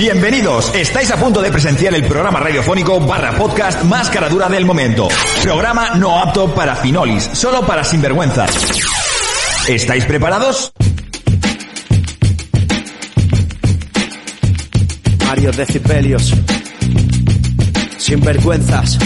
[0.00, 5.08] Bienvenidos, estáis a punto de presenciar el programa radiofónico barra podcast más caradura del momento.
[5.42, 8.50] Programa no apto para finolis, solo para sinvergüenzas.
[9.68, 10.72] ¿Estáis preparados?
[15.26, 16.32] Mario Decibelios.
[17.98, 18.98] Sinvergüenzas.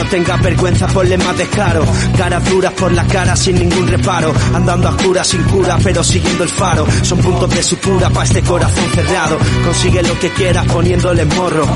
[0.00, 1.84] No tengas vergüenza, ponle más descaro.
[2.16, 4.32] Caras duras por la cara sin ningún reparo.
[4.54, 6.86] Andando a oscuras sin cura, pero siguiendo el faro.
[7.02, 9.36] Son puntos de sutura para este corazón cerrado.
[9.62, 11.66] Consigue lo que quieras poniéndole morro.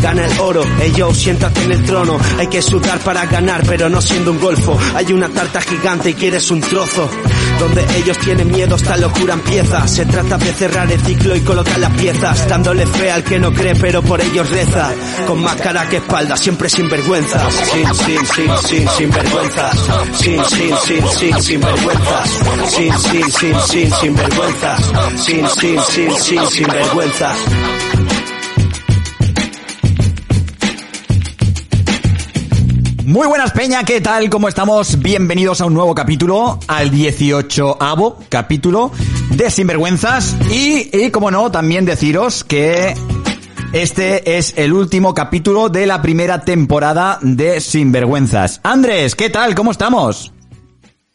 [0.00, 2.16] Gana el oro, ellos siéntate en el trono.
[2.38, 4.78] Hay que sudar para ganar, pero no siendo un golfo.
[4.94, 7.10] Hay una tarta gigante y quieres un trozo.
[7.58, 9.86] Donde ellos tienen miedo, esta locura empieza.
[9.86, 12.48] Se trata de cerrar el ciclo y colocar las piezas.
[12.48, 14.92] Dándole fe al que no cree, pero por ellos reza.
[15.26, 17.50] Con más cara que espalda, siempre sin vergüenza.
[17.50, 19.76] Sin, sin, sin, sin, sin vergüenzas.
[20.14, 22.30] Sin, sin, sin, sin, sin vergüenzas.
[22.68, 24.92] Sin, sin, sin, sin, sin vergüenzas.
[25.16, 27.36] Sin, sin, sin, sin, sin vergüenzas.
[33.06, 34.30] Muy buenas Peña, ¿qué tal?
[34.30, 34.98] ¿Cómo estamos?
[34.98, 38.92] Bienvenidos a un nuevo capítulo, al 18avo capítulo
[39.28, 42.94] de Sinvergüenzas y, y como no, también deciros que
[43.74, 48.60] este es el último capítulo de la primera temporada de Sinvergüenzas.
[48.62, 49.54] Andrés, ¿qué tal?
[49.54, 50.32] ¿Cómo estamos?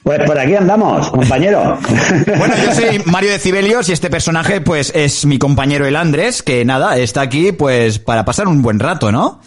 [0.03, 1.79] Pues por aquí andamos, compañero.
[2.37, 6.43] Bueno, yo soy Mario de Cibelios y este personaje pues es mi compañero el Andrés,
[6.43, 9.41] que nada, está aquí pues para pasar un buen rato, ¿no?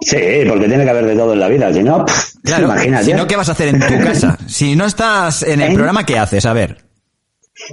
[0.00, 0.16] Sí,
[0.48, 3.04] porque tiene que haber de todo en la vida, si no, pff, Claro, imagínate.
[3.04, 4.38] si no, ¿qué vas a hacer en tu casa?
[4.46, 5.74] Si no estás en el ¿En?
[5.74, 6.46] programa, ¿qué haces?
[6.46, 6.78] A ver.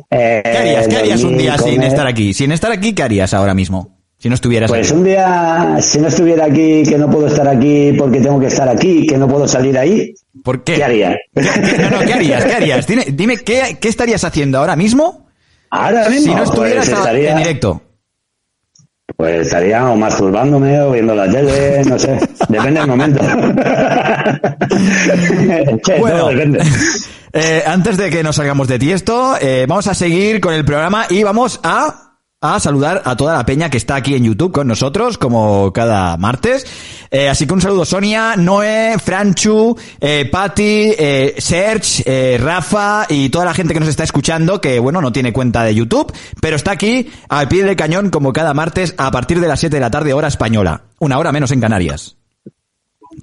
[0.10, 0.88] Eh, ¿Qué harías?
[0.88, 2.34] ¿Qué harías un día sin estar aquí?
[2.34, 3.96] Sin estar aquí, ¿qué harías ahora mismo?
[4.18, 4.98] Si no estuvieras Pues aquí.
[4.98, 8.68] un día, si no estuviera aquí, que no puedo estar aquí porque tengo que estar
[8.68, 10.76] aquí, que no puedo salir ahí, ¿Por qué?
[10.76, 11.16] ¿qué haría?
[11.34, 11.42] ¿Qué-
[11.80, 12.44] No, no, ¿qué harías?
[12.46, 12.88] ¿Qué harías?
[12.88, 15.28] Dime, dime, ¿qué, ¿qué estarías haciendo ahora mismo
[15.70, 17.82] Ahora mismo, si no estuvieras pues a- estaría, en directo?
[19.18, 23.24] Pues estaría o masturbándome o viendo la tele, no sé, depende del momento.
[25.86, 26.28] Che, Bueno.
[26.30, 26.60] depende.
[27.34, 31.06] Eh, antes de que nos salgamos de tiesto, eh, vamos a seguir con el programa
[31.10, 32.05] y vamos a,
[32.54, 36.16] a saludar a toda la peña que está aquí en YouTube con nosotros, como cada
[36.18, 36.68] martes.
[37.10, 43.30] Eh, así que un saludo Sonia, Noé, Franchu, eh, Patti, eh, Serge, eh, Rafa y
[43.30, 46.56] toda la gente que nos está escuchando, que bueno, no tiene cuenta de YouTube, pero
[46.58, 49.80] está aquí al pie del cañón como cada martes a partir de las 7 de
[49.80, 50.82] la tarde hora española.
[51.00, 52.18] Una hora menos en Canarias.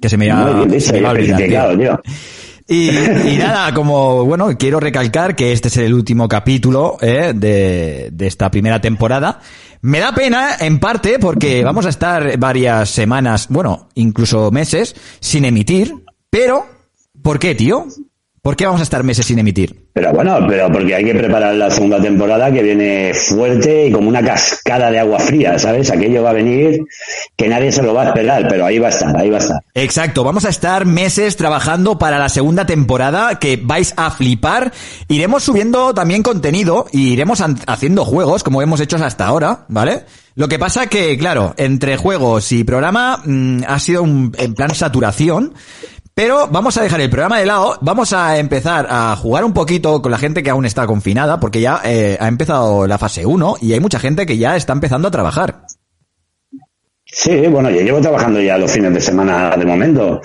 [0.01, 2.01] Que se me, va- Muy bien se dicho me y va a olvidar, tío.
[2.67, 2.89] Y,
[3.33, 8.27] y nada, como, bueno, quiero recalcar que este es el último capítulo eh, de, de
[8.27, 9.39] esta primera temporada.
[9.81, 15.43] Me da pena, en parte, porque vamos a estar varias semanas, bueno, incluso meses, sin
[15.45, 15.93] emitir.
[16.29, 16.65] Pero,
[17.21, 17.87] ¿por qué, tío?
[18.43, 19.87] ¿Por qué vamos a estar meses sin emitir?
[19.93, 24.09] Pero bueno, pero porque hay que preparar la segunda temporada que viene fuerte y como
[24.09, 25.89] una cascada de agua fría, ¿sabes?
[25.89, 26.81] Aquello va a venir
[27.37, 29.39] que nadie se lo va a esperar, pero ahí va a estar, ahí va a
[29.39, 29.61] estar.
[29.75, 34.73] Exacto, vamos a estar meses trabajando para la segunda temporada que vais a flipar.
[35.07, 40.03] Iremos subiendo también contenido y iremos haciendo juegos como hemos hecho hasta ahora, ¿vale?
[40.35, 44.75] Lo que pasa que, claro, entre juegos y programa mm, ha sido un en plan
[44.75, 45.53] saturación.
[46.15, 49.99] Pero vamos a dejar el programa de lado, vamos a empezar a jugar un poquito
[50.01, 53.55] con la gente que aún está confinada, porque ya eh, ha empezado la fase 1
[53.61, 55.65] y hay mucha gente que ya está empezando a trabajar.
[57.05, 60.21] Sí, bueno, yo llevo trabajando ya los fines de semana de momento.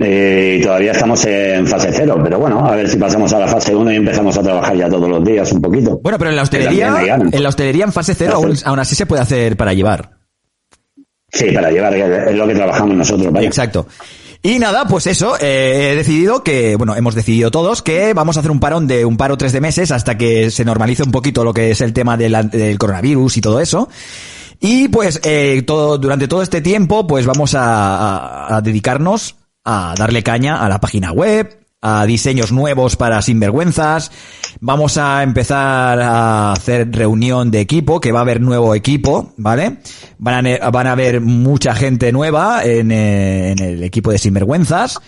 [0.00, 3.48] Eh, y todavía estamos en fase cero, pero bueno, a ver si pasamos a la
[3.48, 5.98] fase 1 y empezamos a trabajar ya todos los días un poquito.
[6.02, 9.06] Bueno, pero en la hostelería, en la hostelería en fase 0 aún, aún así se
[9.06, 10.10] puede hacer para llevar.
[11.30, 13.46] Sí, para llevar, es lo que trabajamos nosotros, vaya.
[13.46, 13.86] Exacto.
[14.42, 18.40] Y nada, pues eso, eh, he decidido que, bueno, hemos decidido todos que vamos a
[18.40, 21.42] hacer un parón de un paro tres de meses hasta que se normalice un poquito
[21.44, 23.88] lo que es el tema del coronavirus y todo eso.
[24.60, 29.34] Y pues eh, todo, durante todo este tiempo, pues vamos a, a- a dedicarnos
[29.64, 34.10] a darle caña a la página web, a diseños nuevos para sinvergüenzas.
[34.60, 39.78] Vamos a empezar a hacer reunión de equipo, que va a haber nuevo equipo, ¿vale?
[40.18, 44.98] Van a, van a haber mucha gente nueva en, eh, en el equipo de sinvergüenzas.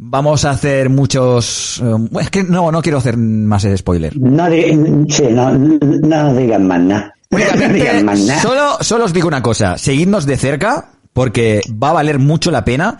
[0.00, 1.82] Vamos a hacer muchos...
[1.84, 4.16] eh, es que no, no quiero hacer más spoiler.
[4.16, 4.46] No,
[5.08, 7.14] sí, no, no digan más nada.
[7.30, 8.42] No digan Únicamente, más nada.
[8.42, 12.64] solo, solo os digo una cosa, seguidnos de cerca, porque va a valer mucho la
[12.64, 12.96] pena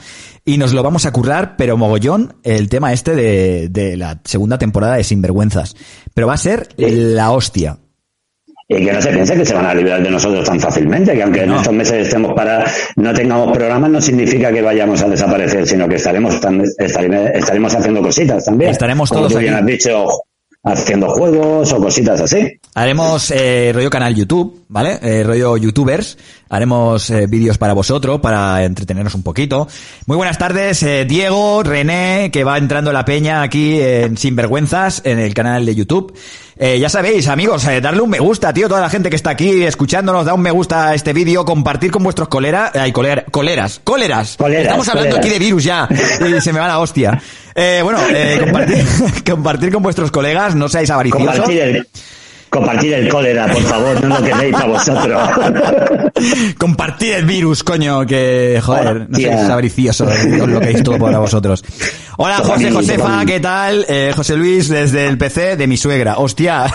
[0.48, 4.58] y nos lo vamos a currar, pero mogollón, el tema este de, de la segunda
[4.58, 5.76] temporada de Sinvergüenzas.
[6.14, 7.78] Pero va a ser la hostia.
[8.70, 11.22] Y que no se piense que se van a librar de nosotros tan fácilmente, que
[11.22, 12.66] aunque en estos meses estemos para,
[12.96, 17.74] no tengamos programas, no significa que vayamos a desaparecer, sino que estaremos, tan- estaremos, estaremos
[17.74, 18.70] haciendo cositas también.
[18.70, 20.06] Estaremos Como todos tú bien has dicho,
[20.72, 22.58] haciendo juegos o cositas así.
[22.74, 24.98] Haremos eh, rollo canal YouTube, ¿vale?
[25.02, 26.16] Eh, rollo youtubers.
[26.48, 29.68] Haremos eh, vídeos para vosotros, para entretenernos un poquito.
[30.06, 35.18] Muy buenas tardes, eh, Diego, René, que va entrando la peña aquí en Sinvergüenzas, en
[35.18, 36.14] el canal de YouTube.
[36.60, 39.30] Eh, ya sabéis, amigos, eh, darle un me gusta, tío, toda la gente que está
[39.30, 43.24] aquí escuchándonos, da un me gusta a este vídeo, compartir con vuestros coleras, ay, colera,
[43.30, 44.36] coleras, cóleras.
[44.36, 45.26] Coleras, Estamos hablando coleras.
[45.26, 45.88] aquí de virus ya,
[46.36, 47.22] y se me va la hostia.
[47.54, 48.84] Eh, bueno, eh, compartir,
[49.30, 51.28] compartir con vuestros colegas, no seáis avariciosos.
[51.28, 51.88] Compartir el,
[52.50, 55.30] compartir el cólera, por favor, no lo queréis para vosotros.
[56.58, 61.18] Compartir el virus, coño, que joder, no seáis avariciosos, os lo que es todo para
[61.18, 61.64] vosotros.
[62.20, 63.24] Hola, José Josefa.
[63.24, 63.86] ¿qué tal?
[63.88, 66.18] Eh, José Luis, desde el PC de mi suegra.
[66.18, 66.66] Hostia.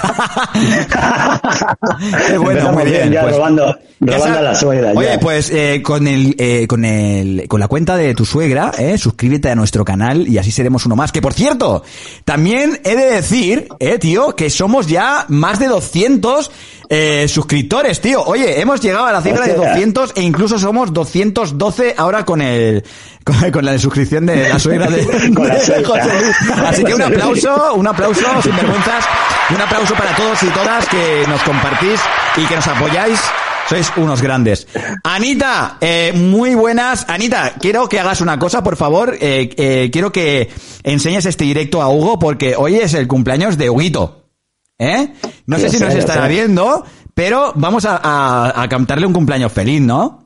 [2.28, 3.12] Qué bueno, muy bien.
[3.12, 3.36] ya pues.
[3.36, 4.94] robando, robando a la suegra.
[4.96, 5.19] Oye, ya.
[5.19, 9.50] pues eh, con el eh, con el con la cuenta de tu suegra, eh, suscríbete
[9.50, 11.12] a nuestro canal y así seremos uno más.
[11.12, 11.84] Que por cierto,
[12.24, 16.51] también he de decir, eh, tío, que somos ya más de 200
[16.89, 18.24] eh, suscriptores, tío.
[18.24, 19.69] Oye, hemos llegado a la cifra de Hostia.
[19.69, 22.83] 200 e incluso somos 212 ahora con el
[23.24, 25.06] con, con la suscripción de la suegra de, de.
[25.36, 26.36] José Luis.
[26.65, 29.06] Así que un aplauso, un aplauso sin vergüenzas,
[29.50, 32.00] un aplauso para todos y todas que nos compartís
[32.38, 33.19] y que nos apoyáis.
[33.69, 34.68] Sois unos grandes.
[35.04, 37.06] Anita, eh, muy buenas.
[37.07, 39.16] Anita, quiero que hagas una cosa, por favor.
[39.21, 40.50] Eh, eh, quiero que
[40.83, 44.23] enseñes este directo a Hugo porque hoy es el cumpleaños de Huguito.
[44.80, 45.14] ¿Eh?
[45.46, 46.30] No sé si sé, nos estará sé.
[46.30, 46.84] viendo,
[47.14, 50.20] pero vamos a, a- a cantarle un cumpleaños feliz, ¿no?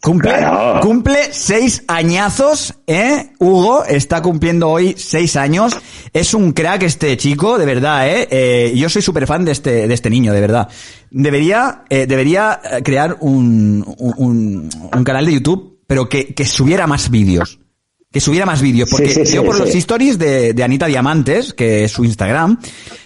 [0.00, 0.80] Cumple, Claro.
[0.80, 3.32] cumple seis añazos, ¿eh?
[3.40, 5.76] Hugo está cumpliendo hoy seis años.
[6.12, 8.28] Es un crack este chico, de verdad, ¿eh?
[8.30, 10.68] Eh, yo soy súper fan de este, de este niño, de verdad.
[11.10, 16.44] Debería, eh, debería eh, crear un, un, un- un canal de YouTube, pero que, que
[16.44, 17.58] subiera más vídeos.
[18.10, 19.60] Que subiera más vídeos, porque Sí, sí, yo por sí.
[19.60, 22.58] los stories de, de Anita Diamantes, que es su Instagram,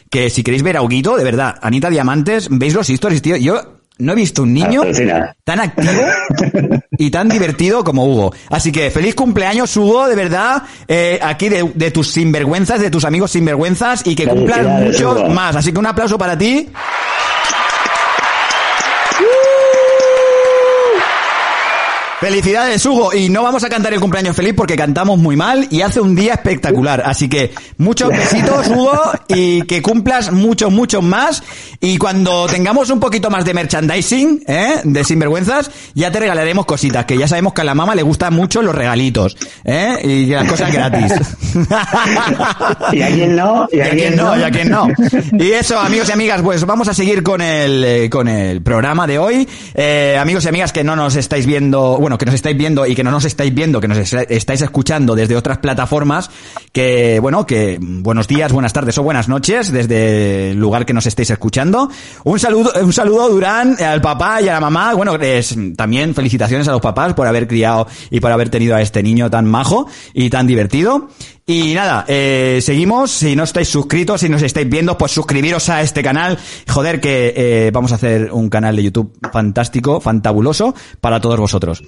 [0.09, 3.37] que si queréis ver a Huguito, de verdad, Anita Diamantes, veis los stories, tío.
[3.37, 4.83] Yo no he visto un niño
[5.45, 6.03] tan activo
[6.99, 8.33] y tan divertido como Hugo.
[8.49, 13.05] Así que feliz cumpleaños, Hugo, de verdad, eh, aquí de, de tus sinvergüenzas, de tus
[13.05, 15.29] amigos sinvergüenzas y que cumplan muchos Hugo.
[15.31, 15.57] más.
[15.57, 16.69] Así que un aplauso para ti.
[22.23, 23.13] Felicidades, Hugo.
[23.13, 26.15] Y no vamos a cantar el cumpleaños feliz porque cantamos muy mal y hace un
[26.15, 27.03] día espectacular.
[27.05, 28.97] Así que muchos besitos, Hugo,
[29.27, 31.43] y que cumplas muchos, muchos más.
[31.81, 34.83] Y cuando tengamos un poquito más de merchandising, ¿eh?
[34.85, 38.35] De sinvergüenzas, ya te regalaremos cositas, que ya sabemos que a la mamá le gustan
[38.35, 39.97] mucho los regalitos, ¿eh?
[40.05, 41.13] Y las cosas gratis.
[42.93, 44.87] Y a quien no, y a quien no, y a quien no.
[45.33, 49.07] Y eso, amigos y amigas, pues vamos a seguir con el, eh, con el programa
[49.07, 49.49] de hoy.
[49.75, 52.95] Eh, amigos y amigas que no nos estáis viendo, bueno, que nos estáis viendo y
[52.95, 56.31] que no nos estáis viendo, que nos es- estáis escuchando desde otras plataformas,
[56.73, 61.07] que, bueno, que buenos días, buenas tardes o buenas noches desde el lugar que nos
[61.07, 61.91] estéis escuchando.
[62.25, 64.95] Un saludo, un saludo, Durán, al papá y a la mamá.
[64.95, 65.17] Bueno,
[65.77, 69.31] también felicitaciones a los papás por haber criado y por haber tenido a este niño
[69.31, 71.09] tan majo y tan divertido.
[71.45, 73.11] Y nada, eh, seguimos.
[73.11, 76.39] Si no estáis suscritos, si nos estáis viendo, pues suscribiros a este canal.
[76.69, 81.83] Joder, que eh, vamos a hacer un canal de YouTube fantástico, fantabuloso para todos vosotros.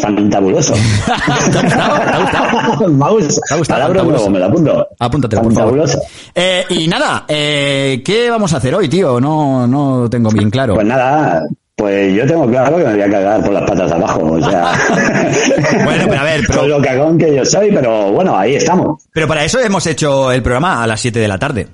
[0.00, 0.74] Fantabuloso.
[1.06, 1.94] ¿Te ha gustado?
[1.96, 4.30] ¿Te ha gustado?
[4.30, 4.86] Me la apunto.
[4.98, 5.78] Apúntatelo, por favor.
[5.78, 6.00] Fantabuloso.
[6.34, 9.18] Eh, y nada, eh, ¿qué vamos a hacer hoy, tío?
[9.20, 10.74] No, no tengo bien claro.
[10.74, 11.42] Pues nada,
[11.76, 14.40] pues yo tengo claro que me voy a cagar por las patas de abajo, o
[14.50, 14.72] sea.
[15.84, 19.04] Bueno, pero a ver, pero- Con lo cagón que yo soy, pero bueno, ahí estamos.
[19.12, 21.68] Pero para eso hemos hecho el programa a las 7 de la tarde.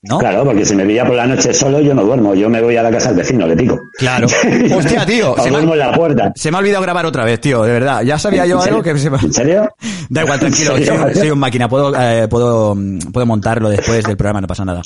[0.00, 0.18] ¿No?
[0.18, 2.32] Claro, porque si me pilla por la noche solo, yo no duermo.
[2.32, 3.78] Yo me voy a la casa del vecino, le pico.
[3.98, 4.28] Claro.
[4.76, 6.32] Hostia, tío, se duermo en la puerta.
[6.36, 8.02] Se me ha olvidado grabar otra vez, tío, de verdad.
[8.02, 9.18] Ya sabía yo algo que se me...
[9.18, 9.68] ¿En serio?
[10.08, 12.74] Da igual, tranquilo, soy, soy un máquina, puedo, eh, puedo,
[13.12, 14.80] puedo montarlo después del programa, no pasa nada.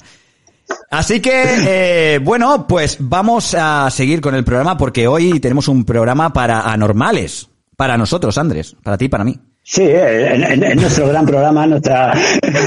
[0.90, 5.84] Así que, eh, bueno, pues vamos a seguir con el programa porque hoy tenemos un
[5.84, 7.48] programa para anormales.
[7.76, 8.76] Para nosotros, Andrés.
[8.82, 9.38] Para ti y para mí.
[9.64, 12.12] Sí, eh, en, en- en nuestro gran programa, nuestra,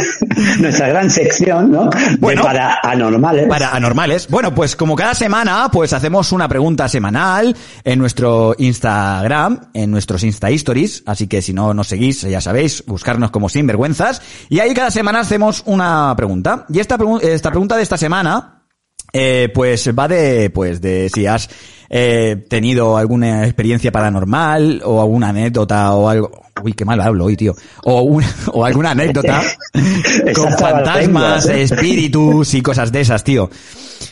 [0.60, 1.90] nuestra gran sección, ¿no?
[1.90, 2.42] De Bueno.
[2.44, 3.48] para anormales.
[3.48, 4.28] Para anormales.
[4.30, 10.24] Bueno, pues como cada semana, pues hacemos una pregunta semanal en nuestro Instagram, en nuestros
[10.24, 11.04] Insta Stories.
[11.06, 14.22] Así que si no nos seguís, ya sabéis, buscarnos como sinvergüenzas.
[14.50, 16.66] Y ahí cada semana hacemos una pregunta.
[16.70, 18.64] Y esta, pregu- esta pregunta de esta semana,
[19.17, 21.50] eh, pues va de, pues de si has
[21.89, 26.31] eh, tenido alguna experiencia paranormal o alguna anécdota o algo.
[26.62, 27.55] Uy, qué mal hablo hoy, tío.
[27.86, 28.19] O,
[28.51, 29.41] o alguna anécdota
[30.36, 31.62] con fantasmas, ¿eh?
[31.62, 33.50] espíritus y cosas de esas, tío.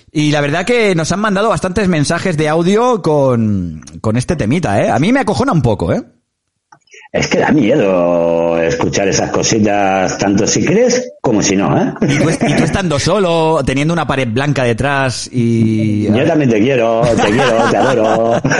[0.10, 4.82] Y la verdad que nos han mandado bastantes mensajes de audio con, con este temita,
[4.82, 4.90] ¿eh?
[4.90, 6.02] A mí me acojona un poco, ¿eh?
[7.14, 11.94] Es que da miedo escuchar esas cositas, tanto si crees como si no, ¿eh?
[12.02, 16.06] Y tú, y tú estando solo, teniendo una pared blanca detrás y...
[16.06, 18.42] Yo también te quiero, te quiero, te adoro.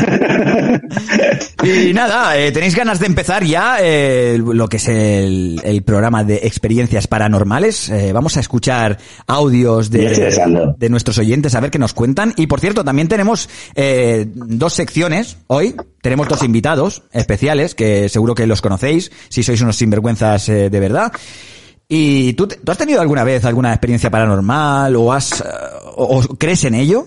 [1.64, 6.26] Y nada, eh, tenéis ganas de empezar ya eh, lo que es el, el programa
[6.26, 7.90] de experiencias paranormales.
[7.90, 12.34] Eh, vamos a escuchar audios de, de nuestros oyentes a ver qué nos cuentan.
[12.36, 13.50] Y por cierto, también tenemos
[14.36, 15.74] dos secciones hoy.
[16.04, 20.80] Tenemos dos invitados especiales que seguro que los conocéis si sois unos sinvergüenzas eh, de
[20.80, 21.14] verdad.
[21.88, 25.46] ¿Y tú, has tenido alguna vez alguna experiencia paranormal o has eh,
[25.96, 27.06] o, o crees en ello?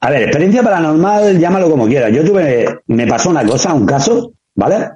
[0.00, 2.10] A ver, experiencia paranormal, llámalo como quieras.
[2.10, 4.88] Yo tuve, me pasó una cosa, un caso, ¿vale?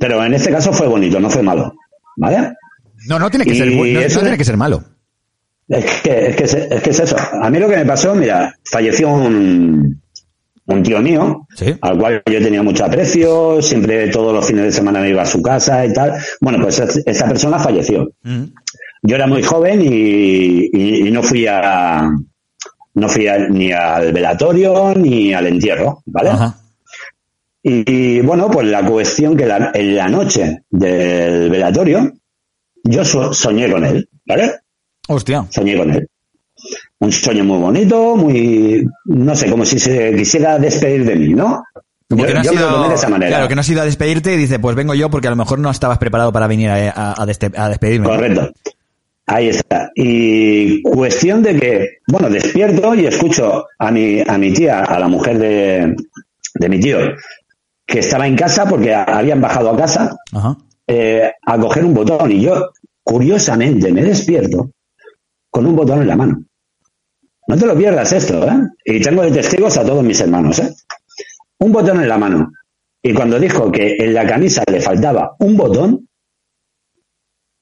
[0.00, 1.74] Pero en este caso fue bonito, no fue malo,
[2.16, 2.54] ¿vale?
[3.06, 4.82] No, no tiene que Y ser no- no eso- tiene que ser malo.
[5.68, 7.16] Es que, es que, es, es que es eso.
[7.42, 10.02] A mí lo que me pasó, mira, falleció un,
[10.66, 11.74] un tío mío, Sí.
[11.80, 15.26] al cual yo tenía mucho aprecio, siempre todos los fines de semana me iba a
[15.26, 16.12] su casa y tal.
[16.40, 18.10] Bueno, pues es- esa persona falleció.
[18.22, 18.44] Mm.
[19.02, 22.10] Yo era muy joven y, y- y no fui a
[22.96, 26.30] no fui a- ni al velatorio ni al entierro, ¿vale?
[26.30, 26.54] Ajá.
[27.62, 32.12] Y, y, bueno, pues la cuestión que la- en la noche del velatorio
[32.84, 34.52] yo so- soñé con él, ¿vale?
[35.08, 35.44] Hostia.
[35.50, 36.08] Soñé con él.
[37.04, 41.62] Un sueño muy bonito, muy, no sé, como si se quisiera despedir de mí, ¿no?
[42.08, 43.30] Como Yo, que no yo me lo ido- tomé de esa manera.
[43.30, 45.36] Claro, que no has ido a despedirte y dice, pues vengo yo porque a lo
[45.36, 48.06] mejor no estabas preparado para venir a, a- a deste- a despedirme.
[48.06, 48.50] Correcto.
[49.26, 49.90] Ahí está.
[49.94, 55.08] Y cuestión de que, bueno, despierto y escucho a mi, a mi tía, a la
[55.08, 55.96] mujer de,
[56.54, 56.98] de mi tío,
[57.86, 60.56] que estaba en casa porque habían bajado a casa Ajá.
[60.86, 62.32] eh, a coger un botón.
[62.32, 62.70] Y yo,
[63.02, 64.70] curiosamente, me despierto
[65.50, 66.42] con un botón en la mano.
[67.46, 68.56] No te lo pierdas esto, ¿eh?
[68.84, 70.72] Y tengo de testigos a todos mis hermanos, ¿eh?
[71.58, 72.52] Un botón en la mano.
[73.02, 76.08] Y cuando dijo que en la camisa le faltaba un botón,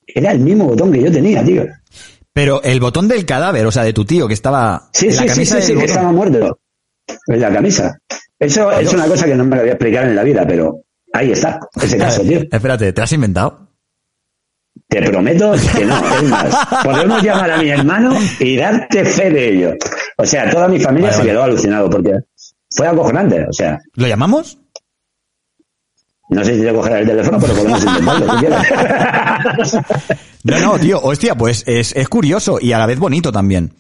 [0.07, 1.67] era el mismo botón que yo tenía, tío.
[2.33, 5.23] Pero el botón del cadáver, o sea, de tu tío que estaba Sí, en la
[5.23, 6.59] sí, sí, camisa sí, sí, que estaba muerto.
[7.27, 7.99] En la camisa.
[8.39, 10.81] Eso es una cosa que no me lo voy a explicar en la vida, pero
[11.13, 12.41] ahí está, ese caso, tío.
[12.51, 13.69] Espérate, ¿te has inventado?
[14.93, 16.55] Te prometo que no, es más.
[16.85, 19.75] Podemos llamar a mi hermano y darte fe de ello.
[20.19, 21.31] O sea, toda mi familia Vale, se vale.
[21.33, 22.13] quedó alucinado porque
[22.71, 23.47] fue acojonante.
[23.49, 24.59] O sea, ¿Lo llamamos?
[26.29, 29.77] no sé si te cogerá el teléfono, pero podemos intentarlo si quieres.
[30.45, 33.73] No, no, tío, hostia, pues es, es curioso y a la vez bonito también.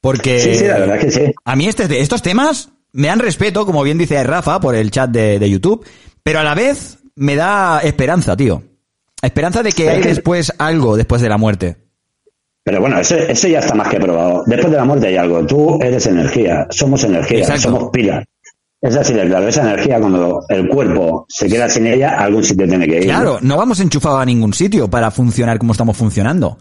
[0.00, 1.20] Porque Sí, sí, la verdad que sí.
[1.44, 5.10] a mí este, estos temas me dan respeto, como bien dice Rafa, por el chat
[5.10, 5.84] de, de YouTube,
[6.22, 8.62] pero a la vez me da esperanza, tío.
[9.22, 11.76] Esperanza de que hay después algo después de la muerte.
[12.64, 14.42] Pero bueno, eso, eso ya está más que probado.
[14.46, 15.44] Después de la muerte hay algo.
[15.46, 17.62] Tú eres energía, somos energía, Exacto.
[17.62, 18.24] somos pilas.
[18.82, 19.46] Es así de claro.
[19.48, 23.04] Esa energía, cuando el cuerpo se queda sin ella, a algún sitio tiene que ir.
[23.04, 26.58] Claro, no vamos enchufados a ningún sitio para funcionar como estamos funcionando.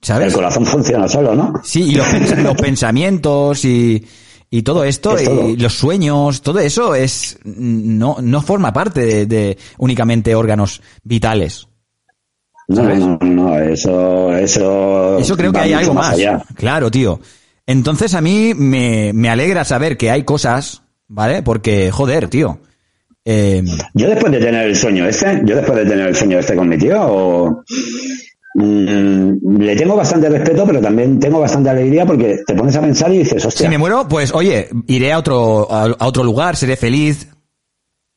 [0.00, 0.32] El ¿Sabes?
[0.34, 1.54] corazón funciona solo, ¿no?
[1.64, 4.04] Sí, y los, pens- los pensamientos y,
[4.50, 5.48] y todo esto, Es todo.
[5.50, 11.66] y los sueños, todo eso es no, no forma parte de, de únicamente órganos vitales.
[12.68, 15.18] No, no, no, eso, eso.
[15.18, 16.16] Eso creo que hay algo más.
[16.54, 17.18] Claro, tío.
[17.66, 21.42] Entonces a mí me, me alegra saber que hay cosas, ¿vale?
[21.42, 22.60] Porque, joder, tío.
[23.24, 23.62] Eh,
[23.94, 26.66] Yo después de tener el sueño este, yo después de tener el sueño este con
[26.68, 27.62] mi tío, o-
[28.58, 33.18] le tengo bastante respeto, pero también tengo bastante alegría porque te pones a pensar y
[33.18, 36.76] dices, si hostia, me muero, pues oye, iré a otro, a, a otro lugar, seré
[36.76, 37.28] feliz.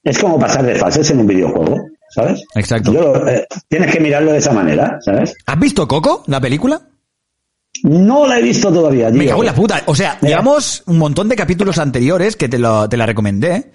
[0.03, 1.77] es como pasar de fases en un videojuego,
[2.09, 2.43] ¿sabes?
[2.55, 2.93] Exacto.
[2.93, 5.33] Yo, eh, tienes que mirarlo de esa manera, ¿sabes?
[5.45, 6.81] ¿Has visto Coco, la película?
[7.83, 9.17] No la he visto todavía, tío.
[9.19, 9.81] Me cago en la puta.
[9.85, 10.31] O sea, Mira.
[10.37, 13.71] llevamos un montón de capítulos anteriores que te, lo, te la recomendé.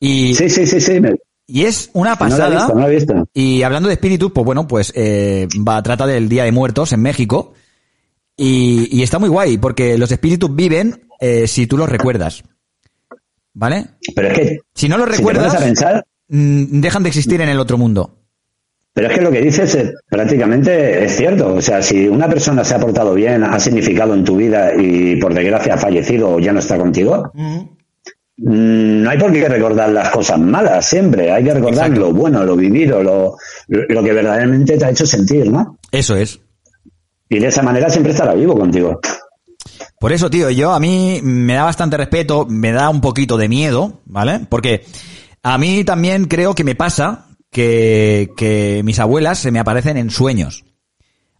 [0.00, 1.00] Y, Sí, sí, sí, sí.
[1.00, 1.14] me-
[1.46, 2.48] y es una No la he pasada.
[2.56, 3.28] visto, no la he visto.
[3.34, 7.02] Y hablando de espíritus, pues bueno, pues eh, va, trata del Día de Muertos en
[7.02, 7.52] México.
[8.36, 12.42] Y, y está muy guay, porque los espíritus viven eh, si tú los recuerdas.
[13.52, 13.86] ¿Vale?
[14.14, 17.48] Pero es que, Si no los si recuerdas, a pensar, mm, dejan de existir en
[17.48, 18.18] el otro mundo.
[18.92, 21.54] Pero es que lo que dices es, prácticamente es cierto.
[21.54, 25.16] O sea, si una persona se ha portado bien, ha significado en tu vida y
[25.16, 27.32] por desgracia ha fallecido o ya no está contigo,
[28.36, 31.30] no hay por qué recordar las cosas malas siempre.
[31.30, 32.00] Hay que recordar Exacto.
[32.00, 33.36] lo bueno, lo vivido, lo,
[33.68, 35.78] lo que verdaderamente te ha hecho sentir, ¿no?
[35.90, 36.40] Eso es.
[37.28, 39.00] Y de esa manera siempre estará vivo contigo.
[39.98, 43.48] Por eso, tío, yo a mí me da bastante respeto, me da un poquito de
[43.48, 44.40] miedo, ¿vale?
[44.48, 44.84] Porque
[45.42, 50.10] a mí también creo que me pasa que, que mis abuelas se me aparecen en
[50.10, 50.64] sueños.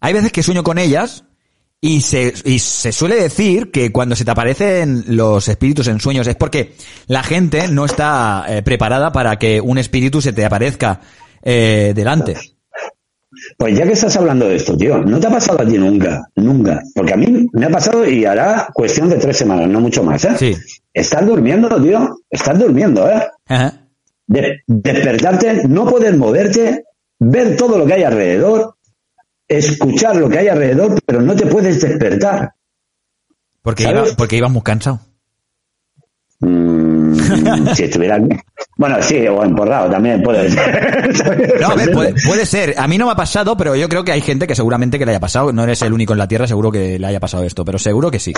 [0.01, 1.25] Hay veces que sueño con ellas
[1.81, 6.27] y se, y se suele decir que cuando se te aparecen los espíritus en sueños
[6.27, 6.75] es porque
[7.09, 11.01] la gente no está eh, preparada para que un espíritu se te aparezca
[11.43, 12.37] eh, delante.
[13.59, 16.23] Pues ya que estás hablando de esto, tío, ¿no te ha pasado a ti nunca?
[16.37, 16.81] Nunca.
[16.95, 20.25] Porque a mí me ha pasado y hará cuestión de tres semanas, no mucho más,
[20.25, 20.37] ¿eh?
[20.39, 20.55] Sí.
[20.93, 22.17] Estás durmiendo, tío.
[22.31, 23.23] Estás durmiendo, ¿eh?
[23.49, 23.75] Ajá.
[24.27, 26.85] De- despertarte, no poder moverte,
[27.19, 28.74] ver todo lo que hay alrededor,
[29.49, 32.53] escuchar lo que hay alrededor, pero no te puedes despertar.
[33.63, 35.01] Porque, iba, porque ibas muy cansado.
[36.41, 37.15] Mm,
[37.75, 38.19] si estuviera.
[38.77, 40.95] Bueno, sí, o emporrado también puede ser.
[41.61, 42.75] No, a ver, puede, puede ser.
[42.77, 45.07] A mí no me ha pasado, pero yo creo que hay gente que seguramente que
[45.07, 45.53] le haya pasado.
[45.53, 48.11] No eres el único en la Tierra, seguro que le haya pasado esto, pero seguro
[48.11, 48.33] que sí.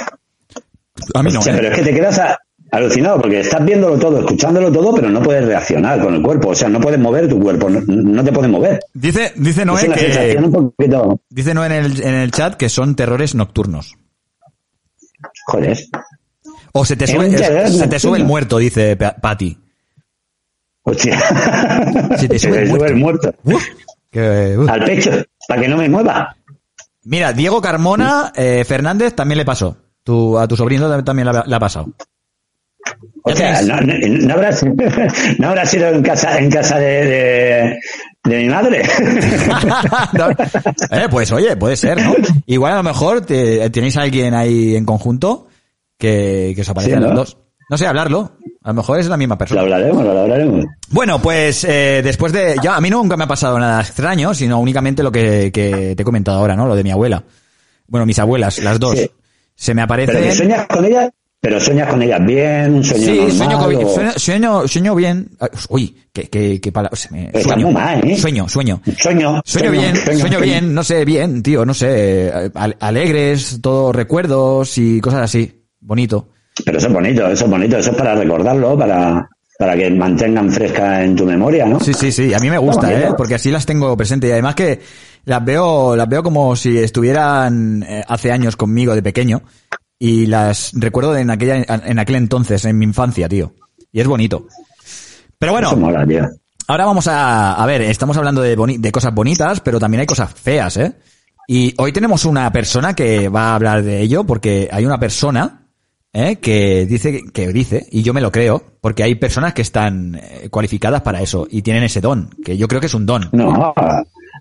[1.14, 1.40] A mí no.
[1.40, 1.56] Hostia, ¿eh?
[1.56, 2.38] pero es que te quedas a-
[2.70, 6.48] alucinado porque estás viéndolo todo, escuchándolo todo, pero no puedes reaccionar con el cuerpo.
[6.50, 8.80] O sea, no puedes mover tu cuerpo, no, no te puedes mover.
[8.94, 11.20] Dice, dice Noé que, un poquito.
[11.30, 13.94] dice Noé en el, en el chat que son terrores nocturnos.
[15.46, 15.78] Joder.
[16.72, 19.58] O se te sube, es- se te sube el muerto, dice Pa- Patty.
[20.82, 21.18] Hostia.
[22.18, 22.86] Se te sube el sube muerto.
[22.86, 23.34] el muerto.
[23.44, 23.64] Uf,
[24.10, 24.68] que- uf.
[24.68, 25.10] Al pecho,
[25.48, 26.36] para que no me mueva.
[27.04, 29.76] Mira, Diego Carmona eh, Fernández también le pasó.
[30.02, 31.88] Tu, a tu sobrino también le ha pasado.
[33.22, 34.50] O sea, no, no, no habrá,
[35.38, 37.80] no habrá sido en casa, en casa de, de,
[38.24, 38.82] de mi madre.
[40.12, 40.30] No.
[40.30, 42.14] Eh, pues oye, puede ser, ¿no?
[42.46, 45.48] Igual a lo mejor te- tenéis a alguien ahí en conjunto
[45.98, 47.00] que, que os Sí, ¿no?
[47.00, 47.38] los dos.
[47.68, 48.32] No sé, hablarlo.
[48.62, 49.60] A lo mejor es la misma Lo persona.
[49.62, 50.64] hablaremos, lo hablaremos.
[50.90, 52.56] Bueno, pues eh, después de...
[52.62, 56.02] Ya, a mí nunca me ha pasado nada extraño, sino únicamente lo que, que te
[56.02, 56.66] he comentado ahora, ¿no?
[56.66, 57.22] Lo de mi abuela.
[57.88, 58.98] Bueno, mis abuelas, las dos.
[58.98, 59.10] Sí.
[59.54, 60.34] Se me Pero que aparecen...
[60.36, 63.32] sueñas con ellas, pero sueñas con ellas bien, un sueño Sí, normal.
[63.36, 65.28] sueño, con- o- sueño, sueño, sueño bien.
[65.38, 66.96] Ah, Uy, qué, qué, qué palabra.
[66.96, 68.16] se me- Sueño, mal, ¿eh?
[68.16, 68.80] sueño, sueño.
[68.98, 73.94] Sueño, Sueño bien, sueño, bien, no sé, bien, tío, no sé, eh, al- alegres, todos
[73.94, 75.62] recuerdos y cosas así.
[75.80, 76.30] Bonito.
[76.64, 79.28] Pero eso es bonito, eso es bonito, eso es para recordarlo, para,
[79.58, 81.78] para que mantengan fresca en tu memoria, ¿no?
[81.78, 84.54] Sí, sí, sí, a mí me gusta, eh, porque así las tengo presente y además
[84.56, 84.80] que
[85.26, 89.42] las veo, las veo como si estuvieran eh, hace años conmigo de pequeño
[89.98, 93.54] y las recuerdo en aquella, en aquel entonces, en mi infancia, tío.
[93.92, 94.46] Y es bonito.
[95.38, 96.26] Pero bueno, Eso mola, tío.
[96.68, 100.06] Ahora vamos a, a ver, estamos hablando de, boni- de cosas bonitas, pero también hay
[100.06, 100.94] cosas feas, ¿eh?
[101.48, 105.68] Y hoy tenemos una persona que va a hablar de ello, porque hay una persona,
[106.12, 106.36] ¿eh?
[106.36, 110.48] Que dice, que dice, y yo me lo creo, porque hay personas que están eh,
[110.50, 113.28] cualificadas para eso y tienen ese don, que yo creo que es un don.
[113.32, 113.72] No,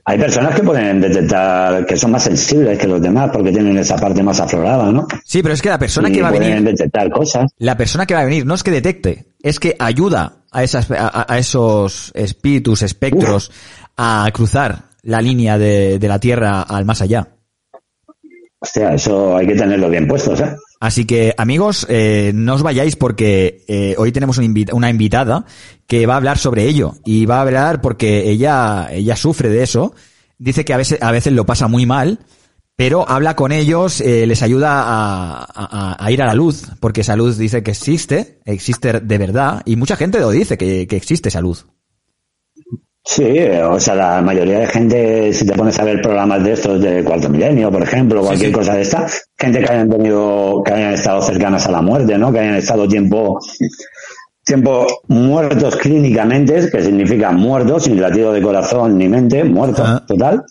[0.08, 3.96] hay personas que pueden detectar que son más sensibles que los demás porque tienen esa
[3.98, 5.08] parte más aflorada, ¿no?
[5.24, 7.52] Sí, pero es que la persona y que va a venir, detectar cosas.
[7.58, 10.92] la persona que va a venir no es que detecte, es que ayuda a esas,
[10.92, 13.52] a, a esos espíritus, espectros,
[13.98, 17.30] a cruzar la línea de, de la Tierra al más allá.
[18.60, 20.56] Hostia, eso hay que tenerlo bien puestos, ¿eh?
[20.80, 25.46] Así que, amigos, eh, no os vayáis porque eh, hoy tenemos una, invita- una invitada
[25.88, 26.96] que va a hablar sobre ello.
[27.06, 29.94] Y va a hablar porque ella, ella sufre de eso.
[30.38, 32.20] Dice que a veces, a veces lo pasa muy mal,
[32.76, 37.02] pero habla con ellos, eh, les ayuda a, a- a ir a la luz, porque
[37.02, 40.98] esa luz dice que existe, existe de verdad, y mucha gente lo dice, que, que
[40.98, 41.68] existe esa luz.
[43.08, 46.82] Sí, o sea, la mayoría de gente, si te pones a ver programas de estos
[46.82, 48.56] de cuarto milenio, por ejemplo, cualquier sí.
[48.56, 52.34] cosa de esta, gente que hayan tenido, que hayan estado cercanas a la muerte, ¿no?
[52.34, 53.40] Que hayan estado tiempo,
[54.44, 60.44] tiempo muertos clínicamente, que significa muertos, sin latido de corazón ni mente, muertos, total,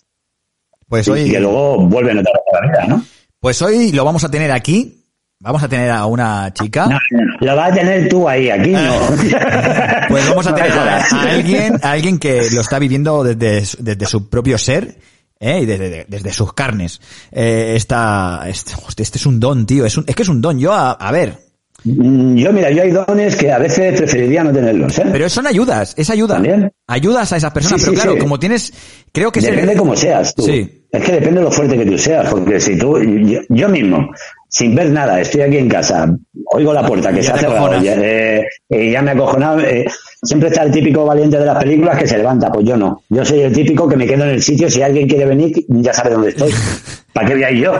[0.88, 3.05] Pues y hoy, que luego vuelven otra vez a la vida, ¿no?
[3.40, 5.04] pues hoy lo vamos a tener aquí.
[5.44, 6.87] Vamos a tener a una chica.
[6.87, 6.98] No,
[7.40, 8.80] lo vas a tener tú ahí, aquí no.
[10.09, 14.07] Pues vamos a tener a, alguien, a alguien que lo está viviendo desde, su- desde
[14.07, 14.96] su propio ser,
[15.40, 15.61] ¿eh?
[15.62, 17.00] y desde, desde sus carnes.
[17.30, 19.85] Eh, esta, este, este es un don, tío.
[19.87, 20.59] Es, un, es que es un don.
[20.59, 21.44] Yo, a, a ver,
[21.87, 25.04] Mm, Yo, mira, yo hay dones que a veces preferiría no tenerlos, ¿eh?
[25.12, 26.37] pero son ayudas, es ayuda.
[26.37, 26.72] También.
[26.87, 28.20] Ayudas a esas personas, Sí, pero sí, claro, sí.
[28.20, 28.72] como tienes,
[29.12, 30.44] creo que Depende cómo seas tú.
[30.44, 30.87] Sí.
[30.90, 34.09] Es que depende de lo fuerte que tú seas, porque si tú, yo, yo mismo,
[34.57, 36.17] sin ver nada, estoy aquí en casa,
[36.53, 39.59] oigo la puerta que Ya se ha cerrado, ya, eh, eh, ya me he acojonado,
[39.59, 39.85] eh,
[40.23, 43.03] siempre está el típico valiente de las películas que se levanta, pues yo no.
[43.09, 45.93] Yo soy el típico que me quedo en el sitio, si alguien quiere venir, ya
[45.93, 46.53] sabe dónde estoy.
[47.12, 47.73] ¿Para qué voy a ir yo?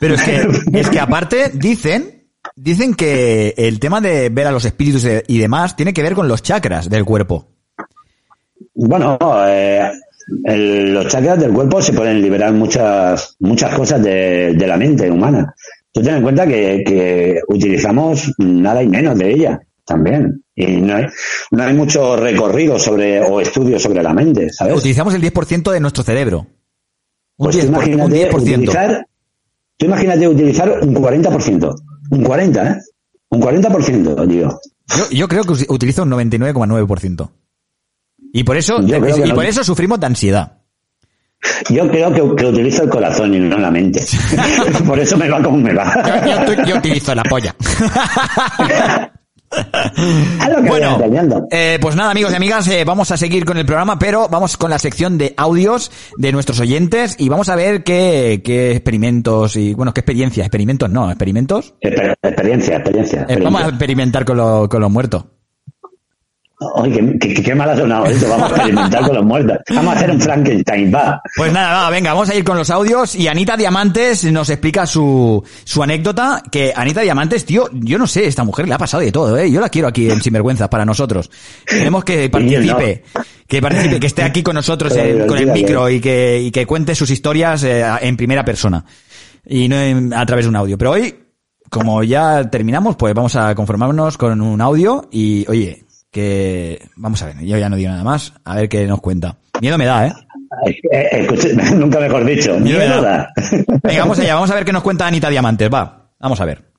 [0.00, 2.24] Pero es que, es que aparte dicen,
[2.56, 6.28] dicen que el tema de ver a los espíritus y demás tiene que ver con
[6.28, 7.46] los chakras del cuerpo.
[8.74, 9.82] Bueno, eh,
[10.44, 15.10] el- los chakras del cuerpo se pueden liberar muchas muchas cosas de, de la mente
[15.10, 15.54] humana.
[15.92, 20.42] Tú ten en cuenta que, que utilizamos nada y menos de ella también.
[20.54, 21.06] Y no hay,
[21.50, 24.76] no hay mucho recorrido sobre o estudios sobre la mente, ¿sabes?
[24.76, 26.46] Utilizamos el 10% de nuestro cerebro.
[27.36, 27.68] Un Pues tú 10%.
[27.68, 28.40] un imagínate 10%.
[28.40, 29.06] utilizar,
[29.76, 31.74] tú imagínate utilizar un 40%.
[32.10, 32.80] Un 40, ¿eh?
[33.30, 34.60] Un 40%, digo.
[34.86, 37.30] Yo, yo creo que utilizo un 99,9%.
[38.34, 39.34] Y por eso, y no.
[39.34, 40.61] por eso sufrimos de ansiedad.
[41.70, 44.04] Yo creo que, que, utilizo el corazón y no la mente.
[44.86, 45.92] Por eso me va como me va.
[46.46, 47.54] Yo, yo utilizo la polla.
[50.66, 50.98] bueno,
[51.50, 54.56] eh, pues nada, amigos y amigas, eh, vamos a seguir con el programa, pero vamos
[54.56, 59.56] con la sección de audios de nuestros oyentes y vamos a ver qué, qué experimentos
[59.56, 61.74] y, bueno, qué experiencia, experimentos no, experimentos.
[61.80, 65.24] experiencia, experiencia, eh, vamos a experimentar con, lo, con los muertos.
[66.74, 68.28] Oye, qué, qué, mal ha sonado esto.
[68.28, 69.58] Vamos a experimentar con los muertos.
[69.74, 71.20] Vamos a hacer un Frankenstein, va.
[71.36, 74.86] Pues nada, va, venga, vamos a ir con los audios y Anita Diamantes nos explica
[74.86, 76.42] su, su anécdota.
[76.50, 79.50] Que Anita Diamantes, tío, yo no sé, esta mujer le ha pasado de todo, eh.
[79.50, 81.30] Yo la quiero aquí en Sinvergüenza para nosotros.
[81.66, 83.04] Queremos que participe,
[83.46, 84.92] que participe, que esté aquí con nosotros
[85.26, 88.84] con el micro y que, y que cuente sus historias eh, en primera persona.
[89.46, 89.76] Y no
[90.16, 90.78] a través de un audio.
[90.78, 91.14] Pero hoy,
[91.70, 97.26] como ya terminamos, pues vamos a conformarnos con un audio y, oye, que vamos a
[97.26, 99.36] ver, yo ya no digo nada más, a ver qué nos cuenta.
[99.60, 100.12] Miedo me da, ¿eh?
[100.92, 101.26] eh
[101.74, 102.60] nunca mejor dicho.
[102.60, 103.32] Miedo, me da.
[103.82, 106.71] Venga, vamos allá, vamos a ver qué nos cuenta Anita Diamantes, va, vamos a ver.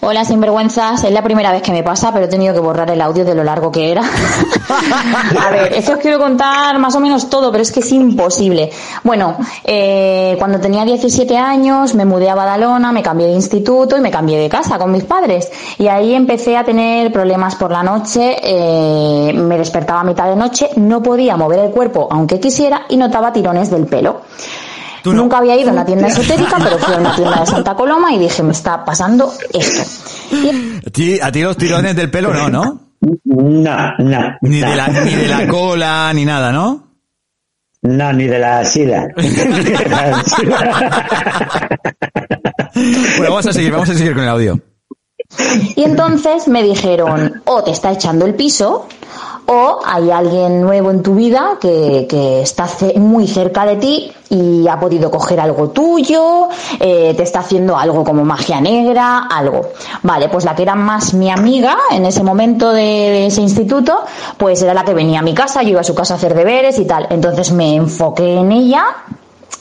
[0.00, 1.02] Hola, sinvergüenzas.
[1.02, 3.34] Es la primera vez que me pasa, pero he tenido que borrar el audio de
[3.34, 4.02] lo largo que era.
[5.40, 8.70] a ver, es os quiero contar más o menos todo, pero es que es imposible.
[9.02, 14.00] Bueno, eh, cuando tenía 17 años me mudé a Badalona, me cambié de instituto y
[14.00, 15.50] me cambié de casa con mis padres.
[15.78, 18.36] Y ahí empecé a tener problemas por la noche.
[18.40, 22.96] Eh, me despertaba a mitad de noche, no podía mover el cuerpo aunque quisiera y
[22.96, 24.20] notaba tirones del pelo.
[25.04, 28.12] Nunca había ido a una tienda esotérica, pero fui a una tienda de Santa Coloma
[28.12, 29.82] y dije, me está pasando esto.
[31.22, 32.88] A ti los tirones del pelo no, ¿no?
[33.24, 34.36] No, no.
[34.42, 36.88] Ni, De la, ni de la cola, ni nada, ¿no?
[37.82, 39.06] No, ni de la sida.
[43.16, 44.60] bueno, vamos a seguir, vamos a seguir con el audio.
[45.76, 48.86] Y entonces me dijeron, o te está echando el piso,
[49.46, 54.68] o hay alguien nuevo en tu vida que, que está muy cerca de ti y
[54.68, 56.48] ha podido coger algo tuyo,
[56.80, 59.70] eh, te está haciendo algo como magia negra, algo.
[60.02, 64.04] Vale, pues la que era más mi amiga en ese momento de ese instituto,
[64.36, 66.34] pues era la que venía a mi casa, yo iba a su casa a hacer
[66.34, 67.06] deberes y tal.
[67.10, 68.84] Entonces me enfoqué en ella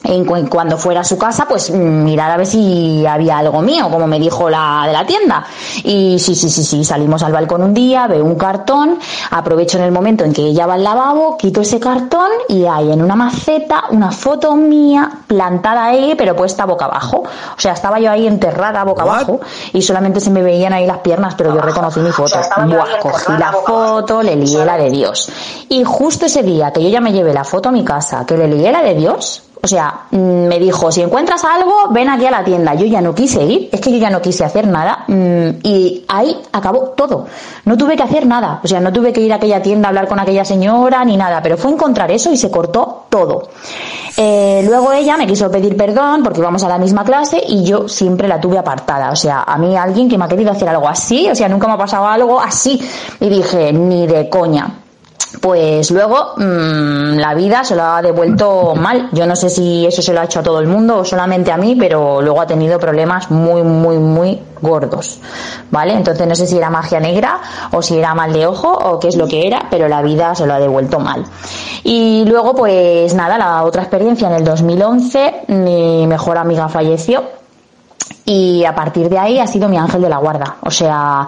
[0.04, 4.08] en cuando fuera a su casa, pues mirar a ver si había algo mío, como
[4.08, 5.46] me dijo la de la tienda.
[5.84, 9.00] Y sí, sí, sí, sí, salimos al balcón un día, veo un cartón,
[9.32, 12.92] aprovecho en el momento en que ella va al lavabo, quito ese cartón y hay
[12.92, 17.24] en una maceta una foto mía plantada ahí, pero puesta boca abajo.
[17.58, 19.42] O sea, estaba yo ahí enterrada boca abajo
[19.74, 22.40] y solamente se me veían ahí las piernas, pero yo reconocí mi foto.
[22.66, 25.30] Buah, cogí la foto, le lié la de Dios.
[25.70, 28.38] Y justo ese día que yo ya me llevé la foto a mi casa, que
[28.38, 32.26] le lié la de Dios, o sea, mm, me dijo, si encuentras algo, ven aquí
[32.26, 32.74] a la tienda.
[32.76, 35.06] Yo ya no quise ir, es que yo ya no quise hacer nada.
[35.08, 37.26] Mm, y ahí acabó todo.
[37.66, 38.62] No tuve que hacer nada.
[38.64, 41.18] O sea, no tuve que ir a aquella tienda a hablar con aquella señora ni
[41.18, 41.42] nada.
[41.42, 43.50] Pero fue encontrar eso y se cortó todo.
[44.16, 47.88] Eh, luego ella me quiso pedir perdón porque íbamos a la misma clase y yo
[47.88, 49.12] siempre la tuve apartada.
[49.12, 51.68] O sea, a mí alguien que me ha querido hacer algo así, o sea, nunca
[51.68, 52.80] me ha pasado algo así.
[53.20, 54.72] Y dije, ni de coña
[55.42, 59.10] pues luego mmm, la vida se lo ha devuelto mal.
[59.12, 61.52] Yo no sé si eso se lo ha hecho a todo el mundo o solamente
[61.52, 65.20] a mí, pero luego ha tenido problemas muy, muy, muy gordos.
[65.70, 65.94] ¿Vale?
[65.94, 67.40] Entonces no sé si era magia negra
[67.72, 70.34] o si era mal de ojo o qué es lo que era, pero la vida
[70.36, 71.26] se lo ha devuelto mal.
[71.84, 77.24] Y luego, pues nada, la otra experiencia en el 2011, mi mejor amiga falleció
[78.26, 80.58] y a partir de ahí ha sido mi ángel de la guarda.
[80.62, 81.26] O sea,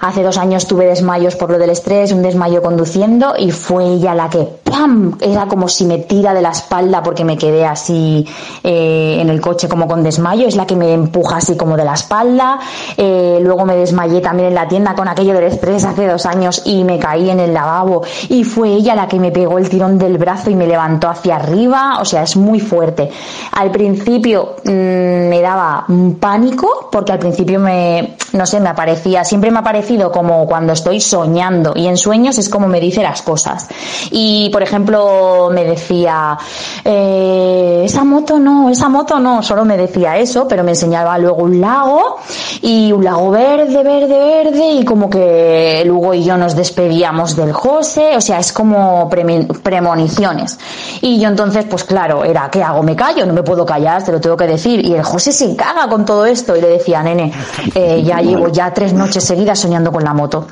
[0.00, 4.14] Hace dos años tuve desmayos por lo del estrés, un desmayo conduciendo y fue ella
[4.14, 5.18] la que ¡pam!
[5.20, 8.26] Era como si me tira de la espalda porque me quedé así
[8.64, 10.48] eh, en el coche como con desmayo.
[10.48, 12.58] Es la que me empuja así como de la espalda.
[12.96, 16.62] Eh, luego me desmayé también en la tienda con aquello del estrés hace dos años
[16.64, 19.98] y me caí en el lavabo y fue ella la que me pegó el tirón
[19.98, 21.98] del brazo y me levantó hacia arriba.
[22.00, 23.10] O sea, es muy fuerte.
[23.52, 25.84] Al principio mm, me daba
[26.18, 31.00] pánico porque al principio me, no sé, me aparecía, siempre me aparecía como cuando estoy
[31.00, 33.68] soñando y en sueños es como me dice las cosas.
[34.10, 36.38] Y por ejemplo me decía,
[36.84, 41.42] eh, esa moto no, esa moto no, solo me decía eso, pero me enseñaba luego
[41.42, 42.18] un lago
[42.62, 47.52] y un lago verde, verde, verde y como que luego y yo nos despedíamos del
[47.52, 50.58] José, o sea, es como premoniciones.
[51.00, 52.82] Y yo entonces, pues claro, era, ¿qué hago?
[52.82, 53.24] ¿Me callo?
[53.26, 54.84] No me puedo callar, te lo tengo que decir.
[54.84, 57.32] Y el José se caga con todo esto y le decía, nene,
[57.74, 60.46] eh, ya llevo ya tres noches seguidas soñando con la moto.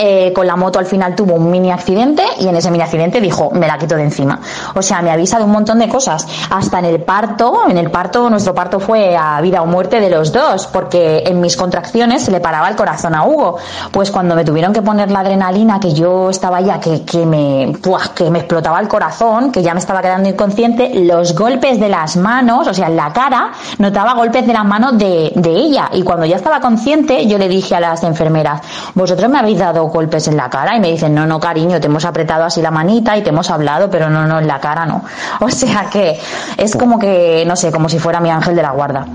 [0.00, 3.20] Eh, con la moto al final tuvo un mini accidente y en ese mini accidente
[3.20, 4.38] dijo, me la quito de encima.
[4.74, 6.26] O sea, me avisa de un montón de cosas.
[6.50, 10.08] Hasta en el parto, en el parto, nuestro parto fue a vida o muerte de
[10.08, 13.56] los dos, porque en mis contracciones se le paraba el corazón a Hugo.
[13.90, 17.74] Pues cuando me tuvieron que poner la adrenalina, que yo estaba ya, que, que me,
[18.14, 22.16] que me explotaba el corazón, que ya me estaba quedando inconsciente, los golpes de las
[22.16, 25.90] manos, o sea, en la cara, notaba golpes de las manos de, de ella.
[25.92, 28.60] Y cuando ya estaba consciente, yo le dije a las enfermeras,
[28.94, 31.86] vosotros me habéis dado golpes en la cara y me dicen, no, no, cariño, te
[31.86, 34.86] hemos apretado así la manita y te hemos hablado, pero no, no, en la cara
[34.86, 35.04] no.
[35.40, 36.18] O sea que
[36.56, 39.06] es como que, no sé, como si fuera mi ángel de la guarda.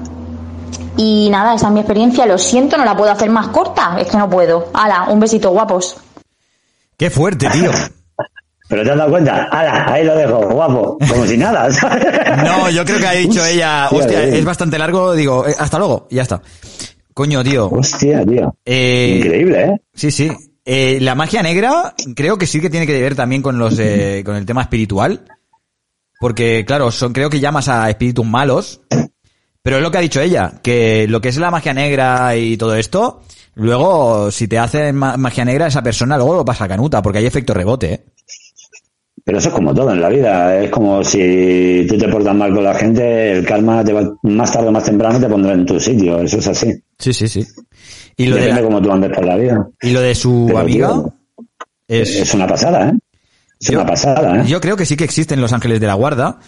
[0.98, 4.08] Y nada, esa es mi experiencia, lo siento, no la puedo hacer más corta, es
[4.08, 4.70] que no puedo.
[4.74, 5.98] Hala, un besito guapos.
[6.98, 7.72] Qué fuerte, tío.
[8.70, 9.86] Pero te has dado cuenta, ¡Hala!
[9.92, 11.72] ahí lo dejo, guapo, como si nada.
[11.72, 12.06] ¿sabes?
[12.44, 16.08] No, yo creo que ha dicho ella, Hostia, es bastante largo, digo, eh, hasta luego,
[16.10, 16.42] y ya está.
[17.14, 17.70] Coño, tío.
[17.70, 18.56] Hostia, tío.
[18.66, 19.82] Eh, Increíble, ¿eh?
[19.94, 20.32] Sí, sí.
[20.66, 24.22] Eh, la magia negra creo que sí que tiene que ver también con los eh,
[24.26, 25.26] con el tema espiritual.
[26.20, 28.82] Porque, claro, son creo que llamas a espíritus malos.
[29.62, 32.58] Pero es lo que ha dicho ella, que lo que es la magia negra y
[32.58, 33.22] todo esto,
[33.56, 37.26] luego, si te hacen ma- magia negra, esa persona luego lo pasa canuta, porque hay
[37.26, 38.04] efecto rebote, ¿eh?
[39.26, 40.62] Pero eso es como todo en la vida.
[40.62, 44.52] Es como si tú te portas mal con la gente, el karma te va, más
[44.52, 46.20] tarde o más temprano te pondrá en tu sitio.
[46.20, 46.74] Eso es así.
[47.00, 47.46] Sí, sí, sí.
[48.18, 49.68] Y lo de, Depende la- cómo tú andes por la vida.
[49.82, 51.14] y lo de su Pero, amiga tío,
[51.88, 52.10] es...
[52.16, 52.94] Es una pasada, ¿eh?
[53.60, 54.46] Es Yo- una pasada, ¿eh?
[54.48, 56.40] Yo creo que sí que existen los ángeles de la guarda.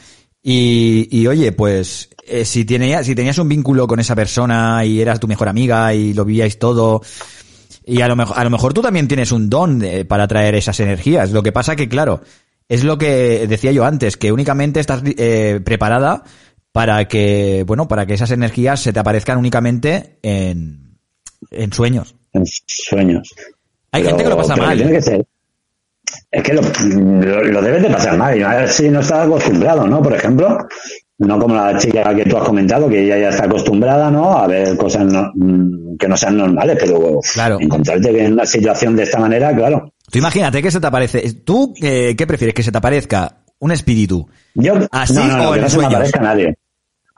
[0.48, 5.20] Y, y oye, pues, eh, si, si tenías un vínculo con esa persona y eras
[5.20, 7.02] tu mejor amiga y lo vivíais todo,
[7.84, 10.54] y a lo mejor, a lo mejor tú también tienes un don de- para atraer
[10.54, 11.32] esas energías.
[11.32, 12.22] Lo que pasa que, claro,
[12.70, 16.24] es lo que decía yo antes, que únicamente estás eh, preparada
[16.72, 20.85] para que, bueno, para que esas energías se te aparezcan únicamente en,
[21.52, 22.16] en sueños.
[22.34, 23.34] En sueños.
[23.92, 24.76] Hay Pero- gente que lo pasa mal.
[24.78, 25.26] Tiene que ser.
[26.32, 28.38] Es que lo, lo, lo debes de pasar mal.
[28.38, 30.02] Y a ver si no estás acostumbrado, ¿no?
[30.02, 30.58] Por ejemplo,
[31.20, 34.38] no como la chica que tú has comentado, que ella ya está acostumbrada, ¿no?
[34.38, 37.58] A ver cosas no- mm, que no sean normales, pero Claro.
[37.60, 39.92] encontrarte en una situación de esta manera, claro.
[40.12, 41.34] Tú imagínate que se te aparece.
[41.34, 42.54] ¿Tú eh, qué prefieres?
[42.54, 44.28] ¿Que se te aparezca un espíritu?
[44.56, 45.94] Yo, ¿Así no, no, no, o que en no se me sueños?
[45.96, 46.58] aparezca nadie.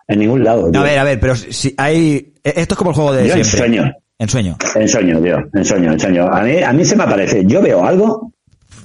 [0.07, 0.71] En ningún lado.
[0.71, 0.79] tío.
[0.79, 2.33] A ver, a ver, pero si hay.
[2.43, 3.57] eh, Esto es como el juego de Yo en siempre.
[3.67, 3.81] sueño.
[3.83, 3.97] En sueño.
[4.19, 5.37] En sueño, tío.
[5.53, 6.27] En sueño, en sueño.
[6.27, 7.45] A mí, a mí se me aparece.
[7.45, 8.31] Yo veo algo,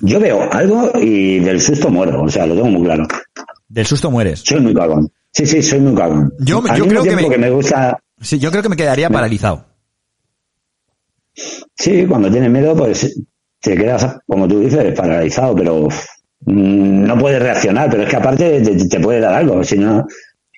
[0.03, 2.23] yo veo algo y del susto muero.
[2.23, 3.07] O sea, lo tengo muy claro.
[3.69, 4.41] Del susto mueres.
[4.45, 5.11] Soy muy cagón.
[5.33, 6.33] Sí, sí, soy muy cagón.
[6.41, 7.99] Yo- yo creo que me- que me gusta.
[8.21, 9.65] Sí, yo creo que me quedaría paralizado.
[11.75, 13.19] Sí, cuando tienes miedo, pues
[13.61, 15.89] te quedas, como tú dices, paralizado, pero
[16.45, 17.89] mm, no puedes reaccionar.
[17.91, 19.65] Pero es que aparte te, te puede dar algo.
[19.65, 20.07] Si no,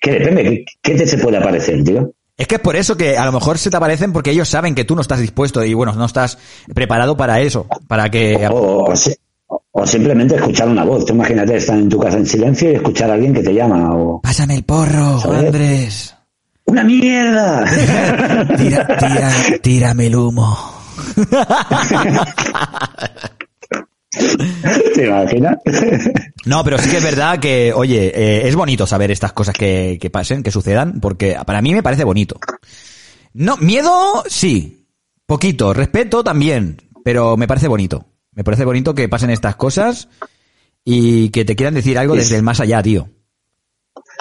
[0.01, 2.11] que depende, ¿qué, qué te se puede aparecer, tío?
[2.37, 4.75] Es que es por eso que a lo mejor se te aparecen porque ellos saben
[4.75, 6.37] que tú no estás dispuesto y bueno, no estás
[6.73, 7.65] preparado para eso.
[7.87, 8.47] Para que.
[8.51, 9.15] O, o si-
[9.71, 11.05] o simplemente escuchar una voz.
[11.05, 13.93] Tú imagínate estar en tu casa en silencio y escuchar a alguien que te llama.
[13.95, 15.45] O, Pásame el porro, ¿Sabes?
[15.45, 16.15] Andrés.
[16.65, 17.63] ¡Una mierda!
[18.57, 20.57] Tira, tira, tírame el humo.
[24.95, 25.57] ¿Te imaginas?
[26.45, 29.97] No, pero sí que es verdad que, oye, eh, es bonito saber estas cosas que,
[29.99, 32.39] que pasen, que sucedan, porque para mí me parece bonito.
[33.33, 34.87] No, miedo, sí.
[35.25, 35.73] Poquito.
[35.73, 36.77] Respeto también.
[37.03, 38.05] Pero me parece bonito.
[38.31, 40.07] Me parece bonito que pasen estas cosas
[40.83, 43.09] y que te quieran decir algo desde el más allá, tío.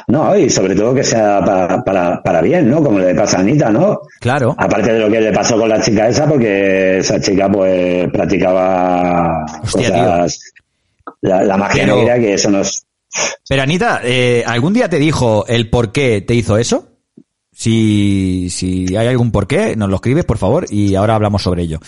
[0.09, 2.83] No, y sobre todo que sea para, para, para bien, ¿no?
[2.83, 4.01] Como le pasa a Anita, ¿no?
[4.21, 4.55] Claro.
[4.59, 9.47] Aparte de lo que le pasó con la chica esa, porque esa chica pues practicaba
[9.63, 10.41] Hostia, cosas,
[11.23, 12.83] la, la magia Pero- negra, que eso nos...
[13.49, 16.89] Pero Anita, eh, ¿algún día te dijo el por qué te hizo eso?
[17.53, 21.63] Si, si hay algún por qué, nos lo escribes, por favor, y ahora hablamos sobre
[21.63, 21.79] ello.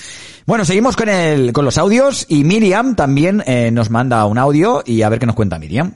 [0.47, 4.85] Bueno, seguimos con el, con los audios, y Miriam también eh, nos manda un audio,
[4.87, 5.93] y a ver qué nos cuenta Miriam.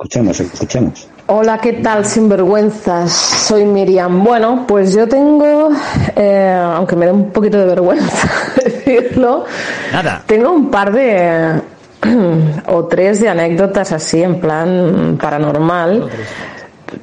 [0.00, 1.08] Escuchemos, escuchemos.
[1.26, 3.10] Hola, ¿qué tal, sinvergüenzas?
[3.10, 4.22] Soy Miriam.
[4.22, 5.70] Bueno, pues yo tengo,
[6.14, 8.28] eh, aunque me dé un poquito de vergüenza
[8.64, 9.44] decirlo,
[9.92, 10.22] Nada.
[10.24, 11.60] tengo un par de
[12.68, 16.08] o tres de anécdotas así en plan paranormal.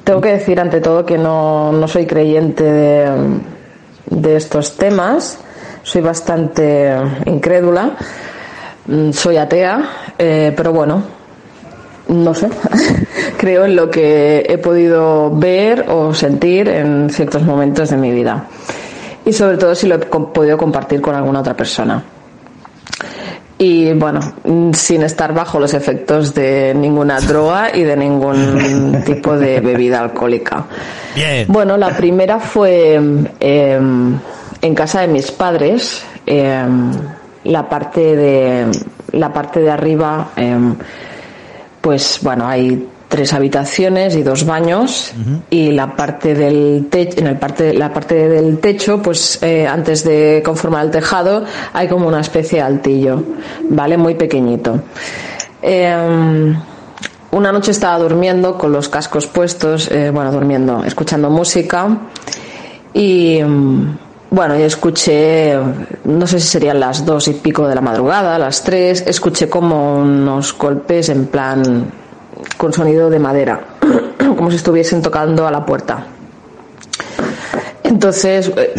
[0.02, 3.10] Tengo que decir ante todo que no, no soy creyente de,
[4.06, 5.38] de estos temas.
[5.82, 7.90] Soy bastante incrédula.
[8.86, 11.02] Mm, Soy atea, eh, pero bueno,
[12.08, 12.48] no sé.
[13.36, 18.46] Creo en lo que he podido ver o sentir en ciertos momentos de mi vida.
[19.24, 22.02] Y sobre todo si lo he podido compartir con alguna otra persona.
[23.58, 24.20] Y bueno,
[24.74, 30.66] sin estar bajo los efectos de ninguna droga y de ningún tipo de bebida alcohólica.
[31.14, 31.46] Bien.
[31.48, 33.00] Bueno, la primera fue
[33.40, 33.80] eh,
[34.60, 36.04] en casa de mis padres.
[36.26, 36.92] em,
[37.44, 38.66] la parte de
[39.12, 40.74] la parte de arriba, em,
[41.86, 45.12] pues bueno, hay tres habitaciones y dos baños
[45.50, 50.02] y la parte del techo en el parte la parte del techo pues eh, antes
[50.02, 53.22] de conformar el tejado hay como una especie de altillo
[53.70, 54.80] vale muy pequeñito.
[55.62, 56.56] Em,
[57.30, 61.86] una noche estaba durmiendo con los cascos puestos, eh, bueno, durmiendo, escuchando música
[62.92, 63.96] y em,
[64.36, 65.56] bueno, y escuché,
[66.04, 69.96] no sé si serían las dos y pico de la madrugada, las tres, escuché como
[69.96, 71.90] unos golpes en plan
[72.58, 73.60] con sonido de madera,
[74.36, 76.08] como si estuviesen tocando a la puerta.
[77.82, 78.74] Entonces, eh,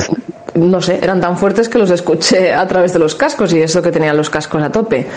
[0.53, 3.81] no sé, eran tan fuertes que los escuché a través de los cascos y eso
[3.81, 5.07] que tenían los cascos a tope.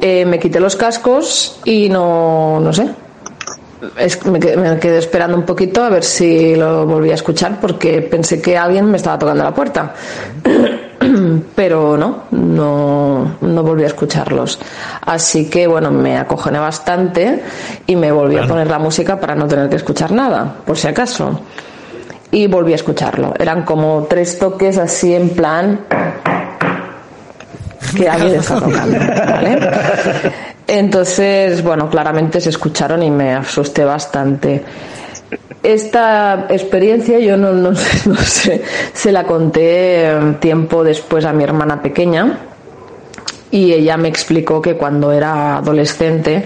[0.00, 2.88] Eh, me quité los cascos y no, no sé.
[4.26, 8.56] Me, quedé, esperando un poquito a ver si lo volví a escuchar porque pensé que
[8.56, 9.94] alguien me estaba tocando la puerta.
[11.54, 14.58] Pero no, no, no volví a escucharlos.
[15.00, 17.42] Así que bueno, me acojoné bastante
[17.86, 20.86] y me volví a poner la música para no tener que escuchar nada, por si
[20.88, 21.40] acaso
[22.32, 23.34] y volví a escucharlo.
[23.38, 25.80] Eran como tres toques así en plan
[27.96, 29.58] que alguien está tocando, ¿vale?
[30.66, 34.62] Entonces, bueno, claramente se escucharon y me asusté bastante.
[35.62, 37.70] Esta experiencia yo no, no,
[38.06, 40.08] no sé, se la conté
[40.40, 42.38] tiempo después a mi hermana pequeña
[43.50, 46.44] y ella me explicó que cuando era adolescente,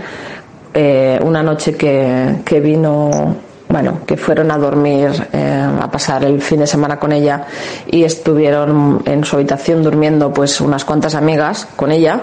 [0.75, 3.37] eh, una noche que, que vino
[3.77, 7.45] bueno, que fueron a dormir, eh, a pasar el fin de semana con ella
[7.87, 12.23] y estuvieron en su habitación durmiendo pues unas cuantas amigas con ella,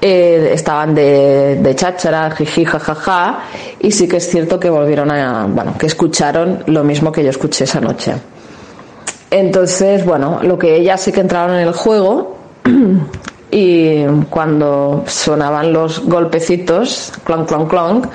[0.00, 3.44] eh, estaban de, de cháchara, jiji, jajaja,
[3.78, 7.30] y sí que es cierto que volvieron a, bueno, que escucharon lo mismo que yo
[7.30, 8.14] escuché esa noche.
[9.30, 12.38] Entonces, bueno, lo que ellas sí que entraron en el juego
[13.52, 18.06] y cuando sonaban los golpecitos, clonk, clonk, clonk,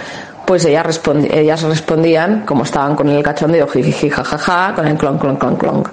[0.45, 1.01] pues ellas,
[1.31, 5.83] ellas respondían, como estaban con el cachondeo, jiji, jajaja, con el clon, clon, clon, clon.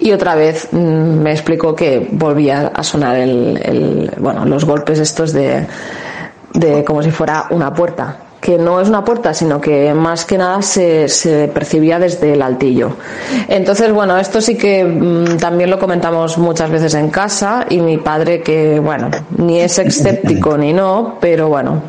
[0.00, 5.32] Y otra vez mm, me explicó que volvía a sonar el, bueno, los golpes estos
[5.32, 5.66] de,
[6.54, 10.36] de como si fuera una puerta que no es una puerta, sino que más que
[10.36, 12.96] nada se, se percibía desde el altillo.
[13.46, 17.98] Entonces, bueno, esto sí que mm, también lo comentamos muchas veces en casa y mi
[17.98, 21.82] padre que, bueno, ni es escéptico ni no, pero bueno,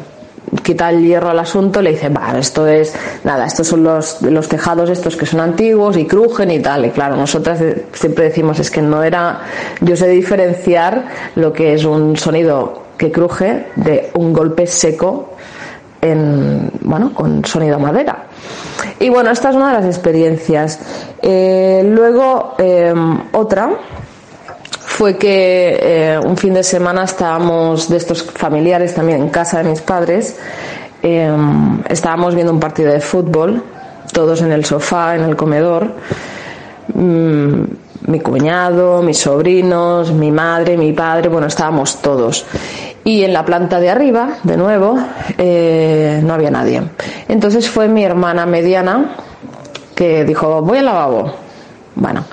[0.62, 4.48] quita el hierro al asunto, le dice, va, esto es, nada, estos son los, los
[4.48, 6.86] tejados estos que son antiguos y crujen y tal.
[6.86, 7.60] Y claro, nosotras
[7.94, 9.42] siempre decimos, es que no era,
[9.82, 15.34] yo sé diferenciar lo que es un sonido que cruje de un golpe seco
[16.02, 18.26] en, bueno, con sonido madera.
[19.00, 20.80] Y bueno, esta es una de las experiencias.
[21.22, 23.72] Eh, luego, em, otra
[24.94, 29.70] fue que eh, un fin de semana estábamos de estos familiares también en casa de
[29.72, 30.38] mis padres,
[31.02, 33.64] em, estábamos viendo un partido de fútbol,
[34.14, 35.92] todos en el sofá, en el comedor,
[36.94, 37.64] mm,
[38.06, 42.46] mi cuñado, mis sobrinos, mi madre, mi padre, bueno, estábamos todos.
[43.04, 45.00] Y en la planta de arriba, de nuevo,
[45.40, 46.84] eh, no había nadie.
[47.28, 49.16] Entonces fue mi hermana mediana
[49.96, 51.34] que dijo, voy al lavabo.
[51.96, 52.26] Bueno,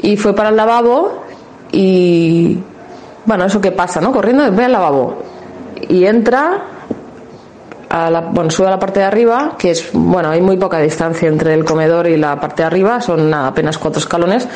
[0.00, 1.22] y fue para el lavabo
[1.72, 2.58] y
[3.24, 4.12] bueno, eso que pasa, ¿no?
[4.12, 5.22] Corriendo, ve al lavabo
[5.88, 6.62] y entra
[7.88, 10.78] a la, bueno, sube a la parte de arriba, que es, bueno, hay muy poca
[10.78, 14.48] distancia entre el comedor y la parte de arriba, son apenas cuatro escalones.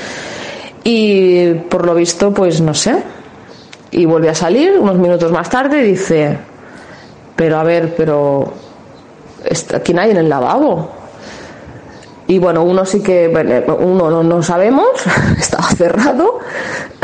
[0.85, 3.03] Y por lo visto, pues no sé.
[3.91, 6.39] Y vuelve a salir unos minutos más tarde dice,
[7.35, 8.53] pero a ver, pero
[9.75, 10.91] aquí nadie en el lavabo.
[12.29, 13.29] Y bueno, uno sí que,
[13.79, 14.89] uno no, no sabemos,
[15.39, 16.41] estaba cerrado,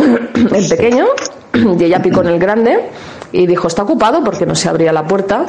[0.55, 1.07] el pequeño,
[1.79, 2.91] y ella picó en el grande
[3.33, 5.47] y dijo, está ocupado porque no se abría la puerta.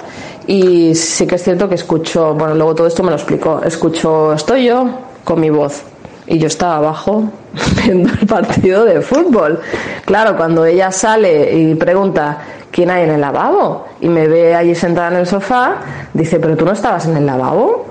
[0.47, 4.33] Y sí que es cierto que escucho, bueno, luego todo esto me lo explicó, escucho,
[4.33, 4.89] estoy yo
[5.23, 5.83] con mi voz.
[6.25, 7.29] Y yo estaba abajo
[7.83, 9.59] viendo el partido de fútbol.
[10.05, 12.37] Claro, cuando ella sale y pregunta,
[12.71, 13.85] ¿quién hay en el lavabo?
[13.99, 15.75] Y me ve allí sentada en el sofá,
[16.13, 17.85] dice, pero tú no estabas en el lavabo.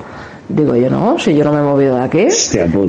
[0.54, 2.30] Digo yo, no, si yo no me he movido de aquí.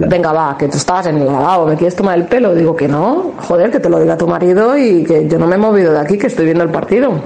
[0.10, 2.54] Venga, va, que tú estabas en el lavabo, ¿me quieres tomar el pelo?
[2.54, 5.56] Digo que no, joder, que te lo diga tu marido y que yo no me
[5.56, 7.22] he movido de aquí, que estoy viendo el partido.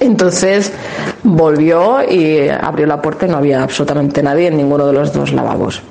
[0.00, 0.72] Entonces
[1.22, 5.32] volvió y abrió la puerta y no había absolutamente nadie en ninguno de los dos
[5.32, 5.82] lavabos.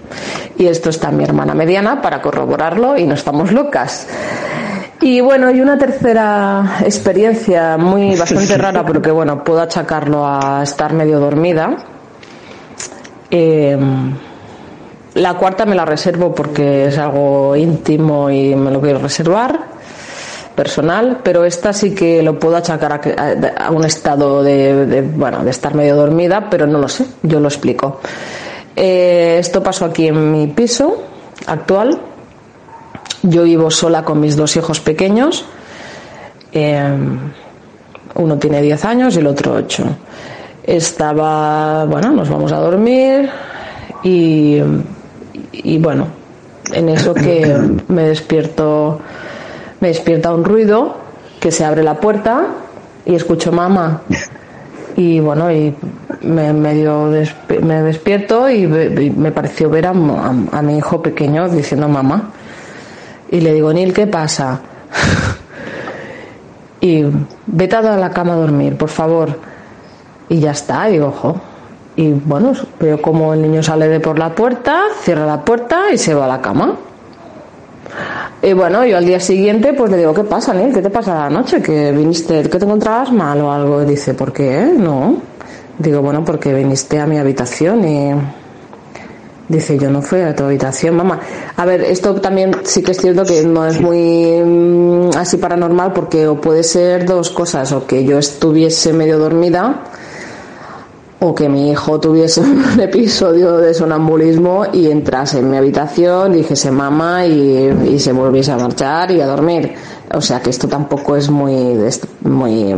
[0.57, 4.07] Y esto está mi hermana mediana para corroborarlo y no estamos locas.
[4.99, 10.93] Y bueno, y una tercera experiencia muy bastante rara porque bueno, puedo achacarlo a estar
[10.93, 11.92] medio dormida
[13.35, 14.13] Em,
[15.15, 19.73] la cuarta me la reservo porque es algo íntimo y me lo quiero reservar.
[20.55, 23.01] personal, pero esta sí que lo puedo achacar
[23.57, 27.47] a, un estado de, bueno, de estar medio dormida, pero no lo sé, yo lo
[27.47, 27.99] explico.
[28.75, 31.01] Eh, esto pasó aquí en mi piso
[31.47, 31.99] actual.
[33.23, 35.43] Yo vivo sola con mis dos hijos pequeños.
[36.51, 36.87] Eh,
[38.13, 39.83] uno tiene 10 años y el otro 8.
[40.63, 43.29] Estaba, bueno, nos vamos a dormir
[44.03, 44.59] y,
[45.51, 46.07] y bueno,
[46.71, 47.57] en eso que
[47.87, 48.99] me despierto,
[49.79, 50.97] me despierta un ruido,
[51.39, 52.47] que se abre la puerta
[53.05, 54.01] y escucho mamá.
[54.95, 55.75] Y bueno, y
[56.21, 57.09] me medio
[57.61, 62.31] me despierto y me pareció ver a, a, mi hijo pequeño diciendo mamá.
[63.31, 64.61] Y le digo, Nil, ¿qué pasa?
[66.81, 67.03] y
[67.47, 69.52] vete a la cama a dormir, por favor.
[70.33, 71.35] Y ya está, y digo, ojo.
[71.95, 75.97] Y bueno, veo como el niño sale de por la puerta, cierra la puerta y
[75.99, 76.75] se va a la cama.
[78.41, 80.73] Y bueno, yo al día siguiente pues le digo, ¿qué pasa, Nil?
[80.73, 81.61] ¿Qué te pasa la noche?
[81.61, 83.83] ¿Que viniste, que te encontrabas mal o algo?
[83.83, 84.73] Y dice, ¿por qué?
[84.75, 85.17] No.
[85.77, 88.13] Digo, bueno, porque viniste a mi habitación y...
[89.47, 91.19] Dice, yo no fui a tu habitación, mamá.
[91.57, 95.93] A ver, esto también sí que es cierto que no es muy mm, así paranormal
[95.93, 99.83] porque o puede ser dos cosas, o que yo estuviese medio dormida
[101.25, 106.69] o que mi hijo tuviese un episodio de sonambulismo y entrase en mi habitación, dijese
[106.69, 109.73] mamá y, y, se volviese a marchar y a dormir.
[110.13, 111.79] O sea que esto tampoco es muy,
[112.23, 112.75] muy,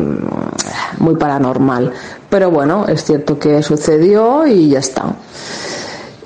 [0.99, 1.91] muy paranormal.
[2.29, 5.15] Pero bueno, es cierto que sucedió y ya está.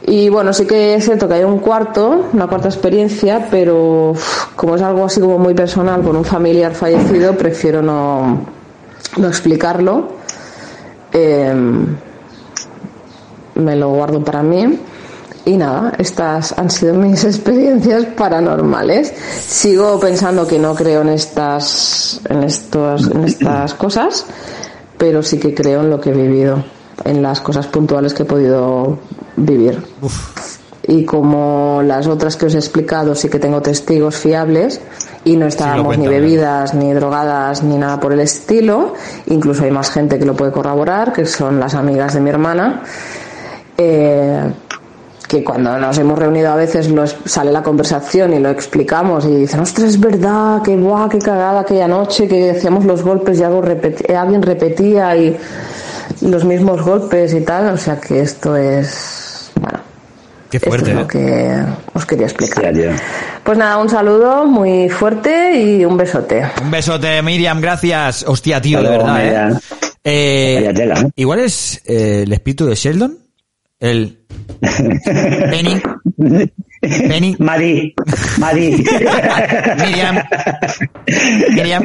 [0.05, 4.13] Y bueno, sí que es cierto que hay un cuarto, una cuarta experiencia, pero
[4.57, 8.41] como es algo así como muy personal con un familiar fallecido, prefiero no,
[9.17, 10.09] no explicarlo.
[11.13, 11.53] Eh,
[13.59, 14.79] me lo guardo para mí.
[15.45, 19.13] Y nada, estas han sido mis experiencias paranormales.
[19.47, 24.25] Sigo pensando que no creo en estas, en estos, en estas cosas,
[24.97, 26.63] pero sí que creo en lo que he vivido,
[27.05, 28.99] en las cosas puntuales que he podido
[29.37, 29.81] vivir.
[30.83, 34.81] Y como las otras que os he explicado, sí que tengo testigos fiables
[35.23, 38.93] y no estábamos ni bebidas, ni drogadas, ni nada por el estilo.
[39.27, 42.83] Incluso hay más gente que lo puede corroborar, que son las amigas de mi hermana
[43.79, 44.51] eh,
[45.27, 46.89] que cuando nos hemos reunido a veces
[47.25, 51.61] sale la conversación y lo explicamos y dicen, ostras, es verdad, que guau, qué cagada
[51.61, 55.37] aquella noche que hacíamos los golpes y algo alguien repetía y
[56.21, 59.79] los mismos golpes y tal, o sea que esto es, bueno,
[60.49, 61.65] Qué fuerte, esto es lo ¿eh?
[61.93, 62.73] que os quería explicar.
[63.43, 66.43] Pues nada, un saludo muy fuerte y un besote.
[66.61, 68.25] Un besote, Miriam, gracias.
[68.27, 69.59] Hostia, tío, de verdad, ¿eh?
[70.03, 71.11] Eh, Vaya tela, ¿eh?
[71.15, 73.28] Igual es eh, el espíritu de Sheldon.
[73.79, 74.25] El.
[74.59, 75.81] Benny.
[76.81, 77.35] Benny.
[77.39, 77.93] Mari,
[78.39, 78.71] Mari.
[79.77, 80.17] Miriam.
[81.53, 81.83] Miriam.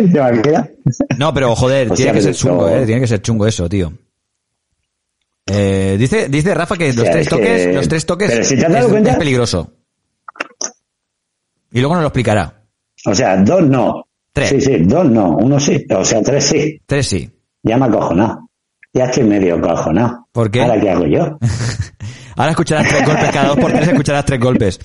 [1.19, 2.85] No, pero joder, tiene que ser chungo, eh.
[2.87, 3.93] Tiene que ser chungo eso, tío.
[5.47, 8.57] Eh, dice, dice Rafa que los tres es que- toques, los tres toques Pero si
[8.57, 9.73] te has es, cuenta- es peligroso.
[11.73, 12.63] Y luego nos lo explicará.
[13.07, 14.07] O sea, dos no.
[14.33, 14.49] Tres.
[14.51, 15.85] Sí, sí, dos no, uno sí.
[15.95, 16.81] O sea, tres sí.
[16.87, 17.31] Tres sí.
[17.63, 18.44] Ya me acojonado.
[18.95, 20.29] Ya estoy medio acojonado.
[20.33, 20.63] ¿Por qué?
[20.63, 21.39] ¿Ahora qué hago yo?
[22.37, 24.81] Ahora escucharás tres golpes, cada dos por tres escucharás tres golpes.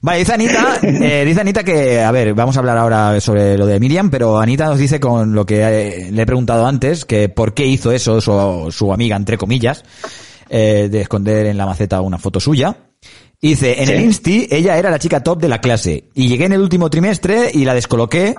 [0.00, 3.66] Vale, dice Anita, eh, dice Anita que, a ver, vamos a hablar ahora sobre lo
[3.66, 7.28] de Miriam, pero Anita nos dice con lo que eh, le he preguntado antes, que
[7.28, 9.82] por qué hizo eso su, su amiga, entre comillas,
[10.48, 12.76] eh, de esconder en la maceta una foto suya.
[13.40, 13.92] Y dice, en Sí.
[13.92, 16.04] el Insti, ella era la chica top de la clase.
[16.14, 18.34] Y llegué en el último trimestre y la descoloqué,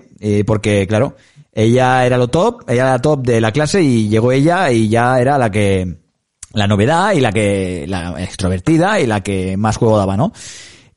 [0.47, 1.15] porque, claro,
[1.55, 4.89] ella era lo top, ella era la top de la clase y llegó ella y
[4.89, 5.95] ya era la que,
[6.53, 10.33] la novedad y la que, la extrovertida y la que más juego daba, ¿no?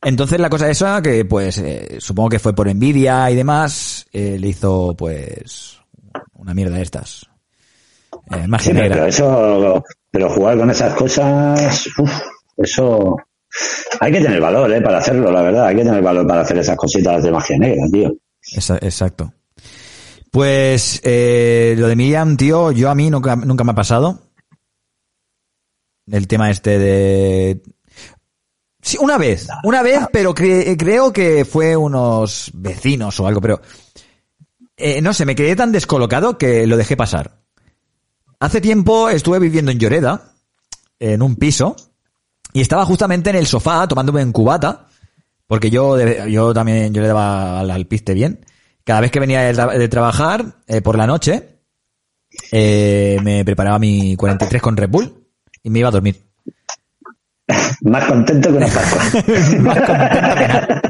[0.03, 4.37] Entonces la cosa esa, que pues, eh, supongo que fue por envidia y demás, eh,
[4.39, 5.79] le hizo, pues,
[6.35, 7.27] una mierda de estas.
[8.33, 12.11] Eh, magia Sí, pero, eso, pero jugar con esas cosas, uf,
[12.57, 13.17] eso,
[14.01, 16.59] hay que tener valor, eh, para hacerlo, la verdad, hay que tener valor para hacer
[16.59, 18.13] esas cositas de magia negra, tío.
[18.53, 19.33] Esa- exacto.
[20.39, 24.31] Pues eh, lo de Miriam, tío, yo a mí nunca, me ha pasado.
[26.07, 27.63] El tema este de...
[28.81, 33.61] Sí, una vez, una vez, pero cre- creo que fue unos vecinos o algo, pero...
[34.77, 37.41] eh, no sé, me quedé tan descolocado que lo dejé pasar.
[38.39, 40.35] Hace tiempo estuve viviendo en Lloreda,
[41.01, 41.75] en un piso,
[42.53, 44.87] y estaba justamente en el sofá tomándome un cubata,
[45.49, 48.47] porque yo, yo también, yo le daba al piste bien.
[48.89, 51.59] Cada vez que venía de, tra- de trabajar, eh, por la noche,
[52.51, 55.27] eh, me preparaba mi 43 con Red Bull
[55.63, 56.17] y me iba a dormir.
[57.83, 59.03] Más contento que una Pascua.
[59.61, 60.83] Más contento que nada.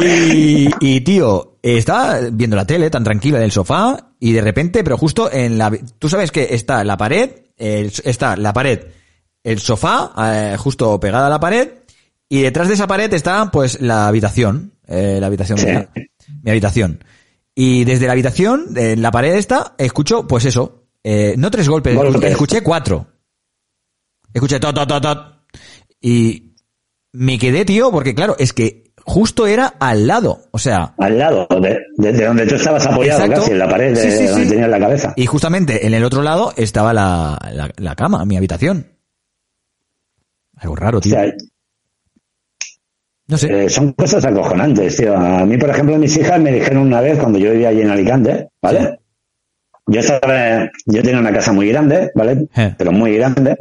[0.00, 4.82] Y, y, tío, estaba viendo la tele tan tranquila en el sofá y de repente,
[4.82, 5.70] pero justo en la...
[6.00, 8.80] Tú sabes que está la pared, el- está la pared,
[9.44, 11.68] el sofá, eh, justo pegada a la pared
[12.28, 15.66] y detrás de esa pared está pues la habitación, eh, la habitación Sí.
[15.66, 15.88] de
[16.42, 17.04] mi habitación.
[17.54, 21.94] Y desde la habitación, en la pared esta, escucho pues eso, eh, no tres golpes,
[21.94, 22.30] Golpes.
[22.30, 23.06] escuché cuatro.
[24.32, 25.18] Escuché tot, tot, tot, tot.
[26.00, 26.54] Y
[27.12, 30.46] me quedé, tío, porque claro, es que justo era al lado.
[30.52, 33.42] O sea, Al lado, de, de- de donde tú estabas apoyado Exacto.
[33.42, 34.50] casi, en la pared de Sí, sí, donde sí.
[34.50, 35.12] tenías la cabeza.
[35.16, 38.86] y justamente en el otro lado estaba la, la, la cama, mi habitación.
[40.56, 41.12] Algo raro, O tío.
[41.12, 41.24] sea,
[43.32, 43.64] No sé.
[43.64, 45.16] eh, son cosas acojonantes, tío.
[45.16, 47.90] A mí, por ejemplo, mis hijas me dijeron una vez cuando yo vivía allí en
[47.90, 48.98] Alicante, ¿vale?
[49.86, 52.46] Yo estaba, yo tenía una casa muy grande, ¿vale?
[52.54, 52.74] Eh.
[52.76, 53.56] Pero muy grande.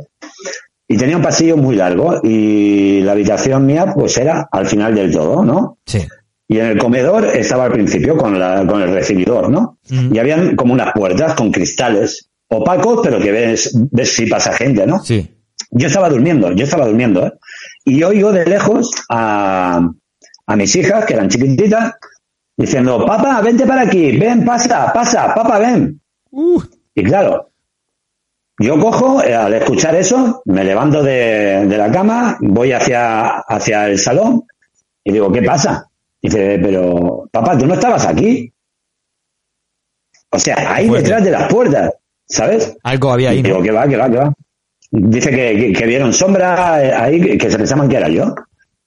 [0.87, 5.11] Y tenía un pasillo muy largo y la habitación mía pues era al final del
[5.11, 5.77] todo, ¿no?
[5.85, 6.05] Sí.
[6.49, 9.77] Y en el comedor estaba al principio con, la, con el recibidor, ¿no?
[9.89, 14.85] Y habían como unas puertas con cristales opacos, pero que ves, ves si pasa gente,
[14.85, 14.99] ¿no?
[15.01, 15.33] Sí.
[15.69, 17.31] Yo estaba durmiendo, yo estaba durmiendo, ¿eh?
[17.83, 19.81] Y oigo de lejos a,
[20.45, 21.93] a mis hijas, que eran chiquititas,
[22.55, 25.99] diciendo, papá, vente para aquí, ven, pasa, pasa, papá, ven.
[26.31, 26.61] Uh,
[26.93, 27.49] Y claro,
[28.59, 33.87] yo cojo, eh, al escuchar eso, me levanto de, de la cama, voy hacia, hacia
[33.87, 34.43] el salón
[35.03, 35.87] y digo, ¿qué pasa?
[36.21, 38.53] Dice, pero, papá, tú no estabas aquí.
[40.29, 41.93] O sea, ahí detrás de las puertas,
[42.27, 42.77] ¿sabes?
[42.83, 44.33] algo había ahí, Y digo, que va, que va, que va.
[44.91, 48.35] Dice que, que- que vieron sombra eh, ahí, que, se pensaban que era yo.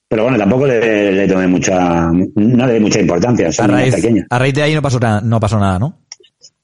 [0.06, 3.94] Pero bueno, tampoco le, le tomé mucha, no le di mucha importancia, A raíz,
[4.30, 6.00] a raíz de ahí no pasó, nada, no pasó nada, ¿no?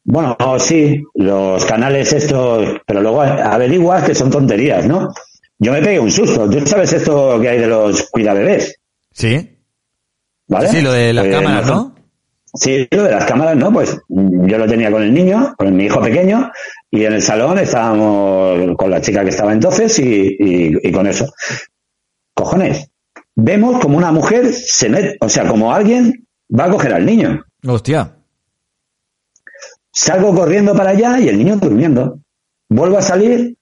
[0.05, 5.09] Bueno, sí, los canales estos, pero luego averiguas que son tonterías, ¿no?
[5.59, 6.49] Yo me pegué un susto.
[6.49, 8.77] ¿Tú sabes esto que hay de los cuidabebés?
[9.13, 9.59] Sí.
[10.49, 10.69] ¿Vale?
[10.69, 11.95] Sí, lo de las Eh, cámaras, ¿no?
[12.55, 13.73] Sí, lo de las cámaras, ¿no?
[13.73, 16.51] Pues mm, yo lo tenía con el niño, con mi hijo pequeño,
[16.91, 21.07] y en el salón estábamos con la chica que estaba entonces y, y- y con
[21.07, 21.33] eso.
[22.35, 22.91] Cojones.
[23.37, 26.27] Vemos como una mujer se mete, o sea, como alguien
[26.59, 27.45] va a coger al niño.
[27.67, 28.17] Hostia.
[29.93, 32.19] Salgo corriendo para allá y el niño durmiendo.
[32.69, 33.57] Vuelvo a salir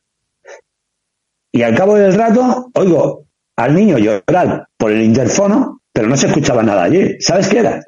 [1.53, 3.25] y al cabo del rato oigo
[3.57, 7.17] al niño llorar por el interfono, pero no se escuchaba nada allí.
[7.21, 7.83] ¿Sabes qué era?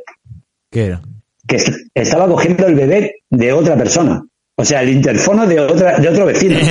[0.71, 1.01] ¿Qué era?
[1.47, 4.25] que est- estaba cogiendo el bebé de otra persona.
[4.57, 6.57] O sea, el interfono de otra de otro vecino.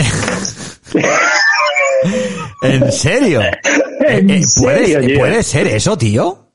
[2.61, 3.41] ¿En serio?
[4.07, 5.19] ¿En Eh, eh, ¿puede, serio, tío?
[5.19, 6.45] ¿Puede ser eso, tío?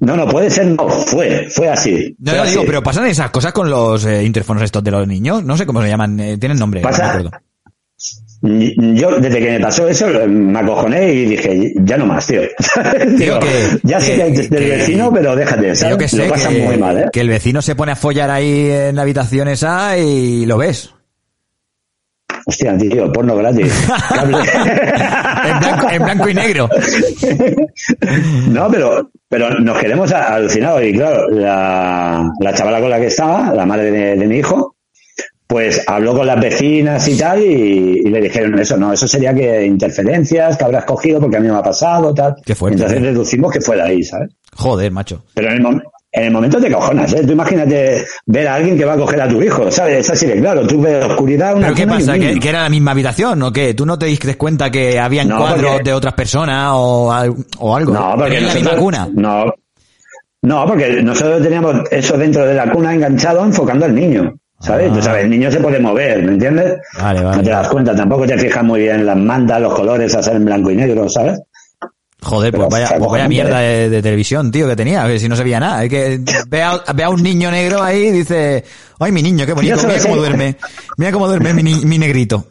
[0.00, 2.14] No, no, puede ser, no, fue, fue así.
[2.20, 2.50] No, así.
[2.52, 5.44] digo, pero pasan esas cosas con los eh, interfonos estos de los niños.
[5.44, 6.80] No sé cómo se llaman, eh, tienen nombre.
[6.80, 7.30] no Pasa- me acuerdo.
[8.42, 12.40] Yo, desde que me pasó eso, me acojoné y dije, ya no más, tío.
[13.18, 15.96] Que- ya sé que- que hay del que- vecino, pero déjate, ¿sabes?
[15.98, 17.04] que sé, Lo pasan muy mal, ¿eh?
[17.12, 20.94] que el vecino se pone a follar ahí en la habitación esa y lo ves.
[22.46, 23.70] Hostia, tío, porno gratis.
[25.42, 26.68] En blanco, en blanco y negro.
[28.48, 30.82] No, pero, pero nos quedemos alucinados.
[30.84, 34.76] Y claro, la, la chavala con la que estaba, la madre de, de mi hijo,
[35.50, 39.34] pues habló con las vecinas y tal, y, y le dijeron eso, no, eso sería
[39.34, 42.36] que interferencias que habrás cogido porque a mí me ha pasado, tal.
[42.46, 43.06] Qué fuerte, Entonces ¿eh?
[43.06, 44.30] deducimos que fue de ahí, ¿sabes?
[44.54, 45.24] Joder, macho.
[45.34, 45.82] Pero en el, mom-
[46.12, 47.24] en el momento te cojonas, ¿eh?
[47.26, 49.98] Tú imagínate ver a alguien que va a coger a tu hijo, ¿sabes?
[50.06, 52.18] Es así de claro, tú ves oscuridad, una ¿Pero qué pasa?
[52.18, 53.74] ¿Que, era la misma habitación o qué?
[53.74, 57.12] ¿Tú no te diste cuenta que habían No, cuadros porque- de otras personas o,
[57.58, 57.92] o algo?
[57.92, 59.08] No, porque ¿Tenían la misma cuna?
[59.12, 59.44] No,
[60.42, 64.34] no, porque nosotros teníamos eso dentro de la cuna enganchado enfocando al niño.
[64.60, 64.90] ¿Sabes?
[64.90, 64.94] Ah.
[64.94, 66.78] Tú sabes, el niño se puede mover, ¿me entiendes?
[67.00, 67.36] Vale, vale.
[67.38, 70.36] No te das cuenta, tampoco te fijas muy bien las mantas, los colores, a ser
[70.36, 71.40] en blanco y negro, ¿sabes?
[72.22, 75.26] Joder, Pero pues vaya, pues vaya mierda de, de televisión, tío, que tenía, que si
[75.26, 75.82] no se veía nada.
[75.84, 78.62] Es que ve a, ve a un niño negro ahí y dice,
[78.98, 80.56] ay, mi niño, qué bonito, mira cómo duerme,
[80.98, 82.46] mira cómo duerme mi, mi negrito.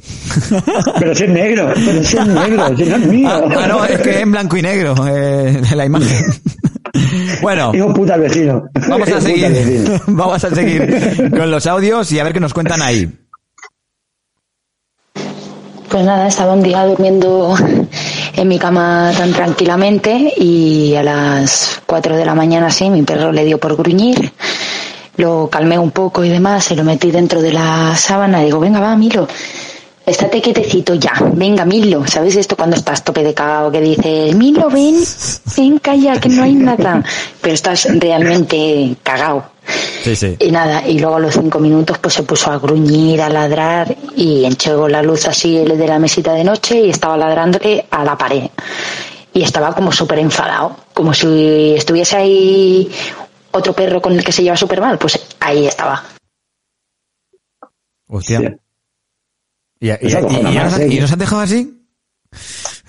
[0.99, 3.29] Pero si es negro, pero si es negro, si no es mío.
[3.29, 6.25] Ah, ah, no, es que es en blanco y negro, eh, la imagen.
[7.41, 8.63] bueno, Hijo puta al vecino.
[8.87, 12.81] vamos a seguir, vamos a seguir con los audios y a ver qué nos cuentan
[12.81, 13.09] ahí.
[15.89, 17.55] Pues nada, estaba un día durmiendo
[18.35, 23.31] en mi cama tan tranquilamente y a las 4 de la mañana así mi perro
[23.31, 24.31] le dio por gruñir.
[25.17, 28.59] Lo calmé un poco y demás, se lo metí dentro de la sábana y digo,
[28.59, 29.27] venga, va, Milo.
[30.09, 34.69] Estate quietecito ya, venga, Milo, ¿sabes esto cuando estás tope de cagao que dices, Milo,
[34.69, 34.95] ven,
[35.57, 37.03] ven, calla, que no hay nada,
[37.41, 39.51] pero estás realmente cagao.
[40.03, 40.35] Sí, sí.
[40.39, 43.95] Y nada, y luego a los cinco minutos pues se puso a gruñir, a ladrar
[44.15, 48.03] y enchegó la luz así el de la mesita de noche y estaba ladrándole a
[48.03, 48.49] la pared.
[49.33, 52.89] Y estaba como súper enfadado, como si estuviese ahí
[53.51, 56.03] otro perro con el que se lleva súper mal, pues ahí estaba.
[58.07, 58.57] Hostia.
[59.79, 60.87] ¿Y, y, y- nos, ¿eh?
[60.91, 61.75] y nos han dejado así?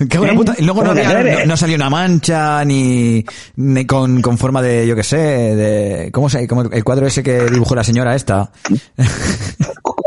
[0.09, 0.37] Qué buena ¿Eh?
[0.37, 0.55] puta.
[0.59, 1.39] Y luego no, ¿Cómo te había- atreves?
[1.41, 3.25] no, no salió una mancha, ni,
[3.57, 7.23] ni con, con forma de, yo qué sé, de, ¿cómo se, como el cuadro ese
[7.23, 8.51] que dibujó la señora esta?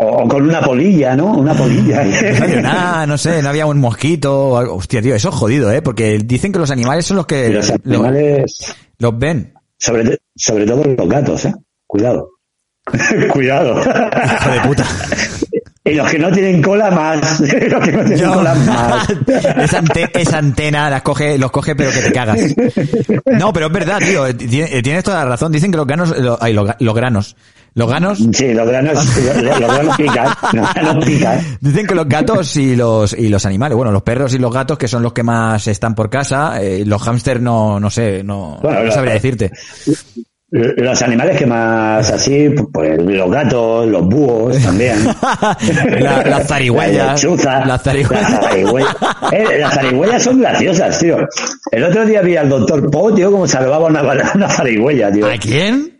[0.05, 1.33] O con una polilla, ¿no?
[1.37, 2.03] Una polilla.
[2.31, 4.75] No salió nada, no sé, no había un mosquito o algo.
[4.75, 7.69] Hostia, tío, eso es jodido, eh, porque dicen que los animales son los que los
[7.83, 9.53] lo- animales, los ven.
[9.77, 11.53] sobre, sobre todo los gatos, ¿eh?
[11.87, 12.29] Cuidado.
[13.31, 13.79] Cuidado.
[13.79, 14.85] Hijo de puta.
[15.85, 17.39] Y los que no tienen cola más.
[17.41, 19.09] los que no tienen cola más.
[19.63, 22.39] esa, ante- esa antena las coge, los coge pero que te cagas.
[23.25, 24.33] No, pero es verdad, tío.
[24.35, 25.51] tiene- Tienes toda la razón.
[25.51, 27.35] Dicen que los ganos, lo- ay, los, los granos.
[27.75, 30.27] Los ganos, Sí, los granos, los, los granos pican.
[30.53, 31.57] Los granos pican.
[31.59, 34.77] dicen que los gatos y los, y los animales, bueno, los perros y los gatos,
[34.77, 38.59] que son los que más están por casa, eh, los hámster no, no sé, no,
[38.61, 39.51] Bueno, no sabría decirte.
[40.55, 44.97] Los animales que más así, pues los gatos, los búhos también.
[45.99, 46.47] La- las.
[47.65, 48.29] La Las zarigüeyas.
[48.29, 48.95] Las zarigüeyas.
[49.31, 51.17] Eh, las zarigüeyas son graciosas, tío.
[51.71, 54.03] El otro día vi al doctor Po, tío, como salvaba una,
[54.35, 55.25] una zarigüeya, tío.
[55.25, 55.91] ¿A quién?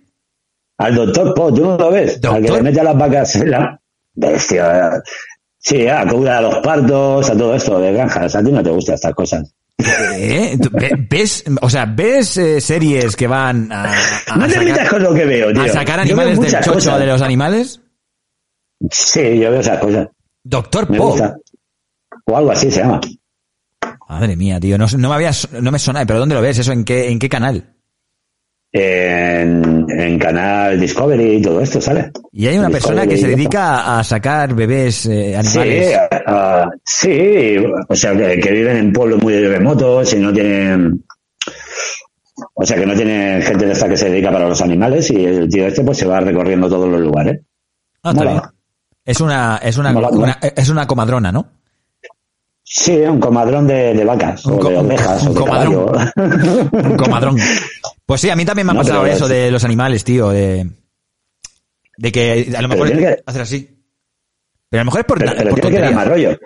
[0.77, 2.19] Al doctor Po, ¿tú no lo ves?
[2.35, 3.79] Al que le mete a las vacas la...
[4.13, 5.01] Bestia.
[5.57, 8.35] Sí, a cura a los partos, a todo esto de granjas.
[8.35, 9.51] A ti no te gustan estas cosas.
[9.77, 10.57] ¿Eh?
[10.61, 13.85] ¿Tú ve- ¿Ves, o sea, ves eh, series que van a,
[14.27, 15.61] a No te sacar- metas con lo que veo, tío.
[15.63, 16.99] a sacar Yo veo animales del chocho cosas.
[16.99, 17.81] de los animales?
[18.91, 20.07] Sí, yo veo esas cosas.
[20.43, 21.09] Doctor Me Po.
[21.09, 21.35] gusta.
[22.25, 23.01] O algo así se llama.
[24.07, 26.59] Madre mía, tío, no, no me había, no me suena, pero ¿dónde lo ves?
[26.59, 27.72] ¿Eso en qué, en qué canal?
[28.75, 32.11] En, en Canal Discovery y todo esto, ¿sale?
[32.31, 35.99] Y hay una persona que se dedica a sacar bebés eh, Sí, animales.
[36.25, 37.57] ah, sí,
[37.87, 41.05] o sea, que, que viven en pueblos muy remotos y no tienen...
[42.55, 45.23] O sea, que no tienen gente de esta que se dedica para los animales y
[45.23, 47.41] el tío este pues se va recorriendo todos los lugares.
[48.01, 48.41] Ah, está bien.
[49.05, 50.23] Es una, es una, Mola, mola.
[50.41, 51.45] una- es una comadrona, ¿no?
[52.63, 55.85] Sí, un comadrón de, de vacas Un o de ovejas un o de comadrón.
[55.85, 56.89] caballo.
[56.89, 57.37] Un comadrón.
[58.05, 60.29] Pues sí, a mí también me ha No, pasado eso es- de los animales, tío,
[60.29, 60.69] de,
[61.97, 63.79] de que a lo mejor tiene que- hacer así.
[64.69, 66.37] Pero a lo mejor es por, pero, pero por tiene que dar más rollo.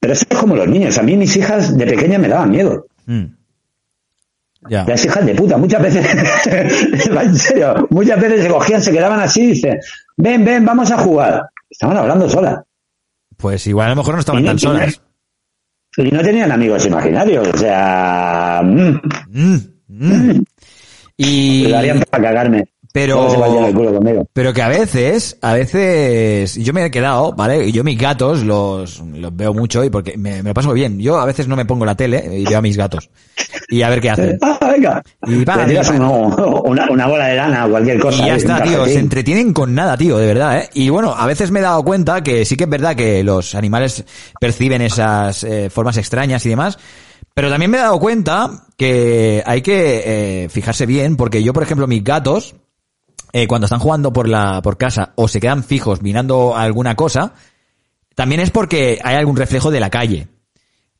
[0.00, 0.98] Pero eso es como los niños.
[0.98, 2.86] A mí mis hijas de pequeña me daban miedo.
[3.06, 3.24] Mm.
[4.68, 4.84] Ya.
[4.86, 6.06] Las hijas de puta, muchas veces,
[7.06, 9.78] en serio, muchas veces se cogían, se quedaban así y dicen,
[10.18, 11.46] ven, ven, vamos a jugar.
[11.70, 12.60] Estaban hablando solas.
[13.38, 15.00] Pues igual a lo mejor no estaban tan solas.
[15.96, 19.56] Y no tenían amigos imaginarios, o sea, mm, Mm,
[19.88, 20.44] mm.
[21.22, 22.64] Y, darían para cagarme.
[22.92, 23.28] pero,
[24.32, 27.66] pero que a veces, a veces, yo me he quedado, ¿vale?
[27.66, 30.98] Y yo mis gatos los, los veo mucho y porque me, me lo paso bien.
[30.98, 33.10] Yo a veces no me pongo la tele y veo a mis gatos.
[33.68, 34.38] Y a ver qué hacen.
[34.62, 35.02] Ah, venga.
[35.26, 38.22] Y tiras uno- una, una bola de lana o cualquier cosa.
[38.22, 38.84] Y ya está, tío.
[38.84, 40.68] Se entretienen con nada, tío, de verdad, ¿eh?
[40.74, 43.54] Y bueno, a veces me he dado cuenta que sí que es verdad que los
[43.54, 44.04] animales
[44.40, 46.78] perciben esas eh, formas extrañas y demás.
[47.34, 51.62] Pero también me he dado cuenta que hay que eh, fijarse bien, porque yo, por
[51.62, 52.54] ejemplo, mis gatos,
[53.32, 57.34] eh, cuando están jugando por la por casa o se quedan fijos mirando alguna cosa,
[58.14, 60.28] también es porque hay algún reflejo de la calle.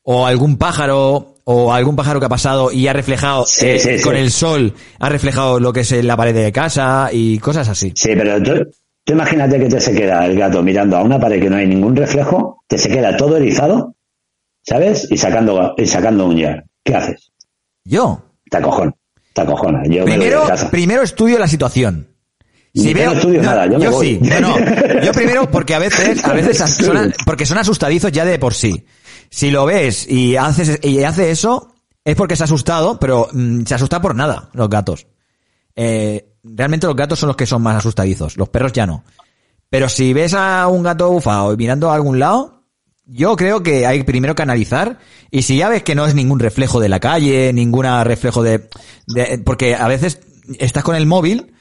[0.03, 3.99] O algún pájaro, o algún pájaro que ha pasado y ha reflejado Sí, eh, sí,
[3.99, 4.05] sí.
[4.05, 7.93] con el sol, ha reflejado lo que es la pared de casa y cosas así.
[7.95, 8.71] Sí, pero tú,
[9.05, 11.67] tú imagínate que te se queda el gato mirando a una pared que no hay
[11.67, 13.95] ningún reflejo, te se queda todo erizado,
[14.63, 15.07] ¿sabes?
[15.11, 16.65] Y sacando, y sacando uñas.
[16.85, 17.33] ¿Qué haces?
[17.85, 18.93] Yo, Te acojona.
[19.33, 19.83] Te acojona.
[19.87, 22.09] Yo primero, primero estudio la situación.
[22.75, 24.07] Si Yo veo, no estudio nada, yo me voy.
[24.07, 25.03] sí, no, no.
[25.03, 28.87] Yo primero porque a veces, a veces son, porque son asustadizos ya de por sí.
[29.29, 33.65] Si lo ves y haces y hace eso, es porque se ha asustado, pero mm,
[33.65, 35.07] se asusta por nada los gatos.
[35.75, 39.05] Eh, realmente los gatos son los que son más asustadizos, los perros ya no.
[39.69, 42.60] Pero si ves a un gato bufado y mirando a algún lado,
[43.13, 44.99] yo creo que hay primero que analizar
[45.31, 48.69] y si ya ves que no es ningún reflejo de la calle, ninguna reflejo de,
[49.07, 50.21] de porque a veces
[50.59, 51.53] estás con el móvil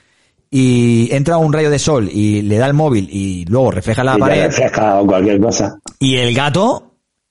[0.51, 4.15] y entra un rayo de sol y le da el móvil y luego refleja la
[4.17, 5.77] Y pared refleja o cualquier cosa.
[5.99, 6.85] y el gato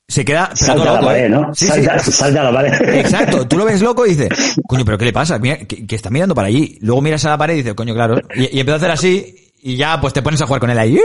[0.07, 1.29] se queda Salta a la loco, pared, ¿eh?
[1.29, 1.53] ¿no?
[1.53, 2.11] Sí, salta, sí.
[2.11, 2.95] salta a la pared.
[2.99, 5.37] Exacto, tú lo ves loco y dices, coño, pero ¿qué le pasa?
[5.37, 6.77] Mira, que, que está mirando para allí.
[6.81, 8.19] Luego miras a la pared y dices, coño, claro.
[8.35, 10.79] Y, y empieza a hacer así y ya pues te pones a jugar con él
[10.79, 10.99] ahí.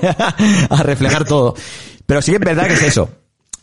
[0.70, 1.54] a reflejar todo.
[2.10, 3.08] Pero sí es verdad que es eso.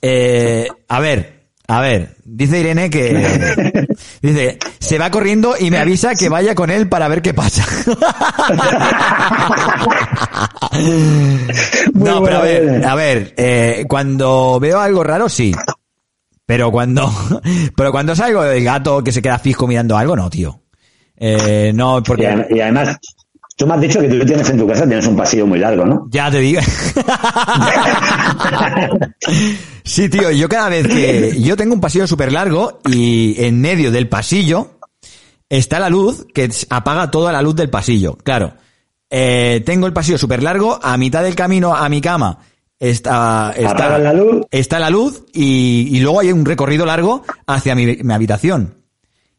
[0.02, 3.86] Eh, a ver, a ver, dice Irene que
[4.22, 7.66] dice, se va corriendo y me avisa que vaya con él para ver qué pasa.
[11.94, 15.54] no, pero a ver, a ver, eh, cuando veo algo raro, sí.
[16.46, 17.12] Pero cuando,
[17.76, 20.62] pero cuando es algo del gato que se queda fijo mirando algo, no, tío.
[21.18, 22.98] Eh, no, porque y además,
[23.58, 25.84] tú me has dicho que tú tienes en tu casa, tienes un pasillo muy largo,
[25.84, 26.08] ¿no?
[26.10, 26.62] ya te digo.
[29.84, 33.92] sí, tío, yo cada vez que yo tengo un pasillo súper largo y en medio
[33.92, 34.80] del pasillo
[35.50, 38.18] está la luz que apaga toda la luz del pasillo.
[38.24, 38.54] Claro,
[39.10, 42.40] eh, tengo el pasillo súper largo, a mitad del camino a mi cama
[42.80, 44.46] está, está, la luz.
[44.52, 48.76] está la luz y, y luego hay un recorrido largo hacia mi, mi habitación.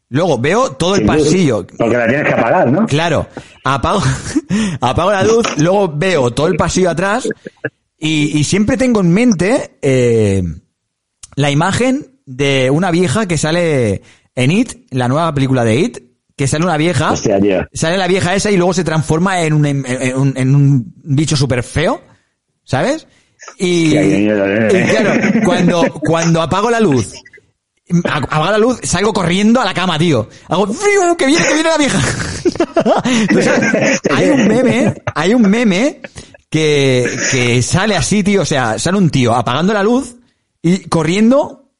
[0.09, 1.65] Luego veo todo el pasillo.
[1.77, 2.87] Porque la tienes que apagar, ¿no?
[2.87, 3.27] Claro,
[3.63, 4.01] apago,
[4.81, 7.29] apago la luz, luego veo todo el pasillo atrás
[7.97, 10.41] y, y siempre tengo en mente eh,
[11.35, 14.01] la imagen de una vieja que sale
[14.35, 15.97] en It, la nueva película de It,
[16.35, 19.65] que sale una vieja, Hostia, sale la vieja esa y luego se transforma en un,
[19.65, 22.01] en, en un, en un bicho súper feo,
[22.63, 23.05] ¿sabes?
[23.57, 24.21] Y, eh.
[24.23, 27.13] y claro, cuando, cuando apago la luz
[28.03, 30.29] apago la luz, salgo corriendo a la cama, tío.
[30.47, 31.15] Hago, ¡fiu!
[31.17, 31.99] que viene, que viene la vieja.
[33.05, 36.01] Entonces, hay un meme, hay un meme
[36.49, 38.41] que, que sale así, tío.
[38.41, 40.15] O sea, sale un tío apagando la luz
[40.61, 41.71] y corriendo,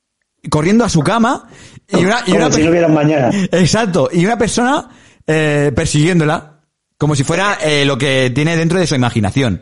[0.49, 1.47] corriendo a su cama
[1.91, 3.31] y una, y Como una si no mañana.
[3.51, 4.09] Exacto.
[4.11, 4.89] Y una persona
[5.25, 6.58] eh, persiguiéndola.
[6.99, 9.61] Como si fuera eh, lo que tiene dentro de su imaginación.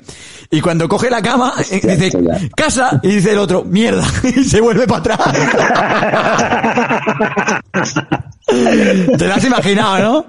[0.49, 2.17] Y cuando coge la cama, eh, dice,
[2.55, 5.19] casa, y dice el otro, mierda, y se vuelve para atrás.
[8.47, 10.25] Te lo has imaginado, ¿no?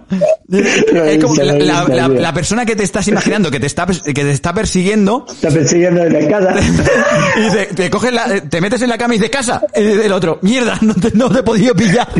[1.06, 4.12] Es como la, la- la- la persona que te estás imaginando, que te está, que
[4.12, 6.54] te está persiguiendo, Está persiguiendo desde casa.
[7.36, 10.12] y dice, te coges la, te metes en la cama y dices, casa, y el
[10.12, 12.08] otro, mierda, no te, no te he podido pillar.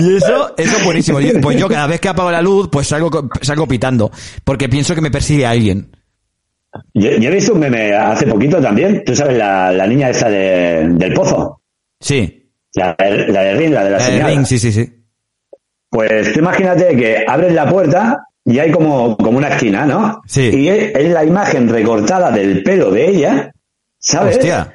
[0.00, 1.18] y eso, eso es buenísimo.
[1.42, 4.10] Pues yo cada vez que apago la luz, pues salgo, salgo pitando,
[4.44, 5.90] porque pienso que me persigue alguien.
[6.94, 9.02] Yo, yo he visto un meme hace poquito también.
[9.04, 11.60] Tú sabes, la, la niña esa de- del pozo.
[12.00, 12.37] Sí.
[12.78, 14.30] La, de- la de Ring, la de la La de señal.
[14.30, 14.94] Ring, sí, sí, sí.
[15.90, 20.22] Pues tú imagínate que abres la puerta y hay como, como una esquina, ¿no?
[20.26, 20.50] Sí.
[20.54, 23.52] Y es, es la imagen recortada del pelo de ella,
[23.98, 24.36] ¿sabes?
[24.36, 24.72] Hostia.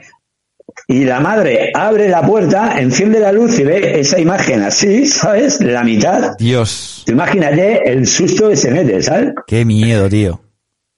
[0.88, 5.62] Y la madre abre la puerta, enciende la luz y ve esa imagen así, ¿sabes?
[5.62, 6.32] La mitad.
[6.40, 7.04] Dios.
[7.06, 9.34] Tú imagínate el susto que se mete, ¿sabes?
[9.48, 10.42] Qué miedo, tío.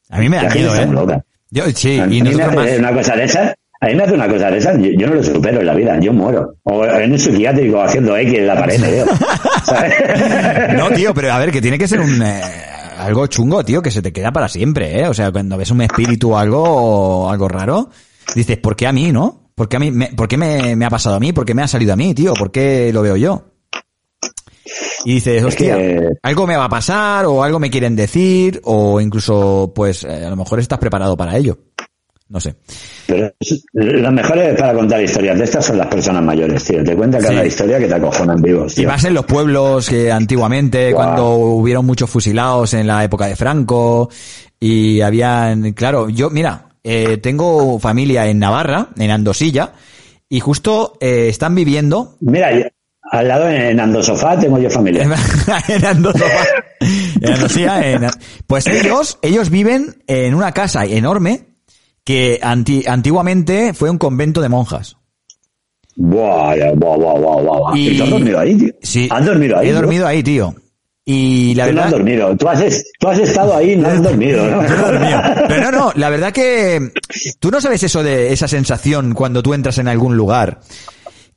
[0.09, 1.21] A mí me da La miedo, ¿eh?
[1.51, 2.69] Yo, sí, y nosotros más.
[2.79, 5.15] una cosa de esas, a mí me hace una cosa de esas, yo, yo no
[5.15, 6.55] lo supero en la vida, yo muero.
[6.63, 10.75] O en un psiquiátrico haciendo X en la pared, me.
[10.77, 12.41] No, tío, pero a ver, que tiene que ser un eh,
[12.97, 15.07] algo chungo, tío, que se te queda para siempre, ¿eh?
[15.07, 17.89] O sea, cuando ves un espíritu o algo, o algo raro,
[18.35, 19.49] dices, ¿por qué a mí, no?
[19.55, 21.31] ¿Por qué a mí, me, por qué me, me ha pasado a mí?
[21.33, 22.33] ¿Por qué me ha salido a mí, tío?
[22.33, 23.43] ¿Por qué lo veo yo?
[25.05, 28.99] Y dices, hostia, que- algo me va a pasar, o algo me quieren decir, o
[28.99, 31.57] incluso, pues, eh, a lo mejor estás preparado para ello.
[32.35, 32.53] No sé.
[33.07, 33.31] Pero
[33.71, 36.83] los mejores para contar historias de estas son las personas mayores, tío.
[36.83, 37.47] Te cuentan cada Sí.
[37.47, 38.89] historia que te acojonan vivos, Y tío.
[38.89, 44.09] más en los pueblos que antiguamente, cuando hubieron muchos fusilados en la época de Franco,
[44.59, 49.71] y habían, claro, yo, mira, eh, tengo familia en Navarra, en Andosilla,
[50.27, 52.65] y justo eh, están viviendo Mira, yo-
[53.13, 55.03] al lado en Andosofá tengo yo familia.
[55.03, 55.13] en
[55.85, 56.43] Andosofá,
[57.21, 58.07] en Andosilla, en-
[58.45, 61.54] pues ellos, ellos viven en una casa enorme
[62.05, 64.95] que anti- antiguamente fue un convento de monjas.
[65.97, 67.77] Buah, buah, buah, buah, buah.
[67.77, 68.73] Y- ¿Y tú has dormido ahí, tío?
[68.81, 69.69] Sí, ¿Has dormido ahí?
[69.69, 70.55] he dormido ahí, tío.
[71.07, 72.37] Y la Tú no verdad, has dormido.
[72.37, 74.61] Tú has, es- tú has estado ahí no has dormido, ¿no?
[75.47, 76.91] Pero no, no, la verdad que
[77.39, 80.59] tú no sabes eso de esa sensación cuando tú entras en algún lugar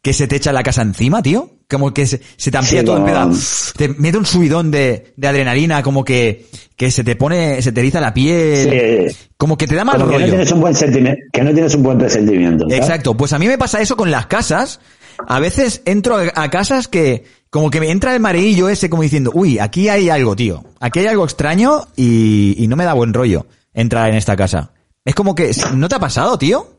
[0.03, 1.51] que se te echa la casa encima, tío.
[1.71, 3.29] Como que se, se te amplía Sí, todo, empieza,
[3.77, 6.47] te mete un subidón de, de adrenalina, como que,
[6.77, 9.17] que se te pone, se te eriza la piel, Sí.
[9.37, 10.31] como que te da mal Como que no rollo.
[10.33, 12.65] tienes un buen sentimiento, que no tienes un buen presentimiento.
[12.65, 12.79] ¿sabes?
[12.79, 14.81] Exacto, pues a mí me pasa eso con las casas.
[15.27, 19.03] A veces entro a, a casas que como que me entra el mareillo ese como
[19.03, 20.65] diciendo, uy, aquí hay algo, tío.
[20.81, 24.73] Aquí hay algo extraño y, y no me da buen rollo entrar en esta casa.
[25.05, 26.79] Es como que, ¿no te ha pasado, tío?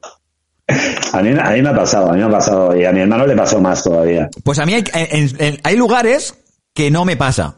[1.13, 2.99] A mí, a mí me ha pasado, a mí me ha pasado y a mi
[2.99, 4.29] hermano le pasó más todavía.
[4.43, 6.35] Pues a mí hay, en- hay lugares
[6.73, 7.55] que no me pasa.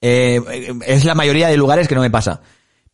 [0.00, 0.40] Eh,
[0.86, 2.40] es la mayoría de lugares que no me pasa.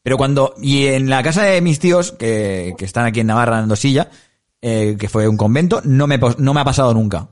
[0.02, 3.60] Pero cuando, y en la casa de mis tíos, que, que están aquí en Navarra,
[3.60, 4.10] en Dosilla,
[4.60, 7.28] eh, que fue un convento, no me, no me ha pasado nunca.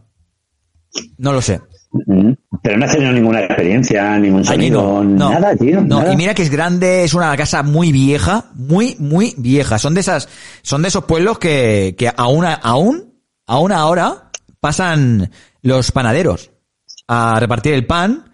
[1.18, 1.60] No lo sé.
[1.92, 2.32] Mm,
[2.62, 5.30] Pero no has tenido ninguna experiencia, ningún sonido, no, no.
[5.30, 5.80] nada, tío.
[5.82, 6.12] No, nada.
[6.12, 9.78] y mira que es grande, es una casa muy vieja, muy, muy vieja.
[9.78, 10.28] Son de esas,
[10.62, 13.12] son de esos pueblos que, que aún, aún,
[13.46, 14.30] aún ahora
[14.60, 15.30] pasan
[15.60, 16.50] los panaderos
[17.08, 18.31] a repartir el pan.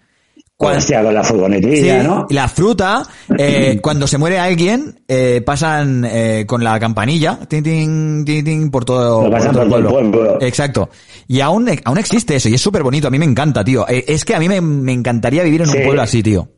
[0.59, 2.27] Cuando, la sí, furgonetilla, ¿no?
[2.29, 3.03] y la fruta,
[3.37, 8.83] eh, cuando se muere alguien, eh, pasan eh, con la campanilla, tin, tin, tin, por
[8.83, 10.37] todo, Lo pasan todo por todo el pueblo.
[10.41, 10.89] Exacto.
[11.29, 13.87] Y aún, aún existe eso, y es súper bonito, a mí me encanta, tío.
[13.87, 15.81] Eh, Es que a mí me, me encantaría vivir en un Sí.
[15.81, 16.49] pueblo así, tío.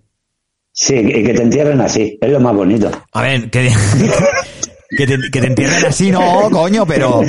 [0.74, 2.89] Sí, y que te entierren así, es lo más bonito.
[3.14, 3.72] A ver, que,
[4.97, 7.22] que, te, que te entierren así, no, coño, pero,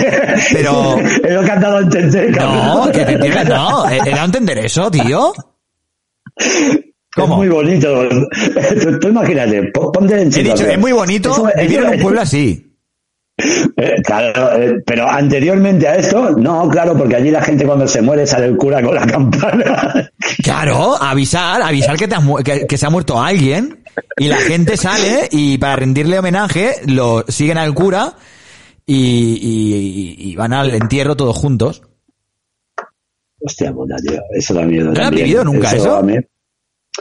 [0.53, 2.93] pero, es lo que has dado a entender, no, cabrón.
[2.93, 5.35] que te entierren, no, he he dado a entender eso, tío.
[7.15, 7.35] ¿Cómo?
[7.35, 8.09] Es muy bonito.
[8.09, 10.71] Tú, tú imagínate, pon- ponte en He dicho, situación.
[10.71, 12.69] es muy bonito Eso- vivir eso- en un pueblo así.
[13.77, 18.01] Eh, claro, eh, pero anteriormente a esto, no, claro, porque allí la gente cuando se
[18.03, 20.11] muere sale el cura con la campana.
[20.43, 23.83] Claro, avisar, avisar que, te has que, que se ha muerto alguien
[24.19, 28.15] y la gente sale y para rendirle homenaje lo siguen al cura
[28.87, 31.83] y, y- y van al entierro todos juntos.
[33.45, 34.87] Hostia puta, tío, eso da miedo.
[34.87, 35.97] ¿No lo has vivido nunca eso?
[35.97, 36.17] a mí-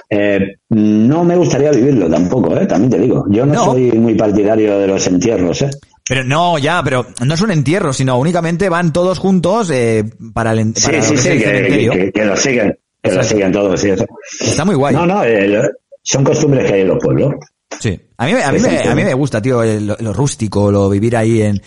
[0.10, 3.26] eh, no me gustaría vivirlo tampoco, eh, también te digo.
[3.30, 3.66] Yo no, No.
[3.66, 5.70] soy muy partidario de los entierros, eh.
[6.08, 10.54] Pero no, ya, pero no es un entierro, sino únicamente van todos juntos eh, para
[10.54, 13.30] el, en- Sí, para sí, lo sí, que, que- que- lo siguen, que lo Exacto.
[13.30, 14.06] siguen todos, sí, eso.
[14.40, 14.96] Está muy guay.
[14.96, 15.70] No, no, eh, lo-
[16.04, 17.36] son costumbres que hay en los pueblos.
[17.80, 18.00] Sí.
[18.18, 20.90] A mí, me- a mí, me, a mí me gusta, tío, lo, lo rústico, lo
[20.90, 21.62] vivir ahí en,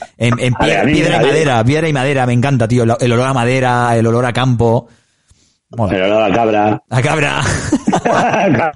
[0.66, 2.84] ver, piedra a y madera, piedra y madera, me encanta, tío.
[2.84, 4.88] El olor a madera, el olor a campo.
[5.76, 5.92] Mola.
[5.92, 6.82] Pero no la cabra.
[6.90, 7.40] A cabra.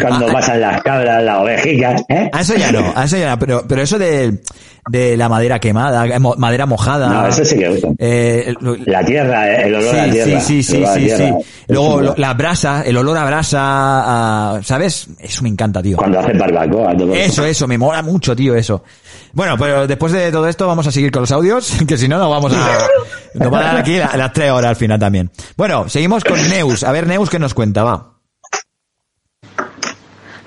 [0.00, 2.30] Cuando pasan las cabras, las ovejicas, ¿eh?
[2.32, 3.38] A eso ya no, a eso ya no.
[3.38, 4.40] Pero, pero eso de,
[4.88, 7.08] de la madera quemada, eh, madera mojada.
[7.08, 7.88] No, eso sí que gusta.
[7.98, 8.54] eh,
[8.86, 10.40] La tierra, eh, el olor a sí, tierra.
[10.40, 11.32] sí, sí, sí, sí,
[11.68, 13.60] Luego lo- la brasa, el olor a brasa,
[14.56, 15.08] a- ¿sabes?
[15.20, 15.96] Eso me encanta, tío.
[15.96, 18.82] Cuando hace barbacoa, todo Eso, eso, me mola mucho, tío, eso.
[19.32, 22.18] Bueno, pero después de todo esto vamos a seguir con los audios, que si no
[22.18, 22.78] nos vamos a...
[23.34, 25.30] Nos van a dar aquí la- las tres horas al final también.
[25.56, 26.84] Bueno, seguimos con Neus.
[26.84, 27.82] A ver, Neus, ¿qué nos cuenta?
[27.82, 28.11] Va.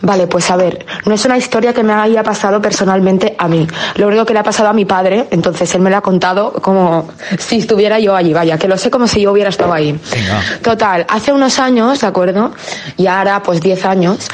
[0.06, 3.66] Vale, pues a ver, no es una historia que me haya pasado personalmente a mí.
[3.95, 6.53] Lo único que le ha pasado a mi padre, entonces él me lo ha contado
[6.53, 7.08] como
[7.39, 9.99] si estuviera yo allí, vaya, que lo sé como si yo hubiera estado ahí.
[10.12, 10.41] Venga.
[10.62, 12.51] Total, hace unos años, ¿de acuerdo?
[12.97, 14.28] Y ahora pues 10 años,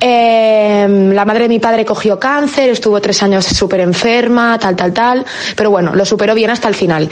[0.00, 4.94] eh, la madre de mi padre cogió cáncer, estuvo tres años súper enferma, tal, tal,
[4.94, 7.06] tal, pero bueno, lo superó bien hasta el final.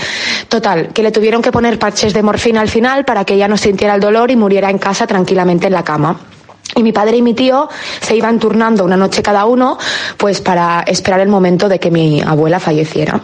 [0.48, 3.58] Total, que le tuvieron que poner parches de morfina al final para que ella no
[3.58, 6.18] sintiera el dolor y muriera en casa tranquilamente en la cama.
[6.74, 7.68] Y mi padre y mi tío
[8.00, 9.78] se iban turnando una noche cada uno,
[10.16, 13.20] pues para esperar el momento de que mi abuela falleciera.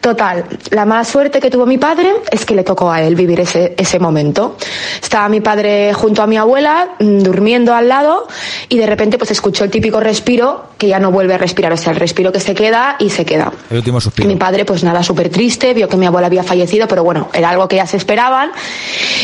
[0.00, 3.40] Total, la mala suerte que tuvo mi padre es que le tocó a él vivir
[3.40, 4.56] ese, ese momento.
[5.02, 8.26] Estaba mi padre junto a mi abuela, mm, durmiendo al lado,
[8.68, 11.76] y de repente pues escuchó el típico respiro que ya no vuelve a respirar, o
[11.76, 13.52] sea, el respiro que se queda y se queda.
[13.70, 14.28] El último Y suspiro.
[14.28, 17.50] mi padre, pues nada, súper triste, vio que mi abuela había fallecido, pero bueno, era
[17.50, 18.50] algo que ya se esperaban.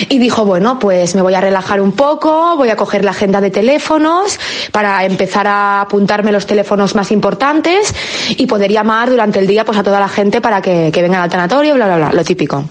[0.09, 3.41] Y dijo, bueno, pues me voy a relajar un poco, voy a coger la agenda
[3.45, 4.39] de teléfonos
[4.73, 7.95] para empezar a apuntarme los teléfonos más importantes
[8.31, 11.23] y poder llamar durante el día pues a toda la gente para que, que vengan
[11.23, 12.65] al tanatorio, bla, bla, bla, lo típico.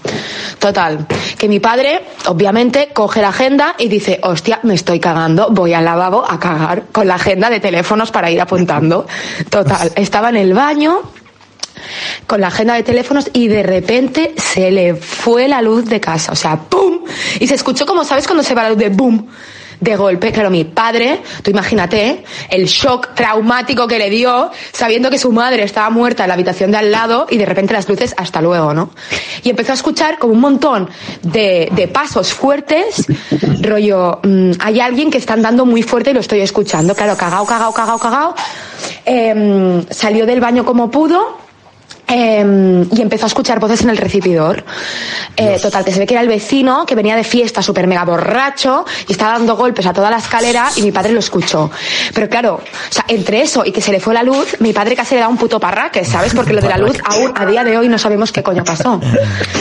[0.58, 1.06] Total,
[1.38, 5.84] que mi padre, obviamente, coge la agenda y dice, hostia, me estoy cagando, voy al
[5.84, 9.06] lavabo a cagar con la agenda de teléfonos para ir apuntando.
[9.48, 11.00] Total, estaba en el baño,
[12.26, 16.32] con la agenda de teléfonos y de repente se le fue la luz de casa,
[16.32, 17.04] o sea, ¡pum!
[17.40, 19.28] Y se escuchó como, ¿sabes cuando se va la luz de boom?
[19.84, 22.24] De golpe, claro, mi padre, tú imagínate, ¿eh?
[22.48, 26.70] el shock traumático que le dio, sabiendo que su madre estaba muerta en la habitación
[26.70, 28.88] de al lado y de repente las luces, hasta luego, ¿no?
[29.42, 30.88] Y empezó a escuchar como un montón
[31.20, 33.04] de, de pasos fuertes,
[33.60, 37.44] rollo, mm, hay alguien que está andando muy fuerte y lo estoy escuchando, claro, cagao,
[37.44, 38.34] cagao, cagao, cagao.
[39.04, 41.43] Em, salió del baño como pudo,
[42.08, 44.64] eh, y empezó a escuchar voces en el recibidor.
[45.36, 48.04] Eh, total, que se ve que era el vecino que venía de fiesta súper mega
[48.04, 51.70] borracho y estaba dando golpes a toda la escalera y mi padre lo escuchó.
[52.14, 54.94] Pero claro, o sea, entre eso y que se le fue la luz, mi padre
[54.94, 56.34] casi le da un puto parraque, ¿sabes?
[56.34, 59.00] Porque lo de la luz aún a día de hoy no sabemos qué coño pasó.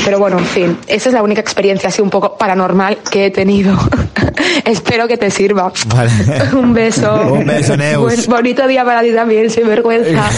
[0.05, 3.31] Pero bueno, en fin, esa es la única experiencia así un poco paranormal que he
[3.31, 3.77] tenido.
[4.65, 5.71] Espero que te sirva.
[5.87, 6.11] Vale.
[6.53, 7.13] un beso.
[7.33, 8.01] Un beso, Neus.
[8.03, 10.29] Buen- bonito día para ti también, sin vergüenza.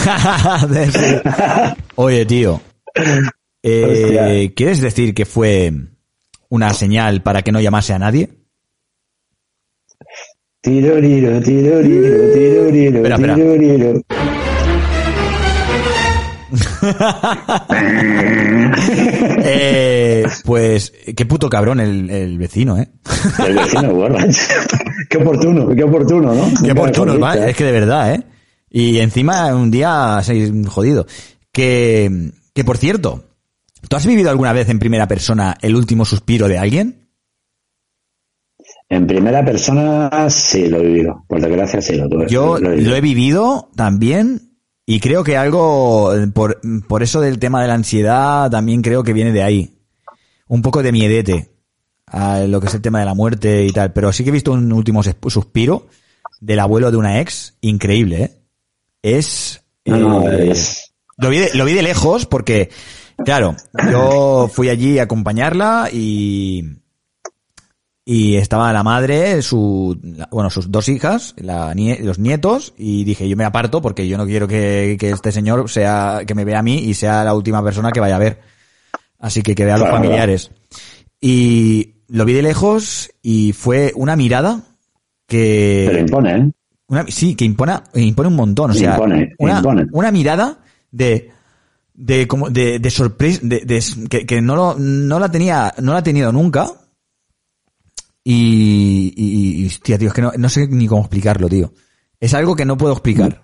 [1.95, 2.61] Oye, tío.
[3.63, 5.71] eh, ¿Quieres decir que fue
[6.49, 8.29] una señal para que no llamase a nadie?
[10.61, 13.35] Tiroriro, tiroriro, tiroriro, Espera, espera.
[13.35, 14.01] tiroriro.
[19.47, 22.87] Eh, Pues, qué puto cabrón el, el vecino, ¿eh?
[23.45, 24.39] El vecino, borracho.
[25.09, 26.45] qué oportuno, qué oportuno, ¿no?
[26.63, 28.23] Qué oportuno, es que de verdad, ¿eh?
[28.69, 31.05] Y encima un día se jodido.
[31.55, 33.23] Que, que por cierto,
[33.87, 37.07] ¿tú has vivido alguna vez en primera persona el último suspiro de alguien?
[38.89, 41.23] En primera persona, sí, lo he vivido.
[41.27, 42.27] Por desgracia, sí, lo tuve.
[42.27, 42.89] Yo lo he vivido.
[42.89, 47.67] lo he vivido también y creo que algo, eh, por, por eso del tema de
[47.69, 49.77] la ansiedad, también creo que viene de ahí.
[50.47, 51.51] Un poco de miedete
[52.07, 53.93] a lo que es el tema de la muerte y tal.
[53.93, 55.87] Pero sí que he visto un último sus- suspiro
[56.41, 58.31] del abuelo de una ex, increíble, ¿eh?
[59.01, 59.61] Es...
[59.85, 60.84] No, no, eh, es-
[61.17, 62.69] Lo vi, de, lo vi de lejos porque,
[63.23, 63.55] claro,
[63.91, 66.63] yo fui allí a acompañarla y,
[68.03, 69.97] y estaba la madre, su,
[70.29, 74.25] bueno, sus dos hijas, la los nietos, y dije, yo me aparto porque yo no
[74.25, 77.63] quiero que, que este señor sea, que me vea a mí y sea la última
[77.63, 78.41] persona que vaya a ver.
[79.17, 80.51] Así que que vea a los familiares.
[81.21, 84.61] Y lo vi de lejos y fue una mirada
[85.27, 85.85] que...
[85.87, 86.51] Pero impone, ¿eh?
[86.87, 88.71] Una- sí, que impone, impone un montón.
[88.71, 89.85] O sea, Impone, una, impone.
[89.93, 90.59] una mirada
[90.95, 91.29] de
[91.93, 95.93] de como de, de sorpresa de, de- que, que no lo, no la tenía no
[95.93, 96.67] la he tenido nunca
[98.23, 101.71] y, y, y, hostia tío es que no, no sé ni cómo explicarlo tío
[102.19, 103.43] es algo que no puedo explicar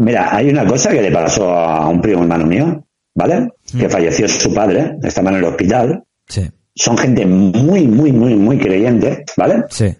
[0.00, 2.86] Mira, hay una cosa que le pasó a un primo hermano mío,
[3.16, 3.48] ¿vale?
[3.72, 3.78] Mm.
[3.80, 6.04] Que falleció su padre, estaba en el hospital.
[6.28, 9.64] sí Son gente muy, muy, muy, muy creyente, ¿vale?
[9.70, 9.92] sí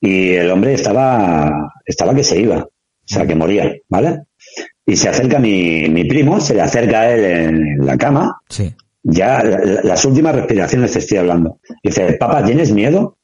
[0.00, 2.70] Y el hombre estaba, estaba que se iba, o
[3.04, 4.22] sea, que moría, ¿vale?
[4.86, 8.74] Y se acerca mi, mi primo, se le acerca a él en la cama, sí
[9.08, 11.60] ya la- las últimas respiraciones te estoy hablando.
[11.80, 13.18] Dice, papá, ¿tienes miedo?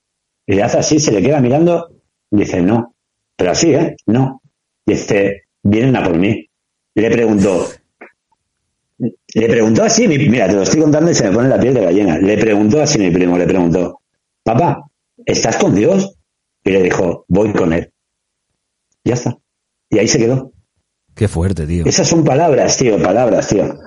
[0.46, 1.88] Y le hace así, se le queda mirando,
[2.30, 2.94] dice, no.
[3.36, 3.96] Pero así, ¿eh?
[4.06, 4.42] No.
[4.86, 6.48] Dice, vienen a por mí.
[6.94, 7.66] Le preguntó,
[8.98, 11.74] le preguntó así, mi- mira, te lo estoy contando y se me pone la piel
[11.74, 12.18] de gallina.
[12.18, 14.00] Le preguntó así mi primo, le preguntó,
[14.44, 14.84] papá,
[15.26, 16.16] ¿estás con Dios?
[16.64, 17.92] Y le dijo, voy con él.
[19.04, 19.36] Ya está.
[19.90, 20.52] Y ahí se quedó.
[21.14, 23.78] Qué fuerte tío Esas son palabras, tío, palabras, tío.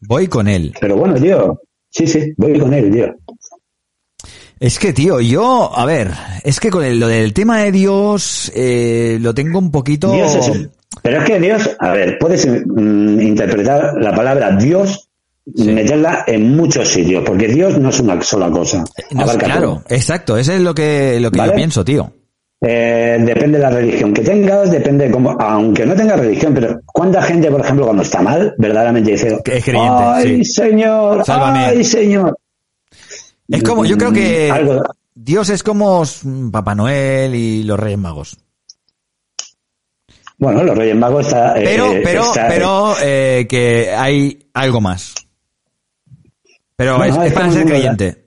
[0.00, 1.60] voy con él Pero bueno, tío,
[1.90, 3.14] sí, sí, voy con él, tío.
[4.60, 6.10] es que tío yo a ver
[6.44, 10.34] es que con el- lo del tema de Dios eh, lo tengo un poquito Dios
[10.34, 10.68] es,
[11.02, 15.08] pero es que Dios, a ver, puedes mm, interpretar la palabra Dios,
[15.54, 18.82] meterla en muchos sitios, porque Dios no es una sola cosa.
[19.12, 19.96] No, claro todo.
[19.96, 21.52] exacto eso es lo que lo que ¿Vale?
[21.52, 22.12] yo pienso tío
[22.60, 26.80] Eh, depende de la religión que tengas, depende de cómo, aunque no tengas religión, pero
[26.86, 30.52] ¿cuánta gente, por ejemplo, cuando está mal, verdaderamente dice, es creyente, ay, sí.
[30.52, 31.58] señor, Sálvame".
[31.66, 32.38] ay, señor?
[33.48, 34.82] Es como, yo creo que Mm, Algo-
[35.14, 36.02] Dios es como
[36.50, 38.38] Papá Noel y los Reyes Magos.
[40.38, 45.14] bueno, los Reyes Magos está, eh, Pero, pero, está- pero, eh, que hay algo más.
[46.74, 48.25] Pero es, para ser un- creyente.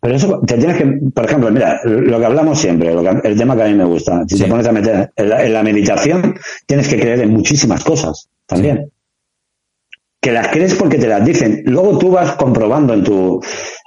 [0.00, 3.36] Pero eso te tienes que, por ejemplo, mira, lo que hablamos siempre, lo que- el
[3.36, 4.44] tema que a mí me gusta, si Sí.
[4.44, 6.36] te pones a meter en la, en la meditación,
[6.66, 8.90] tienes que creer en muchísimas cosas también.
[10.20, 11.62] Que las crees porque te las dicen.
[11.66, 13.40] Luego tú vas comprobando en tu,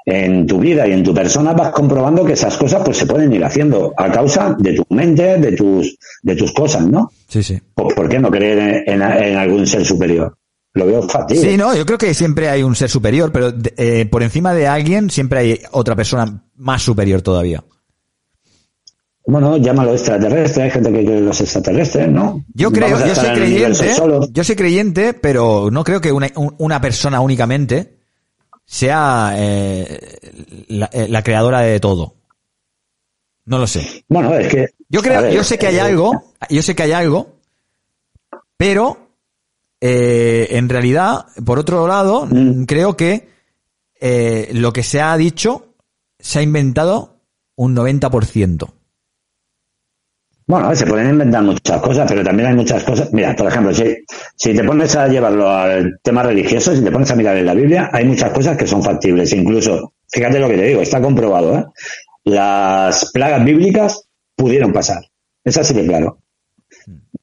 [0.05, 3.32] en tu vida y en tu persona, vas comprobando que esas cosas pues se pueden
[3.34, 7.09] ir haciendo a causa de tu mente, de tus, de tus cosas, ¿no?
[7.28, 7.59] Sí, sí.
[7.76, 10.36] Pues, ¿Por qué no creer en, en- en algún ser superior?
[10.74, 11.38] Lo veo fácil.
[11.38, 14.67] Sí, no, yo creo que siempre hay un ser superior, pero eh, por encima de
[14.67, 17.63] alguien siempre hay otra persona más superior todavía.
[19.26, 22.43] Bueno, llámalo extraterrestre, hay gente que cree los extraterrestres, ¿no?
[22.53, 23.93] Yo creo, yo soy creyente,
[24.32, 27.99] yo soy creyente, pero no creo que una, un- una persona únicamente
[28.65, 30.19] sea eh,
[30.69, 32.15] la, eh, la creadora de todo.
[33.45, 34.05] No lo sé.
[34.07, 34.67] Bueno, es que.
[34.89, 37.36] Yo creo, ver, yo sé que hay eh, algo, yo sé que hay algo,
[38.57, 39.11] pero
[39.82, 42.63] eh, en realidad, por otro lado, Mm.
[42.65, 43.27] creo que
[43.99, 45.75] eh, lo que se ha dicho
[46.19, 47.17] se ha inventado
[47.55, 48.73] un 90%.
[50.47, 53.13] Bueno, se pueden inventar muchas cosas, pero también hay muchas cosas.
[53.13, 53.95] Mira, por ejemplo, si,
[54.36, 57.53] si te pones a llevarlo al tema religioso, si te pones a mirar en la
[57.53, 59.32] Biblia, hay muchas cosas que son factibles.
[59.34, 61.65] Incluso, fíjate lo que te digo, está comprobado, ¿eh?
[62.25, 64.03] Las plagas bíblicas
[64.36, 65.03] pudieron pasar.
[65.43, 66.19] Es así de claro.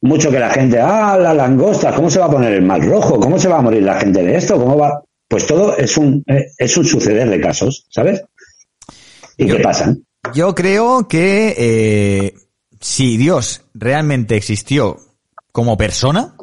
[0.00, 3.18] Mucho que la gente, ah, la langosta, ¿cómo se va a poner el mar rojo?
[3.18, 4.56] ¿Cómo se va a morir la gente de esto?
[4.56, 5.02] ¿Cómo va?
[5.26, 8.22] Pues todo es un, eh, es un suceder de casos, ¿sabes?
[9.36, 10.04] ¿Y Yo- qué pasan?
[10.34, 12.34] Yo creo que eh,
[12.80, 14.98] si Dios realmente existió
[15.52, 16.36] como persona,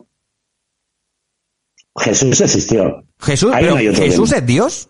[1.97, 4.89] Jesús existió, Jesús, pero Jesús es Dios.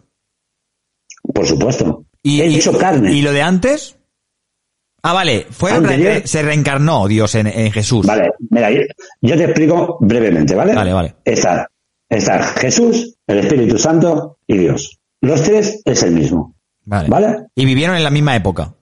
[1.33, 2.05] por supuesto.
[2.23, 3.13] Y, He y- hecho carne.
[3.13, 3.94] ¿Y lo de antes?
[5.07, 6.23] Ah, vale, fue Anterior.
[6.25, 8.07] se reencarnó Dios en, en Jesús.
[8.07, 8.71] Vale, mira,
[9.21, 10.73] yo, te explico brevemente, ¿vale?
[10.73, 11.15] Vale, vale.
[11.23, 11.69] Está,
[12.09, 14.97] está Jesús, el Espíritu Santo y Dios.
[15.21, 16.55] Los tres es el mismo.
[16.85, 17.07] Vale.
[17.07, 17.45] ¿Vale?
[17.53, 18.73] Y vivieron en la misma época.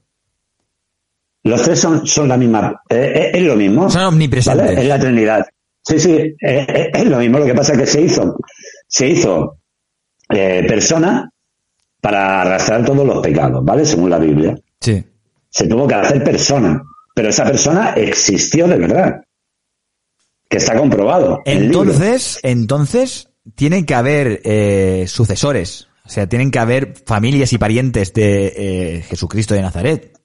[1.43, 3.89] Los tres son, son la misma, eh, eh, es lo mismo.
[3.89, 4.65] Son omnipresentes.
[4.65, 4.81] ¿vale?
[4.81, 5.45] Es la Trinidad.
[5.81, 7.39] Sí, sí, eh, eh, es lo mismo.
[7.39, 8.37] Lo que pasa es que se hizo,
[8.87, 9.57] se hizo
[10.29, 11.29] persona
[11.99, 13.83] para arrastrar todos los pecados, ¿vale?
[13.83, 14.55] Según la Biblia.
[14.79, 15.03] Sí.
[15.53, 16.81] Se tuvo que hacer persona,
[17.13, 19.21] pero esa persona existió de verdad.
[20.49, 21.41] Que está comprobado.
[21.45, 25.87] Entonces, entonces, tienen que haber eh, sucesores.
[26.05, 30.19] O sea, tienen que haber familias y parientes de eh, Jesucristo de Nazaret.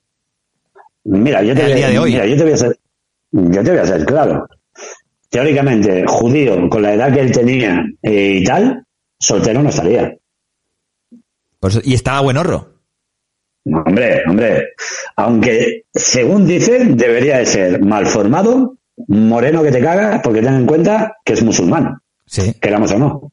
[1.05, 2.13] Mira, yo te, voy, día de hoy.
[2.13, 2.79] mira, yo te voy a ser,
[3.33, 4.49] yo te voy a ser claro.
[5.29, 8.83] Teóricamente, judío, con la edad que él tenía eh, y tal,
[9.19, 10.17] soltero no estaría.
[11.61, 12.78] Por eso- y estaba buen horro.
[13.69, 14.69] No, hombre, hombre.
[15.17, 18.77] Aunque, según dicen, debería de ser mal formado,
[19.09, 22.55] moreno que te cagas, porque ten en cuenta que es musulmán, Sí.
[22.61, 23.33] queramos o no.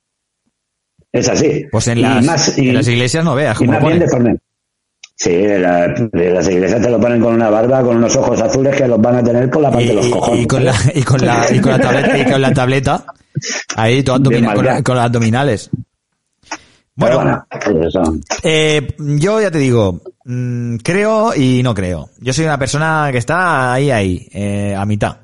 [1.12, 1.66] Es así.
[1.72, 4.00] Pues en Y las, más- y- en las iglesias no veas y más lo bien
[4.00, 4.38] deforme.
[5.18, 8.42] Sí, de la- de las iglesias te lo ponen con una barba, con unos ojos
[8.42, 10.44] azules que los van a tener por la parte de los cojones.
[10.44, 13.06] y con la, y con la, y con la tableta, y con la tableta,
[13.78, 15.70] ahí todo con, con las abdominales.
[16.98, 17.46] Bueno,
[18.44, 22.10] eh, yo ya te digo, mm, creo y no creo.
[22.20, 25.18] Yo soy una persona que está ahí, ahí, eh, a mitad.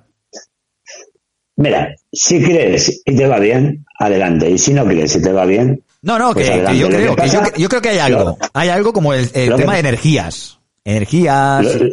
[1.55, 4.49] Mira, si crees y te va bien, adelante.
[4.49, 6.95] Y si no crees y te va bien, No, no, Pues que, que yo que
[6.95, 8.23] creo, que yo, creo que hay algo.
[8.23, 10.59] Lo- Hay algo como el, tema de energías.
[10.83, 11.89] Energías lo-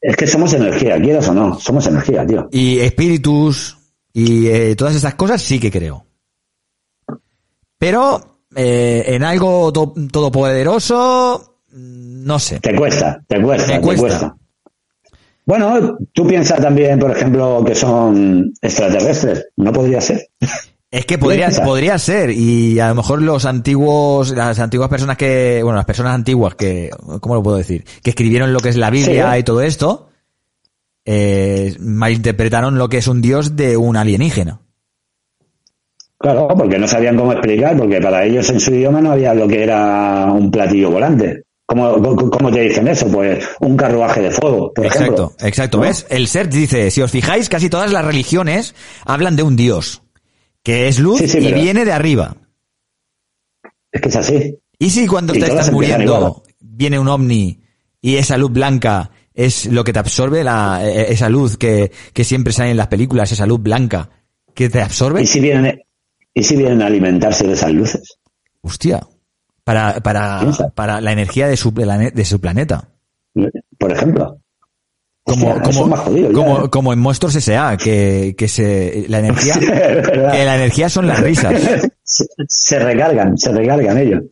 [0.00, 2.48] es que somos energía, quieras o no, somos energía, tío.
[2.50, 3.76] y espíritus
[4.12, 6.06] y eh, todas esas cosas sí que creo.
[7.78, 12.60] Pero eh, en algo to- todopoderoso, mm, no sé.
[12.60, 14.00] Te cuesta, te cuesta, te cuesta.
[14.02, 14.36] cuesta.
[15.44, 19.46] Bueno, tú piensas también, por ejemplo, que son extraterrestres.
[19.56, 20.28] No podría ser.
[20.90, 25.60] Es que podría, podría ser, y a lo mejor los antiguos, las antiguas personas que,
[25.62, 26.90] bueno, las personas antiguas que,
[27.20, 27.84] ¿cómo lo puedo decir?
[28.02, 29.38] Que escribieron lo que es la Biblia Sí.
[29.38, 30.10] y todo esto,
[31.04, 34.60] eh, malinterpretaron lo que es un dios de un alienígena.
[36.22, 39.48] Claro, porque no sabían cómo explicar, porque para ellos en su idioma no había lo
[39.48, 41.42] que era un platillo volante.
[41.66, 43.08] ¿Cómo, te dicen eso?
[43.08, 45.32] Pues un carruaje de fuego, por Exacto, ejemplo.
[45.40, 45.76] exacto.
[45.78, 45.82] ¿No?
[45.84, 46.06] ¿Ves?
[46.10, 50.02] El ser dice, si os fijáis, casi todas las religiones hablan de un dios,
[50.62, 52.36] que es luz Sí, sí, y viene de arriba.
[53.90, 54.58] Es que es así.
[54.78, 57.60] ¿Y si cuando Y te estás muriendo viene un ovni
[58.00, 62.24] y esa luz blanca es lo que te absorbe, la, eh, esa luz que, que
[62.24, 64.08] siempre sale en las películas, esa luz blanca
[64.54, 65.22] que te absorbe?
[65.22, 65.82] ¿Y si vienen,
[66.34, 68.18] y si vienen a alimentarse de esas luces?
[68.60, 69.00] Hostia.
[69.64, 70.40] Para, para,
[70.74, 72.88] para la energía de su, de su planeta.
[73.78, 74.41] Por ejemplo.
[75.24, 76.70] Como, Hostia, como, ya, como, ¿eh?
[76.70, 81.54] como en Monstruos S.A., que, que se, la energía, que la energía son las risas.
[82.02, 84.22] se, se recargan, se recargan ellos.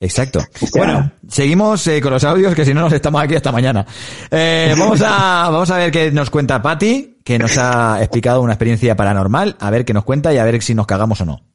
[0.00, 0.40] Exacto.
[0.60, 0.82] Hostia.
[0.84, 3.86] Bueno, seguimos eh, con los audios, que si no nos estamos aquí hasta mañana.
[4.32, 8.54] Eh, vamos a, vamos a ver qué nos cuenta Patti, que nos ha explicado una
[8.54, 11.51] experiencia paranormal, a ver qué nos cuenta y a ver si nos cagamos o no.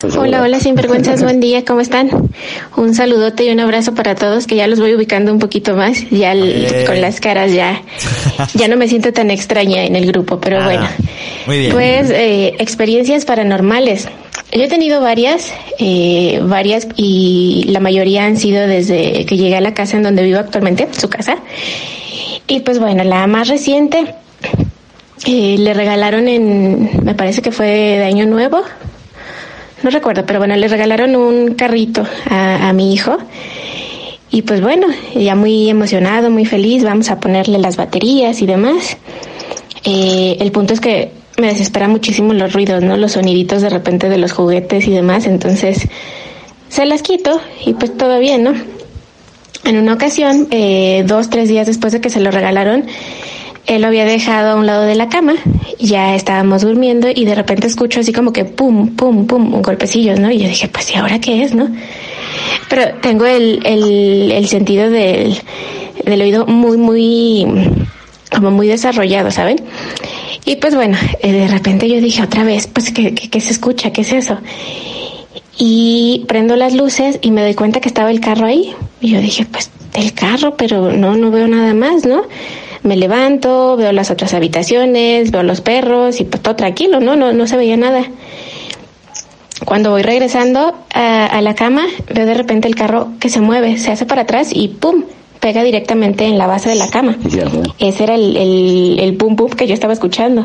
[0.00, 2.08] Pues Hola, hola, sinvergüenzas, buen día, ¿cómo están?
[2.76, 6.08] Un saludote y un abrazo para todos, que ya los voy ubicando un poquito más,
[6.10, 7.82] ya el- con las caras ya,
[8.54, 10.66] ya no me siento tan extraña en el grupo, pero Nada.
[10.72, 10.88] bueno.
[11.48, 11.72] Muy bien.
[11.72, 14.06] Pues, eh, experiencias paranormales.
[14.52, 19.60] Yo he tenido varias, eh, varias, y la mayoría han sido desde que llegué a
[19.60, 21.38] la casa en donde vivo actualmente, su casa.
[22.46, 24.14] Y pues bueno, la más reciente,
[25.26, 28.62] eh, le regalaron en, me parece que fue de Año Nuevo,
[29.82, 33.18] no recuerdo, pero bueno, le regalaron un carrito a, a mi hijo.
[34.30, 38.98] Y pues bueno, ya muy emocionado, muy feliz, vamos a ponerle las baterías y demás.
[39.84, 42.96] Eh, el punto es que me desespera muchísimo los ruidos, ¿no?
[42.96, 45.88] Los soniditos de repente de los juguetes y demás, entonces
[46.68, 48.52] se las quito y pues todo bien, ¿no?
[49.64, 52.84] En una ocasión, eh, dos, tres días después de que se lo regalaron,
[53.68, 55.34] él lo había dejado a un lado de la cama,
[55.78, 60.30] ya estábamos durmiendo y de repente escucho así como que pum, pum, pum, golpecillos, ¿no?
[60.30, 61.68] Y yo dije, pues, ¿y ahora qué es, no?
[62.70, 65.36] Pero tengo el, el, el sentido del,
[66.02, 67.46] del oído muy, muy,
[68.34, 69.60] como muy desarrollado, ¿saben?
[70.46, 73.50] Y pues bueno, eh, de repente yo dije otra vez, pues, ¿qué, qué, qué se
[73.50, 73.92] escucha?
[73.92, 74.38] ¿Qué es eso?
[75.58, 78.74] Y prendo las luces y me doy cuenta que estaba el carro ahí.
[79.02, 82.22] Y yo dije, pues, el carro, pero no, no veo nada más, ¿no?
[82.82, 87.16] Me levanto, veo las otras habitaciones, veo los perros y pues todo tranquilo, ¿no?
[87.16, 88.04] No, no se veía nada.
[89.64, 93.76] Cuando voy regresando a, a la cama, veo de repente el carro que se mueve,
[93.78, 95.04] se hace para atrás y ¡pum!
[95.40, 97.16] pega directamente en la base de la cama.
[97.78, 100.44] Ese era el, el, el pum pum que yo estaba escuchando.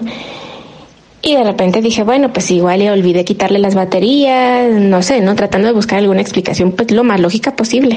[1.21, 5.35] Y de repente dije, bueno, pues igual le olvidé quitarle las baterías, no sé, ¿no?
[5.35, 7.95] Tratando de buscar alguna explicación, pues lo más lógica posible.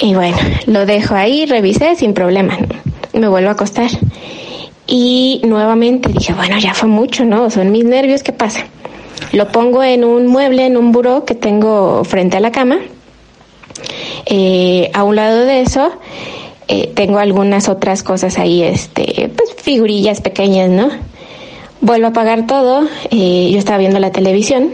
[0.00, 0.36] Y bueno,
[0.66, 2.58] lo dejo ahí, revisé sin problema.
[3.12, 3.90] Me vuelvo a acostar.
[4.86, 7.50] Y nuevamente dije, bueno, ya fue mucho, ¿no?
[7.50, 8.66] Son mis nervios, ¿qué pasa?
[9.32, 12.78] Lo pongo en un mueble, en un buró que tengo frente a la cama.
[14.26, 15.90] Eh, a un lado de eso,
[16.68, 20.88] eh, tengo algunas otras cosas ahí, este, pues figurillas pequeñas, ¿no?
[21.80, 24.70] Vuelvo a apagar todo, eh, yo estaba viendo la televisión,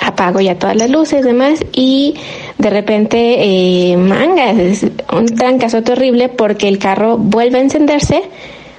[0.00, 2.14] apago ya todas las luces, demás, y
[2.64, 8.22] de repente, eh, mangas, un trancazo horrible porque el carro vuelve a encenderse,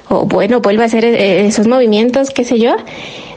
[0.10, 2.78] o bueno, vuelve a hacer eh, esos movimientos, qué sé yo,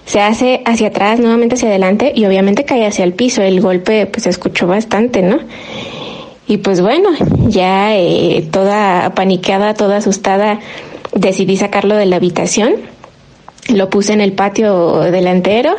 [0.06, 4.06] se hace hacia atrás, nuevamente hacia adelante, y obviamente cae hacia el piso, el golpe
[4.06, 5.38] pues se escuchó bastante, ¿no?
[6.46, 7.10] Y pues bueno,
[7.48, 10.60] ya eh, toda paniqueada, toda asustada,
[11.14, 12.76] decidí sacarlo de la habitación,
[13.68, 15.76] lo puse en el patio delantero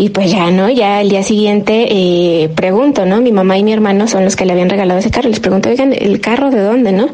[0.00, 0.70] y pues ya, ¿no?
[0.70, 3.20] Ya al día siguiente eh, pregunto, ¿no?
[3.20, 5.28] Mi mamá y mi hermano son los que le habían regalado ese carro.
[5.28, 7.08] Les pregunto, oigan, ¿el carro de dónde, no?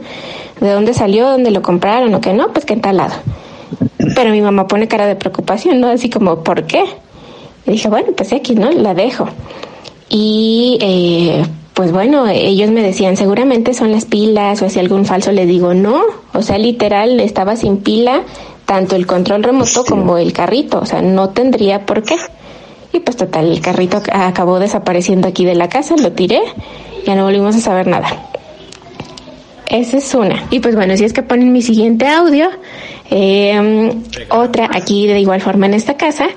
[0.61, 1.31] ¿De dónde salió?
[1.31, 2.15] ¿Dónde lo compraron?
[2.15, 2.53] ¿O qué no?
[2.53, 3.15] Pues que en tal lado.
[4.15, 5.89] Pero mi mamá pone cara de preocupación, ¿no?
[5.89, 6.85] Así como, ¿por qué?
[7.67, 8.71] Y dije, bueno, pues aquí, ¿no?
[8.71, 9.29] La dejo.
[10.11, 11.43] Y eh,
[11.73, 15.33] pues bueno, ellos me decían, seguramente son las pilas o si algún falso.
[15.33, 16.03] Le digo, no,
[16.35, 18.25] o sea, literal, estaba sin pila
[18.67, 22.17] tanto el control remoto como el carrito, o sea, no tendría por qué.
[22.95, 26.41] Y pues total, el carrito acabó desapareciendo aquí de la casa, lo tiré,
[27.05, 28.07] ya no volvimos a saber nada.
[29.67, 30.47] Esa es una.
[30.51, 32.49] Y pues bueno, si es que ponen mi siguiente audio,
[33.11, 33.93] eh,
[34.31, 36.29] otra aquí de igual forma en esta casa,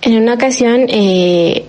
[0.00, 1.64] en una ocasión eh,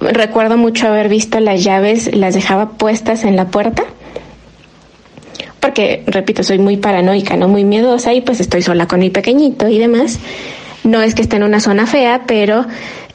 [0.00, 3.84] recuerdo mucho haber visto las llaves, las dejaba puestas en la puerta.
[5.60, 9.68] Porque, repito, soy muy paranoica, no muy miedosa y pues estoy sola con mi pequeñito
[9.68, 10.18] y demás.
[10.86, 12.64] No es que esté en una zona fea, pero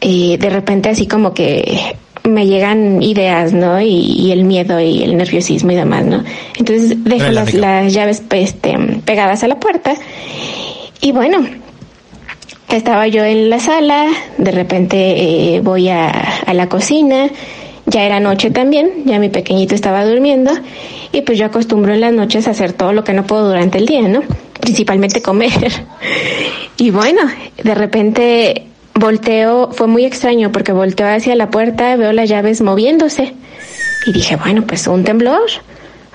[0.02, 3.81] eh, de repente así como que me llegan ideas, ¿no?
[3.81, 6.23] Y, y, el miedo y el nerviosismo y demás, ¿no?
[6.57, 9.93] Entonces dejo las, las, llaves este, pegadas a la puerta
[11.02, 11.39] y bueno,
[12.69, 14.07] estaba yo en la sala,
[14.38, 17.30] de repente eh, voy a, a la cocina,
[17.85, 20.52] ya era noche también, ya mi pequeñito estaba durmiendo
[21.11, 23.80] y pues yo acostumbro en las noches a hacer todo lo que no puedo durante
[23.80, 24.22] el día, ¿no?
[24.61, 25.85] Principalmente comer.
[26.77, 27.21] Y bueno,
[27.63, 33.33] de repente volteo, fue muy extraño porque volteo hacia la puerta, veo las llaves moviéndose
[34.05, 35.49] y dije, bueno, pues un temblor.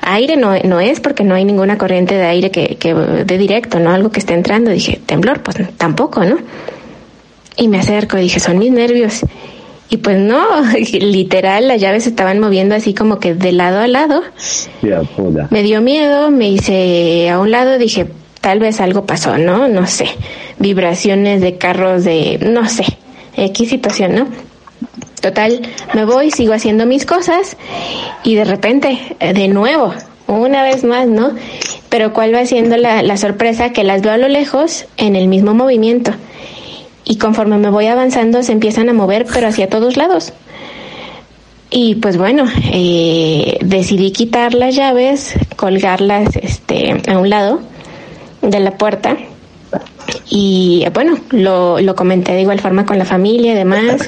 [0.01, 3.81] Aire no, no es porque no hay ninguna corriente de aire que, que de directo,
[3.81, 3.91] ¿no?
[3.91, 4.71] Algo que esté entrando.
[4.71, 6.39] Dije, temblor, pues tampoco, ¿no?
[7.57, 9.23] Y me acerco y dije, son mis nervios.
[9.89, 10.45] Y pues no,
[10.93, 14.23] literal, las llaves se estaban moviendo así como que de lado a lado.
[15.51, 18.07] Me dio miedo, me hice a un lado, dije,
[18.47, 19.67] tal vez algo pasó, ¿no?
[19.67, 20.07] No sé.
[20.61, 22.85] Vibraciones de carros de, no sé,
[23.37, 24.29] X situación, ¿no?
[25.21, 25.63] Total,
[25.95, 27.57] me voy, sigo haciendo mis cosas
[28.23, 29.93] y de repente, de nuevo,
[30.29, 31.33] una vez más, ¿no?
[31.89, 33.73] Pero ¿cuál va siendo la, la sorpresa?
[33.73, 36.13] Que las veo a lo lejos en el mismo movimiento.
[37.03, 40.33] Y conforme me voy avanzando se empiezan a mover, pero hacia todos lados.
[41.69, 47.61] Y pues bueno, eh, decidí quitar las llaves, colgarlas este, a un lado
[48.51, 49.17] de la puerta.
[50.31, 54.07] Y bueno, lo, lo comenté de igual forma con la familia y demás.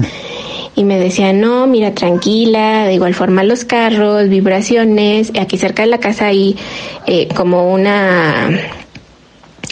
[0.76, 5.32] Y me decían, no, mira, tranquila, de igual forma los carros, vibraciones.
[5.38, 6.56] Aquí cerca de la casa hay
[7.06, 8.48] eh, como una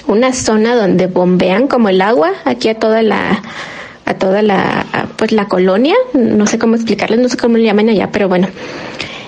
[0.08, 3.42] una zona donde bombean como el agua aquí a toda la
[4.04, 4.86] a toda la
[5.16, 8.46] pues la colonia no sé cómo explicarles no sé cómo le llaman allá pero bueno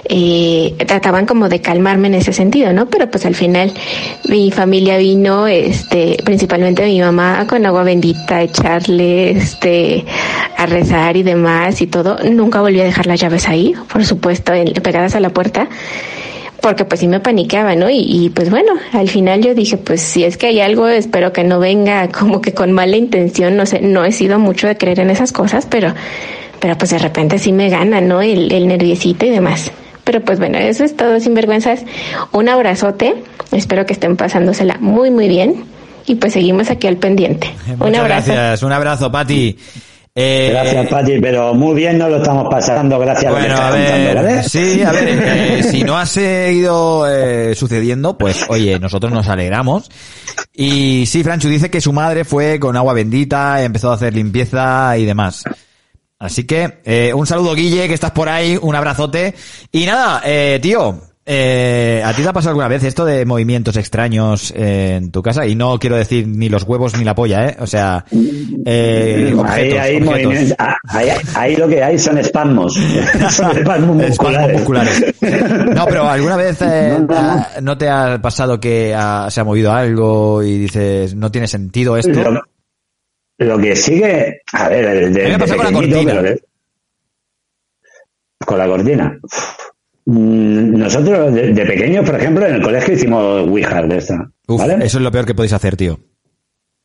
[0.08, 3.72] eh, trataban como de calmarme en ese sentido no pero pues al final
[4.28, 10.04] mi familia vino este principalmente mi mamá con agua bendita a echarle este
[10.56, 14.52] a rezar y demás y todo nunca volví a dejar las llaves ahí por supuesto
[14.82, 15.68] pegadas a la puerta
[16.60, 17.88] porque pues sí me paniqueaba, ¿no?
[17.88, 21.32] Y, y, pues bueno, al final yo dije, pues si es que hay algo, espero
[21.32, 24.76] que no venga como que con mala intención, no sé, no he sido mucho de
[24.76, 25.94] creer en esas cosas, pero,
[26.60, 28.20] pero pues de repente sí me gana, ¿no?
[28.22, 29.70] El, el y demás.
[30.08, 31.84] Pero pues bueno, eso es todo, sin vergüenzas.
[32.32, 33.14] Un abrazote,
[33.52, 35.66] espero que estén pasándosela muy, muy bien.
[36.06, 37.48] Y pues seguimos aquí al pendiente.
[37.66, 38.32] Muchas un abrazo.
[38.32, 39.58] gracias, un abrazo, Pati.
[40.14, 43.90] Eh, gracias, Pati, pero muy bien nos lo estamos pasando, gracias bueno, a, a ver,
[43.90, 44.42] contando, ¿vale?
[44.44, 49.90] Sí, a ver, eh, si no ha seguido eh, sucediendo, pues oye, nosotros nos alegramos.
[50.54, 54.96] Y sí, Franchu dice que su madre fue con agua bendita, empezó a hacer limpieza
[54.96, 55.44] y demás.
[56.18, 59.34] Así que, eh, un saludo, Guille, que estás por ahí, un abrazote.
[59.72, 61.00] Y nada, eh, tío,
[61.30, 65.44] Eh, ¿A ti te ha pasado alguna vez esto de movimientos extraños en tu casa?
[65.46, 67.56] Y no quiero decir ni los huevos ni la polla, ¿eh?
[67.60, 68.02] O sea,
[68.64, 72.74] eh, objetos, ahí, ah, ahí- ahí lo que hay son espasmos.
[73.30, 74.56] son espasmos musculares.
[74.56, 75.04] musculares.
[75.74, 77.46] No, pero ¿alguna vez eh, No, no, no.
[77.60, 78.96] no te ha pasado que
[79.28, 82.30] se ha movido algo y dices, no tiene sentido esto?
[82.30, 82.40] Lo,
[83.38, 86.22] lo que sigue, a ver, de, me de con la cortina.
[86.22, 86.42] de-
[88.44, 89.18] con la cortina.
[90.06, 94.30] Nosotros, de, de pequeños, por ejemplo, en el colegio hicimos Ouija de esta.
[94.46, 94.84] Uf, ¿vale?
[94.84, 95.98] eso es lo peor que podéis hacer, tío.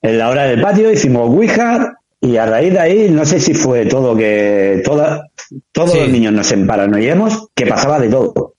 [0.01, 3.53] En la hora del patio hicimos Ouija y a raíz de ahí, no sé si
[3.53, 5.29] fue todo que toda,
[5.71, 5.99] todos Sí.
[5.99, 8.55] los niños nos emparanoiemos, que pasaba de todo.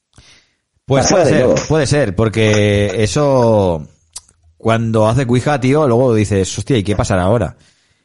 [0.87, 1.67] Pues Pasaba puede de ser, todo.
[1.69, 3.87] puede ser, porque eso,
[4.57, 7.57] cuando hace Ouija, tío, luego dices, hostia, ¿y qué pasará ahora?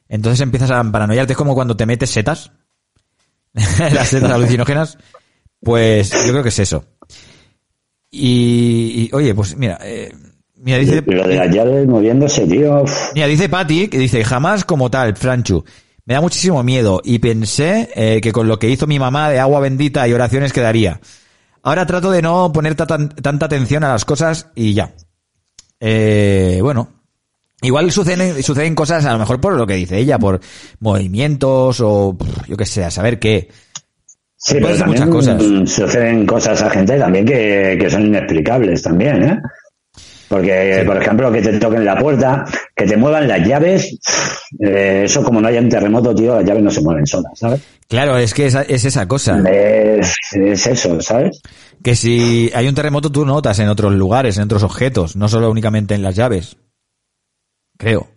[0.09, 2.51] Entonces empiezas a paranoiarte, es como cuando te metes setas,
[3.53, 4.97] las setas alucinógenas,
[5.61, 6.83] pues yo creo que es eso.
[8.11, 10.11] Y, y, oye, pues mira, eh,
[10.55, 12.83] mira, dice, Lo de las llaves moviéndose, tío.
[13.13, 15.63] Mira, dice Patty, que dice, jamás como tal, Franchu.
[16.05, 19.39] Me da muchísimo miedo y pensé eh, que con lo que hizo mi mamá de
[19.39, 20.99] agua bendita y oraciones quedaría.
[21.61, 24.95] Ahora trato de no poner ta- tan- tanta atención a las cosas y ya.
[25.79, 26.98] Eh, bueno,
[27.61, 30.39] igual suceden, suceden cosas a lo mejor por lo que dice ella, por
[30.79, 32.17] movimientos o
[32.47, 33.49] yo qué sé, a saber qué.
[34.35, 35.69] Sí, pero también muchas cosas.
[35.69, 39.39] suceden cosas a gente también que, que son inexplicables también, ¿eh?
[40.29, 42.45] Porque, por ejemplo, que te toquen la puerta,
[42.75, 43.97] que te muevan las llaves,
[44.59, 47.61] eh, eso como no haya un terremoto, tío, las llaves no se mueven solas, ¿sabes?
[47.87, 49.41] Claro, es que es esa cosa.
[49.49, 51.41] Es, es eso, ¿sabes?
[51.83, 55.49] Que si hay un terremoto tú notas en otros lugares, en otros objetos, no solo
[55.49, 56.57] únicamente en las llaves.
[57.79, 58.07] Creo.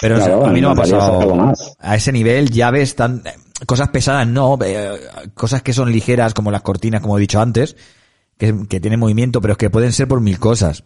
[0.00, 1.76] Pero Claro, a mí no me ha pasado más.
[1.78, 3.22] a ese nivel llaves tan
[3.66, 4.98] cosas pesadas no, eh,
[5.34, 7.76] cosas que son ligeras como las cortinas como he dicho antes,
[8.36, 10.82] que, que tienen movimiento, pero es que pueden ser por mil cosas.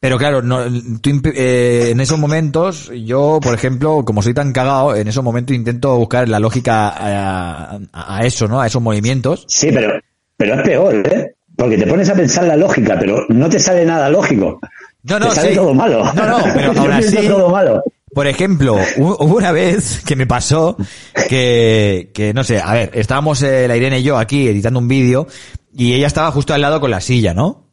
[0.00, 0.64] Pero claro, no,
[1.00, 5.54] tú eh, en esos momentos, yo, por ejemplo, como soy tan cagado, en esos momentos
[5.54, 8.60] intento buscar la lógica a, a- a eso, ¿no?
[8.60, 9.44] A esos movimientos.
[9.48, 9.92] Sí, pero,
[10.36, 11.34] pero es peor, ¿eh?
[11.56, 14.58] Porque te pones a pensar la lógica, pero no te sale nada lógico.
[15.04, 15.54] No, no, te sale sí.
[15.56, 16.04] todo malo.
[16.14, 17.82] No, no, pero aún así- todo malo.
[18.14, 20.76] Por ejemplo, hu- hubo una vez que me pasó
[21.28, 24.86] que, que no sé, a ver, estábamos eh, la Irene y yo aquí editando un
[24.88, 25.26] vídeo
[25.72, 27.72] y ella estaba justo al lado con la silla, ¿no?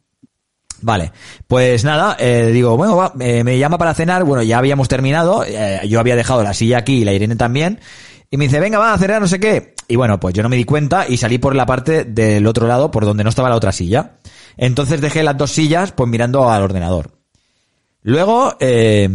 [0.80, 1.12] Vale,
[1.46, 5.44] pues nada, eh, digo, bueno, va, eh, me llama para cenar, bueno, ya habíamos terminado,
[5.46, 7.78] eh, yo había dejado la silla aquí y la Irene también,
[8.28, 9.74] y me dice, venga, va a cenar, no sé qué.
[9.86, 12.66] Y bueno, pues yo no me di cuenta y salí por la parte del otro
[12.66, 14.16] lado, por donde no estaba la otra silla.
[14.56, 17.12] Entonces dejé las dos sillas, pues mirando al ordenador.
[18.02, 19.08] Luego, eh,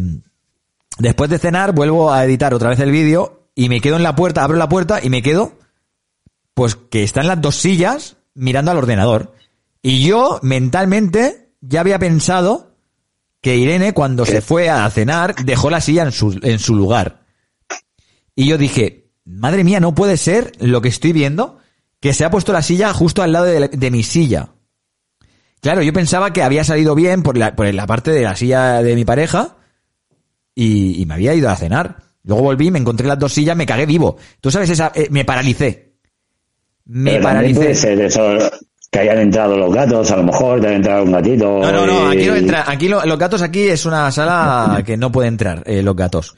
[0.97, 4.15] Después de cenar vuelvo a editar otra vez el vídeo y me quedo en la
[4.15, 5.53] puerta, abro la puerta y me quedo
[6.53, 9.35] pues que están las dos sillas mirando al ordenador.
[9.84, 12.76] Y yo mentalmente ya había pensado
[13.41, 17.26] que Irene cuando se fue a cenar dejó la silla en su, en su lugar.
[18.35, 21.59] Y yo dije, madre mía, no puede ser lo que estoy viendo,
[21.99, 24.49] que se ha puesto la silla justo al lado de, mi silla.
[25.62, 28.82] Claro, yo pensaba que había salido bien por la, por la parte de la silla
[28.84, 29.58] de mi pareja
[30.56, 31.98] y, y me había ido a cenar.
[32.24, 34.18] Luego volví, me encontré las dos sillas, me cagué vivo.
[34.42, 35.94] Tú sabes esa, eh, me paralicé.
[36.86, 37.82] Me Pero también puede paralicé.
[37.88, 38.52] ser eso,
[38.92, 41.46] que hayan entrado los gatos, a lo mejor, te haya entrado un gatito.
[41.60, 44.96] No, no, no, aquí no entra, aquí lo- los gatos aquí es una sala que
[44.98, 46.36] no puede entrar, eh, los gatos.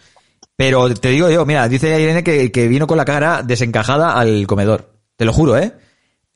[0.56, 4.46] Pero te digo yo, mira, dice Irene que, que vino con la cara desencajada al
[4.48, 4.92] comedor.
[5.16, 5.74] Te lo juro, ¿eh?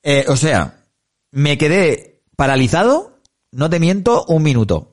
[0.02, 0.76] Eh, o sea,
[1.32, 3.20] me quedé paralizado,
[3.52, 4.90] no te miento, un minuto.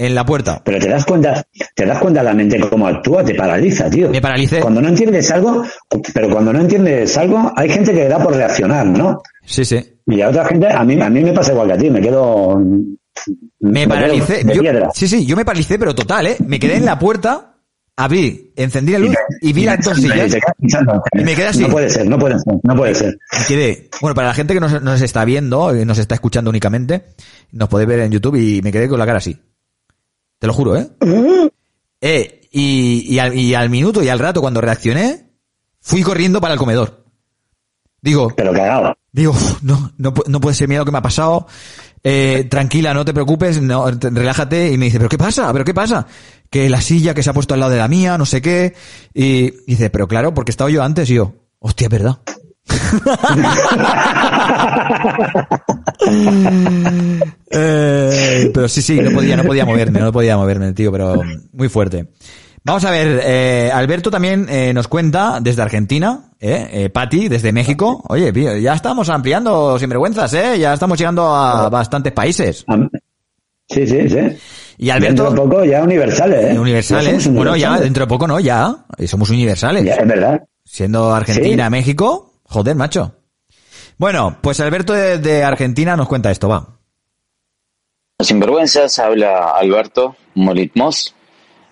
[0.00, 0.62] En la puerta.
[0.64, 1.44] Pero te das cuenta,
[1.74, 4.08] te das cuenta la mente cómo actúa, te paraliza, tío.
[4.10, 4.60] Me paralicé.
[4.60, 5.64] Cuando no entiendes algo,
[6.14, 9.20] pero cuando no entiendes algo, hay gente que le da por reaccionar, ¿no?
[9.44, 9.84] Sí, sí.
[10.06, 12.00] Y a otra gente, a mí, a mí me pasa igual que a ti, me
[12.00, 12.60] quedo.
[13.58, 14.44] Me quedo paralicé.
[14.54, 14.88] Yo- piedra.
[14.94, 16.36] sí, sí, yo me paralicé, pero total, ¿eh?
[16.46, 17.56] Me quedé en la puerta,
[17.98, 20.36] abrí, encendí la luz y vi las dos Y sillas.
[21.12, 21.62] Y me quedé así.
[21.62, 23.18] No puede ser, no puede ser, no puede ser.
[23.42, 26.48] Y quedé, bueno, para la gente que nos, nos está viendo, eh, nos está escuchando
[26.48, 27.06] únicamente,
[27.50, 29.36] nos podéis ver en YouTube y me quedé con la cara así.
[30.38, 30.88] Te lo juro, ¿eh?
[32.00, 35.30] Eh, y, y, al, y al minuto y al rato cuando reaccioné,
[35.80, 37.04] fui corriendo para el comedor.
[38.00, 38.96] Digo, Pero cagado.
[39.10, 41.48] digo, "Uf, no, no, no puede ser miedo que me ha pasado.
[42.04, 44.70] Eh, tranquila, no te preocupes, no, te- relájate.
[44.70, 45.52] Y me dice, ¿pero qué pasa?
[45.52, 46.06] ¿Pero qué pasa?
[46.50, 48.74] Que la silla que se ha puesto al lado de la mía, no sé qué.
[49.14, 52.18] Y dice, pero claro, porque estaba yo antes y yo, hostia, es verdad.
[57.50, 61.20] Eh, pero sí, sí, no podía, no podía moverme, no podía moverme, tío, pero
[61.52, 62.08] muy fuerte.
[62.64, 66.68] Vamos a ver, eh, Alberto también eh, nos cuenta desde Argentina, ¿eh?
[66.70, 68.02] eh Patti, desde México.
[68.08, 70.58] Oye, ya estamos ampliando sin vergüenzas, ¿eh?
[70.58, 72.64] Ya estamos llegando a bastantes países.
[73.68, 74.18] Sí, sí, sí.
[74.78, 75.24] Y Alberto.
[75.24, 76.58] Dentro de poco ya universales, ¿eh?
[76.58, 77.32] Universales.
[77.32, 78.86] Bueno, ya dentro de poco no, ya.
[79.06, 79.84] Somos universales.
[79.84, 80.42] Ya, es verdad.
[80.64, 82.40] Siendo Argentina, México.
[82.44, 83.14] Joder, macho.
[83.98, 86.78] Bueno, pues Alberto de, Argentina nos cuenta esto, va.
[88.20, 91.14] Sinvergüenzas, habla Alberto Molitmos,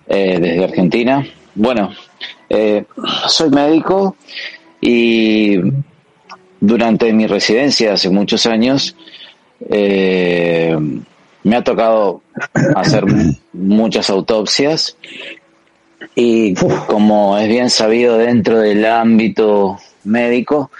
[0.09, 1.25] eh, desde Argentina.
[1.55, 1.93] Bueno,
[2.49, 2.85] eh,
[3.29, 4.17] soy médico
[4.81, 5.57] y
[6.61, 8.97] durante mi residencia hace muchos años
[9.71, 10.77] eh,
[11.47, 12.23] me ha tocado
[12.75, 13.05] hacer
[13.53, 14.97] muchas autopsias
[16.17, 20.73] y como es bien sabido dentro del ámbito médico,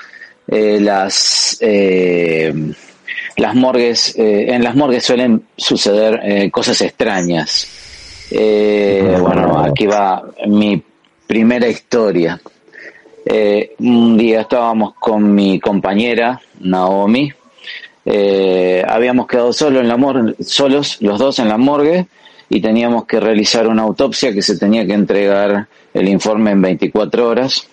[0.49, 2.53] eh, las eh,
[3.37, 7.69] las morgues eh, en las morgues suelen suceder cosas extrañas.
[8.29, 10.83] Bueno aquí va mi
[11.29, 12.41] primera historia.
[13.79, 17.33] Un día estábamos con mi compañera Naomi
[18.07, 22.07] habíamos quedado solo en la morgue, solos los dos en la morgue
[22.49, 27.29] y teníamos que realizar una autopsia que se tenía que entregar el informe en 24
[27.29, 27.69] horas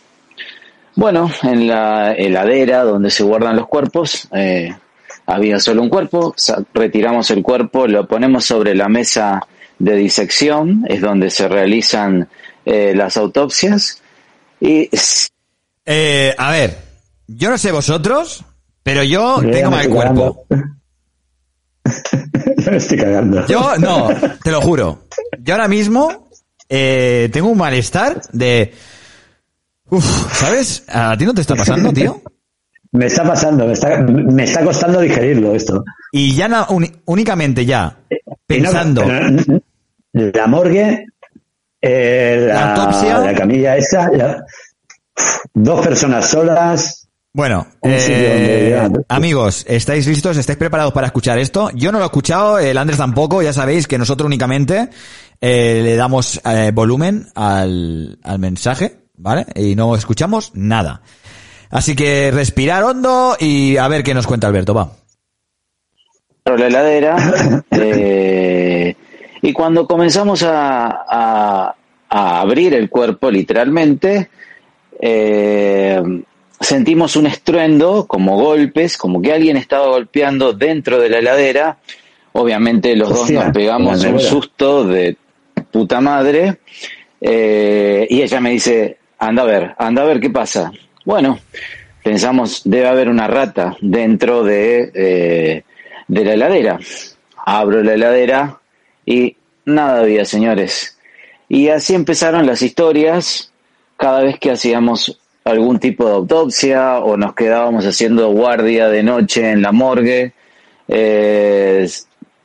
[0.96, 4.76] bueno, en la heladera donde se guardan los cuerpos, eh,
[5.26, 6.36] había solo un cuerpo,
[6.74, 9.42] retiramos el cuerpo, lo ponemos sobre la mesa
[9.80, 12.30] de disección, es donde se realizan
[12.66, 14.02] eh, las autopsias.
[14.60, 14.90] Y...
[15.86, 16.78] Eh, a ver,
[17.28, 18.46] yo no sé vosotros,
[18.84, 20.46] pero yo tengo mal cuerpo.
[22.70, 23.46] me estoy cagando.
[23.48, 24.10] Yo, no,
[24.44, 25.06] te lo juro.
[25.40, 26.30] Yo ahora mismo
[26.70, 28.74] eh, tengo un malestar de
[29.94, 30.84] Uf, ¿sabes?
[30.88, 32.20] ¿A ti no te está pasando, tío?
[32.94, 35.84] me está pasando, me está, me está costando digerirlo esto.
[36.12, 36.66] Y ya no,
[37.06, 38.00] únicamente ya,
[38.48, 39.06] pensando...
[40.14, 41.06] la morgue,
[41.82, 44.10] eh, la, autopsia, la camilla esa,
[45.54, 47.03] dos personas solas...
[47.34, 50.38] Bueno, eh, amigos, ¿estáis listos?
[50.38, 51.72] ¿Estáis preparados para escuchar esto?
[51.74, 54.90] Yo no lo he escuchado, el Andrés tampoco, ya sabéis que nosotros únicamente
[55.42, 59.46] eh, le damos eh, volumen al, al mensaje ¿vale?
[59.56, 61.02] Y no escuchamos nada.
[61.70, 64.92] Así que respirar hondo y a ver qué nos cuenta Alberto, va.
[66.46, 68.96] La heladera, eh,
[69.42, 71.76] y cuando comenzamos a, a,
[72.10, 74.30] abrir el cuerpo, literalmente,
[75.00, 76.02] eh,
[76.64, 81.78] sentimos un estruendo, como golpes, como que alguien estaba golpeando dentro de la heladera.
[82.32, 85.18] Obviamente los dos nos pegamos un susto de
[85.72, 86.60] puta madre.
[87.22, 90.72] Eh, y ella me dice, anda a ver, anda a ver qué pasa.
[91.06, 91.40] Bueno,
[92.04, 95.64] pensamos, debe haber una rata dentro de, eh,
[96.08, 96.80] de la heladera.
[97.46, 98.60] Abro la heladera
[99.06, 99.36] y
[99.66, 100.98] nada había, señores.
[101.50, 103.52] Y así empezaron las historias
[103.98, 109.52] cada vez que hacíamos algún tipo de autopsia o nos quedábamos haciendo guardia de noche
[109.52, 110.34] en la morgue.
[110.88, 111.90] Eh,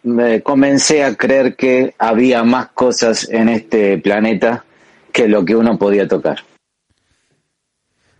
[0.02, 4.64] me comencé a creer que había más cosas en este planeta
[5.12, 6.38] que lo que uno podía tocar.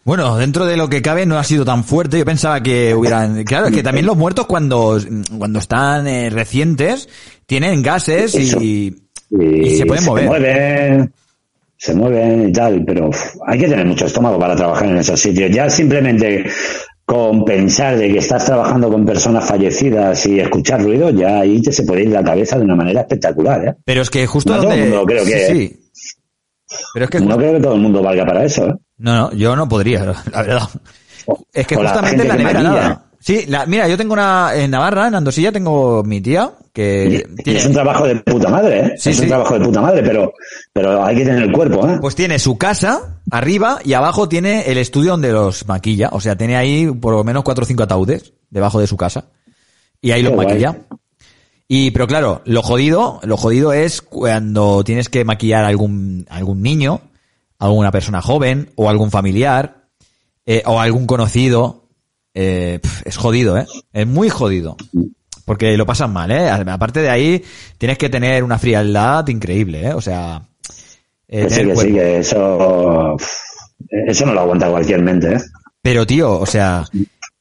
[0.05, 2.19] Bueno, dentro de lo que cabe no ha sido tan fuerte.
[2.19, 3.45] Yo pensaba que hubieran...
[3.49, 4.99] Claro, es que también los muertos cuando,
[5.37, 7.09] cuando están eh, recientes
[7.47, 8.91] tienen gases y,
[9.31, 10.25] se pueden mover.
[10.25, 11.13] Se mueven,
[11.79, 13.09] se mueven y tal, pero
[13.47, 15.51] hay que tener mucho estómago para trabajar en esos sitios.
[15.51, 16.45] Ya simplemente
[17.05, 21.73] con pensar de que estás trabajando con personas fallecidas y escuchar ruido, ya ahí te
[21.73, 23.65] se puede ir la cabeza de una manera espectacular.
[23.65, 23.75] ¿eh?
[23.85, 24.91] Pero es que justo donde...
[25.07, 25.47] creo que...
[25.47, 25.81] Sí,
[26.93, 27.21] Pero es que...
[27.21, 28.67] No creo que todo el mundo valga para eso.
[28.67, 28.75] ¿eh?
[28.99, 30.69] No, no, yo no podría, la verdad.
[31.53, 33.08] Es que justamente la, nevera nada.
[33.29, 37.59] Sí, la, mira, yo tengo una en Navarra, en Andosilla, tengo mi tía que tiene...
[37.59, 38.95] es un trabajo de puta madre, ¿eh?
[38.97, 40.33] Sí, es un trabajo de puta madre, pero
[40.73, 41.99] pero hay que tener el cuerpo, ¿eh?
[42.01, 46.39] Pues tiene su casa arriba y abajo tiene el estudio donde los maquilla, o sea,
[46.39, 49.27] tiene ahí por lo menos cuatro o cinco ataúdes debajo de su casa
[50.01, 50.79] y ahí los maquilla.
[51.69, 56.63] Y pero claro, lo jodido, lo jodido es cuando tienes que maquillar a algún algún
[56.63, 57.03] niño
[57.59, 59.85] alguna persona joven o algún familiar
[60.47, 61.88] eh, o algún conocido.
[62.41, 63.67] Eh, es jodido, ¿eh?
[63.93, 64.77] Es muy jodido.
[65.45, 66.49] Porque lo pasan mal, ¿eh?
[66.49, 67.45] Aparte de ahí,
[67.79, 69.93] tienes que tener una frialdad increíble, ¿eh?
[69.93, 70.43] O sea...
[71.27, 73.17] Eh, sí, que sí, que eso...
[74.07, 75.41] Eso no lo aguanta cualquier mente, ¿eh?
[75.83, 76.85] Pero, tío, o sea...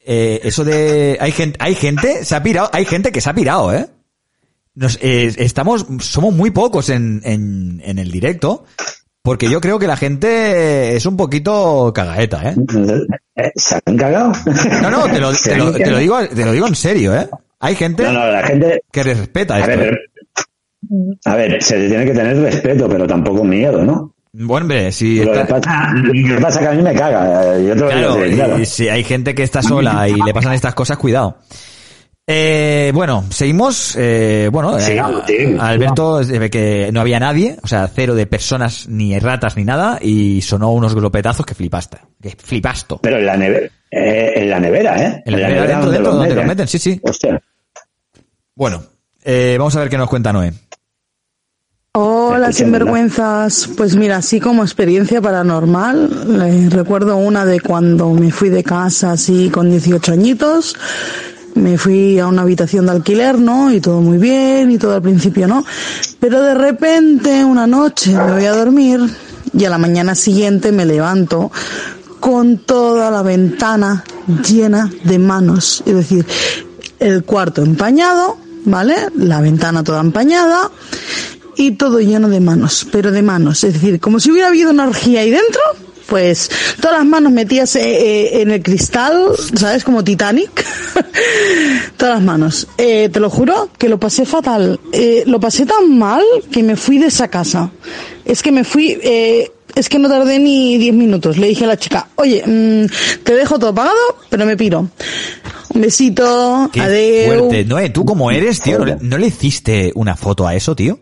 [0.03, 1.17] Eh, eso de...
[1.21, 3.85] Hay gente, hay gente, se ha pirado, hay gente que se ha pirado, ¿eh?
[4.73, 8.65] Nos, eh, estamos, somos muy pocos en, en, en el directo
[9.27, 12.55] porque yo creo que la gente es un poquito cagaeta, ¿eh?
[13.55, 14.31] ¿Se han cagado?
[14.81, 15.33] No, no, te lo,
[15.99, 17.27] digo, te lo digo en serio, ¿eh?
[17.59, 18.05] Hay gente,
[18.89, 19.71] que respeta esto.
[19.73, 19.97] A ver, ¿eh?
[21.25, 24.13] a ver, se tiene que tener respeto, pero tampoco miedo, ¿no?
[24.31, 27.57] Bueno, hombre, si Lo que pasa, lo que pasa es que a mí me caga.
[27.57, 28.59] eh, Yo te lo digo Claro, así, claro.
[28.59, 31.35] y si hay gente que está sola y le pasan estas cosas, cuidado.
[32.29, 33.95] Eh, bueno, seguimos.
[33.97, 35.55] Eh, bueno, eh, sí.
[35.57, 39.63] Alberto se ve que no había nadie, o sea, cero de personas, ni ratas, ni
[39.63, 41.99] nada, y sonó unos glopetazos que flipaste.
[42.21, 42.99] Que flipasto.
[43.01, 45.23] Pero en la, neve- eh, en la nevera, ¿eh?
[45.25, 46.47] En la nevera, dentro, donde dentro, los donde los meten.
[46.47, 46.99] meten, sí, sí.
[47.01, 47.41] Hostia.
[48.55, 48.83] Bueno,
[49.23, 50.51] eh, vamos a ver qué nos cuenta Noé.
[51.93, 53.69] Hola, sinvergüenzas.
[53.77, 59.13] Pues mira, así como experiencia paranormal, eh, recuerdo una de cuando me fui de casa
[59.13, 60.75] así con 18 añitos.
[61.57, 63.73] Me fui a una habitación de alquiler, ¿no?
[63.73, 65.65] Y todo muy bien, y todo al principio, ¿no?
[66.19, 69.01] Pero de repente, una noche me voy a dormir
[69.57, 71.51] y a la mañana siguiente me levanto
[72.19, 74.03] con toda la ventana
[74.47, 75.83] llena de manos.
[75.85, 76.25] Es decir,
[76.99, 78.95] el cuarto empañado, ¿vale?
[79.15, 80.71] La ventana toda empañada
[81.55, 83.63] y todo lleno de manos, pero de manos.
[83.63, 85.61] Es decir, como si hubiera habido una orgía ahí dentro,
[86.07, 86.49] pues
[86.81, 89.83] todas las manos metidas eh, eh, en el cristal, ¿sabes?
[89.83, 90.65] Como Titanic.
[91.97, 92.67] todas las manos.
[92.77, 94.79] Eh, te lo juro que lo pasé fatal.
[94.91, 97.71] Eh, lo pasé tan mal que me fui de esa casa.
[98.25, 98.97] Es que me fui...
[99.03, 101.37] Eh, es que no tardé ni 10 minutos.
[101.37, 102.87] Le dije a la chica, oye, mm,
[103.23, 103.95] te dejo todo pagado,
[104.29, 104.89] pero me piro.
[105.69, 107.27] Un besito, Qué adeu.
[107.27, 107.65] fuerte.
[107.65, 108.79] Noé, ¿tú cómo eres, tío?
[108.79, 110.99] ¿No le, no le hiciste una foto a eso, tío?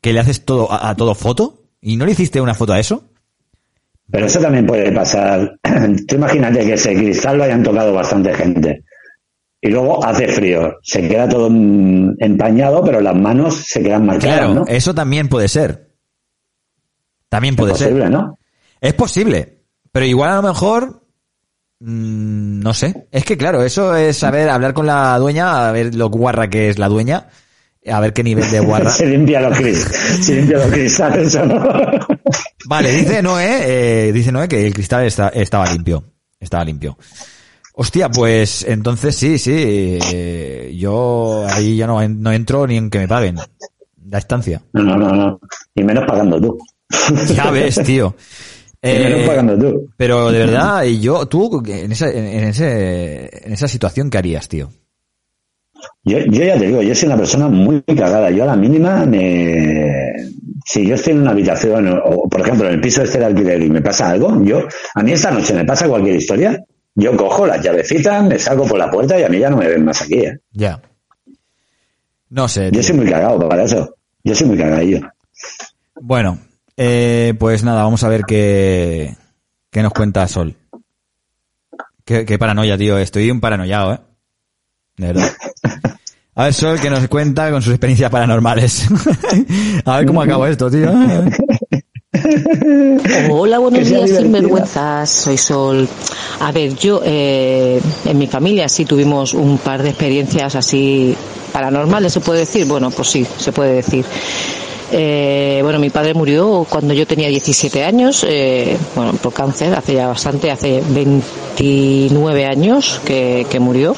[0.00, 1.64] ¿Que le haces todo a, a todo foto?
[1.80, 3.02] ¿Y no le hiciste una foto a eso?
[4.10, 5.56] Pero eso también puede pasar.
[6.08, 8.84] Tú imagínate que ese cristal lo hayan tocado bastante gente.
[9.60, 10.74] Y luego hace frío.
[10.82, 14.66] Se queda todo empañado, pero las manos se quedan marcadas, Claro, ¿no?
[14.66, 15.90] eso también puede ser.
[17.30, 17.88] También puede es ser.
[17.88, 18.38] posible, ¿no?
[18.80, 21.02] Es posible, pero igual a lo mejor
[21.80, 23.08] mm, no sé.
[23.10, 26.68] Es que claro, eso es saber hablar con la dueña, a ver lo guarra que
[26.68, 27.28] es la dueña,
[27.90, 28.90] a ver qué nivel de guarra.
[28.90, 29.88] se limpia los, cris-
[30.20, 31.64] se limpia los cristales, ¿o ¿no?
[32.66, 36.04] Vale, dice Noé, eh, dice Noé que el cristal está- estaba limpio,
[36.40, 36.96] estaba limpio.
[37.74, 42.98] Hostia, pues entonces sí, sí, eh, yo ahí ya no, no entro ni en que
[43.00, 43.36] me paguen
[44.08, 44.62] la estancia.
[44.72, 45.40] No, no, no, no.
[45.74, 46.56] Y menos pagando tú.
[47.34, 48.14] Ya ves, tío.
[48.86, 49.88] Y menos Eh, pagando tú.
[49.96, 54.18] Pero de verdad, y yo, tú, en esa, en, en ese, en esa situación, ¿qué
[54.18, 54.68] harías, tío?
[56.04, 58.30] Yo, yo ya te digo, yo soy una persona muy cagada.
[58.30, 60.14] Yo a la mínima me...
[60.66, 63.26] Si yo estoy en una habitación, o, o, por ejemplo en el piso este de
[63.26, 64.60] alquiler y me pasa algo, yo,
[64.94, 68.78] a mí esta noche me pasa cualquier historia, yo cojo las llavecitas, me salgo por
[68.78, 70.38] la puerta y a mí ya no me ven más aquí, ¿eh?
[70.52, 70.80] Ya.
[72.30, 72.70] No sé.
[72.72, 73.94] Yo soy muy cagado para eso.
[74.22, 75.00] Yo soy muy cagadillo.
[76.00, 76.38] Bueno,
[76.76, 79.14] eh, pues nada, vamos a ver qué,
[79.70, 80.56] qué nos cuenta Sol.
[82.04, 82.98] Qué, qué paranoia, tío.
[82.98, 83.98] Estoy un paranoiado, ¿eh?
[84.96, 85.32] De verdad.
[86.36, 88.86] A ver, Sol, que nos cuenta con sus experiencias paranormales.
[89.84, 90.90] a ver cómo acabo esto, tío.
[93.30, 94.20] Hola, buenos días, divertida.
[94.20, 95.10] sinvergüenzas.
[95.10, 95.88] Soy Sol.
[96.40, 101.14] A ver, yo eh, en mi familia sí tuvimos un par de experiencias así
[101.52, 102.66] paranormales, se puede decir.
[102.66, 104.04] Bueno, pues sí, se puede decir.
[104.96, 109.94] Eh, bueno, mi padre murió cuando yo tenía 17 años, eh, bueno, por cáncer, hace
[109.94, 113.96] ya bastante, hace 29 años que, que murió.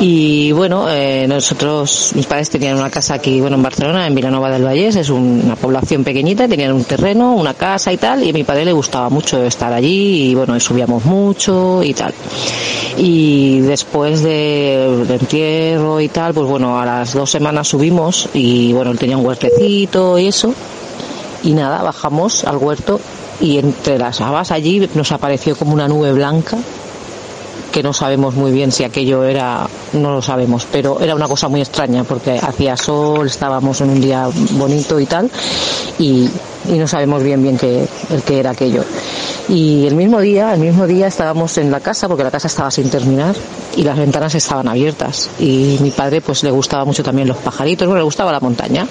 [0.00, 4.50] Y bueno, eh, nosotros, mis padres tenían una casa aquí, bueno, en Barcelona, en Vilanova
[4.50, 8.30] del Vallés, es un- una población pequeñita, tenían un terreno, una casa y tal, y
[8.30, 12.14] a mi padre le gustaba mucho estar allí, y bueno, subíamos mucho y tal.
[12.96, 18.72] Y después de, de entierro y tal, pues bueno, a las dos semanas subimos y
[18.72, 20.54] bueno, él tenía un huertecito eso.
[21.42, 23.00] Y nada, bajamos al huerto
[23.40, 26.58] y entre las habas allí nos apareció como una nube blanca
[27.70, 31.48] que no sabemos muy bien si aquello era, no lo sabemos, pero era una cosa
[31.48, 35.30] muy extraña porque hacía sol, estábamos en un día bonito y tal,
[35.98, 36.28] y,
[36.68, 37.86] y no sabemos bien bien qué,
[38.26, 38.84] qué era aquello.
[39.48, 42.70] Y el mismo día, el mismo día estábamos en la casa porque la casa estaba
[42.70, 43.34] sin terminar
[43.76, 47.86] y las ventanas estaban abiertas y mi padre pues le gustaba mucho también los pajaritos,
[47.86, 48.86] bueno, le gustaba la montaña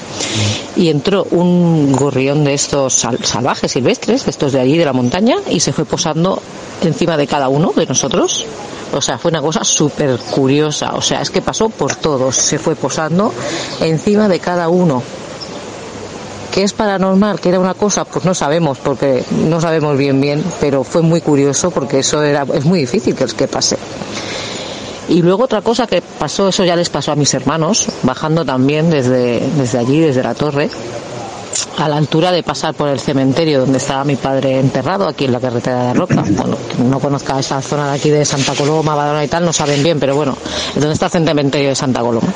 [0.76, 4.94] y entró un gorrión de estos sal- salvajes silvestres, de estos de allí de la
[4.94, 6.42] montaña y se fue posando
[6.82, 8.46] encima de cada uno de nosotros.
[8.92, 10.94] O sea, fue una cosa súper curiosa.
[10.96, 12.36] O sea, es que pasó por todos.
[12.36, 13.32] Se fue posando
[13.82, 15.04] encima de cada uno.
[16.54, 17.40] ¿Qué es paranormal?
[17.40, 18.06] ¿Que era una cosa?
[18.06, 22.46] Pues no sabemos, porque no sabemos bien bien, pero fue muy curioso porque eso era,
[22.54, 23.78] es muy difícil que, que pase.
[25.10, 28.90] Y luego otra cosa que pasó, eso ya les pasó a mis hermanos, bajando también
[28.92, 30.70] desde, desde allí, desde la torre,
[31.78, 35.32] a la altura de pasar por el cementerio donde estaba mi padre enterrado, aquí en
[35.32, 36.24] la carretera de Roca.
[36.28, 39.84] Bueno, no conozca esa zona de aquí de Santa Coloma, Badalona y tal, no saben
[39.84, 40.38] bien, pero bueno,
[40.70, 42.32] es donde está el cementerio de Santa Coloma.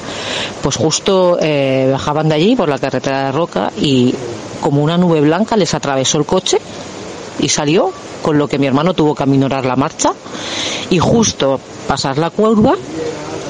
[0.62, 4.14] Pues justo eh, bajaban de allí por la carretera de Roca y
[4.62, 6.58] como una nube blanca les atravesó el coche
[7.40, 7.92] y salió,
[8.22, 10.14] con lo que mi hermano tuvo que aminorar la marcha
[10.90, 12.76] y justo pasar la curva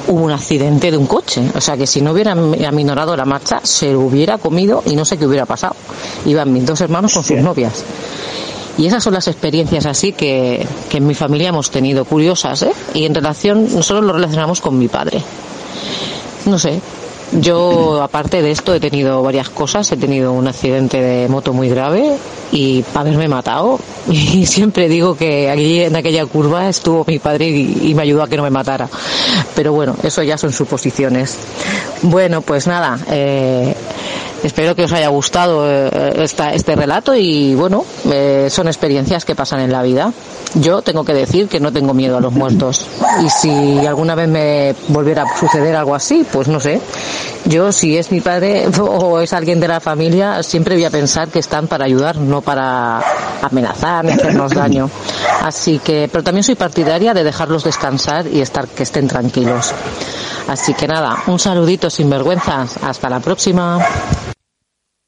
[0.08, 1.42] hubo un accidente de un coche.
[1.54, 5.04] O sea que si no hubiera aminorado la marcha, se lo hubiera comido y no
[5.04, 5.76] sé qué hubiera pasado.
[6.26, 7.84] Iban mis dos hermanos con sus novias.
[8.76, 12.72] Y esas son las experiencias así que, que en mi familia hemos tenido, curiosas, ¿eh?
[12.92, 15.22] Y en relación, nosotros lo relacionamos con mi padre.
[16.46, 16.80] No sé,
[17.40, 19.90] yo, aparte de esto, he tenido varias cosas.
[19.92, 22.16] He tenido un accidente de moto muy grave
[22.52, 23.78] y haberme matado.
[24.06, 28.22] Y siempre digo que allí en aquella curva estuvo mi padre y, y me ayudó
[28.22, 28.88] a que no me matara.
[29.54, 31.36] Pero bueno, eso ya son suposiciones.
[32.02, 32.98] Bueno, pues nada.
[33.10, 33.74] Eh,
[34.44, 39.34] Espero que os haya gustado eh, esta, este relato y bueno, eh, son experiencias que
[39.34, 40.12] pasan en la vida.
[40.52, 42.86] Yo tengo que decir que no tengo miedo a los muertos
[43.24, 46.78] y si alguna vez me volviera a suceder algo así, pues no sé.
[47.46, 51.28] Yo si es mi padre o es alguien de la familia, siempre voy a pensar
[51.28, 53.00] que están para ayudar, no para
[53.40, 54.90] amenazar ni hacernos daño.
[55.42, 59.72] Así que, pero también soy partidaria de dejarlos descansar y estar que estén tranquilos.
[60.48, 62.76] Así que nada, un saludito sin vergüenzas.
[62.82, 63.78] Hasta la próxima.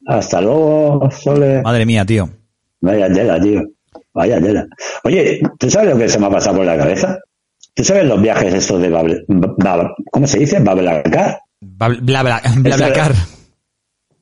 [0.07, 1.61] Hasta luego, Sole.
[1.61, 2.29] Madre mía, tío.
[2.81, 3.61] Vaya tela, tío.
[4.13, 4.65] Vaya tela.
[5.03, 7.19] Oye, ¿tú sabes lo que se me ha pasado por la cabeza?
[7.73, 10.59] ¿Tú sabes los viajes estos de Babel, Bab- ¿cómo se dice?
[10.59, 11.39] Babelacar.
[11.59, 13.13] Bla, bla, bla, bla, bla, car.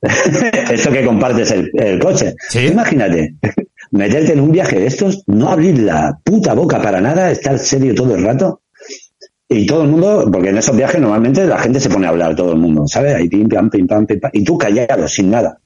[0.71, 2.35] Esto que compartes el, el coche.
[2.71, 3.35] Imagínate,
[3.91, 7.95] meterte en un viaje de estos, no abrir la puta boca para nada, estar serio
[7.95, 8.61] todo el rato.
[9.47, 12.35] Y todo el mundo, porque en esos viajes normalmente la gente se pone a hablar,
[12.35, 13.15] todo el mundo, ¿sabes?
[13.15, 15.59] Ahí pim, pam, pim, pam, pim, pam, y tú callado, sin nada.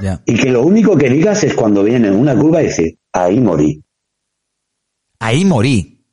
[0.00, 0.20] Ya.
[0.26, 3.40] Y que lo único que digas es cuando viene en una curva y decir, ahí
[3.40, 3.82] morí.
[5.20, 6.04] Ahí morí.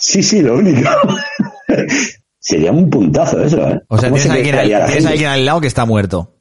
[0.00, 0.88] Sí, sí, lo único.
[2.38, 3.82] Sería un puntazo eso, ¿eh?
[3.88, 6.36] O sea, ¿Cómo tienes se alguien, la tienes alguien al lado que está muerto.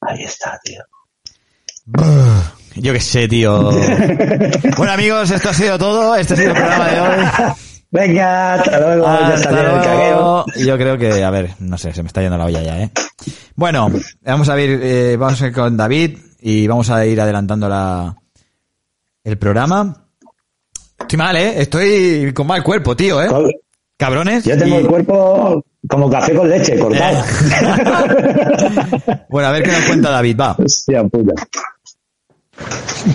[0.00, 0.82] Ahí está, tío.
[2.74, 3.70] Yo qué sé, tío.
[4.76, 6.16] bueno, amigos, esto ha sido todo.
[6.16, 7.24] Este ha sido el programa de hoy.
[7.90, 9.04] Venga, hasta luego.
[9.04, 10.44] ya Hasta salió el cagueo.
[10.56, 12.90] Yo creo que, a ver, no sé, se me está yendo la olla ya, ¿eh?
[13.54, 13.88] Bueno,
[14.22, 18.14] vamos a ver, eh, vamos a ir con David y vamos a ir adelantando la,
[19.24, 20.04] el programa.
[20.98, 21.60] Estoy mal, ¿eh?
[21.62, 23.28] Estoy con mal cuerpo, tío, ¿eh?
[23.96, 24.44] Cabrones.
[24.44, 27.22] Yo tengo Y- el cuerpo como café con leche, cortado.
[29.28, 30.56] Bueno, a ver qué nos cuenta David, va.
[30.58, 31.32] Hostia puta.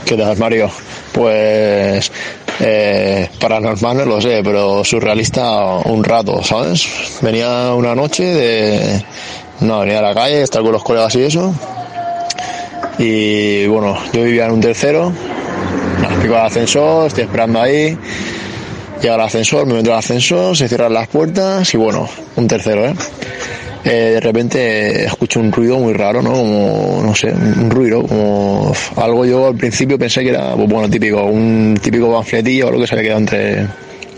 [0.06, 0.70] ¿Qué tal, Mario?
[1.12, 2.12] Pues
[2.60, 6.88] eh, paranormal no lo sé, pero surrealista un rato, ¿sabes?
[7.22, 9.06] Venía una noche de...
[9.62, 11.54] No, venía a la calle, estar con los colegas y eso.
[12.98, 15.12] Y bueno, yo vivía en un tercero.
[16.22, 17.98] Pico al ascensor, estoy esperando ahí.
[19.02, 22.86] Llega el ascensor, me meto al ascensor, se cierran las puertas y bueno, un tercero,
[22.86, 22.94] ¿eh?
[23.84, 27.02] Eh, de repente escucho un ruido muy raro, ¿no?
[27.02, 31.24] No sé, un ruido, como algo yo al principio pensé que era, pues bueno, típico,
[31.26, 33.68] un típico panfletillo o lo que se había quedado entre,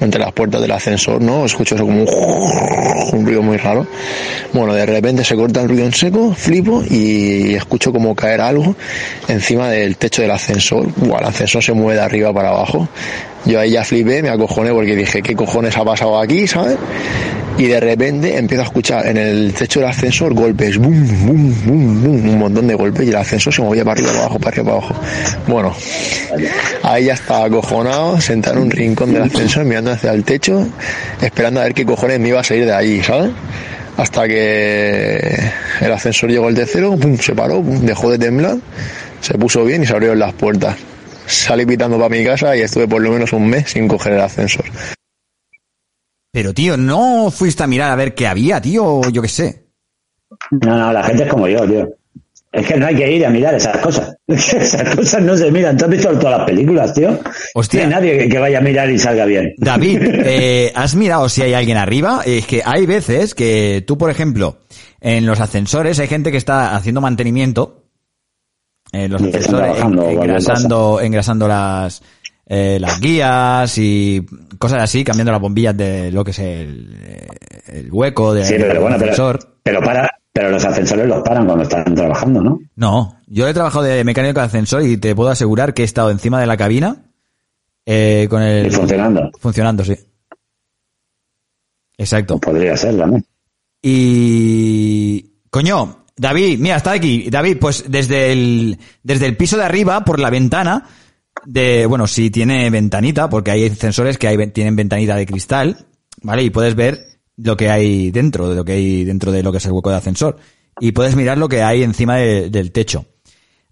[0.01, 1.45] entre las puertas del ascensor, ¿no?
[1.45, 2.03] Escucho eso como
[3.13, 3.87] un, ruido muy raro.
[4.51, 8.75] Bueno, de repente se corta el ruido en seco, flipo y escucho como caer algo
[9.27, 10.87] encima del techo del ascensor.
[11.01, 12.87] El ascensor se mueve de arriba para abajo.
[13.45, 16.77] Yo ahí ya flipé, me acojoné porque dije, ¿qué cojones ha pasado aquí, sabes?
[17.57, 22.03] Y de repente empiezo a escuchar en el techo del ascensor golpes, boom, boom, boom,
[22.03, 24.49] boom, un montón de golpes y el ascensor se movía para arriba, para abajo, para
[24.49, 24.95] arriba, para abajo.
[25.47, 25.75] Bueno,
[26.81, 30.67] ahí ya estaba acojonado, sentado en un rincón del ascensor, mirando hacia el techo,
[31.21, 33.31] esperando a ver qué cojones me iba a salir de allí, ¿sabes?
[33.97, 35.37] Hasta que
[35.81, 38.57] el ascensor llegó al tercero, pum, se paró, pum, dejó de temblar,
[39.21, 40.75] se puso bien y se abrieron las puertas.
[41.25, 44.21] Salí pitando para mi casa y estuve por lo menos un mes sin coger el
[44.21, 44.65] ascensor.
[46.31, 49.01] Pero, tío, ¿no fuiste a mirar a ver qué había, tío?
[49.11, 49.67] Yo qué sé.
[50.51, 51.89] No, no, la gente es como yo, tío.
[52.51, 54.15] Es que no hay que ir a mirar esas cosas.
[54.27, 55.75] esas cosas no se miran.
[55.75, 57.19] ¿Tú has visto todas las películas, tío?
[57.55, 57.81] Hostia.
[57.81, 59.55] No hay nadie que, que vaya a mirar y salga bien.
[59.57, 62.21] David, eh, ¿has mirado si hay alguien arriba?
[62.25, 64.57] Es que hay veces que tú, por ejemplo,
[65.01, 67.82] en los ascensores hay gente que está haciendo mantenimiento.
[68.93, 72.01] En los o cualquier engrasando, engrasando las,
[72.45, 74.25] eh, las guías y
[74.59, 77.27] cosas así, cambiando las bombillas de lo que es el, eh,
[77.67, 79.57] el hueco de- Sí, del pero bueno, ascensor.
[79.63, 82.59] pero para, pero los ascensores los paran cuando están trabajando, ¿no?
[82.75, 86.09] No, yo he trabajado de mecánico de ascensor y te puedo asegurar que he estado
[86.11, 87.05] encima de la cabina
[87.85, 88.67] eh, con el...
[88.67, 89.31] Y funcionando.
[89.39, 89.95] Funcionando, sí.
[91.97, 92.39] Exacto.
[92.39, 93.25] Podría ser también.
[93.81, 95.31] Y...
[95.49, 97.29] Coño, David, mira, está aquí.
[97.29, 100.85] David, pues desde el, desde el piso de arriba, por la ventana,
[101.45, 105.85] de, bueno, si tiene ventanita, porque hay sensores que hay, tienen ventanita de cristal,
[106.21, 106.43] ¿vale?
[106.43, 106.99] Y puedes ver
[107.37, 109.89] lo que hay dentro, de lo que hay dentro de lo que es el hueco
[109.89, 110.37] de ascensor.
[110.79, 113.05] Y puedes mirar lo que hay encima de- del techo.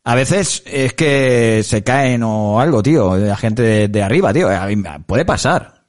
[0.03, 4.49] A veces es que se caen o algo, tío, la gente de, de arriba, tío.
[5.05, 5.83] Puede pasar.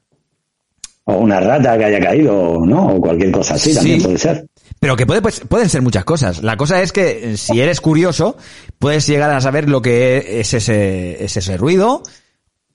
[1.05, 2.87] O una rata que haya caído, ¿no?
[2.95, 4.05] O cualquier cosa así también Sí.
[4.05, 4.47] puede ser.
[4.79, 6.43] Pero que puede, pues, pueden ser muchas cosas.
[6.43, 8.35] La cosa es que eh, si eres curioso,
[8.79, 12.03] puedes llegar a saber lo que es ese, es ese ruido.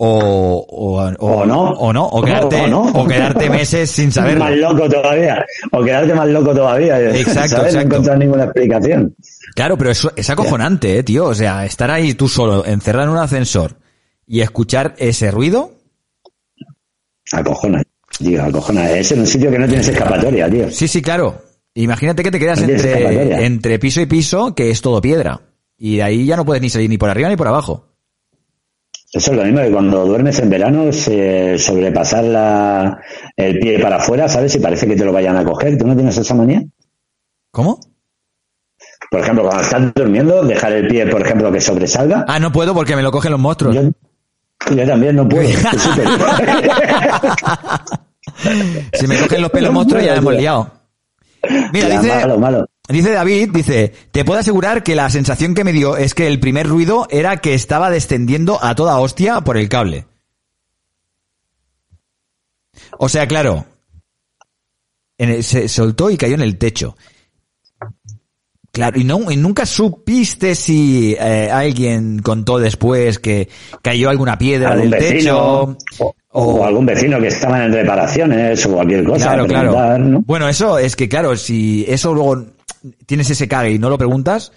[0.01, 1.61] O, o, o, O no.
[1.73, 2.83] o no, o quedarte, O no.
[2.83, 4.45] o quedarte meses sin saberlo.
[4.45, 5.45] Más loco todavía.
[5.73, 7.01] O quedarte más loco todavía.
[7.11, 7.75] Exacto, ¿sabes?
[7.75, 7.81] No exacto.
[7.81, 9.15] encontrar ninguna explicación.
[9.57, 11.27] Claro, pero eso es acojonante, eh, tío.
[11.27, 13.77] O sea, estar ahí tú solo, encerrado en un ascensor
[14.25, 15.73] y escuchar ese ruido.
[17.33, 17.83] Acojona.
[18.21, 18.91] Digo, acojona.
[18.93, 20.71] Es en un sitio que no tienes escapatoria, tío.
[20.71, 21.43] Sí, sí, claro.
[21.75, 25.41] Imagínate que te quedas No entre, piso y piso, que es todo piedra.
[25.77, 27.85] Y de ahí ya no puedes ni salir ni por arriba ni por abajo.
[29.13, 32.99] Eso es lo mismo que cuando duermes en verano, se- sobrepasar la,
[33.37, 34.55] el pie para afuera, ¿sabes?
[34.57, 35.79] Y parece que te lo vayan a coger.
[35.79, 36.63] ¿Tú no tienes esa manía?
[37.51, 37.79] ¿Cómo?
[39.11, 42.27] Por ejemplo, cuando estás durmiendo, dejar el pie, por ejemplo, que sobresalga.
[42.29, 43.75] Ah, no puedo porque me lo cogen los monstruos.
[43.77, 43.83] Yo,
[44.75, 45.49] yo también no puedo.
[48.93, 50.71] Si me cogen los pelos monstruos ya hemos liado.
[51.73, 52.67] Mira, dice, malo, malo.
[52.89, 56.41] dice David, dice, te puedo asegurar que la sensación que me dio es que el
[56.41, 60.07] primer ruido era que estaba descendiendo a toda hostia por el cable.
[62.99, 63.67] O sea, claro,
[65.19, 66.97] en el- se soltó y cayó en el techo.
[68.79, 73.49] Claro, y, no, y nunca supiste si eh, alguien contó después que
[73.83, 76.05] cayó alguna piedra algún del vecino techo.
[76.05, 79.25] o, o algún vecino que estaba en reparaciones o cualquier cosa.
[79.35, 80.23] Claro, claro.
[80.25, 82.45] Bueno, eso es que, claro, si eso luego
[83.05, 84.53] tienes ese cague y no lo preguntas.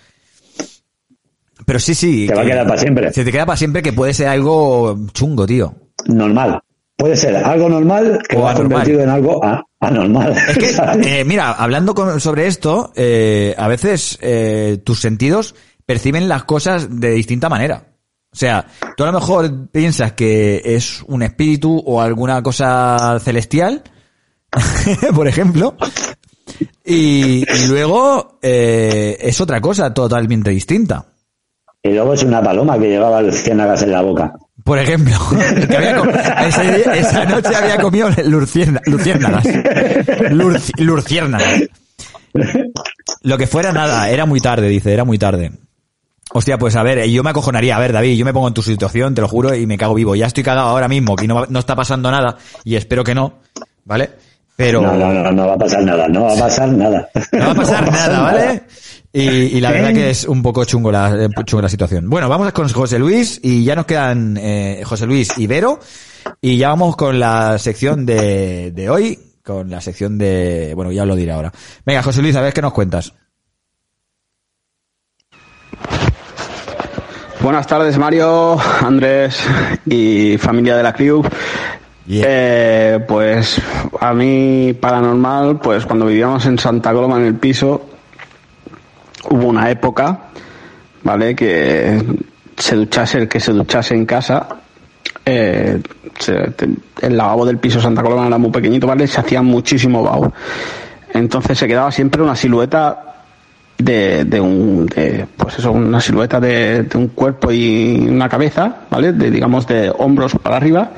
[1.65, 2.27] Pero sí, sí.
[2.27, 3.13] Te va a que- quedar para siempre.
[3.13, 5.73] Se te queda para siempre que puede ser algo chungo, tío.
[6.05, 6.59] Normal.
[7.01, 10.33] Puede ser algo normal que O lo ha convertido en algo a- anormal.
[10.49, 11.05] Es que, ¿sabes?
[11.07, 15.55] eh, mira, hablando con- sobre esto, eh, a veces eh, tus sentidos
[15.85, 17.83] perciben las cosas de distinta manera.
[18.31, 18.65] O sea,
[18.95, 23.83] tú a lo mejor piensas que es un espíritu o alguna cosa celestial,
[25.15, 25.75] por ejemplo,
[26.85, 31.05] y, y luego es otra cosa totalmente distinta.
[31.83, 34.33] Y luego es una paloma que llevaba luciérnagas en la boca.
[34.71, 35.13] Por ejemplo,
[35.69, 36.07] que había com-
[36.47, 39.43] ese día- esa noche había comido lucierna- luciérnagas.
[39.45, 41.63] Lurci- Luciérnagas.
[43.23, 45.51] Lo que fuera nada, era muy tarde, dice, era muy tarde.
[46.31, 48.61] Hostia, pues a ver, yo me acojonaría, a ver, David, yo me pongo en tu
[48.61, 50.15] situación, te lo juro, y me cago vivo.
[50.15, 53.39] Ya estoy cagado ahora mismo, que no está pasando nada, y espero que no,
[53.83, 54.09] ¿vale?
[54.55, 54.81] Pero...
[54.81, 57.09] No, no, no, no va a pasar nada, no va a pasar nada.
[57.33, 58.61] No va a pasar nada, ¿vale?
[59.13, 62.09] Y, y la verdad que es un poco chungo la, eh, chungo la situación.
[62.09, 65.79] Bueno, vamos con José Luis y ya nos quedan eh, José Luis y Vero
[66.39, 70.71] y ya vamos con la sección de, de hoy, con la sección de...
[70.75, 71.51] Bueno, ya os lo diré ahora.
[71.85, 73.13] Venga, José Luis, a ver qué nos cuentas.
[77.41, 79.43] Buenas tardes, Mario, Andrés
[79.87, 81.23] y familia de la Crew.
[82.07, 83.59] Eh, pues
[83.99, 87.89] a mí paranormal, pues cuando vivíamos en Santa Coloma en el piso,
[89.29, 90.19] hubo una época,
[91.03, 91.35] ¿vale?
[91.35, 92.01] Que
[92.57, 94.47] se duchase el que se duchase en casa,
[95.25, 95.81] eh,
[96.19, 96.53] se-
[97.01, 99.07] el lavabo del piso Santa Coloma era muy pequeñito, ¿vale?
[99.07, 100.31] Se hacía muchísimo vaho.
[101.13, 103.05] Entonces se quedaba siempre una silueta
[103.77, 108.75] de, de un, de, pues eso, una silueta de, de un cuerpo y una cabeza,
[108.89, 109.11] ¿vale?
[109.11, 110.91] De, digamos, de hombros para arriba,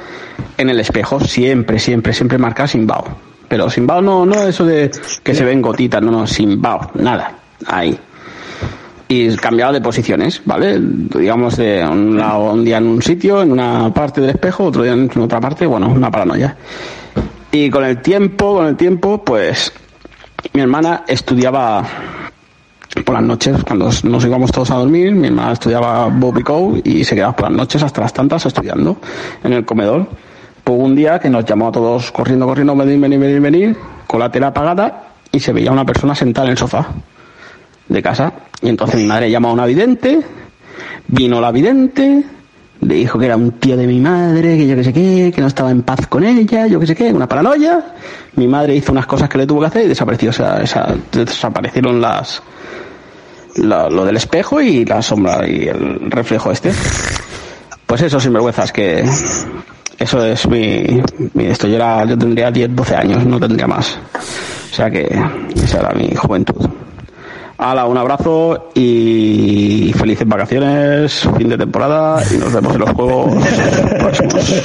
[0.58, 3.06] en el espejo, siempre, siempre, siempre marcada sin vaho.
[3.48, 4.92] Pero sin vaho no, no eso de
[5.24, 7.36] que se ven gotitas, no, no, sin vaho, nada,
[7.68, 7.98] ahí.
[9.16, 10.80] Y cambiaba de posiciones, ¿vale?
[10.82, 14.82] Digamos, de un, lado, un día en un sitio, en una parte del espejo, otro
[14.82, 16.58] día en otra parte, bueno, una paranoia.
[17.52, 19.72] Y con el tiempo, con el tiempo, pues
[20.54, 21.86] mi hermana estudiaba
[23.06, 27.04] por las noches, cuando nos íbamos todos a dormir, mi hermana estudiaba Bobby Coe y
[27.04, 28.98] se quedaba por las noches hasta las tantas estudiando
[29.44, 30.08] en el comedor.
[30.64, 33.78] Pues un día que nos llamó a todos corriendo, corriendo, venir, venir, venir, venir,
[34.08, 36.88] con la tela apagada y se veía una persona sentada en el sofá
[37.90, 38.34] de casa.
[38.62, 40.22] Y entonces mi madre llamó a una vidente,
[41.08, 42.24] vino la vidente,
[42.82, 45.42] le dijo que era un tío de mi madre, que yo que sé qué, que
[45.42, 47.94] no estaba en paz con ella, yo que sé qué, una paranoia.
[48.36, 52.02] Mi madre hizo unas cosas que le tuvo que hacer y desapareció esa, esa- desaparecieron
[52.02, 52.42] las
[53.56, 56.72] la- lo del espejo y la sombra y el reflejo este.
[57.86, 59.04] Pues eso, sinvergüenzas, que
[60.00, 61.02] eso es mi,
[61.36, 64.00] mi- esto yo era, yo tendría 10, 12 años, no tendría más.
[64.72, 65.08] O sea que
[65.64, 66.66] esa era mi juventud.
[67.66, 73.32] Hala, un abrazo y felices vacaciones, fin de temporada y nos vemos en los juegos
[74.00, 74.54] próximos.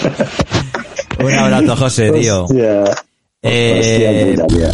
[1.20, 2.44] Un abrazo, José, tío.
[2.44, 2.84] Hostia.
[3.42, 4.70] Eh, Hostia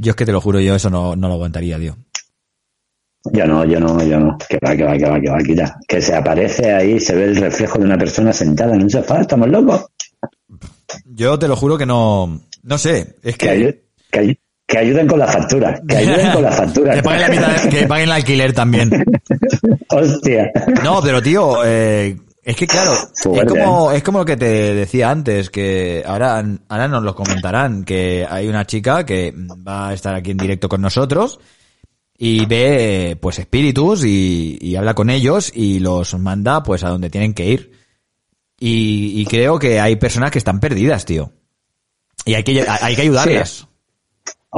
[0.00, 1.96] yo es que te lo juro, yo eso no, no lo aguantaría, tío.
[3.32, 4.38] Yo no, yo no, yo no.
[4.48, 5.78] Que va, que va, que va, que va, quita.
[5.88, 9.20] Que se aparece ahí, se ve el reflejo de una persona sentada en un sofá,
[9.22, 9.86] estamos locos.
[11.06, 13.80] Yo te lo juro que no, no sé, es Que, que, ayu-
[14.12, 16.94] que, ayu- que ayuden con la factura, que ayuden con la factura.
[16.94, 18.90] que paguen la mitad, que paguen el alquiler también.
[19.88, 20.50] Hostia.
[20.82, 25.10] No, pero tío, eh, es que claro, es como, es como lo que te decía
[25.10, 30.14] antes, que ahora, ahora nos lo comentarán, que hay una chica que va a estar
[30.14, 31.38] aquí en directo con nosotros
[32.18, 36.88] y ve, eh, pues, espíritus y, y habla con ellos y los manda, pues, a
[36.88, 37.72] donde tienen que ir.
[38.58, 41.32] Y, y creo que hay personas que están perdidas, tío.
[42.24, 43.66] Y hay que, hay que ayudarles.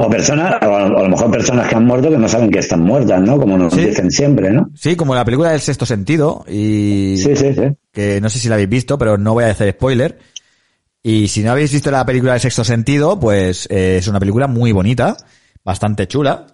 [0.01, 2.81] O personas, o a lo mejor personas que han muerto que no saben que están
[2.81, 3.37] muertas, ¿no?
[3.37, 3.81] Como nos Sí.
[3.81, 4.69] dicen siempre, ¿no?
[4.73, 7.63] Sí, como la película del sexto sentido y Sí, sí, sí.
[7.91, 10.17] que no sé si la habéis visto, pero no voy a hacer spoiler.
[11.03, 14.47] Y si no habéis visto la película del sexto sentido, pues eh, es una película
[14.47, 15.17] muy bonita,
[15.65, 16.47] bastante chula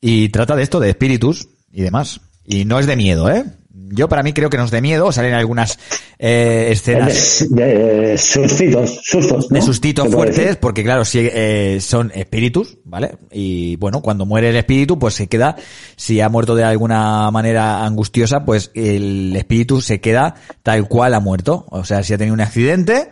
[0.00, 2.20] y trata de esto de espíritus y demás.
[2.44, 3.44] Y no es de miedo, ¿eh?
[3.90, 5.78] Yo para mí creo que no es de miedo, salen algunas
[6.18, 9.50] eh, escenas De, de sustitos, sustos.
[9.50, 9.54] ¿no?
[9.54, 13.16] de sustitos fuertes, porque claro, si eh, son espíritus, ¿vale?
[13.30, 15.56] Y bueno, cuando muere el espíritu, pues se queda,
[15.96, 21.20] si ha muerto de alguna manera angustiosa, pues el espíritu se queda tal cual ha
[21.20, 21.66] muerto.
[21.70, 23.10] O sea, si ha tenido un accidente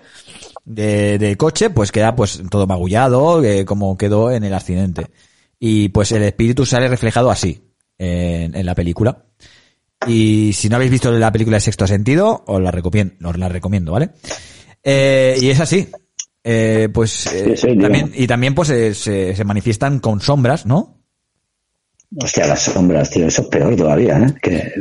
[0.65, 5.07] de, de coche, pues queda pues todo magullado, eh, como quedó en el accidente.
[5.59, 9.25] Y pues el espíritu sale reflejado así, en, en la película.
[10.07, 13.49] Y si no habéis visto la película de Sexto Sentido, os la recomiendo, os la
[13.49, 14.11] recomiendo, ¿vale?
[14.83, 15.89] Eh, y es así.
[16.43, 17.81] Eh, pues eh, Sí, sí, tío.
[17.83, 21.01] también, y también pues eh, se, se manifiestan con sombras, ¿no?
[22.21, 24.35] Hostia, las sombras, tío, eso es peor todavía, ¿eh?
[24.43, 24.73] Que,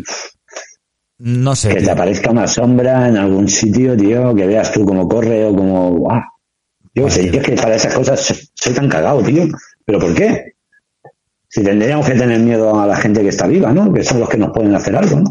[1.20, 1.70] No sé.
[1.74, 5.56] que te aparezca una sombra en algún sitio, tío, que veas tú cómo corre o
[5.56, 6.22] como, ¡guau!
[6.94, 9.48] Yo sé, yo es que para esas cosas soy tan cagado, tío.
[9.86, 10.53] ¿Pero por qué?
[11.54, 13.94] Si tendríamos que tener miedo a la gente que está viva, ¿no?
[13.94, 15.30] Que son los que nos pueden hacer algo, ¿no?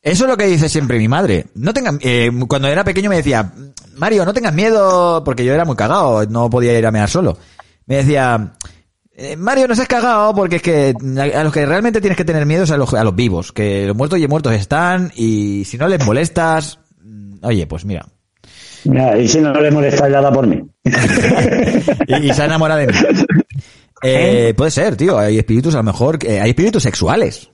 [0.00, 1.46] Eso es lo que dice siempre mi madre.
[1.56, 3.52] No tengan, eh, cuando era pequeño me decía,
[3.96, 7.36] Mario, no tengas miedo, porque yo era muy cagado, no podía ir a mear solo.
[7.86, 8.52] Me decía,
[9.16, 10.94] eh, Mario, no seas cagado, porque es que
[11.34, 13.88] a los que realmente tienes que tener miedo es a los, a los vivos, que
[13.88, 18.06] los muertos y muertos están, y si no les molestas, mm, oye, pues mira,
[18.84, 20.62] Mira, y si no le molesta, ya da por mí.
[22.06, 22.92] y, y se enamora de mí.
[24.02, 27.50] Eh, puede ser, tío, hay espíritus a lo mejor, que- hay espíritus sexuales.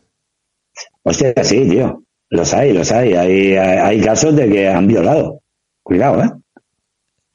[1.05, 2.03] Hostia, sí, tío.
[2.31, 3.15] Los hay, los hay.
[3.15, 5.41] Hay, casos de que han violado.
[5.83, 6.31] Cuidado, ¿eh?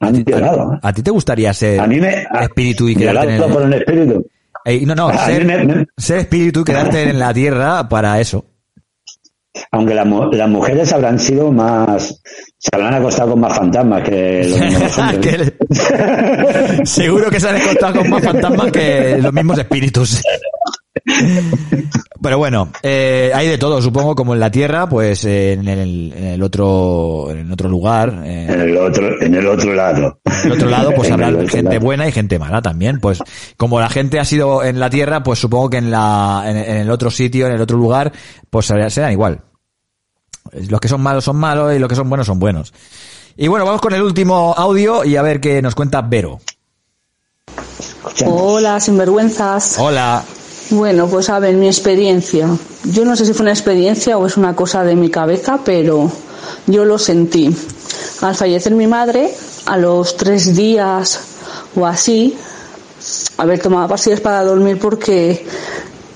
[0.00, 0.78] Han violado, ¿eh?
[0.82, 2.26] ¿A ti te gustaría ser A mí me...
[2.30, 3.52] a- espíritu y quedarte en el...
[3.52, 4.26] por un espíritu.
[4.64, 8.44] Eh, no, no, ser, me- me- ser espíritu y quedarte en la tierra para eso.
[9.72, 12.22] Aunque la las mujeres habrán sido más...
[12.60, 15.52] Se habrán acostado con más fantasmas que los mismos hombres.
[16.78, 20.22] Que- Seguro que se han encontrado con más fantasmas que los mismos espíritus.
[22.20, 26.12] Pero bueno, eh, hay de todo, supongo, como en la Tierra, pues eh, en, el,
[26.16, 30.20] en el otro en otro lugar, eh, En el otro, en el otro lado.
[30.24, 31.80] en el otro lado, pues habrá gente lado.
[31.80, 32.98] buena y gente mala también.
[32.98, 33.20] Pues
[33.56, 36.76] como la gente ha sido en la Tierra, pues supongo que en la en, en
[36.78, 38.10] el otro sitio, en el otro lugar,
[38.50, 39.40] pues será- serán igual.
[40.52, 42.72] Los que son malos son malos y los que son buenos son buenos.
[43.36, 46.40] Y bueno, vamos con el último audio y a ver qué nos cuenta Vero.
[48.26, 49.76] Hola, sinvergüenzas.
[49.78, 50.24] Hola.
[50.70, 52.48] Bueno, pues a ver, mi experiencia.
[52.84, 56.10] Yo no sé si fue una experiencia o es una cosa de mi cabeza, pero
[56.66, 57.54] yo lo sentí.
[58.22, 59.32] Al fallecer mi madre,
[59.66, 61.20] a los tres días
[61.76, 62.36] o así,
[63.36, 65.46] haber tomado pastillas para dormir porque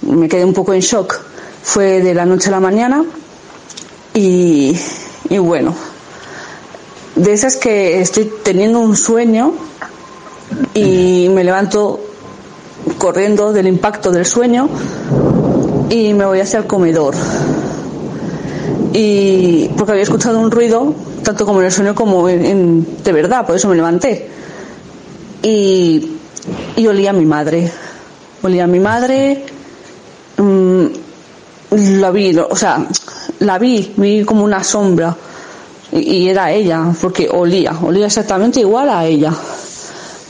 [0.02, 1.20] me quedé un poco en shock.
[1.62, 3.04] Fue de la noche a la mañana
[4.14, 4.76] y,
[5.28, 5.74] y bueno,
[7.16, 9.52] de esas que estoy teniendo un sueño
[10.74, 12.00] y me levanto
[12.98, 14.68] corriendo del impacto del sueño
[15.90, 17.14] y me voy hacia el comedor.
[18.92, 23.46] Y porque había escuchado un ruido, tanto como en el sueño como en, de verdad,
[23.46, 24.28] por eso me levanté.
[25.42, 26.16] Y,
[26.76, 27.70] y olía a mi madre.
[28.42, 29.44] Olía a mi madre.
[30.36, 30.86] mm,
[32.00, 32.86] la vi, o sea,
[33.42, 35.14] la vi, vi como una sombra.
[35.92, 39.32] Y, y era ella, porque olía, olía exactamente igual a ella.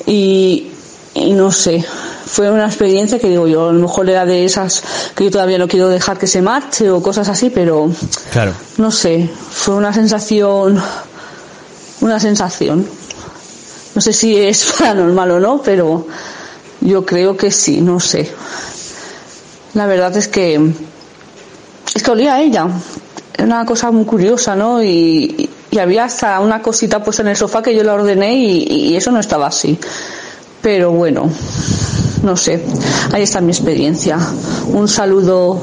[0.07, 0.69] Y,
[1.15, 1.85] y no sé,
[2.27, 4.83] fue una experiencia que digo yo, a lo mejor era de esas
[5.15, 7.91] que yo todavía no quiero dejar que se marche o cosas así, pero
[8.33, 8.53] Claro.
[8.79, 10.83] no sé, fue una sensación,
[12.01, 12.87] una sensación.
[13.95, 16.07] No sé si es paranormal o no, pero
[16.81, 18.29] yo creo que sí, no sé.
[19.75, 20.73] La verdad es que
[21.95, 22.67] es que olía a ella.
[23.35, 24.83] Era una cosa muy curiosa, ¿no?
[24.83, 28.63] Y, y había hasta una cosita puesta en el sofá que yo la ordené y,
[28.91, 29.79] y eso no estaba así.
[30.61, 31.29] Pero bueno,
[32.23, 32.63] no sé.
[33.13, 34.19] Ahí está mi experiencia.
[34.69, 35.61] Un saludo.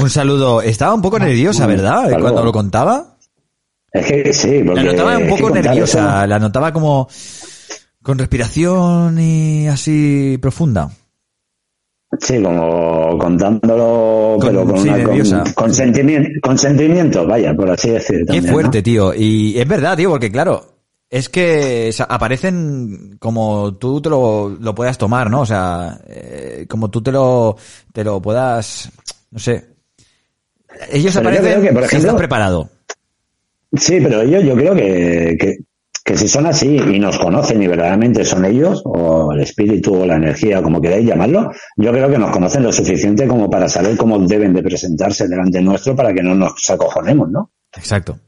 [0.00, 0.62] Un saludo.
[0.62, 2.10] Estaba un poco nerviosa, ¿verdad?
[2.20, 3.16] Cuando lo contaba.
[3.92, 4.82] Es que sí, porque...
[4.82, 6.18] La notaba un poco nerviosa.
[6.20, 7.08] eso- La notaba como
[8.02, 10.90] con respiración y así profunda.
[12.20, 15.04] Sí, como contándolo, Con- pero con, sí, una,
[15.44, 18.18] con, con sentimiento, con sentimiento, vaya, por así decir.
[18.20, 18.52] Qué también, ¿no?
[18.52, 19.14] fuerte, tío.
[19.14, 20.62] Y es verdad, tío, porque claro,
[21.08, 25.40] es que o sea, aparecen como tú te lo, lo puedas tomar, ¿no?
[25.40, 27.56] O sea, eh, como tú te lo,
[27.92, 28.90] te lo puedas,
[29.30, 29.64] no sé.
[30.90, 32.70] Ellos Pero aparecen que, por si ejemplo- estás preparado.
[33.74, 35.54] Sí, pero ellos yo creo que, que,
[36.04, 40.06] que si son así y nos conocen y verdaderamente son ellos, o el espíritu o
[40.06, 43.96] la energía, como queráis llamarlo, yo creo que nos conocen lo suficiente como para saber
[43.96, 47.50] cómo deben de presentarse delante nuestro para que no nos acojonemos, ¿no?
[47.76, 48.18] Exacto.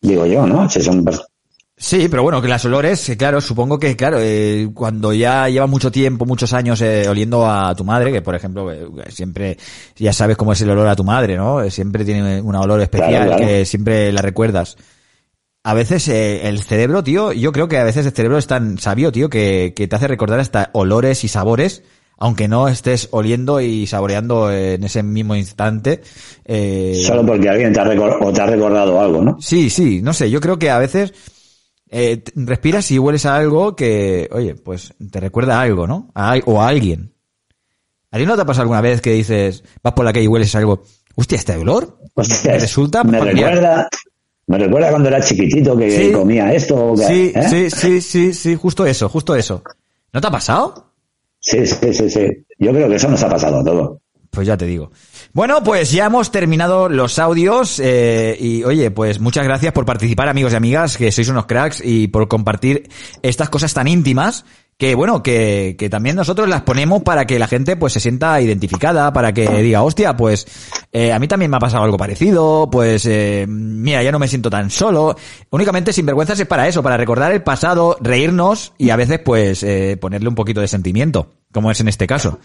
[0.00, 0.68] Digo yo, ¿no?
[0.68, 1.04] Si son
[1.76, 5.66] Sí, pero bueno, que las olores, eh, claro, supongo que, claro, eh, cuando ya lleva
[5.66, 9.58] mucho tiempo, muchos años eh, oliendo a tu madre, que por ejemplo, eh, siempre,
[9.96, 11.68] ya sabes cómo es el olor a tu madre, ¿no?
[11.70, 13.46] Siempre tiene un olor especial Claro, claro.
[13.46, 14.76] que siempre la recuerdas.
[15.66, 18.76] A veces eh, el cerebro, tío, yo creo que a veces el cerebro es tan
[18.78, 21.82] sabio, tío, que, que te hace recordar hasta olores y sabores,
[22.18, 26.02] aunque no estés oliendo y saboreando en ese mismo instante.
[26.44, 27.84] eh, solo porque alguien te ha,
[28.20, 29.40] o te ha recordado algo, ¿no?
[29.40, 31.14] Sí, sí, no sé, yo creo que a veces
[31.90, 36.10] eh, respiras y hueles a algo que, oye, pues te recuerda a algo, ¿no?
[36.14, 37.14] A, o a alguien.
[38.10, 40.28] ¿A ti no te ha pasado alguna vez que dices, vas por la calle y
[40.28, 40.82] hueles algo,
[41.16, 41.98] hostia, este olor?
[42.14, 43.54] Hostia, me resulta me familiar.
[43.54, 43.88] recuerda,
[44.46, 46.12] me recuerda cuando era chiquitito que Sí.
[46.12, 46.94] comía esto.
[46.96, 47.48] que- Sí, ¿eh?
[47.48, 49.62] sí, sí, sí, sí, justo eso, justo eso.
[50.12, 50.92] ¿No te ha pasado?
[51.40, 52.26] Sí, sí, sí, sí.
[52.58, 53.98] Yo creo que eso nos ha pasado a todos.
[54.30, 54.90] Pues ya te digo.
[55.32, 60.28] Bueno, pues ya hemos terminado los audios eh, y oye, pues muchas gracias por participar
[60.28, 62.88] amigos y amigas, que sois unos cracks y por compartir
[63.22, 64.44] estas cosas tan íntimas
[64.76, 68.40] que bueno, que, que también nosotros las ponemos para que la gente pues se sienta
[68.40, 70.46] identificada, para que diga, hostia, pues
[70.92, 74.28] eh, a mí también me ha pasado algo parecido, pues eh, mira, ya no me
[74.28, 75.16] siento tan solo.
[75.50, 79.96] Únicamente Sinvergüenzas es para eso, para recordar el pasado, reírnos y a veces pues eh,
[80.00, 82.40] ponerle un poquito de sentimiento, como es en este caso.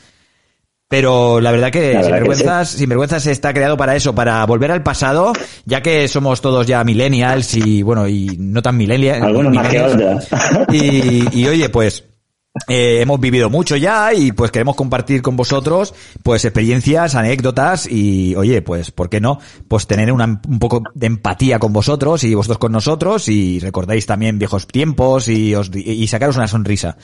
[0.87, 4.71] Pero la verdad que La verdad que Sinvergüenzas, Sinvergüenzas está creado para eso, para volver
[4.71, 5.33] al pasado,
[5.65, 9.21] ya que somos todos ya millennials y bueno, y no tan millennials.
[9.21, 10.27] Algunos más que otros.
[10.71, 12.08] Y, y oye, pues
[12.67, 18.35] eh, hemos vivido mucho ya y pues queremos compartir con vosotros pues experiencias, anécdotas y
[18.35, 19.39] oye, pues ¿por qué no?
[19.67, 24.37] Pues tener un poco de empatía con vosotros y vosotros con nosotros y recordáis también
[24.39, 26.97] viejos tiempos y, os, y sacaros una sonrisa.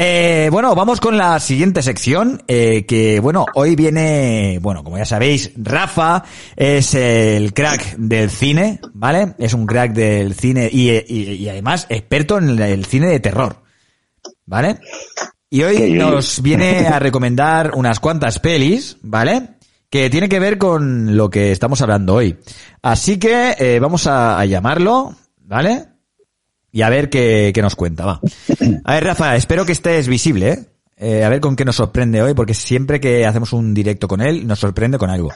[0.00, 5.04] Eh, bueno, vamos con la siguiente sección, eh, que bueno, hoy viene, bueno, como ya
[5.04, 6.22] sabéis, Rafa
[6.54, 9.34] es el crack del cine, ¿vale?
[9.40, 13.56] Es un crack del cine y- y además experto en el cine de terror,
[14.48, 14.80] ¿vale?
[15.50, 19.56] Y hoy nos viene a recomendar unas cuantas pelis, ¿vale?
[19.90, 22.38] Que tiene que ver con lo que estamos hablando hoy.
[22.82, 25.14] Así que eh, vamos a, a llamarlo,
[25.44, 25.86] ¿vale?
[26.72, 28.20] Y a ver qué, qué nos cuenta, va.
[28.84, 30.66] A ver, Rafa, espero que estés visible, ¿eh?
[31.00, 34.20] Eh, a ver con qué nos sorprende hoy, porque siempre que hacemos un directo con
[34.20, 35.32] él, nos sorprende con algo.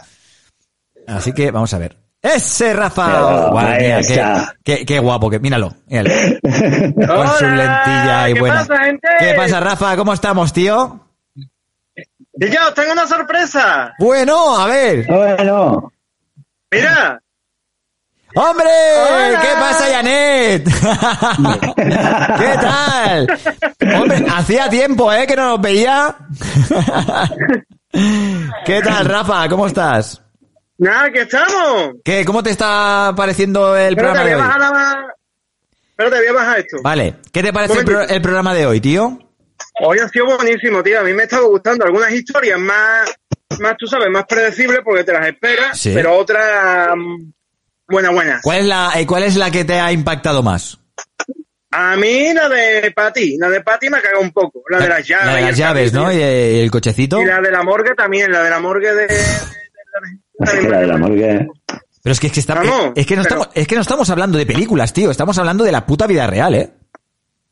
[1.06, 1.98] Así que vamos a ver.
[2.22, 3.50] ¡Ese Rafa!
[3.50, 4.54] Mira, está.
[4.62, 6.10] qué, qué- qué guapo, que, míralo, míralo.
[6.42, 8.64] Con su lentilla y ¿qué buena.
[8.64, 9.08] pasa, gente?
[9.18, 9.96] ¿Qué pasa, Rafa?
[9.96, 11.00] ¿Cómo estamos, tío?
[11.34, 13.92] Y yo os tengo una sorpresa.
[13.98, 15.04] Bueno, a ver.
[15.06, 15.92] Bueno,
[16.70, 17.18] Mira,
[18.34, 18.70] ¡Hombre!
[19.10, 19.40] Hola.
[19.42, 20.64] ¿Qué pasa, Janet?
[22.38, 24.00] ¿Qué tal?
[24.00, 25.26] Hombre, hacía tiempo, ¿eh?
[25.26, 26.16] Que no nos veía.
[28.64, 29.46] ¿Qué tal, Rafa?
[29.50, 30.22] ¿Cómo estás?
[30.78, 31.94] Nada, que estamos.
[32.04, 32.24] ¿Qué?
[32.24, 34.40] ¿Cómo te está pareciendo el Pero programa de hoy?
[34.40, 35.06] la...
[35.96, 36.76] Pero te voy a bajar esto.
[36.82, 37.16] Vale.
[37.32, 39.18] ¿Qué te parece el, pro- el programa de hoy, tío?
[39.80, 41.00] Hoy ha sido buenísimo, tío.
[41.00, 43.08] A mí me ha estado gustando algunas historias más,
[43.60, 45.92] más tú sabes, más predecibles porque te las esperas, Sí.
[45.94, 47.30] pero otras mm,
[47.88, 48.40] buenas, buenas.
[48.42, 50.78] ¿Cuál es la, eh, cuál es la que te ha impactado más?
[51.70, 54.62] A mí la de Patty, la de Patty me ha cagado un poco.
[54.68, 55.26] La de las llaves.
[55.26, 56.12] La de las llaves, ¿no?
[56.12, 57.20] Y el cochecito.
[57.20, 59.06] Y la de la morgue también, la de la morgue de...
[59.06, 59.18] de-
[60.38, 61.48] que la de la morgue.
[62.02, 63.80] Pero es que, es que, está- Vamos, es, que no pero- estamos, es que no
[63.80, 65.10] estamos hablando de películas, tío.
[65.10, 66.70] Estamos hablando de la puta vida real, ¿eh?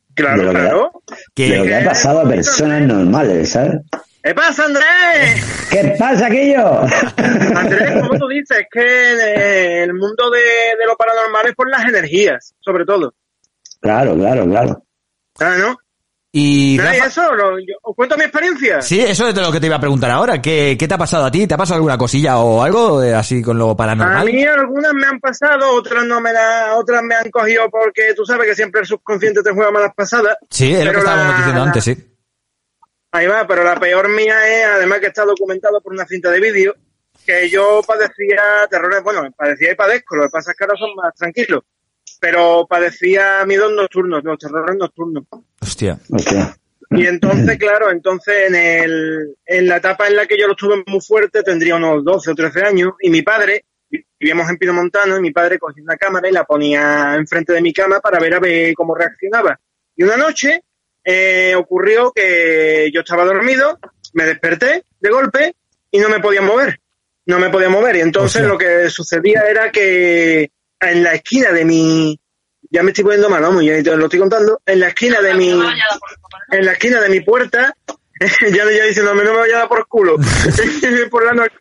[0.09, 0.91] de Claro, lo claro.
[1.33, 3.75] Que- de lo que ha pasado a personas normales, ¿sabes?
[4.23, 5.67] ¿Qué pasa, Andrés?
[5.71, 6.81] ¿Qué pasa, aquello?
[7.55, 10.39] Andrés, como tú dices, es que eh, el mundo de,
[10.77, 13.13] de lo paranormal es por las energías, sobre todo.
[13.79, 14.83] claro, claro, claro.
[15.39, 15.77] Ah, ¿no?
[16.33, 18.81] Y y Rafa- eso, lo- yo- os cuento mi experiencia.
[18.81, 20.41] Sí, eso es de lo que te iba a preguntar ahora.
[20.41, 21.45] ¿Qué, qué te ha pasado a ti?
[21.45, 24.25] ¿Te ha pasado alguna cosilla o algo eh, así con lo A paranormal?
[24.27, 28.25] mí algunas me han pasado, otras no me la, otras me han cogido porque tú
[28.25, 30.37] sabes que siempre el subconsciente te juega malas pasadas.
[30.49, 31.97] Sí, es lo que Pero estábamos la- diciendo antes, sí.
[33.13, 36.39] Ahí va, pero la peor mía es, además que está documentado por una cinta de
[36.39, 36.73] vídeo,
[37.25, 40.95] que yo padecía terrores, bueno, padecía y padezco, lo que pasa es que ahora son
[40.95, 41.61] más tranquilos,
[42.21, 45.23] pero padecía miedos nocturnos, los terrores nocturnos.
[45.59, 45.99] Hostia.
[46.91, 50.83] Y entonces, claro, entonces en, el, en la etapa en la que yo lo tuve
[50.85, 53.65] muy fuerte, tendría unos 12 o 13 años, y mi padre,
[54.19, 57.61] vivíamos en Pino Montano, y mi padre cogía una cámara y la ponía enfrente de
[57.61, 59.59] mi cama para ver a ver cómo reaccionaba.
[59.95, 60.61] Y una noche
[61.03, 63.79] eh, ocurrió que yo estaba dormido,
[64.13, 65.55] me desperté de golpe
[65.89, 66.79] y no me podía mover.
[67.25, 67.95] No me podía mover.
[67.95, 70.51] Y entonces lo que sucedía era que
[70.81, 72.19] en la esquina de mi,
[72.69, 75.33] ya me estoy poniendo mal, vamos, ya te lo estoy contando, en la esquina de
[75.35, 77.75] mi, en la esquina de mi puerta,
[78.19, 80.17] ya, ya diciendo, no me vaya a dar por culo,
[81.11, 81.55] por la noche.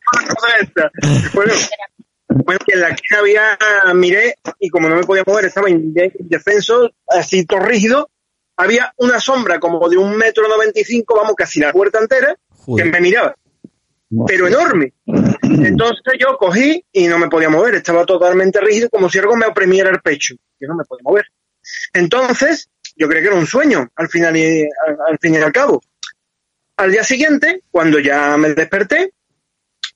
[1.35, 1.53] Bueno,
[2.67, 3.59] en la esquina había,
[3.95, 8.11] miré, y como no me podía mover, estaba indefenso, así todo rígido,
[8.57, 12.37] había una sombra como de un metro noventa y cinco, vamos, casi la puerta entera,
[12.77, 13.35] que me miraba.
[14.27, 14.93] Pero enorme.
[15.65, 19.47] Entonces yo cogí y no me podía mover, estaba totalmente rígido, como si algo me
[19.47, 21.27] oprimiera el pecho, que no me podía mover.
[21.93, 25.83] Entonces, yo creí que era un sueño, al final y al, fin y al cabo.
[26.77, 29.13] Al día siguiente, cuando ya me desperté,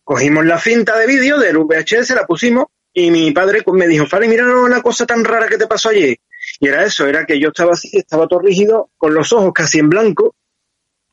[0.02, 4.28] cogimos la cinta de vídeo del VHS, la pusimos, y mi padre me dijo, Fari,
[4.28, 6.16] mira una cosa tan rara que te pasó ayer.
[6.60, 9.78] Y era eso, era que yo estaba así, estaba todo rígido, con los ojos casi
[9.78, 10.35] en blanco,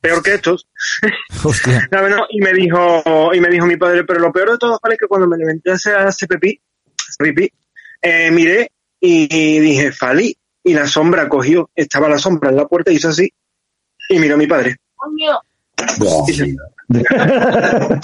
[0.01, 0.67] peor que estos.
[2.29, 5.07] y me dijo, y me dijo mi padre, pero lo peor de todo es que
[5.07, 5.75] cuando me levanté a
[6.07, 6.59] hacer pipí,
[7.19, 7.49] pipí
[8.01, 12.91] eh, miré y dije, Fali, y la sombra cogió, estaba la sombra en la puerta
[12.91, 13.31] y hizo así,
[14.09, 14.75] y miró a mi padre.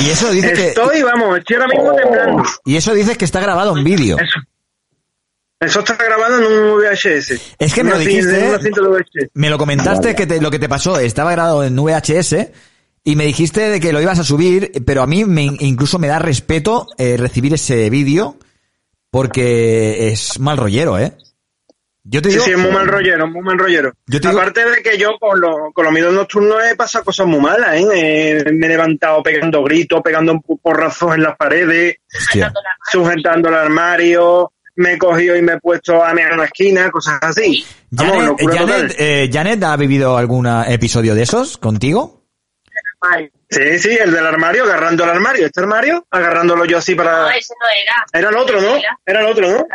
[0.00, 0.68] y eso dice que...
[0.68, 2.42] Estoy, vamos, estoy ahora mismo temblando.
[2.64, 4.18] Y eso dice que está grabado en vídeo.
[4.18, 4.40] Eso
[5.64, 7.54] está grabado en un VHS.
[7.58, 8.58] Es que me lo dijiste,
[9.34, 12.36] me lo comentaste que lo que te pasó estaba grabado en VHS
[13.04, 16.06] y me dijiste de que lo ibas a subir, pero a mí me, incluso me
[16.06, 18.36] da respeto eh, recibir ese vídeo
[19.10, 21.12] porque es mal rollero, ¿eh?
[22.04, 23.92] Yo te digo, sí, sí, es muy mal rollero, muy mal rollero.
[24.24, 27.76] Aparte de que yo con, lo, con los miedos nocturnos he pasado cosas muy malas,
[27.76, 27.86] ¿eh?
[27.94, 31.98] eh me he levantado pegando gritos, pegando porrazos en las paredes,
[32.90, 36.90] sujetando el armario, me he cogido y me he puesto a mirar en la esquina,
[36.90, 37.64] cosas así.
[37.94, 42.22] Janet, eh, Janet, ¿ha vivido algún episodio de esos contigo?
[43.50, 45.46] Sí, sí, el del armario, agarrando el armario.
[45.46, 47.22] Este armario, agarrándolo yo así para...
[47.22, 48.04] No, ese no era.
[48.12, 48.76] Era el otro, ¿no?
[49.04, 49.66] Era el otro, ¿no?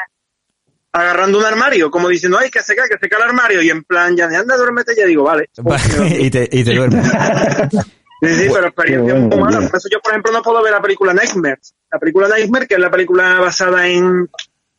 [0.94, 3.61] Agarrando un armario, como diciendo, ay, que seca, que seca el armario.
[3.61, 5.49] Y en plan, ya de anda, duérmete, ya digo, vale.
[6.19, 7.06] y, te, y te duermes.
[8.19, 9.60] Sí, sí, pero experiencia muy mala.
[9.69, 11.76] Por eso yo, por ejemplo, no puedo ver la película Nightmares.
[11.91, 14.28] La película Nightmare, que es la película basada en,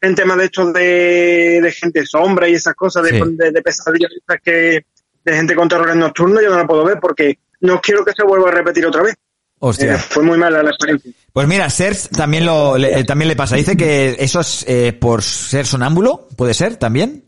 [0.01, 4.11] en temas de estos de, de gente sombra y esas cosas, de, de, pesadillas
[4.45, 4.85] que,
[5.25, 8.25] de gente con terrores nocturnos, yo no la puedo ver porque no quiero que se
[8.25, 9.15] vuelva a repetir otra vez.
[9.61, 9.95] Hostia.
[9.95, 11.13] Eh, fue muy mala la experiencia.
[11.33, 13.57] Pues mira, Serge también lo le, también le pasa.
[13.57, 17.25] Dice que eso es eh, por ser sonámbulo, puede ser también.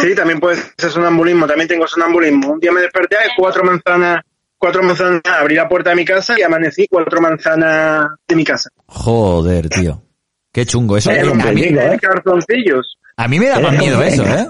[0.00, 1.46] Sí, también puede ser sonambulismo.
[1.46, 2.52] También tengo sonambulismo.
[2.52, 4.24] Un día me desperté, hay cuatro manzanas,
[4.56, 8.70] cuatro manzanas, abrí la puerta de mi casa y amanecí cuatro manzanas de mi casa.
[8.86, 10.02] Joder, tío.
[10.52, 11.10] Qué chungo eso.
[11.10, 11.98] Eh, a, mí, ¿eh?
[12.00, 12.98] cartoncillos.
[13.16, 14.46] a mí me da más miedo eso, ¿eh?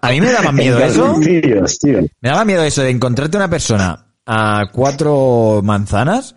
[0.00, 1.18] A mí me da más miedo eso.
[1.18, 6.34] Me daba miedo eso de encontrarte una persona a cuatro manzanas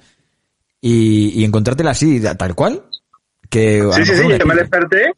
[0.82, 2.84] y, y encontrártela así, tal cual.
[3.50, 5.14] Que sí, sí, sí, yo me desperté.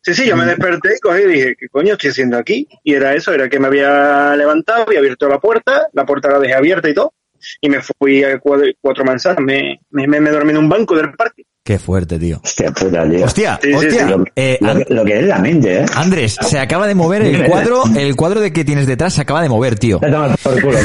[0.00, 2.68] Sí, sí, yo me desperté y cogí y dije, ¿qué coño estoy haciendo aquí?
[2.84, 6.38] Y era eso, era que me había levantado, había abierto la puerta, la puerta la
[6.38, 7.12] dejé abierta y todo,
[7.60, 11.42] y me fui a cuatro, manzanas, me, me, me dormí en un banco del parque.
[11.66, 12.40] Qué fuerte, tío.
[12.44, 13.24] Hostia puta, tío.
[13.24, 14.16] Hostia, hostia.
[14.36, 14.56] Eh,
[14.88, 15.86] lo, que es la mente, ¿eh?
[15.96, 19.42] Andrés, se acaba de mover el cuadro, el cuadro de que tienes detrás se acaba
[19.42, 19.98] de mover, tío.
[19.98, 20.78] por culo,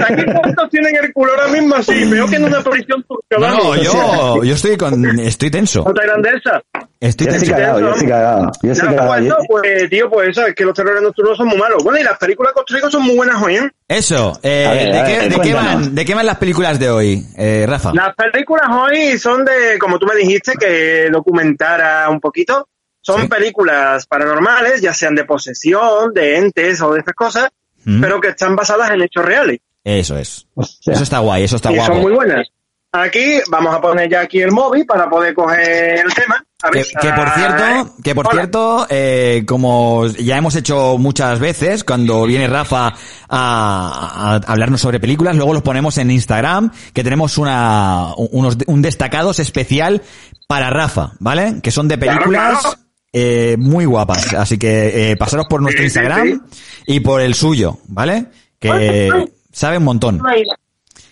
[0.00, 3.36] Aquí cuántos tienen el culo ahora mismo así, veo que en una posición turca.
[3.38, 5.82] No, yo, yo estoy con, estoy tenso.
[5.86, 6.62] ¿Otra grandeza?
[6.98, 7.44] Estoy yo tenso.
[7.44, 8.52] Estoy cagado, yo estoy cagado.
[8.62, 9.36] Yo estoy cagado.
[9.46, 11.84] Pues, pues, tío, pues eso, es que los terrores nocturnos son muy malos.
[11.84, 13.70] Bueno, y las películas construidas son muy buenas hoy, ¿eh?
[13.88, 17.64] Eso, eh, ¿de, qué, de, qué van, ¿de qué van las películas de hoy, eh,
[17.66, 17.94] Rafa?
[17.94, 22.68] Las películas hoy son de, como tú me dijiste, que documentara un poquito.
[23.00, 27.48] Son películas paranormales, ya sean de posesión, de entes o de estas cosas,
[27.82, 29.60] pero que están basadas en hechos reales.
[29.82, 30.46] Eso es.
[30.84, 31.94] Eso está guay, eso está y guapo.
[31.94, 32.46] son muy buenas.
[32.92, 36.44] Aquí vamos a poner ya aquí el móvil para poder coger el tema.
[36.58, 42.48] Que, por cierto, que por cierto, eh, como ya hemos hecho muchas veces, cuando viene
[42.48, 42.94] Rafa
[43.28, 49.38] a, hablarnos sobre películas, luego los ponemos en Instagram, que tenemos una, unos, un destacados
[49.38, 50.02] especial
[50.48, 51.60] para Rafa, ¿vale?
[51.62, 52.76] Que son de películas
[53.12, 54.34] Eh, muy guapas.
[54.34, 56.44] Así que eh, pasaros por nuestro Instagram
[56.86, 58.26] y por el suyo, ¿vale?
[58.58, 59.10] Que
[59.52, 60.20] sabe un montón.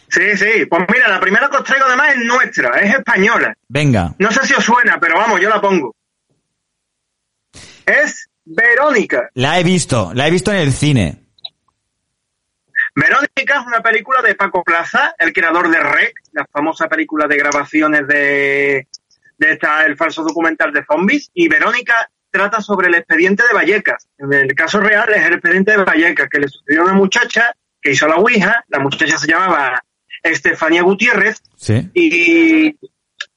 [0.08, 0.66] Sí, sí.
[0.66, 3.54] Pues mira, la primera que os traigo además es nuestra, es española.
[3.68, 4.14] Venga.
[4.18, 5.94] No sé si os suena, pero vamos, yo la pongo.
[7.84, 9.30] Es Verónica.
[9.34, 11.22] La he visto, la he visto en el cine.
[12.94, 17.36] Verónica es una película de Paco Plaza, el creador de Rec, la famosa película de
[17.36, 18.88] grabaciones de,
[19.36, 21.30] de esta, el falso documental de zombies.
[21.34, 24.08] Y Verónica trata sobre el expediente de Vallecas.
[24.18, 27.54] En el caso real es el expediente de Vallecas, que le sucedió a una muchacha
[27.82, 28.64] que hizo la Ouija.
[28.68, 29.82] La muchacha se llamaba
[30.22, 31.42] Estefanía Gutiérrez.
[31.56, 31.90] Sí.
[31.94, 32.76] Y,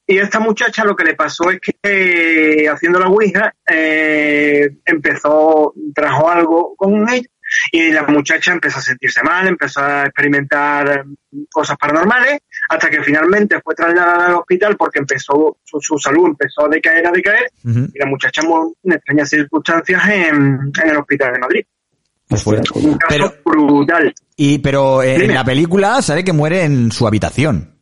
[0.07, 5.73] y esta muchacha lo que le pasó es que eh, haciendo la Ouija eh, empezó,
[5.93, 7.27] trajo algo con ella
[7.71, 11.05] y la muchacha empezó a sentirse mal, empezó a experimentar
[11.51, 12.39] cosas paranormales,
[12.69, 17.05] hasta que finalmente fue trasladada al hospital porque empezó su, su salud empezó a decaer,
[17.05, 21.65] a decaer, y la muchacha murió en extrañas circunstancias en, en el hospital de Madrid.
[22.29, 24.13] Pues fue- Un caso Pero, brutal.
[24.35, 27.75] y, pero eh, en la película sale que muere en su habitación.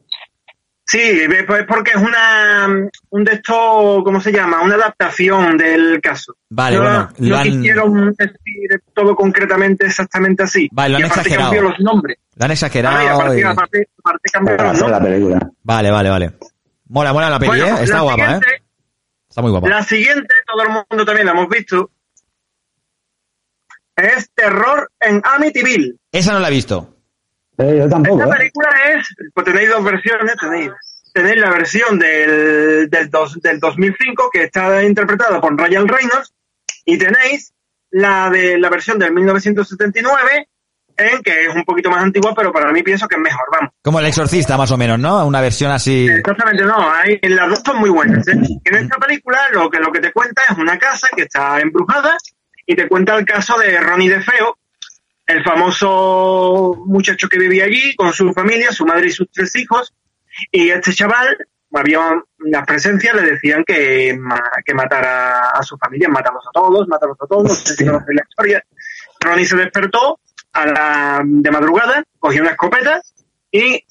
[0.85, 2.77] Sí, ve- pues porque es una
[3.09, 4.61] un de estos, ¿cómo se llama?
[4.61, 6.33] Una adaptación del caso.
[6.49, 10.69] Vale, no, bueno, no lo han- quisieron decir todo concretamente exactamente así.
[10.71, 11.51] Vale, lo han y aparte exagerado.
[11.51, 12.17] cambió los nombres.
[12.35, 12.97] La han exagerado.
[12.97, 15.13] Ah, y aparte, y- aparte, aparte Para los hacer la nombres.
[15.13, 15.51] película.
[15.63, 16.31] Vale, vale, vale.
[16.87, 17.83] Mola, mola la peli, Bueno, ¿eh?
[17.83, 18.39] Está guapa, ¿eh?
[19.29, 19.67] Está muy guapa.
[19.67, 21.91] La siguiente, todo el mundo también la hemos visto,
[23.97, 25.95] es Terror en Amityville.
[26.11, 26.93] Esa no la he visto.
[27.57, 28.37] Eh, yo tampoco, Esta ¿eh?
[28.37, 30.71] película es, pues tenéis dos versiones, tenéis,
[31.13, 36.33] tenéis la versión del, del, dos- del 2005 que está interpretada por Ryan Reynolds
[36.85, 37.53] y tenéis
[37.89, 40.47] la de la versión del 1979
[40.99, 43.71] en que es un poquito más antigua, pero para mí pienso que es mejor, vamos.
[43.83, 45.25] Como el exorcista, más o menos, ¿no?
[45.27, 46.07] Una versión así.
[46.07, 48.27] Exactamente, no, hay, las dos son muy buenas.
[48.27, 48.31] ¿eh?
[48.63, 52.17] En esta película lo que, lo que te cuenta es una casa que está embrujada
[52.68, 54.57] y te cuenta el caso de Ronnie de Feo,
[55.26, 59.94] el famoso muchacho que vivía allí con su familia, su madre y sus tres hijos,
[60.52, 61.38] y este chaval,
[61.73, 61.99] había
[62.39, 64.19] las presencias, le decían que,
[64.65, 68.64] que matara a su familia, mátalos a todos, mátalos a todos, no la historia.
[69.19, 70.19] Ronnie se despertó
[70.53, 73.02] a la, de madrugada, cogió una escopeta
[73.52, 73.84] y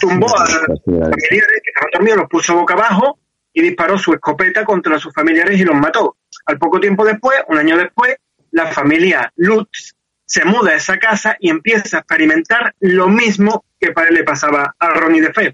[0.00, 3.18] tumbó a los familiares que estaban dormidos, los puso boca abajo
[3.52, 6.16] y disparó su escopeta contra sus familiares y los mató.
[6.46, 8.16] Al poco tiempo después, un año después,
[8.50, 9.94] la familia Lutz
[10.26, 14.74] se muda a esa casa y empieza a experimentar lo mismo que para le pasaba
[14.78, 15.52] a Ronnie de Feo.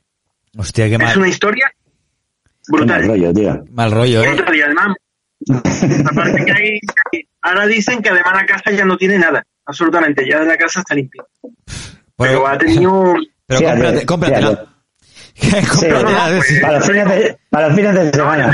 [0.56, 3.06] Hostia, qué Es mal, una historia Qué mal brutal.
[3.06, 3.64] rollo, tío.
[3.72, 4.34] mal rollo, ¿eh?
[4.34, 4.96] Brutal, y además,
[6.10, 6.80] aparte que hay,
[7.42, 10.94] ahora dicen que además la casa ya no tiene nada, absolutamente, ya la casa está
[10.94, 11.24] limpia.
[12.16, 13.14] Pero ha tenido...
[13.46, 14.66] Pero Sí, cómprate, Ale, cómpratela.
[15.48, 15.86] sí,
[16.42, 16.60] sí.
[16.60, 18.52] Para fines de, para fines de semana.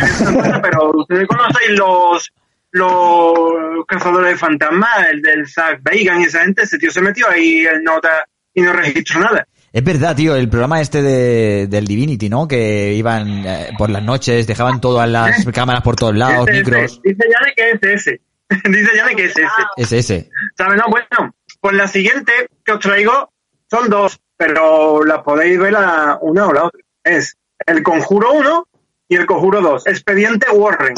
[0.62, 2.32] pero ustedes conocéis los
[2.72, 7.28] los cazadores de fantasmas, el del Zack Bagan y esa gente, ese tío se metió
[7.28, 9.46] ahí en nota y no registró nada.
[9.72, 12.48] Es verdad, tío, el programa este de, del Divinity, ¿no?
[12.48, 16.82] Que iban eh, por las noches, dejaban todas las cámaras por todos lados, Ese, micros.
[16.82, 17.00] ese.
[17.04, 18.20] Dice Yane que es ese.
[18.70, 19.46] Dice Yane que es ese.
[19.76, 20.30] Es ese.
[20.56, 20.78] ¿Sabes?
[20.78, 22.32] No, bueno, pues la siguiente
[22.64, 23.32] que os traigo
[23.70, 26.80] son dos, pero las podéis ver la una o la otra.
[27.04, 27.36] Es
[27.66, 28.68] El Conjuro 1
[29.08, 29.86] y El Conjuro 2.
[29.86, 30.94] Expediente Warren.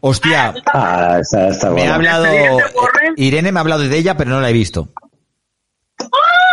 [0.00, 1.94] Hostia, Ah, está, está me ha guapa.
[1.96, 2.24] hablado...
[2.26, 3.14] Expediente Warren.
[3.16, 4.88] Irene me ha hablado de ella, pero no la he visto.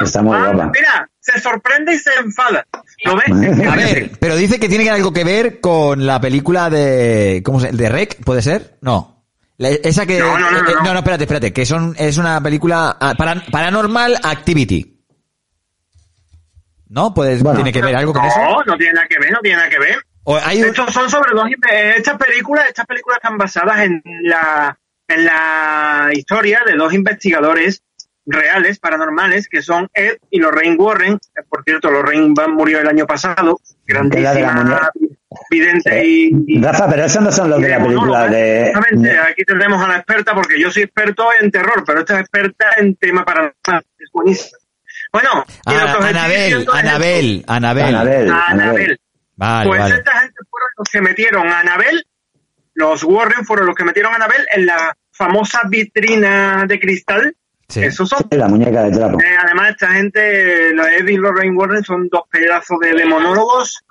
[0.02, 0.72] Está muy Ah, guapa.
[0.74, 2.66] mira, se sorprende y se enfada.
[3.06, 3.68] ¿Lo ves?
[3.72, 7.42] A ver, pero dice que tiene algo que ver con la película de...
[7.46, 8.24] ¿Cómo se ¿De Rec?
[8.24, 8.78] ¿Puede ser?
[8.82, 9.24] No.
[9.58, 10.20] La- esa que...
[10.20, 10.82] No, no, no, no, eh, no.
[10.84, 11.54] no, no, espérate, espérate.
[11.54, 14.95] Que son, es una película ah, para- Paranormal Activity.
[16.90, 17.14] ¿No?
[17.14, 17.58] Pues Bueno.
[17.58, 18.64] tiene que ver algo con no, eso.
[18.66, 19.98] no tiene nada que ver, no tiene nada que ver.
[20.24, 24.02] O hay un- Estos son sobre dos inve- estas películas, estas películas están basadas en
[24.24, 27.84] la en la historia de dos investigadores
[28.26, 31.14] reales, paranormales, que son Ed y Lorraine Warren.
[31.14, 34.90] Eh, Por cierto, Lorraine Van murió el año pasado, la de la grandísima
[35.52, 38.68] vidente y, y- Rafa, pero esos no son los de la película de...
[38.70, 42.22] Exactamente, aquí tenemos a la experta, porque yo soy experto en terror, pero esta es
[42.22, 43.84] experta en tema paranormal.
[44.00, 44.58] Es buenísima.
[45.16, 47.96] Bueno, Ah, Anabel, Anabel, Anabel.
[48.32, 49.00] Anabel.
[49.38, 49.96] Vale, pues vale.
[49.96, 52.06] esta gente fueron los que metieron a Anabel,
[52.74, 57.34] los Warren fueron los que metieron a Anabel en la famosa vitrina de cristal.
[57.70, 57.82] Sí.
[57.82, 58.20] Esos son.
[58.32, 59.18] La muñeca de trapo.
[59.22, 63.84] Eh, además, esta gente, los Ed y Lorraine Warren, son dos pedazos de demonólogos.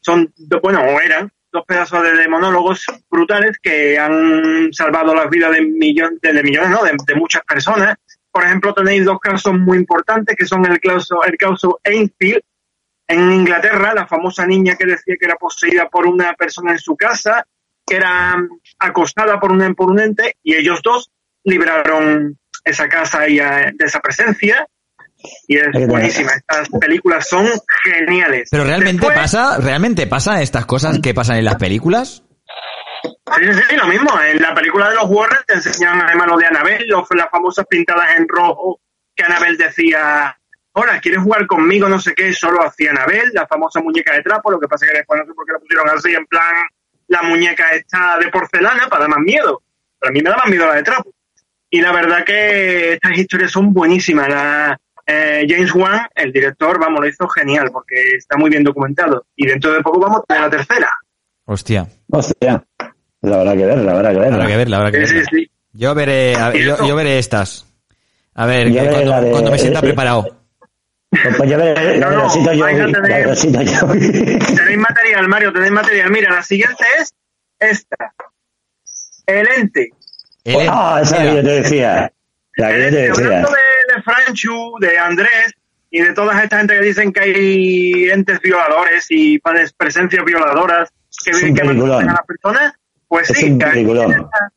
[0.00, 5.62] Son, bueno, o eran dos pedazos de demonólogos brutales que han salvado las vidas de
[5.62, 7.96] millones, de, de millones, no, de, de muchas personas.
[8.30, 12.42] Por ejemplo, tenéis dos casos muy importantes que son el caso, el caso Enfield,
[13.08, 16.94] en Inglaterra, la famosa niña que decía que era poseída por una persona en su
[16.94, 17.46] casa,
[17.86, 18.48] que era mm,
[18.80, 21.10] acostada por un, por un ente, y ellos dos
[21.44, 24.66] libraron esa casa y, eh, de esa presencia.
[25.48, 26.32] Y es buenísima.
[26.32, 27.48] Estas películas son
[27.82, 28.48] geniales.
[28.50, 32.22] Pero realmente Después- pasa, realmente pasa estas cosas que pasan en las películas.
[33.02, 34.10] Sí, sí, sí, lo mismo.
[34.20, 37.66] En la película de los Warren te enseñan además lo de Annabelle, los- las famosas
[37.66, 38.80] pintadas en rojo,
[39.14, 40.36] que Annabelle decía,
[40.72, 41.88] hola, ¿quieres jugar conmigo?
[41.88, 44.92] No sé qué, solo hacía Annabelle, la famosa muñeca de trapo, lo que pasa es
[44.92, 46.54] que después no sé por qué la pusieron así, en plan,
[47.08, 49.62] la muñeca está de porcelana para dar más miedo.
[50.00, 51.10] Pero a mí me da más miedo la de trapo.
[51.70, 54.28] Y la verdad que estas historias son buenísimas.
[54.28, 59.26] La, eh, James Wan, el director, vamos, lo hizo genial, porque está muy bien documentado.
[59.36, 60.90] Y dentro de poco vamos a tener la tercera.
[61.46, 61.86] Hostia.
[62.10, 62.62] Hostia.
[63.22, 64.32] La habrá que ver, la habrá que ver.
[64.32, 65.28] Habrá que verla, habrá que Sí, verla.
[65.30, 65.50] sí, sí.
[65.72, 67.66] Yo veré, a- yo, yo veré estas.
[68.34, 70.38] A ver, Yo que cuando, de- cuando me sienta eh, eh, preparado.
[71.10, 74.56] Pues, pues yo veré la No, no, Rosito vais a tener-.
[74.56, 76.10] Tenéis material, Mario, tenéis material.
[76.10, 77.12] Mira, la siguiente es
[77.58, 78.12] esta.
[79.26, 79.90] El ente.
[80.44, 82.12] Ellen, Ah, esa que yo te decía.
[82.56, 83.24] La que El yo te decía.
[83.24, 85.54] hablando de, de Franchu, de Andrés
[85.90, 90.90] y de toda esta gente que dicen que hay entes violadores y pres- presencias violadoras
[91.24, 92.74] que, que a las personas,
[93.08, 94.12] pues Es sí, un peliculón.
[94.12, 94.52] en esta,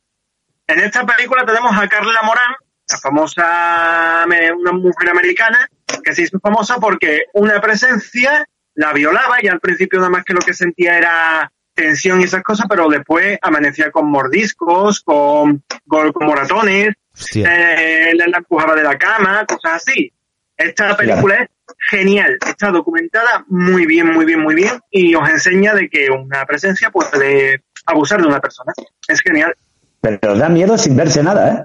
[0.68, 2.54] en esta película tenemos a Carla Morán,
[2.90, 5.68] la famosa, una mujer americana,
[6.04, 10.32] que se hizo famosa porque una presencia la violaba y al principio nada más que
[10.34, 16.12] lo que sentía era tensión y esas cosas, pero después amanecía con mordiscos, con, con,
[16.12, 16.94] con moratones,
[17.34, 20.12] eh, la, la empujaba de la cama, cosas así.
[20.56, 21.48] Esta película es
[21.90, 26.44] genial, está documentada muy bien, muy bien, muy bien y os enseña de que una
[26.44, 28.72] presencia puede abusar de una persona.
[29.08, 29.54] Es genial.
[30.00, 31.64] Pero da miedo sin verse nada, ¿eh?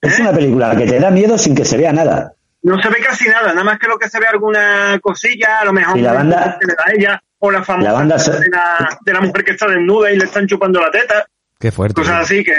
[0.00, 0.22] Es ¿Eh?
[0.22, 2.34] una película que te da miedo sin que se vea nada.
[2.62, 5.64] No se ve casi nada, nada más que lo que se ve alguna cosilla, a
[5.64, 8.16] lo mejor Y la banda- que le da a ella, o la famosa La banda
[8.16, 11.26] de, la, de la mujer que está desnuda y le están chupando la teta,
[11.58, 11.94] Qué fuerte.
[11.94, 12.52] cosas así que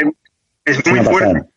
[0.65, 1.26] es Es muy fuerte.
[1.34, 1.47] pasada.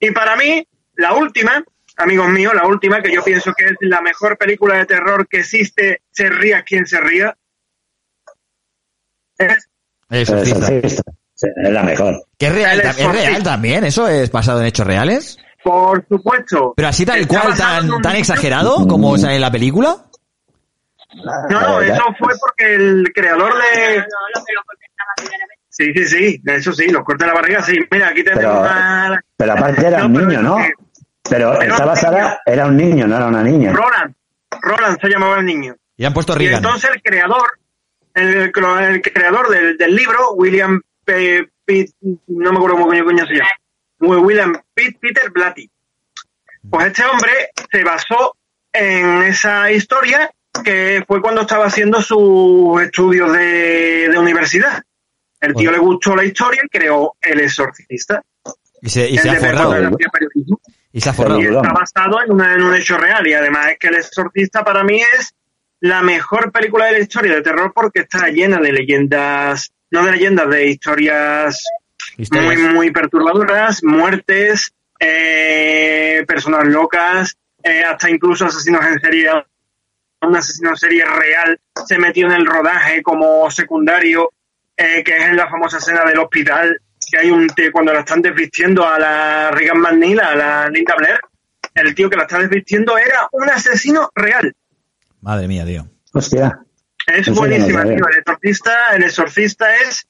[0.00, 0.66] Y para mí,
[0.96, 1.62] la última,
[1.96, 5.40] amigos míos, la última, que yo pienso que es la mejor película de terror que
[5.40, 7.36] existe, se ría quien se ría,
[9.38, 9.68] es
[10.10, 10.52] Eso, El sí.
[10.52, 11.02] exorcista.
[11.34, 12.24] Sí, es la mejor.
[12.38, 15.38] Que es real, es real también, eso es basado en hechos reales.
[15.62, 16.72] por supuesto.
[16.76, 19.96] Pero así tal cual, tan, un tan exagerado como sale en la película.
[21.50, 24.04] No, eso fue porque el creador de...
[25.68, 27.78] Sí, sí, sí, eso sí, los cortes de la barriga, sí.
[27.90, 30.56] Mira, aquí tenemos Pero- a Pero aparte era un No, pero niño, ¿no?
[31.28, 33.72] Pero Era esta un basada era un niño, no era una niña.
[33.72, 34.14] Roland.
[34.62, 35.74] Roland se llamaba el niño.
[35.98, 36.64] Y han puesto Y Reagan.
[36.64, 37.46] entonces el creador,
[38.16, 41.48] el, el creador del, del libro, William P.
[41.64, 41.90] Pitt,
[42.28, 43.50] no me acuerdo cómo coño, se llama,
[43.98, 45.68] William Pitt, Peter Blatty.
[46.70, 47.32] Pues este hombre
[47.72, 48.36] se basó
[48.72, 50.30] en esa historia
[50.64, 54.82] que fue cuando estaba haciendo sus estudios de, de universidad.
[55.40, 58.22] El tío le gustó la historia y creó El Exorcista.
[58.80, 59.72] Y se, y se forrado.
[61.00, 61.40] se ha forrado.
[61.40, 63.26] Y está basado en, una- en un hecho real.
[63.26, 65.34] Y además es que El Exorcista para mí es
[65.80, 70.12] la mejor película de la historia de terror porque está llena de leyendas, no de
[70.12, 71.62] leyendas, de historias
[72.16, 72.58] Historias.
[72.58, 79.30] muy, muy perturbadoras, muertes, eh, personas locas, eh, hasta incluso asesinos en serie.
[80.22, 84.32] Un asesino en serie real se metió en el rodaje como secundario,
[84.76, 86.80] eh, que es en la famosa escena del hospital,
[87.10, 90.94] que hay un tío cuando la están desvistiendo a la Regan McNeil, a la Linda
[90.96, 91.20] Blair,
[91.74, 94.54] el tío que la está desvistiendo era un asesino real.
[95.22, 95.86] Madre mía, tío.
[96.12, 96.58] Hostia.
[97.06, 97.92] Es buenísima, tío.
[97.94, 100.06] El exorcista, el exorcista es,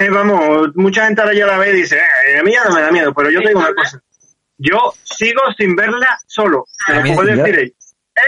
[0.00, 2.74] eh, vamos, mucha gente ahora ya la ve y dice, eh, a mí ya no
[2.74, 4.00] me da miedo, pero yo te digo una cosa.
[4.58, 6.64] Yo sigo sin verla solo.
[6.86, 7.72] Te lo decir ella.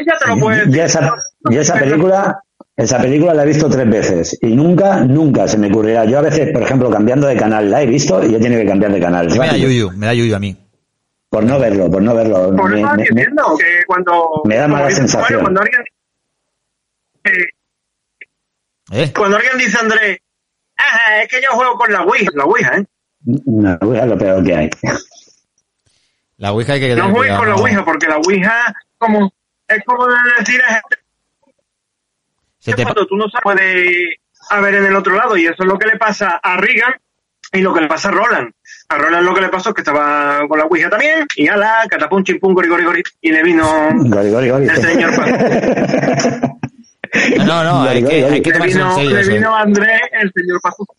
[0.00, 0.80] Ella te lo puede Yo decir.
[0.82, 1.14] esa,
[1.50, 2.40] yo esa película,
[2.76, 6.04] esa película la he visto tres veces y nunca, nunca se me ocurrirá.
[6.04, 8.68] Yo a veces, por ejemplo, cambiando de canal, la he visto y he tenido que
[8.68, 9.28] cambiar de canal.
[9.28, 10.56] Me da yuyu, me da yuyu a mí.
[11.28, 12.54] por no verlo, por no verlo.
[12.56, 14.42] Por Me- eso me- me- diciendo que cuando...
[14.44, 15.22] me da mala sensación.
[15.22, 15.82] Mario, cuando alguien...
[17.32, 19.12] eh, ¿Eh?
[19.16, 20.18] cuando alguien dice, Andrés,
[20.76, 22.84] ah, es que yo juego con la Ouija, la Ouija, ¿eh?
[23.24, 24.70] no, es lo peor que hay.
[26.38, 27.54] La Ouija hay que No juegues con la.
[27.56, 29.32] Ouija, porque la Ouija como,
[29.68, 30.06] es como
[30.38, 30.76] decir, es
[32.58, 34.20] Se te- cuando tú no sabes puede
[34.50, 36.94] haber en el otro lado, y eso es lo que le pasa a Reagan
[37.52, 38.52] y lo que le pasa a Roland.
[38.88, 41.84] A Roland lo que le pasó es que estaba con la Ouija también, y ala,
[41.88, 44.66] catapum, chimpum, gori, gori, gori, y le vino Gori, gori, gori.
[44.68, 45.10] el señor.
[47.38, 50.92] No, no, hay que, hay que en vino, serio le vino Andrés, el señor Pazuzu.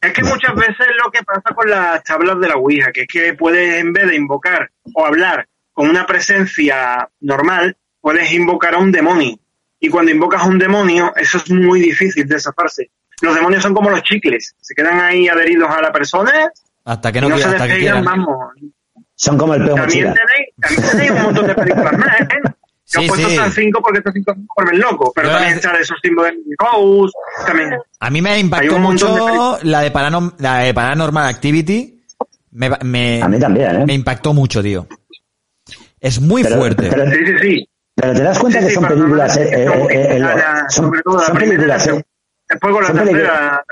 [0.00, 3.08] Es que muchas veces lo que pasa con las tablas de la Ouija, que es
[3.08, 8.78] que puedes, en vez de invocar o hablar con una presencia normal, puedes invocar a
[8.78, 9.36] un demonio.
[9.80, 12.90] Y cuando invocas a un demonio, eso es muy difícil de zafarse.
[13.20, 16.32] Los demonios son como los chicles, se quedan ahí adheridos a la persona
[16.84, 18.36] Hasta que y no, no se quiera- hasta que despegan, vamos.
[19.16, 20.14] Son como el peo También mochila.
[20.14, 22.26] tenéis, también tenéis un montón de películas más, ¿eh?
[22.90, 23.34] Yo Sí, he puesto sí.
[23.34, 26.54] estas cinco porque estas cinco me vuelven loco, pero Yo también está esos símbolos de
[26.58, 27.14] Ghost,
[27.46, 27.78] también.
[28.00, 29.90] A mí me impactó un de mucho la de,
[30.38, 32.02] la de Paranormal Activity.
[32.52, 33.84] Me, me- A mí también, ¿eh?
[33.86, 34.86] Me impactó mucho, tío.
[36.00, 36.88] Es muy Pero- fuerte.
[36.88, 37.68] pero- Sí, sí, sí.
[37.94, 40.20] Pero te das cuenta Sí, que sí, son películas, no- eh, eh, eh, eh,
[40.70, 42.04] son, sobre todo la son películas, eh,
[42.48, 43.64] Después con la tercera.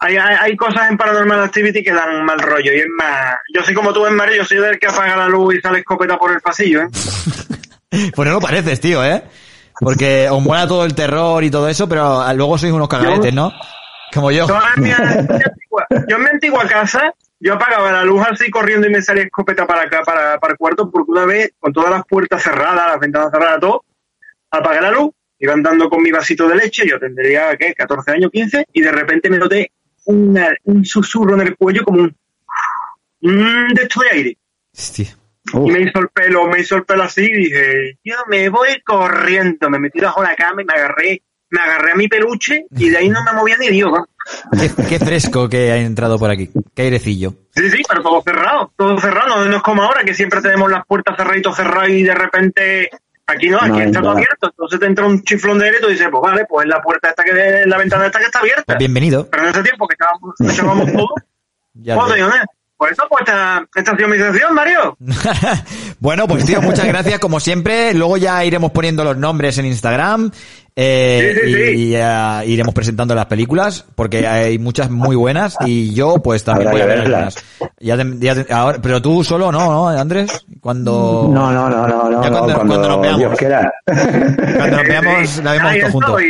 [0.00, 3.36] Hay, hay, hay cosas en Paranormal Activity que dan mal rollo y es más.
[3.54, 5.80] Yo soy como tú en Mario, yo soy del que apaga la luz y sale
[5.80, 6.88] escopeta por el pasillo, ¿eh?
[8.14, 9.22] Pues no lo pareces, tío, ¿eh?
[9.80, 13.52] Porque os mola todo el terror y todo eso, pero luego sois unos cagaretes, ¿no?
[14.12, 14.46] Como yo.
[14.48, 18.88] Yo en mi, antigua, yo en mi antigua casa, yo apagaba la luz así corriendo
[18.88, 21.90] y me salía escopeta para acá, para, para el cuarto, porque una vez, con todas
[21.90, 23.84] las puertas cerradas, las ventanas cerradas, todo,
[24.50, 27.72] apagué la luz, iba andando con mi vasito de leche, yo tendría, ¿qué?
[27.74, 29.70] 14 años, 15, y de repente me noté
[30.06, 32.16] una- un susurro en el cuello como un,
[33.22, 34.38] un de esto de aire.
[34.76, 35.16] Hostia.
[35.52, 38.80] Y me hizo el pelo, me hizo el pelo así y dije, yo me voy
[38.84, 42.90] corriendo, me metí bajo la cama y me agarré, me agarré a mi peluche y
[42.90, 43.90] de ahí no me movía ni Dios.
[43.90, 44.06] ¿no?
[44.58, 46.50] Qué, qué fresco que ha entrado por aquí.
[46.74, 47.34] Qué airecillo.
[47.54, 50.84] Sí, sí, pero todo cerrado, todo cerrado, no, es como ahora que siempre tenemos las
[50.86, 52.90] puertas cerradas y de repente
[53.26, 55.80] aquí no, aquí No, está todo abierto, entonces te entra un chiflón de aire y
[55.80, 58.64] tú dices, pues vale, pues la puerta esta que la ventana esta que está abierta.
[58.66, 59.28] Pues bienvenido.
[59.30, 61.14] Pero en ese tiempo que estábamos, echábamos todo,
[61.74, 61.94] Ya.
[61.96, 62.06] ¿no?
[62.78, 64.96] Por eso, pues esta, esta ha sido mi sección, Mario.
[66.00, 67.92] Bueno, pues tío, muchas gracias como siempre.
[67.92, 70.30] Luego ya iremos poniendo los nombres en Instagram
[70.76, 71.70] eh, Sí, sí, sí.
[71.74, 76.68] y ya iremos presentando las películas porque hay muchas muy buenas y yo pues también
[76.68, 77.36] Habrá voy a verlas.
[77.36, 77.74] algunas.
[77.80, 80.46] Ya te- ya te- ahora, pero tú solo no, ¿no, Andrés?
[80.60, 83.18] Cuando No, no, no, no, no, Ya no, cuando- cuando, cuando nos veamos.
[83.18, 83.72] Dios quiera.
[84.56, 86.20] cuando nos veamos la vemos todos juntos.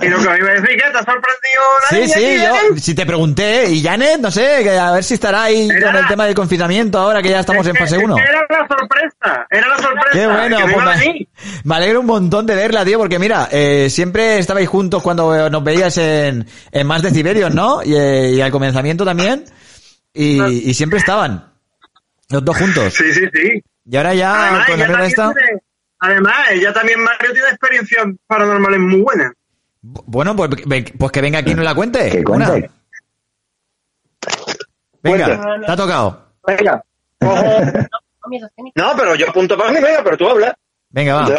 [0.00, 0.90] Y lo que os iba a decir, ¿qué?
[0.90, 4.78] ¿Te ha sorprendido la Sí, sí, yo si te pregunté y Janet, no sé, que
[4.78, 7.62] a ver si estará ahí Era- con el tema del confinamiento ahora que ya estamos
[7.66, 8.14] Es en que- fase es 1.
[8.16, 10.10] que Era la sorpresa, era la sorpresa.
[10.12, 11.28] Qué bueno, que pues me,
[11.64, 15.64] me alegro un montón de verla, tío, porque mira, eh, siempre estabais juntos cuando nos
[15.64, 17.82] veías en, en Más Decibelios, ¿no?
[17.82, 19.44] Y, eh, y al comenzamiento también.
[20.14, 21.52] Y, y siempre estaban.
[22.30, 22.92] Los dos juntos.
[22.94, 23.62] Sí, sí, sí.
[23.90, 25.32] Y ahora ya, Además, con la esta...
[25.34, 25.62] tiene-
[26.00, 29.32] además, ella también, Mario, tiene experiencias paranormales muy buenas.
[29.80, 30.50] Bueno, pues,
[30.98, 32.10] pues que venga aquí y nos la cuente.
[32.10, 32.48] Que Una.
[32.48, 32.70] cuente.
[35.02, 35.66] Venga, Cuente.
[35.66, 36.32] te ha tocado.
[36.46, 36.82] Venga.
[38.74, 40.52] No, pero yo apunto para mí, venga, pero tú hablas.
[40.90, 41.34] Venga, va.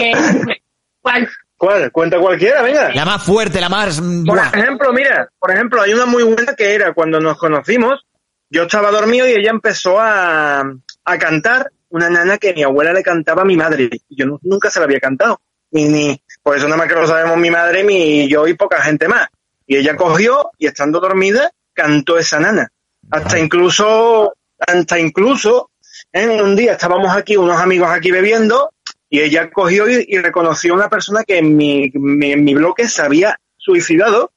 [1.01, 1.29] ¿Cuál?
[1.55, 1.91] ¿Cuál?
[1.91, 2.91] Cuenta cualquiera, venga.
[2.95, 4.01] La más fuerte, la más...
[4.01, 4.47] Por buah.
[4.55, 8.07] ejemplo, mira, por ejemplo, hay una muy buena que era cuando nos conocimos,
[8.49, 13.03] yo estaba dormido y ella empezó a, a cantar una nana que mi abuela le
[13.03, 13.87] cantaba a mi madre.
[14.09, 15.39] Y yo nu- nunca se la había cantado.
[15.69, 18.81] Ni, ni, por eso nada más que lo sabemos mi madre, mi, yo y poca
[18.81, 19.27] gente más.
[19.67, 22.69] Y ella cogió y estando dormida, cantó esa nana.
[23.11, 25.71] Hasta incluso, hasta incluso,
[26.11, 28.71] en un día estábamos aquí, unos amigos aquí bebiendo,
[29.09, 32.53] y ella cogió y, y reconoció a una persona que en mi, mi- en mi
[32.53, 34.31] bloque se había suicidado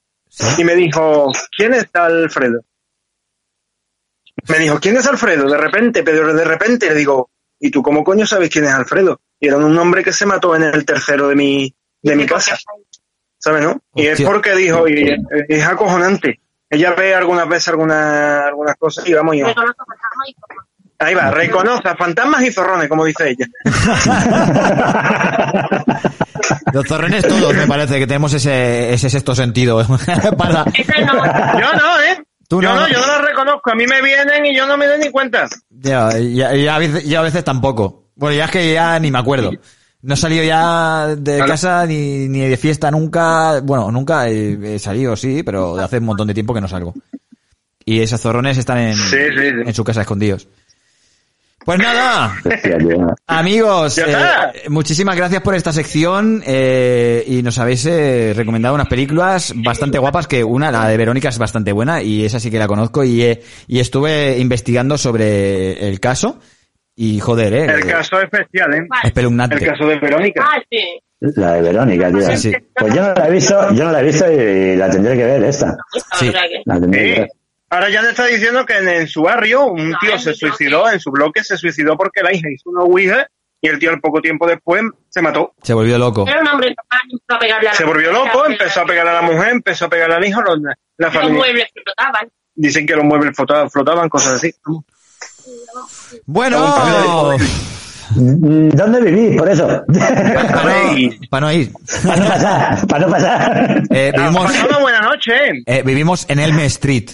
[0.58, 2.62] y me dijo, ¿quién es Alfredo?
[4.48, 5.48] Me dijo, ¿quién es Alfredo?
[5.48, 7.30] De repente, pero de repente le digo,
[7.60, 9.20] ¿y tú cómo coño sabes quién es Alfredo?
[9.38, 12.58] Y era un hombre que se mató en el tercero de mi, de mi casa.
[13.38, 13.80] ¿Sabes, no?
[13.94, 15.18] Y es porque dijo, y es,
[15.48, 16.40] es acojonante.
[16.70, 19.42] Ella ve algunas veces algunas, algunas cosas y vamos, y
[20.98, 23.46] ahí va, reconoce a fantasmas y zorrones, como dice ella.
[26.72, 29.86] Los zorrones todos, me parece, que tenemos ese, ese sexto sentido.
[30.38, 30.64] Para...
[30.64, 32.24] Yo no, ¿eh?
[32.48, 32.80] Tú yo no.
[32.80, 33.70] no, yo no las reconozco.
[33.70, 35.48] A mí me vienen y yo no me doy ni cuenta.
[35.70, 38.10] Ya, ya, ya a veces, ya a veces tampoco.
[38.14, 39.52] Bueno, ya es que ya ni me acuerdo.
[40.02, 41.50] No he salido ya de Claro.
[41.50, 43.60] casa ni, ni de fiesta nunca.
[43.60, 46.68] Bueno, nunca he, he salido, sí, pero de hace un montón de tiempo que no
[46.68, 46.92] salgo.
[47.84, 49.48] Y esos zorrones están en, Sí, sí, sí.
[49.66, 50.48] en su casa escondidos.
[51.64, 52.34] Pues nada,
[53.28, 54.04] amigos, eh,
[54.68, 60.26] muchísimas gracias por esta sección eh, y nos habéis eh, recomendado unas películas bastante guapas,
[60.26, 63.22] que una, la de Verónica, es bastante buena y esa sí que la conozco y,
[63.22, 66.40] eh, y estuve investigando sobre el caso
[66.94, 68.86] y joder, eh, El caso especial, ¿eh?
[69.04, 69.56] espeluznante.
[69.56, 70.44] El caso de Verónica.
[70.46, 71.00] Ah, sí.
[71.36, 72.20] La de Verónica, tío.
[72.22, 72.52] Sí, sí.
[72.74, 75.24] Pues yo no la he visto, yo no la he visto y la tendré que
[75.24, 75.76] ver esta.
[76.18, 76.32] Sí.
[76.64, 77.28] La tendré que ver.
[77.70, 81.00] Ahora ya le está diciendo que en, en su barrio un tío se suicidó, en
[81.00, 83.26] su bloque se suicidó porque la hija hizo una ouija
[83.62, 85.54] y el tío al poco tiempo después se mató.
[85.62, 86.26] Se volvió loco.
[86.28, 89.06] Era un hombre normal, empezó a pegarle a la Se volvió loco, empezó a pegar
[89.08, 91.38] a la mujer, empezó a pegar al hijo, los- la Los familia.
[91.38, 92.28] muebles que flotaban.
[92.54, 94.52] Dicen que los muebles flotaban, flotaban cosas así.
[96.26, 97.36] Bueno,
[98.14, 99.38] Mm, ¿Dónde vivís?
[99.38, 99.66] Por eso.
[99.66, 101.72] para no, para no ir.
[102.04, 103.82] para no pasar, para no pasar.
[103.90, 105.32] Eh, vivimos, una buena noche,
[105.66, 105.82] ¿eh?
[105.82, 107.10] vivimos en Elm Street.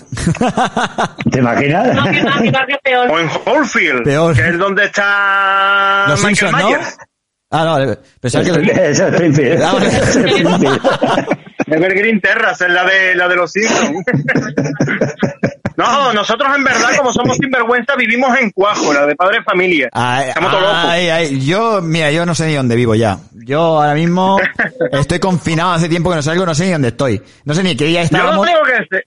[1.31, 1.95] ¿Te imaginas?
[1.95, 3.11] No, que más, que que peor.
[3.11, 4.35] O en Holefield, Peor.
[4.35, 7.09] que es donde está Los Michael Simpsons, ¿no?
[7.51, 8.51] Ah, no, pensaba que...
[8.91, 9.63] Eso es Springfield.
[9.63, 11.27] Ah.
[11.67, 14.05] Evergreen Terrace es la de, la de los Simpsons.
[15.79, 19.89] no, nosotros en verdad, como somos sinvergüenza, vivimos en Cuajo, la de padre de familia.
[19.93, 20.79] Ay, Estamos todos locos.
[20.85, 23.19] ay, ay, yo, mira, yo no sé ni dónde vivo ya.
[23.33, 24.39] Yo ahora mismo
[24.93, 27.23] estoy confinado hace tiempo que no salgo, no sé ni dónde estoy.
[27.45, 28.47] No sé ni qué día Yo lo estábamos.
[28.47, 29.05] único que sé,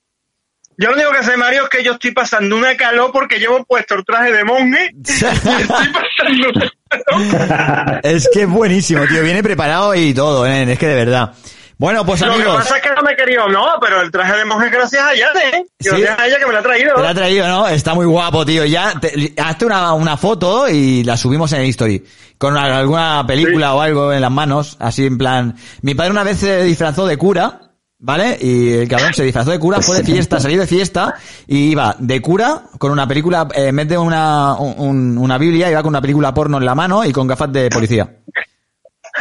[0.78, 3.64] yo lo único que sé, Mario, es que yo estoy pasando una calor porque llevo
[3.66, 8.00] puesto el traje de monje y estoy pasando una calor.
[8.04, 9.22] Es que es buenísimo, tío.
[9.22, 10.64] Viene preparado y todo, ¿eh?
[10.72, 11.34] Es que de verdad.
[11.82, 14.38] Bueno, pues Lo que amigos, pasa es que no me quería, no, pero el traje
[14.38, 15.66] de monje gracias a ella, ¿eh?
[15.80, 16.94] Gracias a ella que me lo ha traído.
[16.94, 17.68] te la ha traído, ¿no?
[17.68, 18.66] Está muy guapo, tío.
[18.66, 22.06] Ya, te- hazte una, una foto y la subimos en el History.
[22.38, 24.78] Con una- alguna película o algo en las manos.
[24.80, 25.56] Así en plan.
[25.82, 27.62] Mi padre una vez se disfrazó de cura.
[28.04, 28.36] ¿Vale?
[28.42, 31.14] Y el cabrón se disfrazó de cura, fue de fiesta, salió de fiesta
[31.46, 35.70] y iba de cura con una película, eh, en vez de una, un- una Biblia,
[35.70, 38.10] iba con una película porno en la mano y con gafas de policía.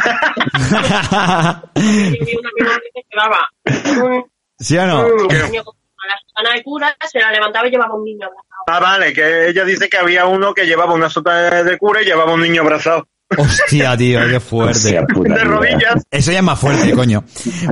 [4.59, 5.01] ¿Sí o no?
[5.01, 8.63] A la sotana de cura, se la levantaba y llevaba un niño abrazado.
[8.67, 12.01] Ah, vale, que ella dice que había uno que llevaba una sota de, de cura
[12.01, 13.07] y llevaba un niño abrazado.
[13.37, 14.71] Hostia, tío, qué fuerte.
[14.77, 16.03] Hostia puta, De rodillas.
[16.09, 17.23] Eso ya es más fuerte, coño.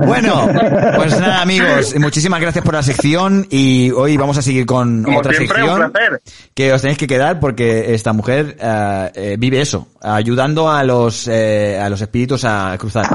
[0.06, 0.48] Bueno,
[0.96, 5.18] pues nada, amigos, muchísimas gracias por la sección y hoy vamos a seguir con Como
[5.18, 6.20] otra siempre, un sección placer.
[6.54, 11.28] que os tenéis que quedar porque esta mujer eh, eh, vive eso, ayudando a los
[11.28, 13.06] eh, a los espíritus a cruzar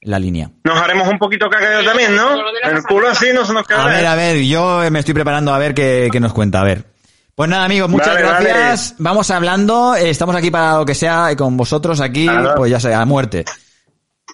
[0.00, 0.50] la línea.
[0.64, 2.30] Nos haremos un poquito caca también, ¿no?
[2.64, 3.84] El culo así no se nos queda.
[3.84, 6.64] A ver, a ver, yo me estoy preparando a ver qué, qué nos cuenta, a
[6.64, 6.91] ver.
[7.34, 8.48] Pues nada, amigos, muchas Vale, vale.
[8.48, 8.94] gracias.
[8.98, 12.54] Vamos hablando, eh, estamos aquí para lo que sea y con vosotros aquí, Claro.
[12.56, 13.44] pues ya sea, a muerte.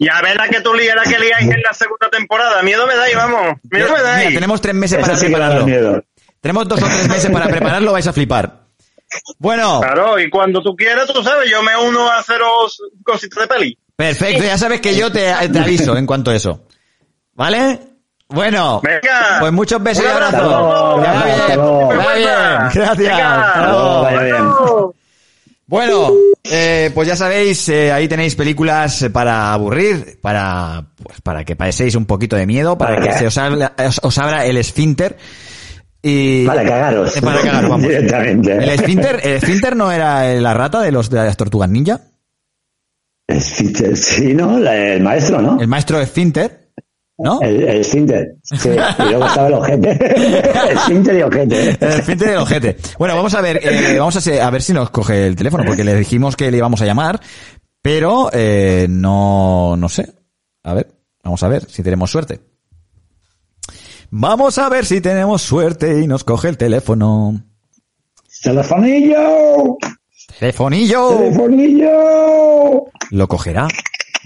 [0.00, 2.62] Y a ver la que tú lías, la que liáis en la segunda temporada.
[2.62, 3.56] Miedo me dais, vamos.
[3.70, 4.34] Miedo me Mira, dais.
[4.34, 5.66] tenemos tres meses para sí prepararlo.
[5.66, 6.02] miedo.
[6.40, 8.64] Tenemos dos o tres meses para prepararlo, vais a flipar.
[9.38, 13.46] Bueno, Claro, y cuando tú quieras, tú sabes, yo me uno a haceros cositas de
[13.54, 13.78] peli.
[13.96, 16.66] perfecto, ya sabes que yo te, te aviso en cuanto a eso.
[17.34, 17.80] ¿Vale?
[18.30, 19.38] Bueno, Venga.
[19.40, 21.00] pues muchos besos y abrazos.
[22.74, 23.18] Gracias.
[25.66, 26.10] Bueno,
[26.44, 31.94] eh, pues ya sabéis, eh, ahí tenéis películas para aburrir, para pues para que paséis
[31.94, 34.56] un poquito de miedo, para Para que que- se os abra, os, os abra el
[34.56, 35.18] esfínter
[36.00, 37.14] y Para cagaros.
[37.16, 37.86] Eh, para cagaros, vamos.
[37.88, 38.52] Directamente.
[38.56, 42.00] El esfínter, el esfínter no era la rata de los de las tortugas ninja,
[43.26, 44.58] Esfínter, Sí, ¿no?
[44.58, 45.60] La- El maestro, ¿no?
[45.60, 46.67] el maestro esfínter,
[47.18, 47.40] ¿no?
[47.42, 47.84] El, el.
[47.84, 47.98] Sí.
[47.98, 49.90] Y luego estaba el ojete.
[50.72, 51.70] Esfínter y ojete.
[51.80, 52.76] El esfínter del ojete.
[52.98, 55.96] Bueno, vamos a ver, eh, vamos a ver si nos coge el teléfono, porque le
[55.96, 57.20] dijimos que le íbamos a llamar,
[57.82, 60.14] pero eh, no, no sé.
[60.62, 60.88] A ver,
[61.24, 62.40] vamos a ver si tenemos suerte.
[64.10, 67.42] Vamos a ver si tenemos suerte y nos coge el teléfono.
[68.42, 69.76] ¡Telefonillo!
[70.38, 71.18] Telefonillo.
[71.18, 72.84] ¡Telefonillo!
[73.10, 73.68] ¿Lo cogerá?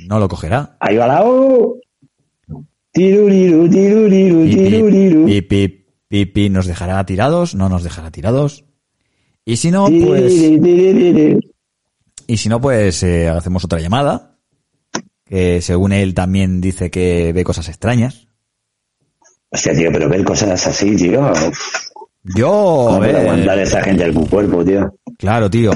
[0.07, 0.77] No lo cogerá.
[0.79, 1.81] Ahí va la U.
[2.93, 5.25] Tiruriru, tiruriru, tiruriru.
[5.27, 7.55] pi, pi, pi, pi, ¿Nos dejará tirados?
[7.55, 8.65] ¿No nos dejará tirados?
[9.45, 10.33] Y si no, pues...
[12.27, 14.39] Y si no, pues eh, hacemos otra llamada.
[15.25, 18.29] Que según él también dice que ve cosas extrañas.
[19.51, 21.33] Hostia, tío, pero ver cosas así, tío.
[22.25, 24.95] Yo, ¿Cómo a puede ver, aguantar esa gente el cuerpo, tío?
[25.19, 25.73] claro, tío.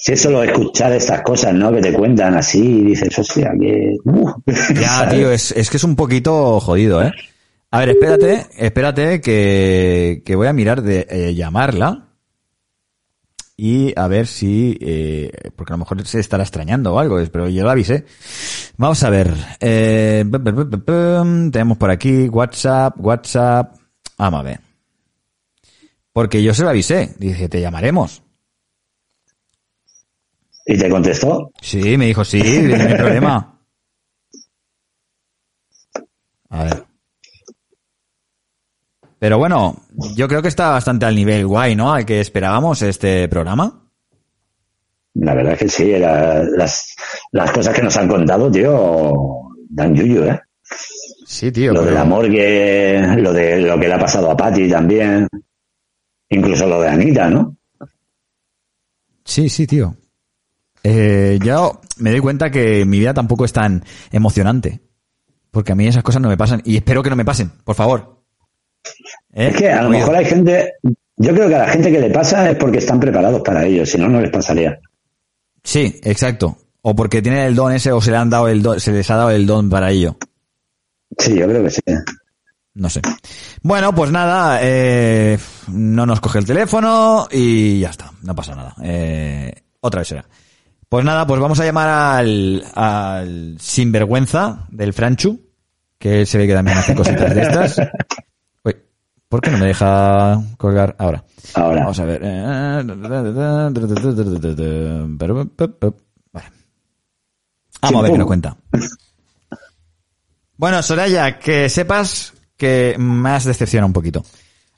[0.00, 1.72] Si es solo escuchar estas cosas, ¿no?
[1.72, 3.96] Que te cuentan así y dices, hostia, que...
[4.04, 4.30] uh,
[4.80, 7.10] Ya, tío, es, es que es un poquito jodido, ¿eh?
[7.70, 12.04] A ver, espérate, espérate que, que voy a mirar de eh, llamarla.
[13.56, 17.48] Y a ver si, eh, porque a lo mejor se estará extrañando o algo, pero
[17.48, 18.04] yo la avisé.
[18.76, 20.24] Vamos a ver, eh,
[21.52, 23.74] tenemos por aquí WhatsApp, WhatsApp,
[24.16, 24.60] vamos a ver.
[26.12, 28.22] Porque yo se lo avisé, dije, te llamaremos.
[30.70, 31.50] ¿Y te contestó?
[31.62, 33.58] Sí, me dijo, sí, no hay problema.
[36.50, 36.84] A ver.
[39.18, 39.76] Pero bueno,
[40.14, 41.92] yo creo que está bastante al nivel guay, ¿no?
[41.92, 43.90] Al que esperábamos este programa.
[45.14, 46.94] La verdad es que sí, la- las,
[47.32, 49.12] las cosas que nos han contado, tío,
[49.70, 50.40] dan yuyu, ¿eh?
[51.26, 51.72] Sí, tío.
[51.72, 55.26] Lo pero- del amor que, lo de lo que le ha pasado a Patty también.
[56.28, 57.56] Incluso lo de Anita, ¿no?
[59.24, 59.96] Sí, sí, tío.
[60.82, 64.80] Eh, yo me doy cuenta que mi vida tampoco es tan emocionante.
[65.50, 66.62] Porque a mí esas cosas no me pasan.
[66.64, 68.22] Y espero que no me pasen, por favor.
[69.32, 69.48] ¿Eh?
[69.48, 70.74] Es que a lo mejor hay gente,
[71.16, 73.84] yo creo que a la gente que le pasa es porque están preparados para ello,
[73.84, 74.78] si no, no les pasaría.
[75.62, 76.58] Sí, exacto.
[76.82, 79.10] O porque tienen el don ese o se le han dado el don, se les
[79.10, 80.16] ha dado el don para ello.
[81.18, 81.80] Sí, yo creo que sí.
[82.74, 83.02] No sé.
[83.62, 85.36] Bueno, pues nada, eh,
[85.72, 88.76] no nos coge el teléfono y ya está, no pasa nada.
[88.82, 90.24] Eh, otra vez será.
[90.88, 95.38] Pues nada, pues vamos a llamar al, al sinvergüenza del Franchu,
[95.98, 97.78] que se ve que también hace cositas de estas.
[98.64, 98.74] Uy,
[99.28, 101.24] ¿por qué no me deja colgar ahora?
[101.54, 101.80] Ahora.
[101.80, 102.22] Vamos a ver.
[106.32, 106.46] Vale.
[107.82, 108.56] Vamos a ver qué nos cuenta.
[110.56, 114.24] Bueno, Soraya, que sepas que me has decepcionado un poquito.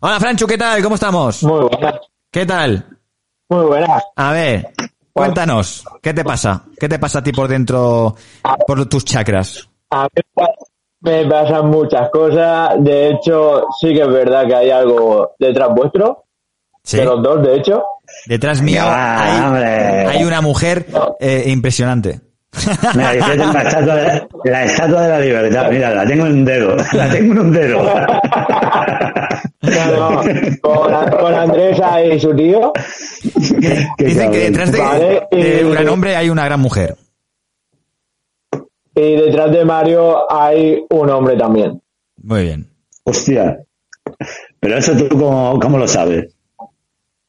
[0.00, 0.82] Hola, Franchu, ¿qué tal?
[0.82, 1.42] ¿Cómo estamos?
[1.44, 1.94] Muy buenas.
[2.30, 2.98] ¿Qué tal?
[3.48, 4.02] Muy buenas.
[4.16, 4.72] A ver,
[5.12, 6.64] cuéntanos, ¿qué te pasa?
[6.78, 8.14] ¿Qué te pasa a ti por dentro,
[8.66, 9.68] por tus chakras?
[9.90, 10.44] A mí
[11.00, 12.70] me pasan muchas cosas.
[12.78, 16.24] De hecho, sí que es verdad que hay algo detrás vuestro.
[16.82, 16.98] Sí.
[16.98, 17.82] De los dos, de hecho.
[18.26, 19.52] Detrás mío Ah,
[20.08, 20.86] hay una mujer
[21.20, 22.20] eh, impresionante.
[22.94, 25.70] Mira, yo tengo la estatua, de, la estatua de la libertad.
[25.70, 26.77] Mira, la tengo en un dedo.
[26.93, 27.82] La tengo en un dedo.
[29.62, 30.22] No, no,
[30.60, 32.72] con, con Andresa y su tío.
[33.60, 36.97] Qué Dicen que detrás de, Vale, de y- un gran hombre hay una gran mujer.
[38.94, 41.81] Y detrás de Mario hay un hombre también.
[42.22, 42.66] Muy bien.
[43.05, 43.59] Hostia.
[44.59, 46.35] Pero eso tú, ¿cómo, cómo lo sabes?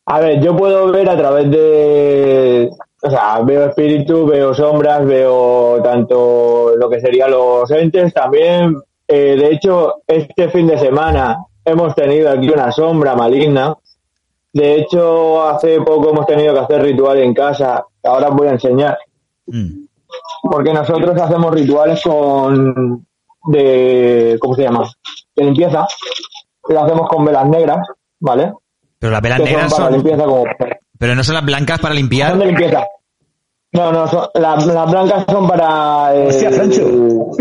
[0.08, 2.70] A ver, yo puedo ver a través de.
[3.04, 8.76] O sea, veo espíritus, veo sombras, veo tanto lo que serían los entes también.
[9.08, 13.76] Eh, de hecho, este fin de semana hemos tenido aquí una sombra maligna.
[14.54, 17.84] De hecho, hace poco hemos tenido que hacer ritual en casa.
[18.04, 18.98] Ahora os voy a enseñar.
[19.48, 19.86] Mm.
[20.44, 23.06] Porque nosotros hacemos rituales con.
[23.48, 24.38] de.
[24.40, 24.90] ¿Cómo se llama?
[25.36, 25.88] De limpieza.
[26.70, 27.88] Lo hacemos con velas negras,
[28.20, 28.54] ¿vale?
[29.00, 30.44] Pero las velas Que negras son para son, limpieza como
[31.02, 32.30] pero no son las blancas para limpiar.
[32.30, 32.86] son de limpieza.
[33.74, 36.14] No, no, son- las, las blancas son para.
[36.16, 37.32] eh, Hostia, Francho.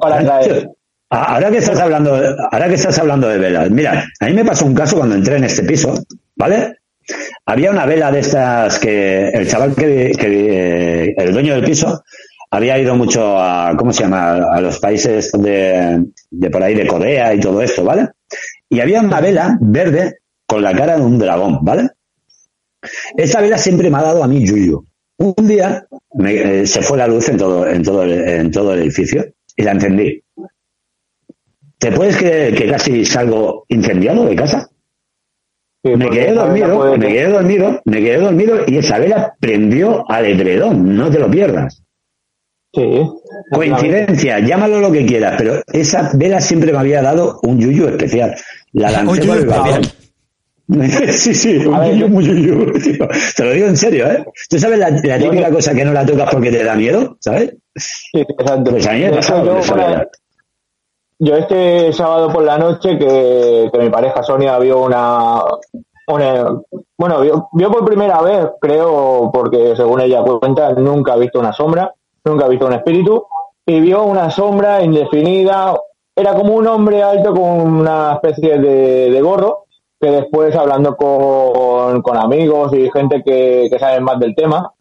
[0.00, 0.70] Para traer.
[1.10, 4.32] Ah, Ahora que estás hablando, de- ahora que estás hablando de velas, mira, a mí
[4.32, 5.92] me pasó un caso cuando entré en este piso,
[6.34, 6.78] ¿vale?
[7.44, 12.02] Había una vela de estas que el chaval que, que eh, el dueño del piso
[12.50, 14.36] había ido mucho a, ¿cómo se llama?
[14.50, 18.08] A los países de, de por ahí de Corea y todo esto, ¿vale?
[18.70, 21.90] Y había una vela verde con la cara de un dragón, ¿vale?
[23.16, 24.84] Esa vela siempre me ha dado a mí yuyu.
[25.18, 28.74] Un día me- eh, se fue la luz en todo, en todo, el, en todo
[28.74, 29.24] el edificio
[29.56, 30.22] y la encendí.
[31.78, 34.68] ¿Te puedes creer que casi salgo incendiado de casa?
[35.84, 40.24] me quedé dormido, puede- me quedé dormido, me quedé dormido y esa vela prendió al
[40.24, 41.82] edredón, no te lo pierdas.
[42.74, 43.06] Sí.
[43.52, 48.34] Coincidencia, llámalo lo que quieras, pero esa vela siempre me había dado un yuyu especial.
[48.72, 49.82] La lancé por el balcón.
[51.10, 53.06] sí, sí, un yuyu muy yuyu, tío.
[53.36, 54.24] Te lo digo en serio, ¿eh?
[54.48, 57.16] ¿Tú sabes la, la típica cosa que no la tocas porque te da miedo?
[57.20, 57.54] ¿Sabes?
[57.76, 58.70] Sí, exacto.
[58.70, 59.60] Pues a mí me yo,
[61.18, 65.42] yo este sábado por la noche que, que mi pareja Sonia vio una,
[66.08, 66.60] una-
[66.98, 71.52] bueno, vio, vio por primera vez, creo, porque según ella cuenta, nunca ha visto una
[71.52, 71.92] sombra,
[72.24, 73.24] nunca ha visto un espíritu,
[73.66, 75.74] y vio una sombra indefinida,
[76.16, 77.42] era como un hombre alto con
[77.80, 79.63] una especie de, de gorro,
[80.04, 84.74] que después hablando con, con amigos y gente que, que saben más del tema,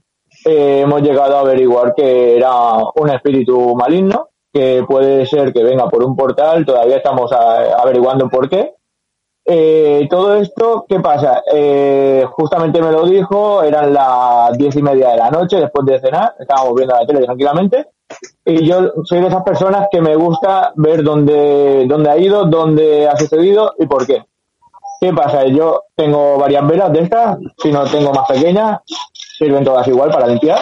[0.46, 2.52] eh, hemos llegado a averiguar que era
[2.96, 8.50] un espíritu maligno, que puede ser que venga por un portal, todavía estamos averiguando por
[8.50, 8.74] qué.
[9.46, 11.42] Eh, todo esto, ¿qué pasa?
[11.54, 16.02] Eh, justamente me lo dijo, eran las diez y media de la noche, después de
[16.02, 17.88] cenar, estábamos viendo la tele tranquilamente,
[18.44, 23.08] y yo soy de esas personas que me gusta ver dónde, dónde ha ido, dónde
[23.08, 24.26] ha sucedido y por qué.
[25.04, 25.46] ¿Qué pasa?
[25.48, 28.80] Yo tengo varias velas de estas, si no tengo más pequeñas,
[29.14, 30.60] sirven todas igual para limpiar.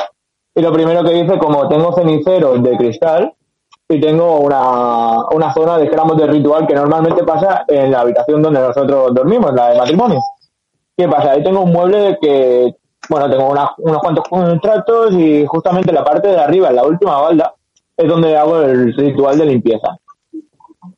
[0.55, 3.35] Y lo primero que hice, como tengo ceniceros de cristal
[3.87, 8.41] y tengo una, una zona de gramos de ritual que normalmente pasa en la habitación
[8.41, 10.19] donde nosotros dormimos, la de matrimonio.
[10.97, 11.33] ¿Qué pasa?
[11.33, 12.73] Ahí tengo un mueble que,
[13.09, 16.83] bueno, tengo una- unos cuantos contratos y justamente en la parte de arriba, en la
[16.83, 17.53] última balda,
[17.95, 19.99] es donde hago el ritual de limpieza.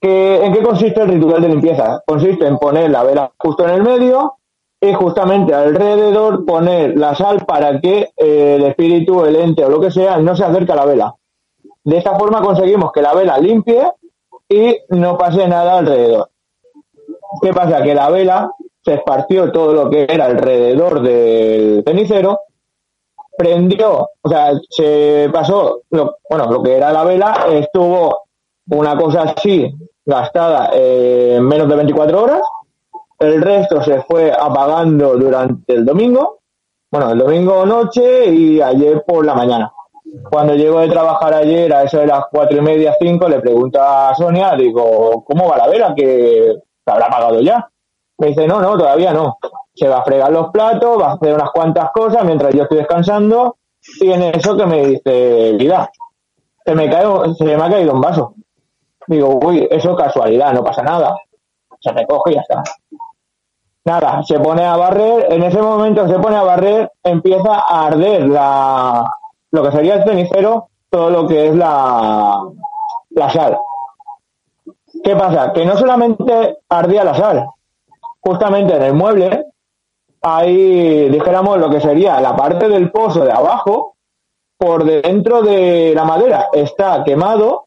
[0.03, 2.03] ¿Qué- ¿En qué consiste el ritual de limpieza?
[2.05, 4.33] Consiste en poner la vela justo en el medio
[4.81, 9.79] y justamente alrededor poner la sal para que eh, el espíritu, el ente o lo
[9.79, 11.15] que sea no se acerque a la vela.
[11.85, 13.81] De esta forma conseguimos que la vela limpie
[14.49, 16.29] y no pase nada alrededor.
[17.41, 17.81] ¿Qué pasa?
[17.81, 18.51] Que la vela
[18.83, 22.41] se esparció todo lo que era alrededor del cenicero,
[23.37, 28.23] prendió, o sea, se pasó, bueno, lo que era la vela, estuvo
[28.69, 29.73] una cosa así
[30.05, 32.41] gastada eh, en menos de 24 horas,
[33.19, 36.39] el resto se fue apagando durante el domingo,
[36.91, 39.71] bueno, el domingo noche y ayer por la mañana.
[40.29, 43.81] Cuando llego de trabajar ayer, a eso de las cuatro y media, cinco, le pregunto
[43.81, 45.95] a Sonia, digo, ¿cómo va la vela?
[45.95, 46.53] Que
[46.85, 47.67] se habrá apagado ya.
[48.19, 49.37] Me dice, no, no, todavía no.
[49.73, 52.77] Se va a fregar los platos, va a hacer unas cuantas cosas mientras yo estoy
[52.77, 53.57] descansando
[53.99, 55.89] Y en eso que me dice, vida,
[56.63, 58.35] se me, cae, se me ha caído un vaso.
[59.07, 61.17] Digo, uy, eso es casualidad, no pasa nada.
[61.79, 62.63] Se recoge y ya está.
[63.85, 68.29] Nada, se pone a barrer, en ese momento se pone a barrer, empieza a arder
[68.29, 69.05] la,
[69.51, 72.41] lo que sería el cenicero, todo lo que es la,
[73.09, 73.59] la sal.
[75.03, 75.51] ¿Qué pasa?
[75.51, 77.45] Que no solamente ardía la sal,
[78.21, 79.47] justamente en el mueble
[80.21, 83.97] hay, dijéramos, lo que sería la parte del pozo de abajo,
[84.57, 87.65] por dentro de la madera está quemado,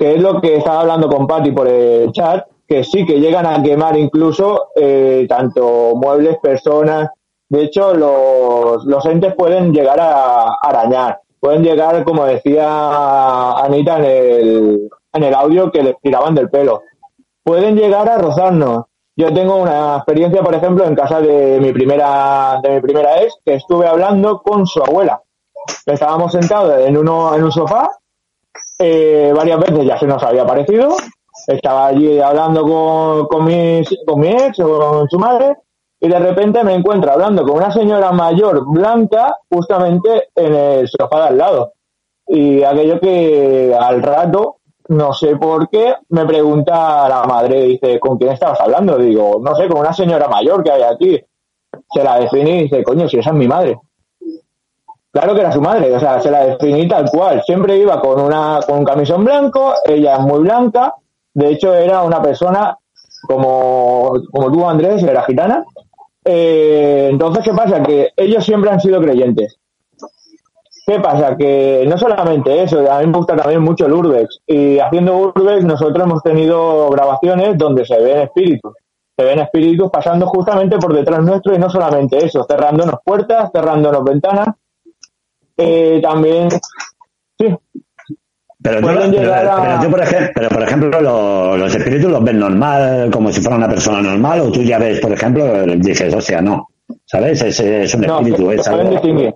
[0.00, 3.44] que es lo que estaba hablando con Patty por el chat, que sí que llegan
[3.44, 7.10] a quemar incluso eh, tanto muebles, personas.
[7.50, 14.04] De hecho, los, los entes pueden llegar a arañar, pueden llegar, como decía Anita en
[14.04, 16.80] el, en el audio, que les tiraban del pelo.
[17.42, 18.84] Pueden llegar a rozarnos.
[19.16, 23.34] Yo tengo una experiencia, por ejemplo, en casa de mi primera, de mi primera ex,
[23.44, 25.20] que estuve hablando con su abuela.
[25.84, 27.90] Estábamos sentados en uno, en un sofá,
[28.80, 30.96] eh, varias veces ya se nos había parecido,
[31.46, 35.56] estaba allí hablando con, con, mis, con mi ex o con su madre
[36.00, 41.20] y de repente me encuentro hablando con una señora mayor blanca justamente en el sofá
[41.20, 41.72] de al lado.
[42.26, 44.56] Y aquello que al rato,
[44.88, 48.96] no sé por qué, me pregunta la madre, dice, ¿con quién estabas hablando?
[48.96, 51.20] Digo, no sé, con una señora mayor que hay aquí.
[51.92, 53.78] Se la definí y dice, coño, si esa es mi madre.
[55.12, 57.42] Claro que era su madre, o sea, se la definí tal cual.
[57.44, 60.94] Siempre iba con una con un camisón blanco, ella es muy blanca,
[61.34, 62.76] de hecho, era una persona
[63.22, 65.64] como, como tú, Andrés, era gitana.
[66.24, 67.82] Eh, entonces, ¿qué pasa?
[67.82, 69.56] Que ellos siempre han sido creyentes.
[70.86, 71.36] ¿Qué pasa?
[71.36, 74.40] Que no solamente eso, a mí me gusta también mucho el Urbex.
[74.46, 78.72] Y haciendo Urbex nosotros hemos tenido grabaciones donde se ven espíritus.
[79.16, 84.02] Se ven espíritus pasando justamente por detrás nuestro y no solamente eso, cerrándonos puertas, cerrándonos
[84.02, 84.48] ventanas.
[85.60, 86.48] Eh, también,
[87.38, 87.56] sí,
[88.62, 91.00] pero, pero, por ejemplo, pero por ejemplo,
[91.56, 95.00] los, espíritus los ves normal, como si fuera una persona normal, o tú ya ves,
[95.00, 96.68] por ejemplo, dices, o sea, no,
[97.06, 97.40] ¿sabes?
[97.40, 99.34] Es, es un espíritu, no, se, pueden distinguir.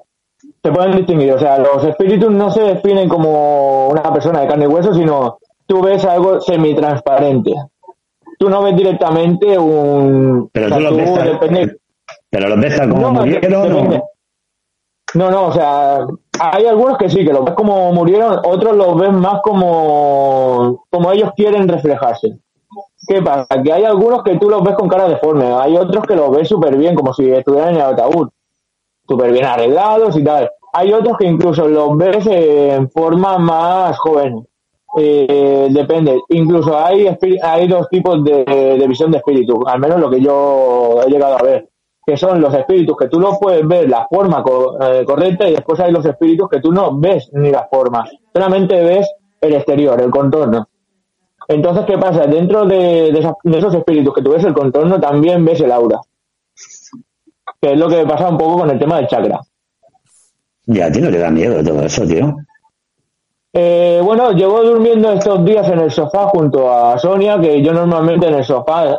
[0.63, 4.65] Se pueden distinguir, o sea, los espíritus no se definen como una persona de carne
[4.65, 7.53] y hueso, sino tú ves algo semitransparente.
[8.39, 10.51] Tú no ves directamente un...
[10.53, 11.11] Pero tú, lo ves
[12.29, 14.05] pero los ves como no,
[15.15, 16.07] no, no, o sea,
[16.41, 21.13] hay algunos que sí, que los ves como murieron, otros los ves más como, como
[21.13, 22.39] ellos quieren reflejarse.
[23.07, 23.63] ¿Qué pasa?
[23.63, 26.49] Que hay algunos que tú los ves con cara deforme, hay otros que los ves
[26.49, 28.29] súper bien, como si estuvieran en el ataúd,
[29.07, 30.51] súper bien arreglados y tal.
[30.73, 34.45] Hay otros que incluso los ves en forma más joven.
[34.97, 36.21] Eh, depende.
[36.31, 37.09] Incluso hay,
[37.43, 41.39] hay dos tipos de, de visión de espíritu, al menos lo que yo he llegado
[41.39, 41.69] a ver
[42.07, 44.45] que son los espíritus que tú no puedes ver la forma
[44.81, 48.83] eh, correcta y después hay los espíritus que tú no ves ni la forma, solamente
[48.83, 49.11] ves
[49.41, 50.69] el exterior, el contorno.
[51.49, 52.27] Entonces, ¿qué pasa?
[52.27, 56.01] Dentro de, esos espíritus que tú ves el contorno, también ves el aura.
[57.61, 59.41] Que es lo que pasa un poco con el tema del chakra.
[60.67, 62.35] Ya, a ti no te da miedo todo eso, tío.
[63.53, 68.27] Eh, bueno, llevo durmiendo estos días en el sofá junto a Sonia, que yo normalmente
[68.27, 68.99] en el sofá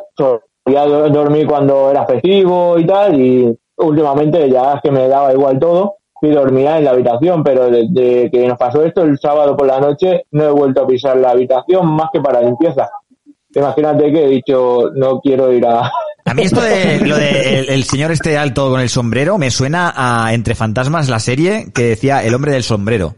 [0.65, 5.59] ya dormí cuando era festivo y tal, y últimamente ya es que me daba igual
[5.59, 9.67] todo y dormía en la habitación, pero desde que nos pasó esto el sábado por
[9.67, 12.89] la noche no he vuelto a pisar la habitación más que para limpieza.
[13.53, 15.91] Imagínate que he dicho, no quiero ir a...
[16.27, 19.93] A mí esto de lo de el, señor este alto con el sombrero me suena
[19.95, 23.15] a Entre Fantasmas, la serie que decía El hombre del sombrero.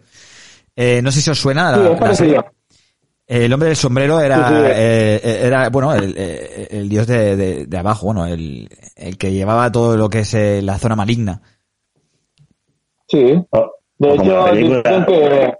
[0.75, 2.41] Eh, no sé si os suena la, serie.
[3.27, 7.77] El hombre del sombrero era, eh, eh, era bueno, el, eh, el dios de, de,
[7.77, 10.33] abajo, bueno, el, el, que llevaba todo lo que es
[10.63, 11.41] la zona maligna.
[13.05, 13.45] Sí.
[13.97, 15.53] De hecho, la película, dicen que...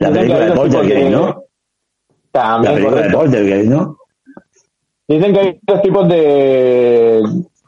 [0.00, 1.44] La película de Poltergeist, ¿no?
[2.30, 3.96] También, la película de Poltergeist, ¿no?
[5.08, 7.22] Dicen que hay dos tipos de,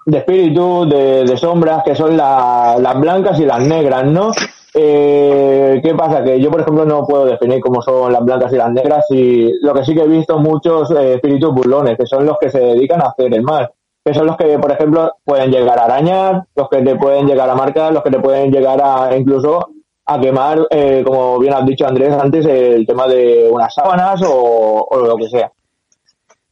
[0.04, 4.32] de espíritus, de, de sombras, que son la, las blancas y las negras, ¿no?
[4.74, 6.22] Eh, ¿Qué pasa?
[6.22, 9.50] Que yo, por ejemplo, no puedo definir cómo son las blancas y las negras y
[9.62, 12.60] lo que sí que he visto muchos eh, espíritus burlones, que son los que se
[12.60, 13.70] dedican a hacer el mal,
[14.04, 17.50] que son los que, por ejemplo, pueden llegar a arañar, los que te pueden llegar
[17.50, 19.70] a marcar, los que te pueden llegar a incluso
[20.06, 24.86] a quemar, eh, como bien has dicho Andrés antes, el tema de unas sábanas o,
[25.04, 25.52] lo que sea.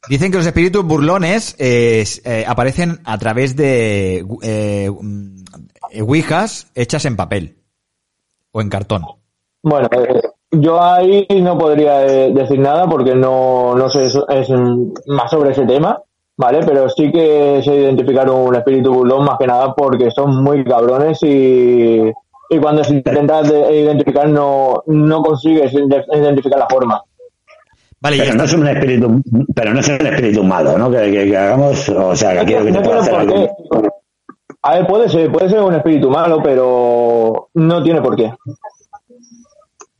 [0.09, 2.05] Dicen que los espíritus burlones eh,
[2.47, 4.25] aparecen a través de
[5.93, 7.58] ouijas hechas en papel
[8.51, 9.03] o en cartón?
[9.61, 10.21] Bueno, eh,
[10.51, 14.49] yo ahí no podría eh, decir nada porque no, no sé es,
[15.07, 16.01] más sobre ese tema,
[16.37, 16.59] ¿vale?
[16.65, 21.21] Pero sí que se identificaron un espíritu burlón más que nada porque son muy cabrones
[21.23, 22.09] y,
[22.49, 27.01] y cuando se intenta de- identificar no, no consigues ide- identificar la forma.
[28.01, 29.21] Vale, pero no es un espíritu,
[29.53, 30.89] pero no es un espíritu malo, ¿no?
[30.89, 33.49] Que, que- que hagamos, o sea, que quiero que te No pueda tiene hacer qué.
[34.61, 38.33] A ver, puede ser, puede ser un espíritu malo, pero no tiene por qué.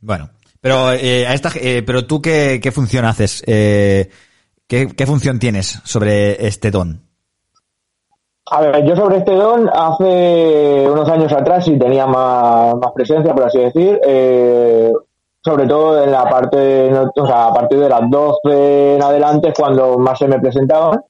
[0.00, 0.30] Bueno,
[0.60, 4.10] pero eh, a esta, eh, pero tú qué, qué función haces, eh,
[4.66, 7.10] ¿qué, qué función tienes sobre este don.
[8.52, 13.32] A ver, yo sobre este don hace unos años atrás sí tenía más, más presencia,
[13.32, 14.92] por así decir, eh,
[15.42, 19.54] sobre todo en la parte, o sea, a partir de las 12 en adelante es
[19.54, 21.00] cuando más se me presentaban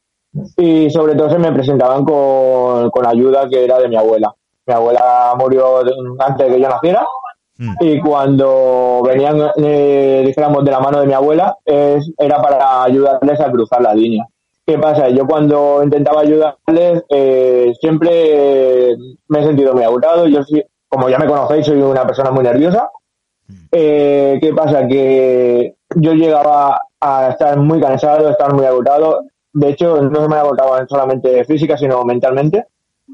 [0.56, 4.32] y sobre todo se me presentaban con, con ayuda que era de mi abuela.
[4.66, 5.80] Mi abuela murió
[6.18, 7.06] antes de que yo naciera
[7.78, 13.38] y cuando venían, eh, dijéramos, de la mano de mi abuela, es, era para ayudarles
[13.38, 14.26] a cruzar la línea.
[14.66, 15.08] ¿Qué pasa?
[15.10, 18.96] Yo cuando intentaba ayudarles, eh, siempre
[19.28, 20.26] me he sentido muy agotado.
[20.26, 20.40] Yo,
[20.88, 22.90] como ya me conocéis, soy una persona muy nerviosa.
[23.72, 24.86] Eh, ¿Qué pasa?
[24.86, 29.24] Que yo llegaba a estar muy cansado, a estar muy agotado.
[29.52, 32.64] De hecho, no se me agotaba solamente física, sino mentalmente.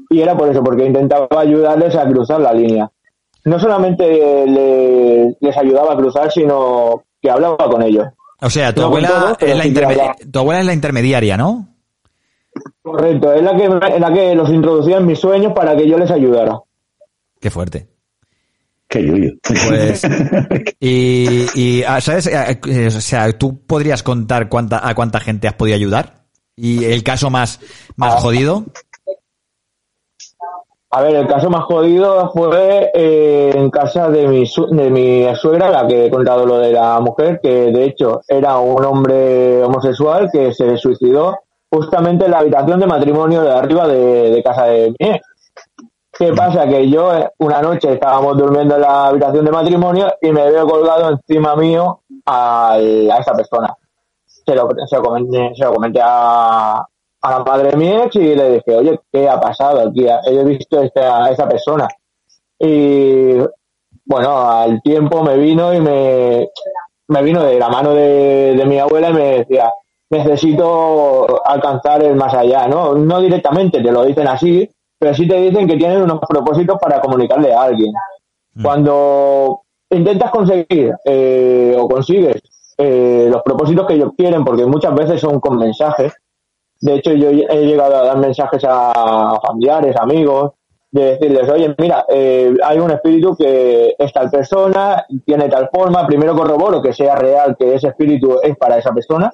[0.09, 2.89] Y era por eso, porque intentaba ayudarles a cruzar la línea.
[3.45, 4.05] No solamente
[4.45, 8.05] le- les ayudaba a cruzar, sino que hablaba con ellos.
[8.41, 9.13] O sea, tu No abuela, es
[9.57, 11.67] la tu abuela es la intermediaria, ¿no?
[12.81, 15.97] Correcto, es la que, es la que los introducía en mis sueños para que yo
[15.97, 16.59] les ayudara.
[17.39, 17.87] Qué fuerte.
[18.87, 19.31] Qué yuyo.
[19.43, 20.01] Pues,
[20.79, 22.27] y, y, ah, ¿sabes?
[22.27, 26.16] Eh, eh, O sea, ¿tú podrías contar cuánta, a cuánta gente has podido ayudar?
[26.57, 27.59] ¿Y el caso más,
[27.95, 28.19] más Ah.
[28.19, 28.63] jodido?
[30.89, 35.25] A ver, el caso más jodido fue eh, en casa de mi, su- de mi
[35.35, 39.63] suegra, la que he contado lo de la mujer, que de hecho era un hombre
[39.63, 41.37] homosexual que se suicidó
[41.69, 45.25] justamente en la habitación de matrimonio de arriba de, de casa de mi ex.
[46.17, 46.65] ¿Qué pasa?
[46.67, 50.65] Que yo eh, una noche estábamos durmiendo en la habitación de matrimonio y me veo
[50.65, 53.75] colgado encima mío al- a esa persona.
[54.47, 58.15] Se lo, se lo comenté, se lo comenté a, a la madre de mi ex
[58.15, 60.05] y le dije, oye, ¿qué ha pasado aquí?
[60.25, 61.87] He visto esta, a esa persona.
[62.57, 63.33] Y
[64.05, 66.47] bueno, al tiempo me vino y me,
[67.09, 69.69] me vino de la mano de, de mi abuela y me decía,
[70.09, 72.95] necesito alcanzar el más allá, ¿no?
[72.95, 77.01] No directamente te lo dicen así, pero sí te dicen que tienen unos propósitos para
[77.01, 77.93] comunicarle a alguien.
[78.63, 82.41] Cuando intentas conseguir eh, o consigues
[82.77, 86.13] eh, los propósitos que ellos quieren, porque muchas veces son con mensajes,
[86.79, 90.51] de hecho, yo he llegado a dar mensajes a familiares, amigos,
[90.91, 96.05] de decirles, oye, mira, eh, hay un espíritu que es tal persona, tiene tal forma,
[96.05, 99.31] primero corroboro que sea real, que ese espíritu es para esa persona,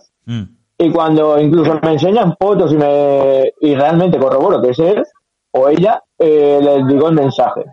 [0.78, 5.04] y cuando incluso me enseñan fotos y, me, y realmente corroboro que es él
[5.52, 7.64] o ella, eh, les digo el mensaje.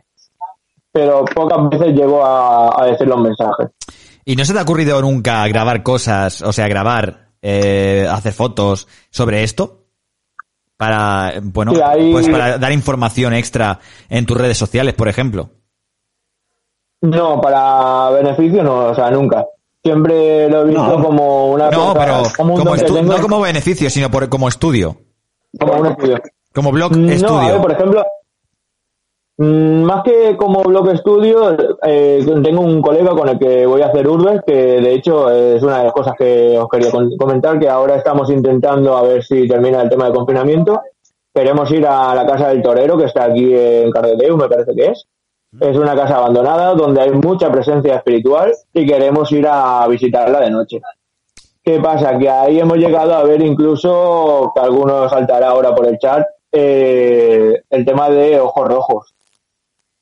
[0.92, 3.68] Pero pocas veces llego a, a decir los mensajes.
[4.30, 8.86] ¿Y no se te ha ocurrido nunca grabar cosas, o sea, grabar, eh, hacer fotos
[9.10, 9.86] sobre esto?
[10.76, 11.80] Para, bueno, Sí,
[12.12, 15.50] pues para dar información extra en tus redes sociales, por ejemplo.
[17.02, 19.44] No, para beneficio no, o sea, nunca.
[19.82, 21.02] Siempre lo he visto No.
[21.02, 24.96] como una No, cosa- pero como como tengo, no como beneficio, sino por, como estudio.
[25.58, 26.20] como un estudio.
[26.54, 27.38] Como blog No, estudio.
[27.40, 28.04] a ver, por ejemplo, mm,
[29.40, 34.06] más que como blog estudio, eh, tengo un colega con el que voy a hacer
[34.06, 37.96] urbes, que de hecho es una de las cosas que os quería comentar, que ahora
[37.96, 40.82] estamos intentando a ver si termina el tema de confinamiento.
[41.32, 44.88] Queremos ir a la casa del torero, que está aquí en Cardedeu, me parece que
[44.88, 45.06] es.
[45.58, 50.50] Es una casa abandonada donde hay mucha presencia espiritual y queremos ir a visitarla de
[50.50, 50.82] noche.
[51.62, 52.18] ¿Qué pasa?
[52.18, 57.62] Que ahí hemos llegado a ver incluso, que algunos saltará ahora por el chat, eh,
[57.70, 59.14] el tema de ojos rojos.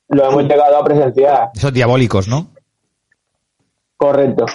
[0.09, 2.47] Lo hemos llegado a presenciar, Esos diabólicos, ¿no?
[3.95, 4.45] correcto.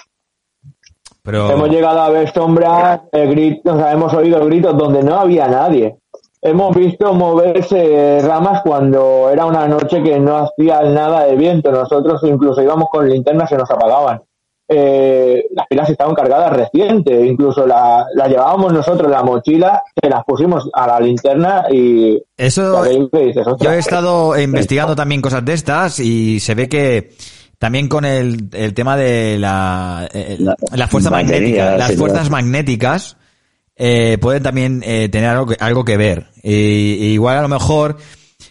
[1.22, 5.16] Pero Hemos llegado a ver sombras, eh, gritos, o sea, hemos oído gritos donde no
[5.16, 5.96] había nadie.
[6.42, 11.72] Hemos visto moverse ramas cuando era una noche que no hacía nada de viento.
[11.72, 14.22] Nosotros incluso íbamos con linternas, se nos apagaban.
[14.68, 20.08] Eh, las pilas estaban cargadas reciente, incluso la- las llevábamos nosotros en la mochila, se
[20.08, 22.18] las pusimos a la linterna y...
[22.36, 27.10] Eso, dices, yo he estado investigando también cosas de estas y se ve que
[27.58, 33.16] también con el, el tema de la, eh, la, fuerza baterías magnética, las fuerzas magnéticas
[33.76, 36.28] eh, pueden también eh, tener algo que, algo que ver.
[36.42, 36.50] Y-
[37.00, 37.96] y igual a lo mejor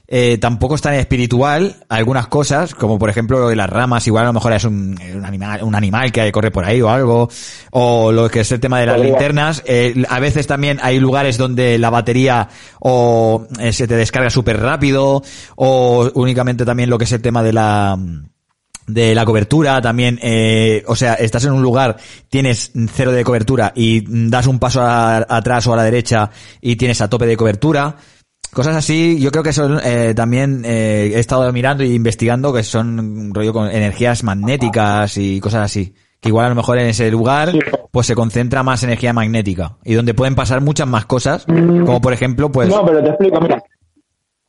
[0.07, 4.25] eh, tampoco es tan espiritual algunas cosas, como por ejemplo lo de las ramas, igual
[4.25, 7.29] a lo mejor es un, un animal, un animal que corre por ahí o algo,
[7.71, 9.11] o lo que es el tema de las Podría.
[9.11, 9.63] linternas.
[9.65, 12.49] Eh, a veces también hay lugares donde la batería
[12.79, 15.23] o eh, se te descarga súper rápido,
[15.55, 17.97] o únicamente también lo que es el tema de la
[18.85, 21.95] de la cobertura también, eh, o sea, estás en un lugar,
[22.29, 26.75] tienes cero de cobertura y das un paso a- atrás o a la derecha y
[26.75, 27.95] tienes a tope de cobertura.
[28.53, 32.63] Cosas así, yo creo que son eh, también eh, he estado mirando e investigando que
[32.63, 35.95] son rollo con energías magnéticas y cosas así.
[36.19, 37.51] Que igual a lo mejor en ese lugar
[37.91, 42.13] pues se concentra más energía magnética y donde pueden pasar muchas más cosas, como por
[42.13, 43.61] ejemplo pues No, pero te explico, mira.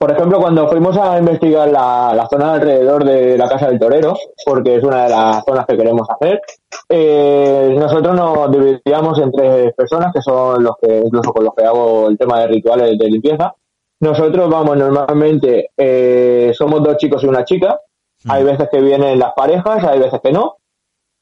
[0.05, 4.15] Por ejemplo, cuando fuimos a investigar la, la zona alrededor de la Casa del Torero,
[4.45, 6.43] porque es una de las zonas que queremos hacer,
[6.91, 11.65] eh, nosotros nos dividíamos en tres personas, que son los que, incluso con los que
[11.65, 13.55] hago el tema de rituales de limpieza.
[14.01, 17.81] Nosotros vamos normalmente, eh, somos dos chicos y una chica.
[18.29, 20.57] Hay veces que vienen las parejas, hay veces que no.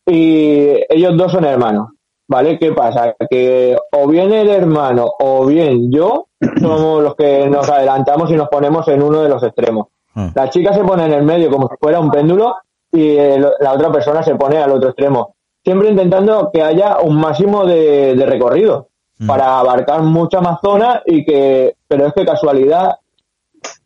[0.07, 1.91] Y ellos dos son hermanos.
[2.29, 2.59] ¿Vale?
[2.59, 3.15] ¿Qué pasa?
[3.29, 6.29] Que o bien el hermano o bien yo
[6.61, 9.89] somos los que nos adelantamos y nos ponemos en uno de los extremos.
[10.35, 12.55] La chica se pone en el medio como si fuera un péndulo
[12.91, 15.35] y el- la otra persona se pone al otro extremo.
[15.65, 18.89] Siempre intentando que haya un máximo de, de recorrido
[19.27, 22.97] para abarcar mucha más zona y que, pero es que casualidad,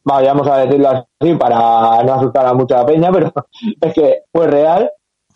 [0.05, 3.33] vayamos a decirlo así para no asustar a mucha peña, pero
[3.81, 4.91] es que fue real.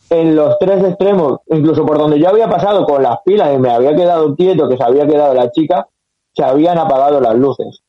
[0.08, 3.70] En los tres extremos, incluso por donde yo había pasado con las pilas y me
[3.70, 5.86] había quedado quieto, que se había quedado la chica,
[6.34, 7.82] se habían apagado las luces.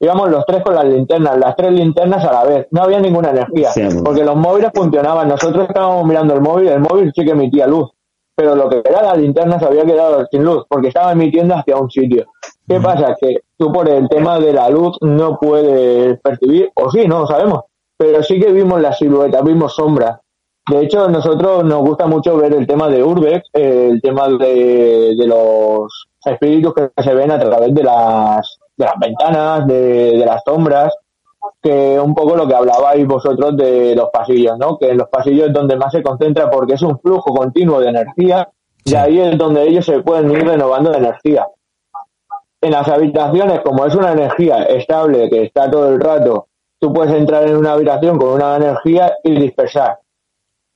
[0.00, 2.66] Íbamos los tres con las linternas, las tres linternas a la vez.
[2.70, 5.28] No había ninguna energía, Sí, porque los móviles funcionaban.
[5.28, 7.90] Nosotros estábamos mirando el móvil, el móvil sí que emitía luz,
[8.34, 11.76] pero lo que era la linterna se había quedado sin luz, porque estaba emitiendo hacia
[11.76, 12.26] un sitio.
[12.66, 13.14] ¿Qué pasa?
[13.20, 17.26] Que tú por el tema de la luz no puedes percibir, o sí, no lo
[17.26, 17.64] sabemos,
[17.96, 20.18] pero sí que vimos la silueta, vimos sombras.
[20.70, 25.26] De hecho, nosotros nos gusta mucho ver el tema de Urbex, el tema de, de
[25.26, 30.42] los espíritus que se ven a través de las, de las ventanas, de, de las
[30.42, 30.94] sombras,
[31.64, 34.76] que un poco lo que hablabais vosotros de los pasillos, ¿no?
[34.76, 37.88] Que en los pasillos es donde más se concentra porque es un flujo continuo de
[37.88, 38.50] energía
[38.84, 41.46] y ahí es donde ellos se pueden ir renovando de energía.
[42.60, 47.14] En las habitaciones, como es una energía estable que está todo el rato, tú puedes
[47.14, 50.00] entrar en una habitación con una energía y dispersar.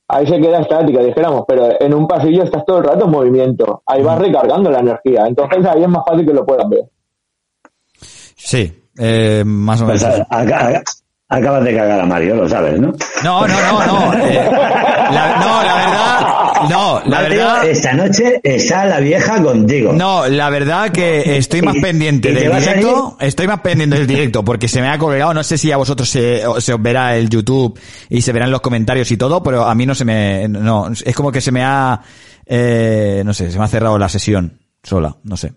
[0.07, 3.83] Ahí se queda estática, dijéramos, pero en un pasillo estás todo el rato en movimiento.
[3.85, 5.25] Ahí vas recargando la energía.
[5.27, 6.85] Entonces ahí es más fácil que lo puedas ver.
[8.35, 10.03] sí, eh, más o menos.
[10.03, 10.81] Pues, a-
[11.31, 12.91] acabas de cagar a Mario, lo sabes, ¿no?
[13.23, 14.13] No, no, no, no.
[14.27, 17.65] eh, la- no, la verdad, no, la Mario, verdad.
[17.67, 19.93] Esta noche está la vieja contigo.
[19.93, 23.15] No, la verdad que estoy más pendiente del directo.
[23.19, 25.33] Estoy más pendiente del directo porque se me ha colgado.
[25.35, 27.79] No sé si a vosotros se, se os verá el YouTube
[28.09, 31.15] y se verán los comentarios y todo, pero a mí no se me, no, es
[31.15, 32.01] como que se me ha,
[32.45, 35.53] eh, no sé, se me ha cerrado la sesión sola, no sé.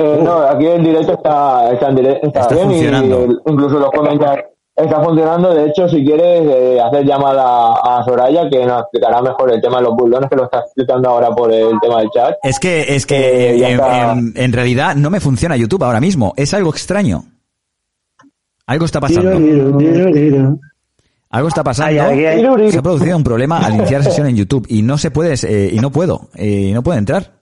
[0.00, 3.26] Eh, no, aquí el directo está, está, en dire- está Está bien funcionando.
[3.26, 4.46] y incluso los comentarios
[4.76, 5.52] está funcionando.
[5.52, 9.78] De hecho, si quieres eh, hacer llamada a Soraya, que nos explicará mejor el tema
[9.78, 12.34] de los bulones, que lo está explicando ahora por el tema del chat.
[12.44, 14.12] Es que, es que Eh, en, está.
[14.12, 16.32] en- en realidad no me funciona YouTube ahora mismo.
[16.36, 17.24] Es algo extraño.
[18.66, 19.32] Algo está pasando.
[21.30, 22.02] Algo está pasando.
[22.02, 22.70] Ay, ay, ay.
[22.72, 25.70] Se ha producido un problema al iniciar sesión en YouTube y no se puede, eh,
[25.72, 27.37] y no puedo, eh, y no puedo entrar.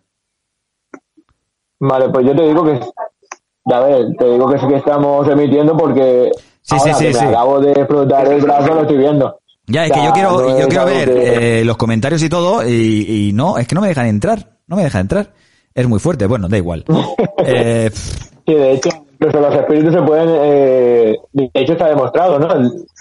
[1.80, 2.80] Vale, pues yo te digo que,
[3.72, 6.30] a ver, te digo que sí que estamos emitiendo porque
[6.62, 7.24] Sí, sí, ahora sí, que me sí.
[7.26, 9.38] acabo de explotar el brazo lo estoy viendo.
[9.68, 13.28] Ya, es que yo quiero, no yo quiero ver eh, los comentarios y todo, y,
[13.28, 14.58] y no, es que no me dejan entrar.
[14.66, 15.32] No me dejan entrar.
[15.74, 16.84] Es muy fuerte, bueno, da igual.
[17.44, 17.90] Eh,
[18.46, 22.48] Sí, de hecho, incluso los espíritus se pueden, eh, de hecho está demostrado, ¿no?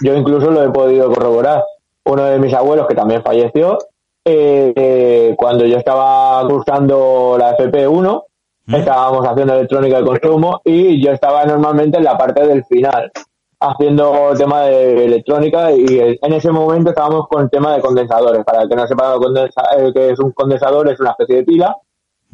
[0.02, 1.64] Yo incluso lo he podido corroborar.
[2.04, 3.78] Uno de mis abuelos, que también falleció,
[4.26, 8.24] eh, eh, cuando yo estaba cursando la FP1,
[8.68, 13.11] estábamos haciendo electrónica de consumo y yo estaba normalmente en la parte del final,
[13.60, 18.44] haciendo tema de electrónica y en ese momento estábamos con el tema de condensadores.
[18.44, 21.44] Para el que no sepa lo eh, que es un condensador, es una especie de
[21.44, 21.76] pila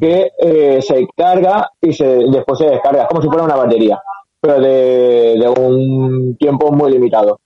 [0.00, 4.00] que eh, se carga y se, después se descarga, es como si fuera una batería,
[4.40, 7.38] pero de, de un tiempo muy limitado.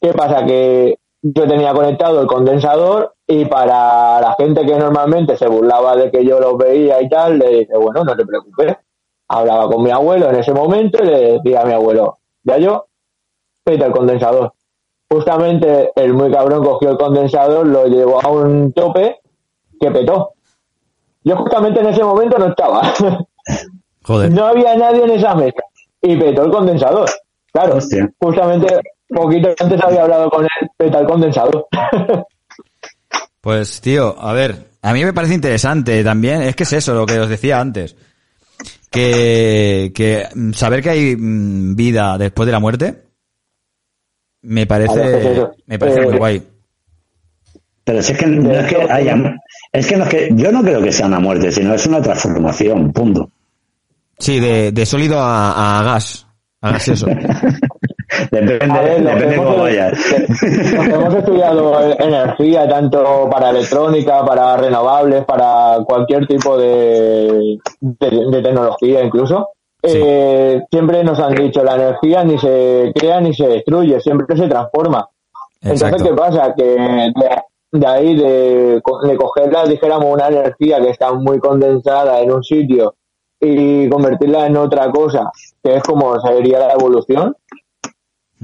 [0.00, 0.44] ¿Qué pasa?
[0.44, 6.10] Que yo tenía conectado el condensador y para la gente que normalmente se burlaba de
[6.10, 8.76] que yo lo veía y tal, le dice, bueno, no te preocupes.
[9.28, 12.88] Hablaba con mi abuelo en ese momento y le decía a mi abuelo, ya yo,
[13.64, 14.52] peta el condensador.
[15.10, 19.20] Justamente el muy cabrón cogió el condensador, lo llevó a un tope
[19.80, 20.34] que petó.
[21.22, 22.82] Yo justamente en ese momento no estaba.
[24.02, 24.30] joder.
[24.34, 25.62] No había nadie en esa mesa.
[26.02, 27.08] Y petó el condensador.
[27.50, 27.78] Claro,
[28.20, 28.80] justamente
[29.14, 31.68] poquito antes había hablado con el petal condensado.
[33.40, 37.04] Pues, tío, a ver, a mí me parece interesante también, es que es eso lo
[37.06, 37.94] que os decía antes,
[38.90, 43.02] que, que mm, saber que hay mm, vida después de la muerte,
[44.42, 45.52] me A ver, ¿qué es parece, eso?
[45.66, 46.42] me parece Eh, muy guay.
[47.84, 49.14] Pero si es que no es que haya,
[49.72, 52.00] es que no es que, yo no creo que sea una muerte, sino es una
[52.00, 53.30] transformación, punto.
[54.18, 56.26] Sí, de, de sólido a, a gas,
[56.62, 57.06] a gaseoso.
[58.30, 59.92] Depende, ver, depende hemos- cómo vayas.
[60.42, 69.02] Hemos estudiado energía, tanto para electrónica, para renovables, para cualquier tipo de, de, de tecnología
[69.02, 69.48] incluso,
[69.82, 74.48] eh, siempre nos han dicho la energía ni se crea ni se destruye, siempre se
[74.48, 75.08] transforma.
[75.60, 76.02] Entonces.
[76.02, 76.54] ¿qué pasa?
[76.56, 77.12] Que de,
[77.72, 82.94] de ahí, de, de cogerla, dijéramos, una energía que está muy condensada en un sitio
[83.40, 85.30] y convertirla en otra cosa,
[85.62, 87.36] que es como sería la evolución,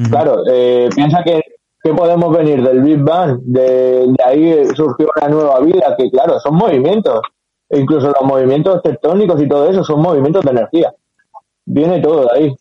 [0.08, 1.40] Claro, eh, piensa que,
[1.82, 6.40] que podemos venir del Big Bang, de, de ahí surgió una nueva vida, que claro,
[6.40, 7.20] son movimientos,
[7.68, 10.92] e incluso los movimientos tectónicos y todo eso son movimientos de energía.
[11.66, 12.56] Viene todo de ahí.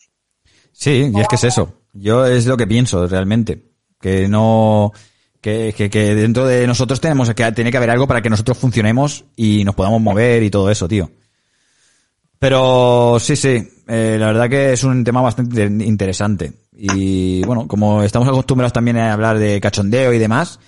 [0.71, 1.73] Sí, y es que es eso.
[1.93, 3.63] Yo es lo que pienso realmente.
[3.99, 4.91] Que no,
[5.41, 8.57] que, que, que dentro de nosotros tenemos que, tiene que haber algo para que nosotros
[8.57, 11.09] funcionemos y nos podamos mover y todo eso, tío.
[12.37, 16.53] Pero sí, sí, eh, la verdad que es un tema bastante interesante.
[16.79, 20.59] Y bueno, como estamos acostumbrados también a hablar de cachondeo y demás,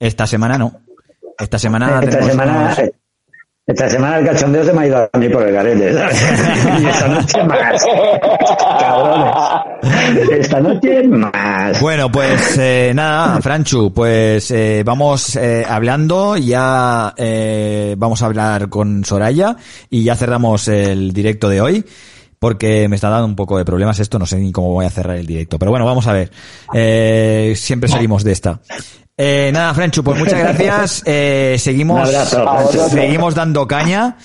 [0.00, 0.72] esta semana no.
[1.38, 2.90] Esta semana Esta semana, unos-
[3.66, 5.92] esta semana el cachondeo se me ha ido a mí por el garete,
[6.80, 7.84] y esta noche más.
[8.80, 10.30] Cabrones.
[10.30, 11.80] Esta noche más.
[11.80, 18.68] Bueno, pues eh, nada, Franchu, pues eh, vamos eh, hablando, ya eh, vamos a hablar
[18.68, 19.56] con Soraya
[19.90, 21.84] y ya cerramos el directo de hoy.
[22.38, 24.90] Porque me está dando un poco de problemas esto, no sé ni cómo voy a
[24.90, 25.58] cerrar el directo.
[25.58, 26.30] Pero bueno, vamos a ver.
[26.72, 28.60] Eh, siempre salimos de esta.
[29.16, 31.02] Eh, nada, Franchu, pues muchas gracias.
[31.06, 34.16] Eh, seguimos, abrazo, seguimos dando caña.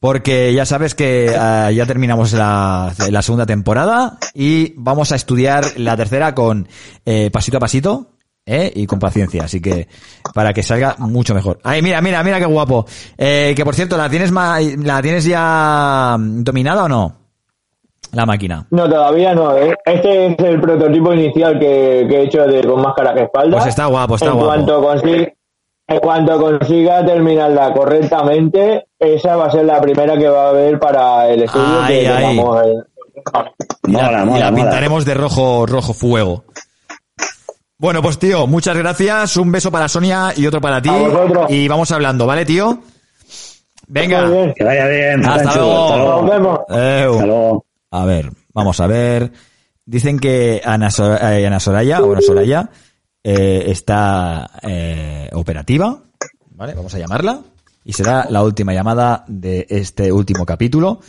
[0.00, 5.64] Porque ya sabes que ah, ya terminamos la, la segunda temporada y vamos a estudiar
[5.78, 6.66] la tercera con
[7.06, 8.10] eh, pasito a pasito
[8.44, 8.72] ¿eh?
[8.74, 9.44] y con paciencia.
[9.44, 9.86] Así que
[10.34, 11.60] para que salga mucho mejor.
[11.62, 12.84] Ay, mira, mira, mira qué guapo.
[13.16, 17.21] Eh, que por cierto, ¿la tienes, ma- ¿la tienes ya dominada o no?
[18.12, 18.66] La máquina.
[18.70, 19.56] No, todavía no.
[19.56, 19.74] ¿eh?
[19.84, 23.56] Este es el prototipo inicial que, que he hecho de con máscara que espalda.
[23.56, 24.46] Pues está guapo, está en guapo.
[24.48, 25.28] Cuanto consiga,
[25.88, 30.78] en cuanto consiga terminarla correctamente, esa va a ser la primera que va a haber
[30.78, 32.24] para el estudio Ay, que ay.
[32.38, 32.84] en-
[33.88, 34.54] Y la, Mola, y mola, la mola.
[34.54, 36.44] pintaremos de rojo, rojo fuego.
[37.78, 39.36] Bueno, pues tío, muchas gracias.
[39.38, 40.90] Un beso para Sonia y otro para ti.
[41.48, 42.78] Y vamos hablando, ¿vale, tío?
[43.88, 44.52] Venga.
[44.54, 45.84] Que vaya bien, Hasta luego.
[45.84, 46.20] Hasta luego.
[46.22, 46.58] Nos vemos.
[46.68, 47.64] Hasta luego.
[47.92, 49.30] A ver, vamos a ver.
[49.84, 52.70] Dicen que Ana, Sor- eh, Ana Soraya, o Ana Soraya,
[53.22, 56.02] eh, está eh, operativa.
[56.54, 56.74] ¿Vale?
[56.74, 57.40] Vamos a llamarla.
[57.84, 61.00] Y será la última llamada de este último capítulo.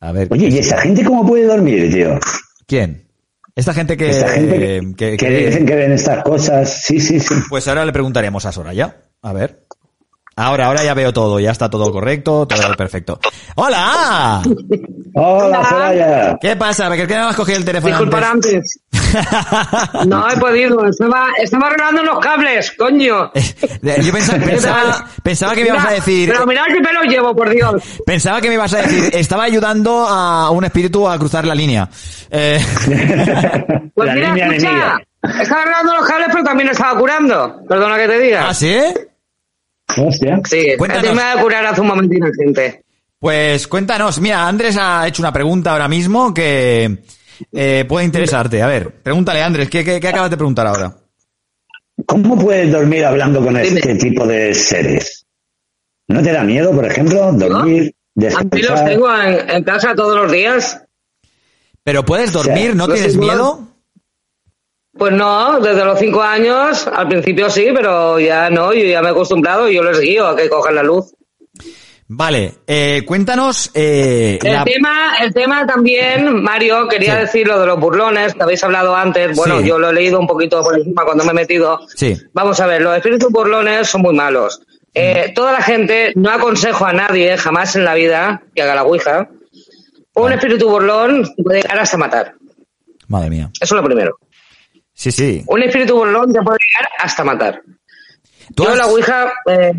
[0.00, 0.28] A ver.
[0.30, 2.18] Oye, ¿y esa gente cómo puede dormir, tío?
[2.66, 3.08] ¿Quién?
[3.54, 6.82] Esta gente que, Esta gente que, que- que que- dicen que ven estas cosas.
[6.84, 7.34] Sí, sí, sí.
[7.48, 8.96] Pues ahora le preguntaremos a Soraya.
[9.22, 9.64] A ver.
[10.34, 13.18] Ahora, ahora ya veo todo, ya está todo correcto, todo perfecto.
[13.54, 14.42] ¡Hola!
[15.14, 16.38] Hola, Soraya.
[16.40, 16.88] ¿Qué pasa?
[16.88, 18.54] ¿Por qué no has cogido el teléfono Disculpar antes?
[18.54, 18.78] antes.
[20.06, 20.86] No he podido.
[20.86, 23.30] Estaba, estaba arreglando unos cables, coño.
[23.82, 26.30] Yo pensaba, pensaba, pensaba que me ibas a decir...
[26.32, 27.82] Pero mirad qué pelo llevo, por Dios.
[28.06, 31.88] Pensaba que me ibas a decir, estaba ayudando a un espíritu a cruzar la línea.
[32.30, 32.58] Eh,
[33.94, 34.68] Pues La mira, línea escucha.
[34.70, 34.98] enemiga.
[35.42, 37.56] Estaba arreglando los cables, pero también estaba curando.
[37.68, 38.48] Perdona que te diga.
[38.48, 38.78] ¿Ah, sí?
[39.96, 40.40] Hostia.
[40.44, 41.14] Sí, Cuéntanos.
[41.14, 42.82] me voy a curar hace un momentito, gente.
[43.18, 46.98] Pues cuéntanos, mira, Andrés ha hecho una pregunta ahora mismo que
[47.52, 48.62] eh, puede interesarte.
[48.62, 50.96] A ver, pregúntale, Andrés, ¿qué, qué, qué acabas de preguntar ahora?
[52.06, 55.24] ¿Cómo puedes dormir hablando con este tipo de seres?
[56.08, 57.94] ¿No te da miedo, por ejemplo, dormir,
[58.36, 60.82] A mí los tengo en, en casa todos los días.
[61.84, 62.74] ¿Pero puedes dormir?
[62.74, 63.68] ¿No tienes miedo?
[64.96, 69.08] Pues no, desde los cinco años, al principio sí, pero ya no, yo ya me
[69.08, 71.14] he acostumbrado y yo les guío a que cojan la luz.
[72.14, 73.70] Vale, eh, cuéntanos...
[73.72, 77.20] Eh, El la- tema, el tema también, Mario, quería Sí.
[77.22, 79.34] decir lo de los burlones que habéis hablado antes.
[79.34, 79.68] Bueno, Sí.
[79.68, 81.80] yo lo he leído un poquito por encima cuando me he metido.
[81.96, 82.14] Sí.
[82.34, 84.60] Vamos a ver, los espíritus burlones son muy malos.
[84.92, 88.82] Eh, toda la gente, no aconsejo a nadie jamás en la vida que haga la
[88.84, 89.30] ouija.
[90.14, 92.34] Un espíritu burlón puede llegar hasta matar.
[93.08, 93.50] Madre mía.
[93.58, 94.18] Eso es lo primero.
[94.94, 95.42] Sí, sí.
[95.46, 97.62] Un espíritu burlón te puede llegar hasta matar.
[98.54, 99.72] ¿Tú Yo has- la ouija eh,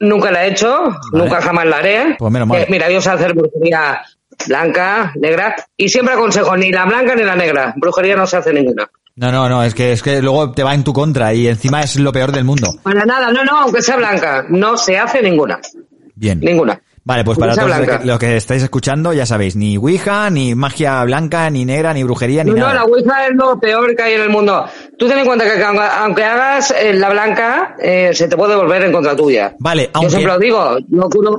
[0.00, 2.16] nunca la he hecho, nunca jamás la haré.
[2.18, 2.60] Pues menos mal.
[2.60, 4.02] Eh, mira, yo sé hacer brujería
[4.46, 7.72] blanca, negra, y siempre aconsejo ni la blanca ni la negra.
[7.76, 8.88] Brujería no se hace ninguna.
[9.16, 11.82] No, no, no, es que, es que luego te va en tu contra y encima
[11.82, 12.74] es lo peor del mundo.
[12.82, 15.58] Para nada, no, no, aunque sea blanca, no se hace ninguna.
[16.14, 16.38] Bien.
[16.40, 16.78] Ninguna.
[17.08, 20.56] Vale, pues para todos los que, los que estáis escuchando, ya sabéis, ni Ouija, ni
[20.56, 22.74] magia blanca, ni negra, ni brujería, ni No, no, nada.
[22.74, 24.66] la Ouija es lo peor que hay en el mundo.
[24.98, 28.82] Tú ten en cuenta que aunque- hagas eh, la blanca, eh, se te puede volver
[28.82, 29.54] en contra tuya.
[29.60, 31.38] Vale, Yo aunque, siempre lo digo, yo curo...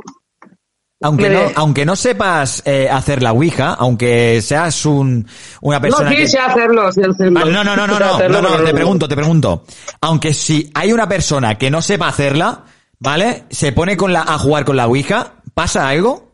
[1.01, 5.27] aunque, no, aunque no sepas eh, hacer la Ouija, aunque seas un,
[5.59, 6.27] una persona no, sí, que...
[6.29, 7.41] sé hacerlo, sé hacerlo.
[7.41, 9.65] Vale, no, no, no, no, no, hacerlo, no, no, pero te pregunto, te pregunto.
[9.99, 12.63] Aunque si hay una persona que no sepa hacerla,
[12.99, 13.43] ¿vale?
[13.49, 16.33] Se pone con la, a jugar con la Ouija, ¿pasa algo?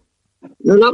[0.59, 0.91] No, no.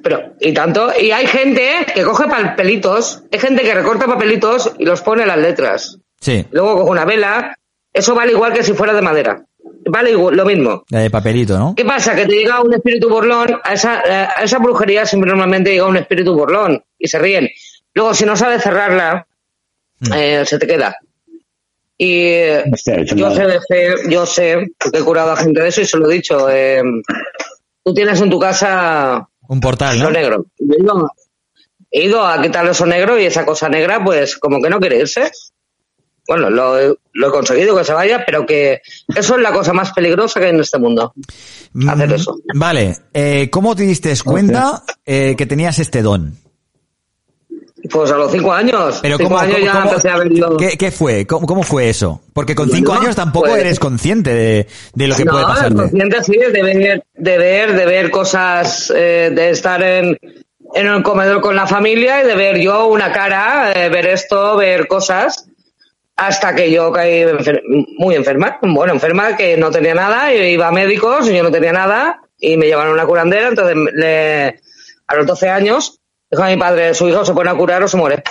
[0.00, 4.84] Pero, y tanto, y hay gente que coge papelitos, hay gente que recorta papelitos y
[4.84, 5.98] los pone en las letras.
[6.20, 7.56] Sí, Luego coge una vela,
[7.92, 9.44] eso vale igual que si fuera de madera.
[9.90, 10.84] Vale igual, lo mismo.
[10.90, 11.74] la de papelito, ¿no?
[11.76, 12.14] ¿Qué pasa?
[12.14, 14.02] Que te llega un espíritu burlón, a esa,
[14.38, 17.48] a esa brujería siempre normalmente llega un espíritu burlón y se ríen.
[17.92, 19.26] Luego, si no sabes cerrarla,
[20.14, 20.96] eh, se te queda.
[21.96, 22.64] Y eh,
[23.16, 25.98] yo sé, de fe- yo sé, porque he curado a gente de eso y se
[25.98, 26.48] lo he dicho.
[26.48, 26.80] eh,
[27.88, 30.10] tú tienes en tu casa Un portal, ¿no?
[30.10, 30.44] negro.
[30.58, 31.10] He ido,
[31.90, 34.98] he ido a quitarle eso negro y esa cosa negra, pues como que no quiere
[34.98, 35.30] irse.
[36.26, 38.82] Bueno, lo, he- lo he conseguido que se vaya, pero que
[39.16, 41.14] eso es la cosa más peligrosa que hay en este mundo.
[41.88, 42.36] Hacer eso.
[42.52, 46.34] Mm, Vale, eh, ¿cómo te diste cuenta eh, que tenías este don?
[47.90, 48.98] Pues a los cinco años.
[49.02, 50.56] Pero cinco ¿cómo, años cómo- ya cómo- empecé a ver yo.
[50.56, 51.26] ¿qué, qué fue?
[51.26, 52.20] ¿Cómo, cómo fue eso?
[52.32, 55.74] Porque con cinco años tampoco pues- eres consciente de, de lo que no, puede pasarte.
[55.76, 60.16] consciente sí, de ver, de ver, de ver cosas, eh, de estar en,
[60.74, 64.56] en el comedor con la familia y de ver yo una cara, eh, ver esto,
[64.56, 65.46] ver cosas,
[66.16, 67.62] hasta que yo caí enfer-
[67.98, 68.58] muy enferma.
[68.62, 72.20] Bueno, enferma que no tenía nada, y iba a médicos, y yo no tenía nada,
[72.40, 74.60] y me llevaron a una curandera, entonces le,
[75.06, 75.97] a los 12 años,
[76.30, 78.22] dijo a mi padre, su hijo se pone a curar o se muere.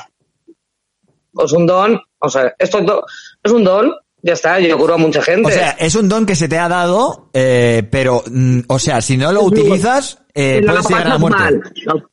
[1.34, 3.06] O es un don, o sea, esto
[3.43, 5.48] es un don, ya está, yo curo a mucha gente.
[5.48, 9.01] O sea, es un don que se te ha dado, eh, pero, mm, o sea,
[9.01, 11.40] si no lo utilizas, eh, no puedes llegar a la muerte.
[11.40, 11.61] mal.
[11.85, 12.09] No.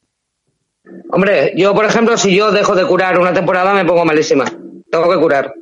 [1.11, 4.45] Hombre, yo, por ejemplo, si yo dejo de curar una temporada, me pongo malísima.
[4.91, 5.55] Tengo que curar.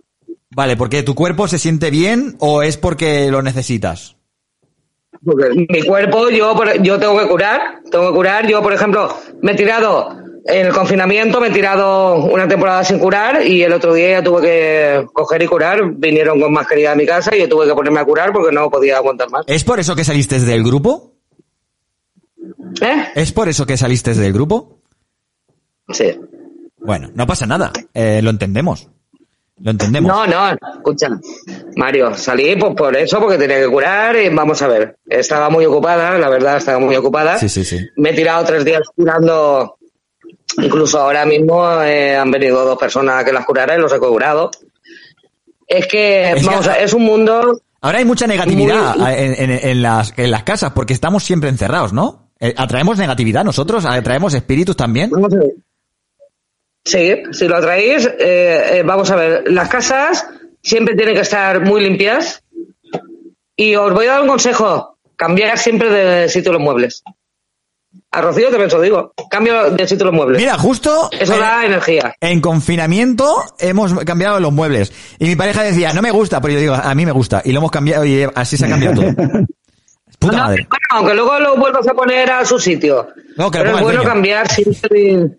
[0.51, 4.17] Vale, porque tu cuerpo se siente bien o es porque lo necesitas.
[5.25, 7.81] Porque mi cuerpo, yo, por- yo tengo que curar.
[7.91, 8.47] Tengo que curar.
[8.49, 9.09] Yo, por ejemplo,
[9.41, 13.73] me he tirado en el confinamiento, me he tirado una temporada sin curar y el
[13.73, 15.93] otro día ya tuve que coger y curar.
[15.95, 18.69] Vinieron con mascarilla a mi casa y yo tuve que ponerme a curar porque no
[18.69, 19.45] podía aguantar más.
[19.47, 21.15] ¿Es por eso que saliste del grupo?
[22.81, 23.05] ¿Eh?
[23.15, 24.81] ¿Es por eso que saliste del grupo?
[25.91, 26.19] Sí.
[26.79, 28.89] Bueno, no pasa nada, eh, lo entendemos.
[29.63, 30.09] Lo entendemos.
[30.11, 31.09] No, no, escucha.
[31.77, 34.97] Mario, salí pues por eso, porque tenía que curar y vamos a ver.
[35.09, 37.39] Estaba muy ocupada, la verdad, estaba muy ocupada.
[37.39, 37.79] Sí, sí, sí.
[37.97, 39.77] Me he tirado tres días curando.
[40.59, 44.51] Incluso ahora mismo eh, han venido dos personas que las curara y los he curado.
[45.67, 47.61] Es que, Es que- vamos a es un mundo.
[47.81, 51.49] Ahora hay mucha negatividad Muy- en, en- en las, en las casas porque estamos siempre
[51.49, 52.31] encerrados, ¿no?
[52.39, 53.85] Eh, ¿Atraemos negatividad nosotros?
[53.87, 55.11] ¿Atraemos espíritus también?
[55.11, 55.53] Vamos a ver.
[56.85, 59.45] Sí, si lo traéis, eh, eh, vamos a ver.
[59.51, 60.27] Las casas
[60.63, 62.43] siempre tienen que estar muy limpias.
[63.57, 67.03] Y os voy a dar un consejo: cambiar siempre de sitio los muebles.
[68.11, 69.13] A Rocío también se lo digo.
[69.31, 70.39] Cambio de sitio los muebles.
[70.39, 72.15] Mira, justo Eso en- da energía.
[72.21, 74.93] En confinamiento hemos cambiado los muebles.
[75.19, 77.41] Y mi pareja decía, no me gusta, pero yo digo, a mí me gusta.
[77.45, 79.07] Y lo hemos cambiado y así se ha cambiado todo.
[80.23, 80.67] Puta madre.
[80.69, 83.09] Bueno, aunque luego lo vuelvas a poner a su sitio.
[83.37, 85.31] No, que Pero es bueno cambiar siempre.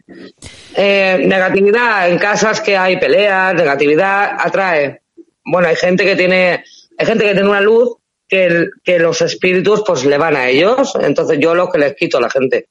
[0.76, 5.02] Eh, negatividad en casas que hay peleas, negatividad atrae.
[5.46, 6.64] Bueno, hay gente que tiene,
[6.98, 7.96] hay gente que tiene una luz
[8.28, 10.94] que, el- que los espíritus pues le van a ellos.
[11.02, 12.68] Entonces yo lo que les quito a la gente.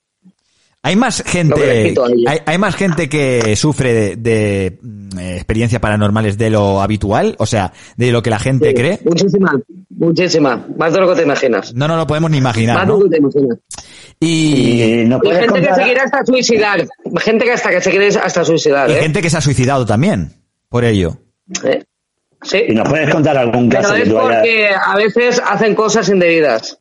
[0.85, 1.94] Hay más gente,
[2.27, 7.36] hay, hay más gente que sufre de, de, mm, eh, experiencias paranormales de lo habitual,
[7.39, 8.99] o sea, de lo que la gente Sí, cree.
[9.05, 10.67] Muchísima, muchísima.
[10.77, 11.73] Más de lo que te imaginas.
[11.73, 12.99] No nos lo podemos ni imaginar, Más de ¿no?
[12.99, 13.59] lo que te imaginas.
[14.19, 16.89] Y, no Y gente que se quiere hasta suicidar.
[17.20, 18.91] Gente que hasta que se quiere hasta suicidar.
[18.91, 19.01] y ¿eh?
[19.01, 20.33] gente que se ha suicidado también,
[20.69, 21.17] por ello.
[21.65, 21.85] Eh,
[22.44, 22.61] Sí.
[22.69, 24.20] ¿Y nos puedes contar algún Pero caso que es hayas...
[24.20, 26.77] porque a veces hacen cosas indebidas.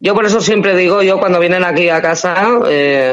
[0.00, 2.36] Yo por eso siempre digo, yo cuando vienen aquí a casa,
[2.68, 3.12] eh,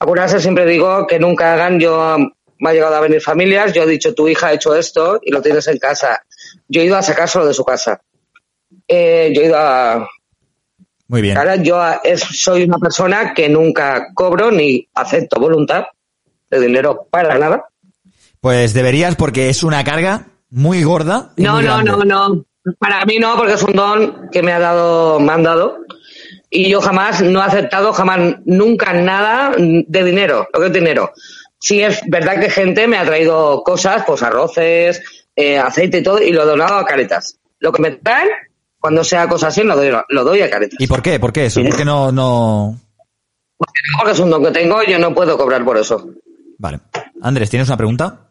[0.00, 2.16] a curarse siempre digo que nunca hagan, yo
[2.58, 5.30] me ha llegado a venir familias, yo he dicho, tu hija ha hecho esto y
[5.30, 6.22] lo tienes en casa.
[6.68, 8.00] Yo he ido a sacárselo de su casa.
[8.88, 10.08] Eh, yo he ido a...
[11.08, 11.36] Muy bien.
[11.36, 15.84] Ahora yo es- soy una persona que nunca cobro ni acepto voluntad
[16.50, 17.66] de dinero para nada.
[18.40, 21.32] Pues deberías porque es una carga muy gorda.
[21.36, 21.90] y No, muy no, grande.
[22.06, 22.44] no, no.
[22.78, 25.78] Para mí no, porque es un don que me ha dado, me han dado.
[26.50, 31.12] Y yo jamás no he aceptado, jamás, nunca nada de dinero, lo que es dinero.
[31.60, 35.00] Sí es verdad que gente me ha traído cosas, pues arroces,
[35.36, 37.38] eh, aceite y todo, y lo he donado a caretas.
[37.60, 38.28] Lo que me traen,
[38.80, 40.80] cuando sea cosa así, lo doy, lo doy a caretas.
[40.80, 41.20] ¿Y por qué?
[41.20, 41.62] ¿Por qué eso?
[41.62, 42.80] ¿Por qué no, no...?
[43.56, 46.14] Porque es un don que tengo, yo no puedo cobrar por eso.
[46.58, 46.80] Vale.
[47.20, 48.29] Andrés, ¿tienes una pregunta?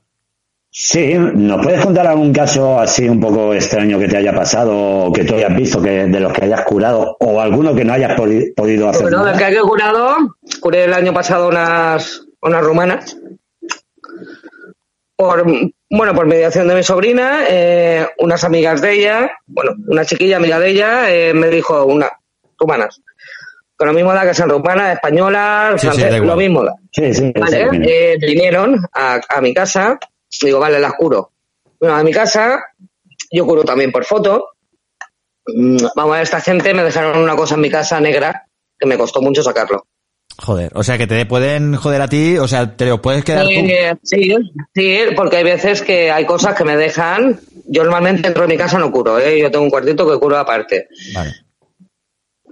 [0.72, 5.12] Sí, ¿nos puedes contar algún caso así un poco extraño que te haya pasado o
[5.12, 8.16] que tú hayas visto que de los que hayas curado o alguno que no hayas
[8.18, 9.02] podi- podido hacer?
[9.02, 9.36] Bueno, nada?
[9.38, 10.16] que he curado,
[10.62, 13.18] curé el año pasado unas, unas rumanas.
[15.16, 15.44] Por,
[15.90, 20.60] bueno, por mediación de mi sobrina, eh, unas amigas de ella, bueno, una chiquilla amiga
[20.60, 22.10] de ella, eh, me dijo, una,
[22.58, 23.02] rumanas.
[23.76, 26.74] Con la misma edad que son rumanas, españolas, Sí, francesas, da lo mismo da.
[26.92, 29.98] Sí, sí, Vale, eh, vinieron a, a mi casa,
[30.42, 31.32] digo, vale, las curo.
[31.80, 32.62] Bueno, a mi casa,
[33.32, 34.50] yo curo también por foto.
[35.48, 38.46] Mm, Vamos a ver, esta gente me dejaron una cosa en mi casa negra
[38.78, 39.86] que me costó mucho sacarlo.
[40.42, 43.46] Joder, o sea que te pueden joder a ti, o sea, te lo puedes quedar
[43.46, 43.52] tú.
[44.04, 44.32] Sí,
[44.74, 47.40] sí, porque hay veces que hay cosas que me dejan.
[47.66, 49.38] Yo normalmente dentro de mi casa no curo, ¿eh?
[49.40, 50.88] yo tengo un cuartito que curo aparte.
[51.14, 51.34] Vale.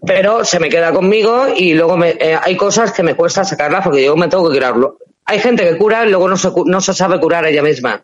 [0.06, 3.84] Pero se me queda conmigo y luego me- eh, hay cosas que me cuesta sacarlas
[3.84, 4.98] porque yo me tengo que curarlo.
[5.28, 8.04] Hay gente que cura y luego no se, no se sabe curar ella misma.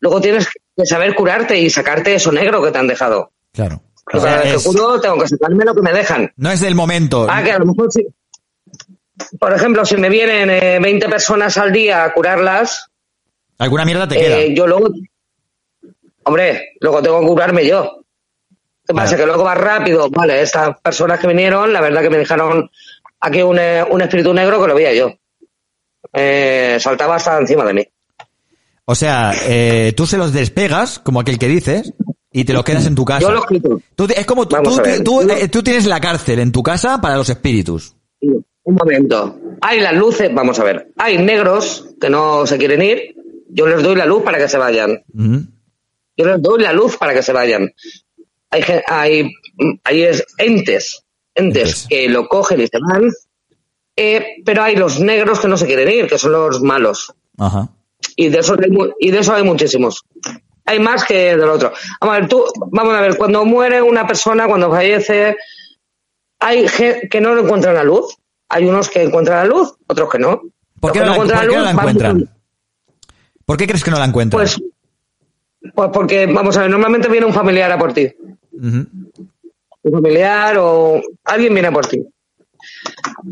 [0.00, 3.32] Luego tienes que saber curarte y sacarte eso negro que te han dejado.
[3.52, 3.82] Claro.
[4.12, 6.30] O sea, es- que curo tengo que sacarme lo que me dejan.
[6.36, 7.26] No es del momento.
[7.28, 8.06] Ah, que a lo mejor sí.
[9.40, 12.90] Por ejemplo, si me vienen eh, 20 personas al día a curarlas,
[13.58, 14.38] Alguna mierda te queda.
[14.38, 14.90] eh, yo luego,
[16.24, 18.02] hombre, luego tengo que curarme yo.
[18.86, 19.16] ¿Qué pasa?
[19.16, 20.08] Que luego va rápido.
[20.10, 22.70] Vale, estas personas que vinieron, la verdad que me dejaron
[23.20, 25.12] aquí un, eh, un espíritu negro que lo veía yo.
[26.18, 27.86] Eh, saltaba hasta encima de mí.
[28.86, 31.92] O sea, eh, tú se los despegas, como aquel que dices,
[32.32, 33.20] y te los quedas en tu casa.
[33.20, 33.80] Yo los quito.
[33.94, 34.70] Tú- es como tú, tú,
[35.04, 37.94] tú, eh, tú tienes la cárcel en tu casa para los espíritus.
[38.20, 39.38] Un momento.
[39.60, 40.88] Hay las luces, vamos a ver.
[40.96, 43.14] Hay negros que no se quieren ir.
[43.48, 45.02] Yo les doy la luz para que se vayan.
[46.16, 47.72] Yo les doy la luz para que se vayan.
[48.50, 49.30] Hay, hay,
[49.84, 51.02] hay es- entes,
[51.34, 53.10] entes que lo cogen y se van.
[53.96, 57.14] Eh, pero hay los negros que no se quieren ir, que son los malos.
[57.38, 57.70] Ajá.
[58.14, 60.04] Y de eso hay, y de eso hay muchísimos.
[60.66, 61.72] Hay más que del otro.
[62.00, 65.36] Vamos a ver, tú, vamos a ver, cuando muere una persona, cuando fallece,
[66.40, 68.16] hay gente que no encuentran la luz.
[68.48, 70.42] Hay unos que encuentran la luz, otros que no.
[70.80, 72.30] ¿Por qué no, la, encuentran por qué no la encuentran?
[73.44, 74.38] ¿Por qué crees que no la encuentran?
[74.38, 74.60] Pues,
[75.74, 78.08] pues porque, vamos a ver, normalmente viene un familiar a por ti.
[78.52, 79.12] Un
[79.90, 82.04] familiar o alguien viene por ti.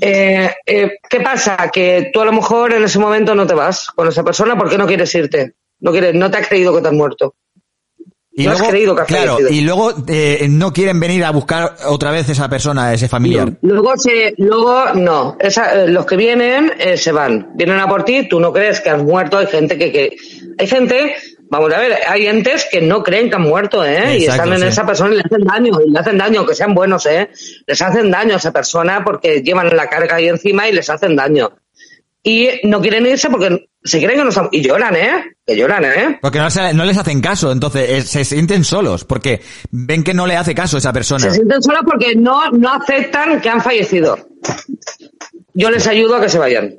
[0.01, 1.71] Eh, eh, ¿Qué pasa?
[1.73, 4.79] Que tú a lo mejor en ese momento no te vas con esa persona porque
[4.79, 5.55] no quieres irte.
[5.81, 7.35] No, quieres, no te has creído que te has muerto.
[8.37, 9.61] Y no luego, has creído que has claro, fallecido.
[9.61, 13.53] y luego eh, no quieren venir a buscar otra vez esa persona, ese familiar.
[13.63, 15.37] Luego, se, luego no.
[15.39, 17.51] Esa- los que vienen se van.
[17.55, 19.39] Vienen a por ti, tú no crees que has muerto.
[19.39, 20.17] Hay gente que, que
[20.59, 21.15] hay gente,
[21.59, 24.19] vamos a ver, hay entes que no creen que han muerto, ¿eh?
[24.19, 24.67] y están en sí.
[24.67, 27.31] esa persona y le hacen daño, y le hacen daño, aunque sean buenos, ¿eh?
[27.67, 31.15] Les hacen daño a esa persona porque llevan la carga ahí encima y les hacen
[31.17, 31.53] daño.
[32.23, 35.37] Y no quieren irse porque se creen que no están, y lloran, ¿eh?
[35.47, 36.19] Que lloran, ¿eh?
[36.23, 40.15] Porque no, se- no les hacen caso, entonces eh, se sienten solos, porque ven que
[40.15, 41.21] no le hace caso esa persona.
[41.27, 44.17] Se sienten solos porque no, no aceptan que han fallecido.
[45.53, 46.75] Yo les ayudo a que se vayan.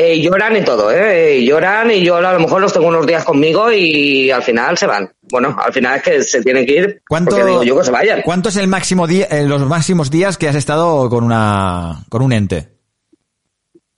[0.00, 1.38] Eh, lloran y todo, ¿eh?
[1.38, 4.78] Y lloran y yo a lo mejor los tengo unos días conmigo y al final
[4.78, 5.12] se van.
[5.22, 7.90] Bueno, al final es que se tienen que ir ¿Cuánto, porque digo yo que se
[7.90, 8.22] vayan.
[8.22, 12.22] ¿Cuánto es el máximo día, eh, los máximos días que has estado con una, con
[12.22, 12.68] un ente?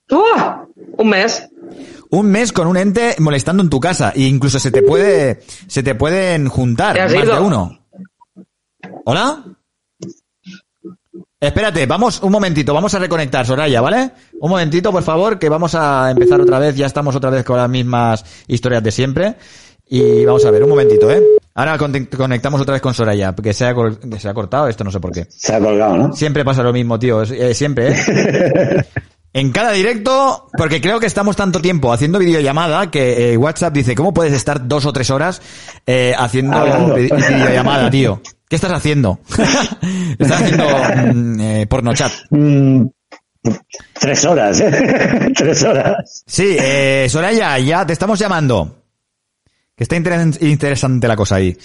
[0.09, 0.65] ¡Uah!
[0.97, 1.47] Un mes.
[2.09, 5.83] Un mes con un ente molestando en tu casa, e incluso se te puede, se
[5.83, 7.35] te pueden juntar ¿Te más ido?
[7.35, 7.85] de uno.
[9.05, 9.43] ¿Hola?
[11.45, 14.11] Espérate, vamos un momentito, vamos a reconectar, Soraya, ¿vale?
[14.39, 17.57] Un momentito, por favor, que vamos a empezar otra vez, ya estamos otra vez con
[17.57, 19.35] las mismas historias de siempre.
[19.89, 21.19] Y vamos a ver, un momentito, ¿eh?
[21.55, 24.83] Ahora con- conectamos otra vez con Soraya, porque se ha, que se ha cortado, esto
[24.83, 25.25] no sé por qué.
[25.29, 26.13] Se ha colgado, ¿no?
[26.13, 28.85] Siempre pasa lo mismo, tío, eh, siempre, ¿eh?
[29.33, 33.95] En cada directo, porque creo que estamos tanto tiempo haciendo videollamada que eh, WhatsApp dice,
[33.95, 35.41] ¿cómo puedes estar dos o tres horas
[35.87, 36.95] eh, haciendo Hablando.
[36.95, 38.21] vi- videollamada, tío?
[38.51, 39.17] ¿Qué estás haciendo?
[40.19, 40.65] estás haciendo
[41.13, 42.11] mm, eh, porno chat.
[42.31, 42.85] Mm,
[43.93, 45.31] tres horas, ¿eh?
[45.37, 46.23] tres horas.
[46.27, 48.83] Sí, eh, Soraya, ya te estamos llamando.
[49.73, 51.57] Que está interes- interesante la cosa ahí.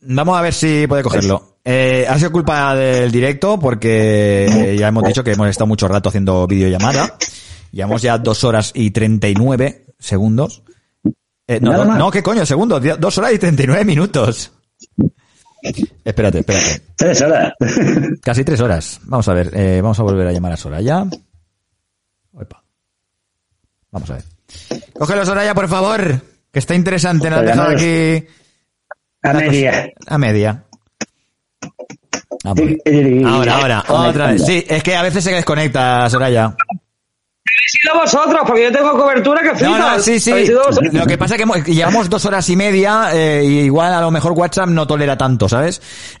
[0.00, 1.58] Vamos a ver si puede cogerlo.
[1.64, 6.08] Eh, ha sido culpa del directo porque ya hemos dicho que hemos estado mucho rato
[6.08, 7.16] haciendo videollamada.
[7.70, 10.64] Llevamos ya dos horas y treinta y nueve segundos.
[11.46, 12.44] Eh, no, no, no, ¿qué coño?
[12.44, 12.82] Segundos.
[12.98, 14.50] Dos horas y treinta y nueve minutos.
[16.04, 16.82] Espérate, espérate.
[16.96, 17.52] Tres horas.
[18.22, 19.00] Casi tres horas.
[19.04, 21.04] Vamos a ver, eh, vamos a volver a llamar a Soraya.
[22.32, 22.62] Opa.
[23.90, 24.24] Vamos a ver.
[24.94, 26.20] Cógelo, Soraya, por favor.
[26.50, 27.30] Que está interesante.
[27.30, 28.26] Nos has dejado aquí.
[29.22, 29.92] A media.
[30.06, 30.64] A media.
[32.44, 34.44] Ahora, ahora, otra vez.
[34.44, 36.56] Sí, es que a veces se desconecta, Soraya.
[37.66, 39.78] Sido vosotros, porque yo tengo cobertura que No, flipas.
[39.96, 40.30] no, sí, sí.
[40.32, 40.78] Vosotros.
[40.92, 44.10] Lo que pasa es que llevamos dos horas y media eh, y igual a lo
[44.10, 45.80] mejor WhatsApp no tolera tanto, ¿sabes?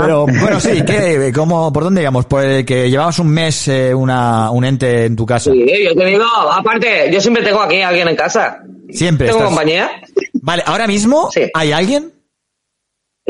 [0.00, 2.26] Pero bueno, sí, ¿qué, cómo, ¿por dónde íbamos?
[2.26, 5.50] Pues que llevabas un mes eh, una, un ente en tu casa.
[5.50, 8.58] Sí, yo te digo, aparte, yo siempre tengo aquí a alguien en casa.
[8.90, 9.26] Siempre.
[9.28, 9.90] Tengo estás- compañía.
[10.34, 12.12] Vale, ahora mismo hay alguien.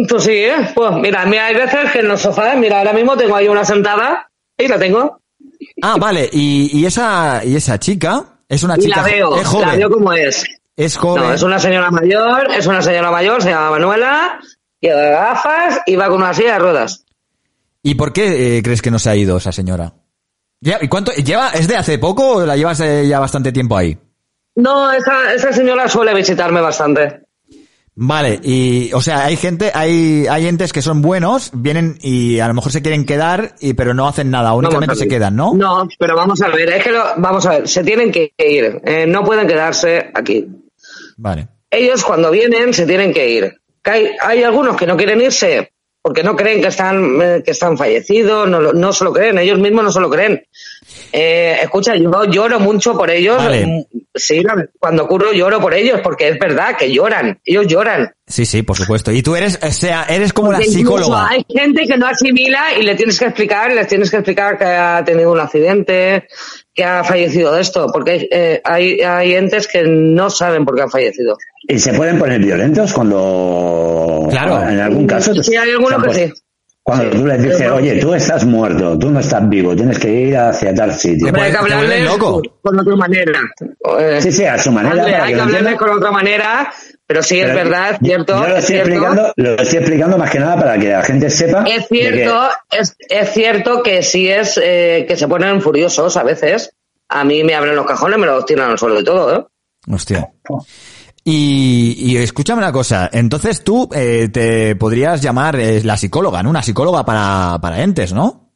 [0.09, 0.55] Pues sí, ¿eh?
[0.75, 3.65] Pues mira, mira, hay veces que en los sofás, mira, ahora mismo tengo ahí una
[3.65, 5.21] sentada y la tengo.
[5.83, 9.47] Ah, vale, y, y esa y esa chica es una y chica la veo, es
[9.47, 9.69] joven.
[9.69, 10.45] la veo como es.
[10.77, 11.23] Es joven.
[11.25, 14.41] No, es una señora mayor, es una señora mayor, se llama Manuela,
[14.81, 17.05] lleva gafas y va con una silla de ruedas.
[17.83, 19.93] ¿Y por qué eh, crees que no se ha ido esa señora?
[20.61, 21.51] ¿Y cuánto lleva?
[21.51, 23.99] ¿Es de hace poco o la llevas eh, ya bastante tiempo ahí?
[24.55, 27.23] No, esa, esa señora suele visitarme bastante.
[27.95, 32.49] Vale, y o sea, hay gente, hay hay entes que son buenos, vienen y a
[32.49, 35.53] lo mejor se quieren quedar, y pero no hacen nada, únicamente se quedan, ¿no?
[35.55, 38.81] No, pero vamos a ver, es que lo- vamos a ver, se tienen que ir,
[38.85, 40.47] eh, no pueden quedarse aquí.
[41.19, 41.49] Vale.
[41.71, 43.55] Ellos cuando vienen se tienen que ir.
[43.85, 47.77] Hay, hay algunos que no quieren irse porque no creen que están, eh, que están
[47.77, 50.43] fallecidos, no, no se lo creen, ellos mismos no se lo creen.
[51.13, 53.37] Eh, escucha, yo lloro mucho por ellos.
[53.37, 53.87] Vale.
[54.15, 58.13] Sí, la- cuando ocurro lloro por ellos porque es verdad que lloran, ellos lloran.
[58.27, 59.11] Sí, sí, por supuesto.
[59.11, 61.29] Y tú eres, o sea, eres como la Porque incluso psicóloga.
[61.31, 64.65] Hay gente que no asimila y le tienes que explicar, les tienes que explicar que
[64.65, 66.29] ha tenido un accidente,
[66.75, 70.83] que ha fallecido de esto, porque eh, hay, hay entes que no saben por qué
[70.83, 71.37] han fallecido.
[71.69, 74.27] ¿Y se pueden poner violentos cuando...
[74.31, 74.69] Claro.
[74.69, 75.35] En algún caso...
[75.43, 76.33] Sí, hay algunos que sí.
[76.85, 80.37] Cuando tú les dices, oye, tú estás muerto, tú no estás vivo, tienes que ir
[80.37, 81.29] hacia tal sitio.
[81.31, 82.09] Pero hay que hablarles
[82.61, 83.39] con otra manera.
[84.01, 86.73] Eh, Sí, sí, a su manera, Hay para que que hablarles con otra manera,
[87.07, 88.35] pero sí es verdad, yo- cierto.
[88.35, 88.91] Yo lo es estoy, cierto.
[88.91, 91.65] explicando, lo estoy explicando más que nada para que la gente sepa.
[91.69, 96.17] Es de que- cierto, es, es cierto que sí es eh, que se ponen furiosos
[96.17, 96.73] a veces.
[97.09, 99.45] A mí me abren los cajones, me los tiran al suelo y todo, ¿eh?
[99.89, 100.29] Hostia.
[101.25, 106.51] Y, y escúchame una cosa, entonces tú eh, te podrías llamar eh, la psicóloga, ¿no?
[106.51, 108.51] Una psicóloga para, para entes, ¿no?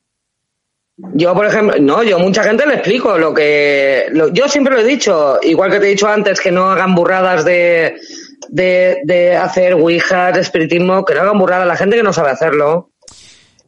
[1.14, 4.06] Yo, por ejemplo, no, yo a mucha gente le explico lo que.
[4.12, 6.94] lo- yo siempre lo he dicho, igual que te he dicho antes, que no hagan
[6.94, 7.96] burradas de,
[8.48, 12.30] de, de hacer ouijas, de espiritismo, que no hagan burradas la gente que no sabe
[12.30, 12.90] hacerlo.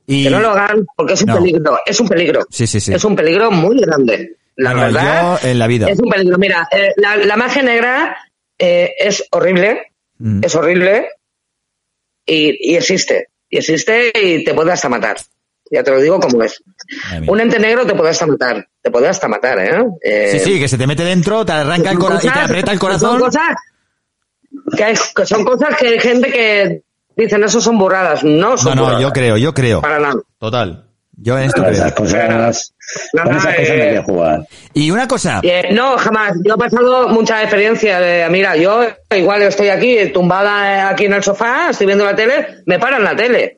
[0.07, 0.25] Y...
[0.25, 1.37] Que no lo hagan, porque es un No.
[1.37, 2.41] peligro, es un peligro.
[2.51, 2.95] Sí, sí, sí.
[2.95, 4.37] Es un peligro muy grande.
[4.57, 5.39] La verdad.
[5.43, 5.87] yo en la vida.
[5.89, 6.39] Es un peligro.
[6.39, 8.17] Mira, eh, la, la magia negra
[8.59, 10.41] eh, es horrible, Mm.
[10.43, 11.09] es horrible
[12.27, 13.29] y, y existe.
[13.49, 15.17] Y existe y te puede hasta matar.
[15.71, 16.63] Ya te lo digo como es.
[17.27, 18.67] Un ente negro te puede hasta matar.
[18.83, 19.85] Te puede hasta matar, ¿eh?
[20.03, 22.39] Eh, Sí, sí, que se te mete dentro, te arranca el son corazón y te
[22.41, 23.21] aprieta el Son corazón.
[23.21, 23.49] cosas
[24.77, 26.83] que, hay- que son cosas que hay gente que
[27.17, 28.25] dicen eso son burradas.
[28.25, 29.03] No No, son no, burradas.
[29.03, 29.81] yo creo, yo creo.
[29.83, 30.21] Para nada.
[30.39, 30.88] Total.
[31.21, 32.73] Yo en esto Con esas cosas,
[33.13, 34.41] con esas cosas no que jugar.
[34.73, 36.35] Y una cosa, Eh, no, jamás.
[36.45, 37.99] Yo he pasado mucha experiencia.
[37.99, 38.83] De, mira, yo
[39.17, 43.03] igual estoy aquí tumbada eh, aquí en el sofá, estoy viendo la tele, me paran
[43.03, 43.57] la tele.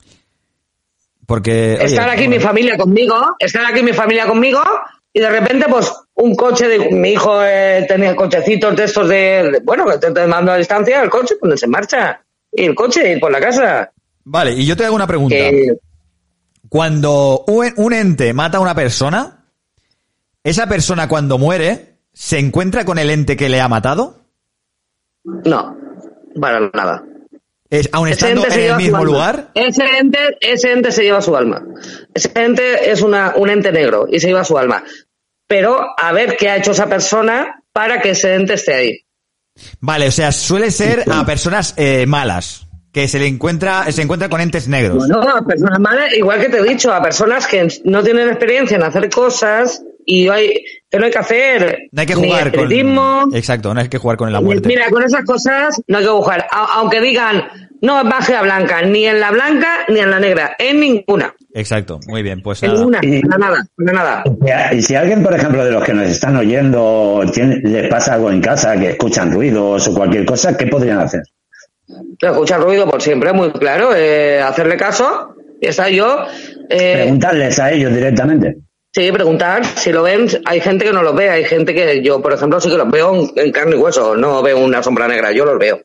[1.27, 1.77] porque...
[1.77, 4.63] oye, estar aquí mi familia conmigo, estar aquí mi familia conmigo
[5.13, 9.51] y de repente pues un coche de mi hijo eh, tenía cochecitos de estos de,
[9.53, 12.23] de- bueno, que te, te mando a distancia, el coche ponerse en marcha
[12.53, 13.91] y el coche ir por la casa.
[14.25, 15.37] Vale, y yo te hago una pregunta.
[16.71, 19.45] Cuando un, ente mata a una persona,
[20.45, 24.21] esa persona cuando muere, ¿se encuentra con el ente que le ha matado?
[25.25, 25.77] No,
[26.41, 27.05] para nada.
[27.69, 29.51] Es, aun estando en el mismo lugar.
[29.55, 31.61] Ese ente, ese ente se lleva su alma.
[32.15, 34.85] Ese ente es una, un ente negro y se lleva su alma.
[35.49, 38.99] Pero a ver qué ha hecho esa persona para que ese ente esté ahí.
[39.81, 44.28] Vale, o sea, suele ser a personas eh, malas, que se le encuentra, se encuentra
[44.28, 44.99] con entes negros.
[44.99, 48.77] Bueno, a personas malas, igual que te he dicho, a personas que no tienen experiencia
[48.77, 50.55] en hacer cosas y hay,
[50.91, 52.60] que no hay que hacer no hay que jugar con...
[52.62, 54.67] espiritismo, Exacto, no hay que jugar con la muerte.
[54.69, 56.47] Mira, con esas cosas no hay que jugar.
[56.51, 57.44] A- aunque digan,
[57.83, 61.33] no es magia blanca, ni en la blanca ni en la negra, en ninguna.
[61.55, 63.01] Exacto, muy bien, pues En nada.
[63.02, 64.25] ninguna, nada, nada.
[64.75, 68.31] Y si alguien, por ejemplo, de los que nos están oyendo, tiene- les pasa algo
[68.33, 71.23] en casa, que escuchan ruidos o cualquier cosa, ¿qué podrían hacer?
[72.20, 76.25] Escuchar ruido por siempre, muy claro, eh, hacerle caso, y está yo.
[76.69, 78.57] Eh, Preguntarles a ellos directamente.
[78.93, 80.27] Sí, preguntar si lo ven.
[80.44, 82.91] Hay gente que no los ve, hay gente que yo, por ejemplo, sí que los
[82.91, 84.17] veo en, en carne y hueso.
[84.17, 85.81] No veo una sombra negra, yo los veo.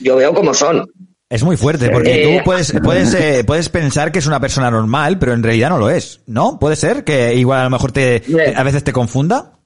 [0.00, 0.86] Yo veo como son.
[1.28, 4.70] Es muy fuerte, porque Eh, tú puedes, puedes, eh, puedes pensar que es una persona
[4.70, 6.58] normal, pero en realidad no lo es, ¿no?
[6.58, 8.22] Puede ser que igual a lo mejor te,
[8.54, 9.58] a veces te confunda.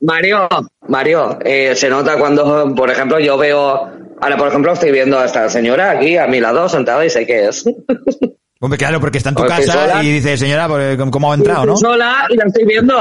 [0.00, 0.48] Mario,
[0.88, 5.24] Mario, eh, se nota cuando, por ejemplo, yo veo, ahora por ejemplo estoy viendo a
[5.26, 7.64] esta señora aquí a mi lado sentada y sé que es.
[8.60, 10.02] Hombre, claro, porque está en tu casa sola.
[10.02, 11.76] y dice, señora, pues, ¿cómo- ¿cómo ha entrado, no?
[11.76, 12.94] Sola y la estoy viendo.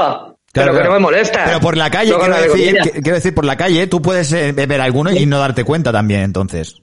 [0.53, 1.43] Claro, pero que no me molesta.
[1.45, 5.11] Pero por la calle, quiero decir, quiero por la calle, tú puedes eh, ver alguno
[5.11, 6.81] y no darte cuenta también, entonces.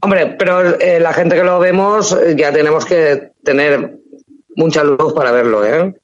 [0.00, 3.98] Hombre, pero eh, la gente que lo vemos eh, ya tenemos que tener
[4.56, 5.94] mucha luz para verlo, ¿eh?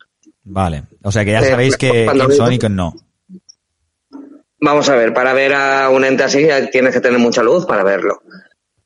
[0.45, 0.85] Vale.
[1.03, 2.95] O sea que ya Eh, sabéis que quién son y quién no.
[4.63, 7.83] Vamos a ver, para ver a un ente así tienes que tener mucha luz para
[7.83, 8.23] verlo.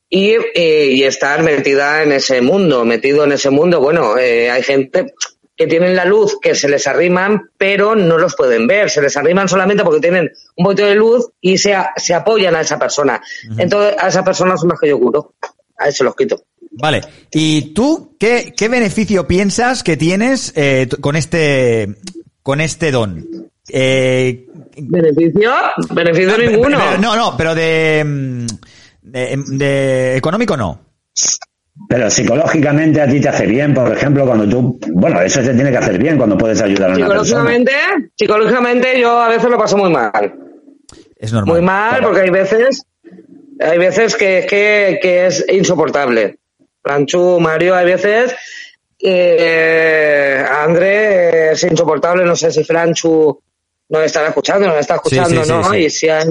[0.09, 4.63] Y, eh, y estar metida en ese mundo, metido en ese mundo, bueno, eh, hay
[4.63, 5.15] gente
[5.57, 8.91] que tienen la luz que se les arriman, pero no los pueden ver.
[8.91, 12.55] Se les arriman solamente porque tienen un poquito de luz y se, a- se apoyan
[12.55, 13.21] a esa persona.
[13.59, 15.35] Entonces, a esa persona son las que yo curo.
[15.79, 16.43] A eso los quito.
[16.77, 17.01] Vale.
[17.31, 21.95] ¿Y tú qué, qué beneficio piensas que tienes eh, con este
[22.43, 23.27] con este don?
[23.69, 24.47] Eh,
[24.77, 25.53] ¿Beneficio?
[25.91, 26.79] Beneficio pero- ninguno.
[26.79, 28.47] pero- no, no, pero de, mm,
[29.03, 30.81] de, de económico no.
[31.89, 35.71] Pero psicológicamente a ti te hace bien, por ejemplo, cuando tú, bueno, eso te tiene
[35.73, 37.25] que hacer bien cuando puedes ayudar a una persona.
[37.25, 37.73] Psicológicamente,
[38.17, 40.35] psicológicamente yo a veces lo paso muy mal.
[41.17, 41.55] Es normal.
[41.57, 42.85] Muy mal, porque hay veces,
[43.61, 46.39] hay veces que, que, que es insoportable.
[46.85, 48.35] Franchu, Mario, hay veces
[48.99, 52.25] que André es insoportable.
[52.25, 53.41] No sé si Franchu
[53.89, 55.71] nos estará escuchando, nos está escuchando, sí, sí, ¿no?
[55.71, 55.77] sí.
[55.79, 56.27] Y si hay,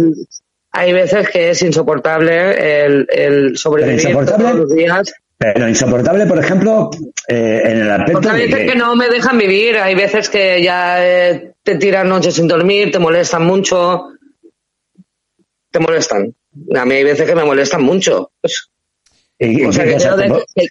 [0.72, 5.14] hay veces que es insoportable el, el sobrevivir insoportable, todos los días.
[5.38, 6.90] Pero insoportable, por ejemplo,
[7.28, 9.96] eh, en el aspecto Porque hay de veces que, que no me dejan vivir, hay
[9.96, 14.10] veces que ya eh, te tiran noches sin dormir, te molestan mucho,
[15.72, 16.34] te molestan.
[16.76, 18.32] A mí hay veces que me molestan mucho.
[18.40, 18.70] Pues,
[19.46, 20.68] ¿Y- y o sea, que quiero, te de- po- que-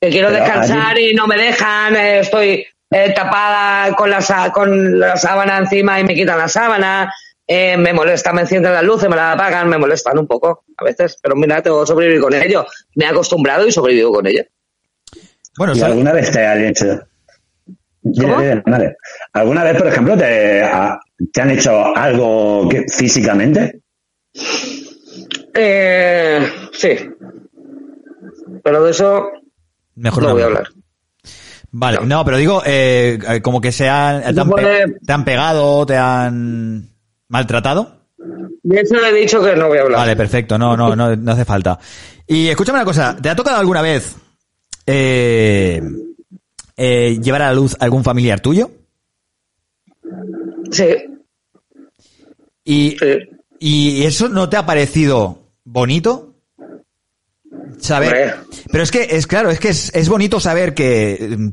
[0.00, 4.98] que quiero Pero descansar y no me dejan, eh, estoy eh, tapada con la, con
[4.98, 7.12] la sábana encima y me quitan la sábana,
[7.46, 10.84] eh, me molesta, me encienden las luces, me las apagan, me molestan un poco a
[10.84, 12.66] veces, pero mira, tengo que sobrevivir con ello.
[12.96, 14.42] Me he acostumbrado y sobrevivo con ello.
[15.56, 17.00] Bueno, ¿Y alguna vez te han hecho?
[19.32, 20.98] ¿Alguna vez, por ejemplo, te, a-
[21.32, 23.80] te han hecho algo que- físicamente?
[25.54, 26.96] Eh, sí.
[28.62, 29.30] Pero de eso
[29.94, 30.68] Mejor no no voy a hablar.
[31.72, 35.86] Vale, no, pero digo, eh, como que se han, te, han pe- te han pegado,
[35.86, 36.88] te han
[37.28, 38.00] maltratado.
[38.62, 40.00] De eso le he dicho que no voy a hablar.
[40.00, 41.78] Vale, perfecto, no, no, no, no hace falta.
[42.26, 44.16] Y escúchame una cosa, ¿te ha tocado alguna vez
[44.86, 45.80] eh,
[46.76, 48.70] eh, llevar a la luz algún familiar tuyo?
[50.72, 50.86] Sí.
[52.64, 52.96] ¿Y,
[53.58, 56.29] ¿Y eso no te ha parecido bonito?
[57.78, 58.36] Saber.
[58.70, 61.50] Pero es que, es claro, es que es, es bonito saber que mm,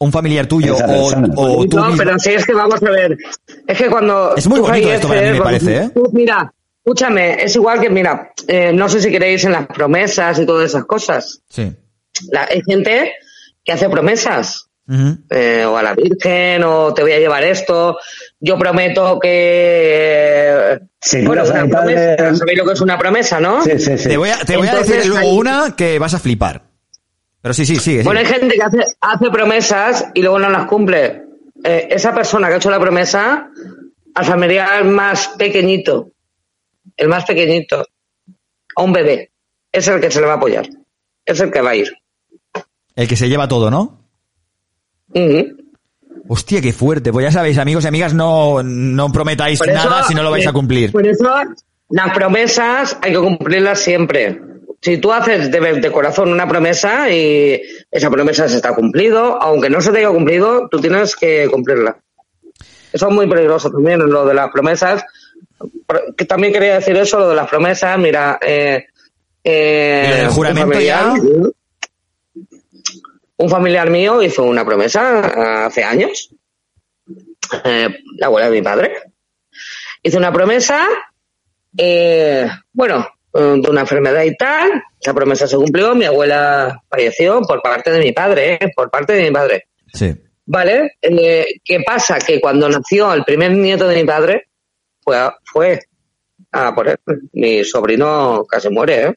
[0.00, 3.16] un familiar tuyo o, tú no, mismo- pero sí es que vamos a ver.
[3.66, 4.34] Es que cuando.
[4.36, 5.90] Es muy bonito esto para mí, me parece, ¿eh?
[5.94, 6.52] tú- Mira,
[6.84, 10.70] escúchame, es igual que, mira, eh, no sé si queréis en las promesas y todas
[10.70, 11.40] esas cosas.
[11.48, 11.70] Sí.
[12.30, 13.12] La- hay gente
[13.64, 14.69] que hace promesas.
[15.30, 17.96] Eh, o a la Virgen, o te voy a llevar esto.
[18.40, 20.80] Yo prometo que.
[21.00, 22.34] Sí, bueno, pero una promesa.
[22.34, 23.62] ¿Sabéis lo que es una promesa, no?
[23.62, 26.62] Te voy a, te voy a decir luego hay- una que vas a flipar.
[27.40, 28.02] Pero sí, sí, sigue.
[28.02, 31.22] Bueno, hay gente que hace, hace promesas y luego no las cumple.
[31.64, 33.48] Eh, esa persona que ha hecho la promesa,
[34.14, 36.10] al familiar más pequeñito,
[36.96, 37.86] el más pequeñito,
[38.76, 39.30] a un bebé,
[39.72, 40.66] es el que se le va a apoyar.
[41.24, 41.92] Es el que va a ir.
[42.96, 43.99] El que se lleva todo, ¿no?
[45.14, 45.56] Ujú.
[46.28, 47.12] Hostia, qué fuerte.
[47.12, 50.44] Pues ya sabéis, amigos y amigas, no, no prometáis eso, nada si no lo vais
[50.44, 50.92] eh, a cumplir.
[50.92, 51.28] Por eso,
[51.88, 54.40] las promesas hay que cumplirlas siempre.
[54.80, 59.68] Si tú haces de, de corazón una promesa y esa promesa se está cumplido, aunque
[59.68, 61.98] no se te haya cumplido, tú tienes que cumplirla.
[62.92, 65.04] Eso es muy peligroso también, lo de las promesas.
[66.16, 67.98] Que también quería decir eso, lo de las promesas.
[67.98, 68.86] Mira, eh,
[69.44, 71.50] eh, ¿Y lo del un juramento familiar- ya?
[73.40, 76.28] Un familiar mío hizo una promesa hace años.
[77.64, 77.88] Eh,
[78.18, 78.92] la abuela de mi padre.
[80.02, 80.86] Hizo una promesa,
[81.74, 84.82] eh, bueno, eh, de una enfermedad y tal.
[85.00, 85.94] Esa promesa se cumplió.
[85.94, 89.68] Mi abuela falleció por parte de mi padre, eh, por parte de mi padre.
[89.94, 90.14] Sí.
[90.44, 90.98] ¿Vale?
[91.00, 92.18] Eh, ¿Qué pasa?
[92.18, 94.48] Que cuando nació el primer nieto de mi padre,
[95.00, 95.80] fue a, fue
[96.52, 96.98] a por él.
[97.32, 99.14] Mi sobrino casi muere, ¿eh?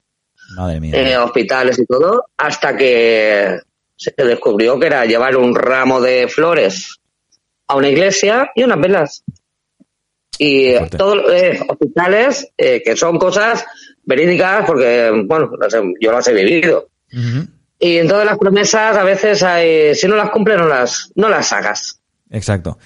[0.55, 0.93] Madre mía.
[0.95, 3.59] eh, hospitales y todo, hasta que
[4.03, 6.99] se descubrió que era llevar un ramo de flores
[7.67, 9.23] a una iglesia y unas velas.
[10.37, 13.63] Y eh, todos eh, hospitales eh, que son cosas
[14.03, 16.89] verídicas porque, bueno, las he- yo las he vivido.
[17.79, 21.29] Y en todas las promesas a veces hay, si no las cumples no las, no
[21.29, 21.99] las hagas.
[22.31, 22.77] Exacto.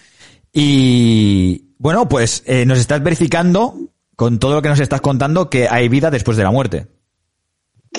[0.51, 3.75] Y bueno, pues eh, nos estás verificando
[4.15, 6.87] con todo lo que nos estás contando que hay vida después de la muerte.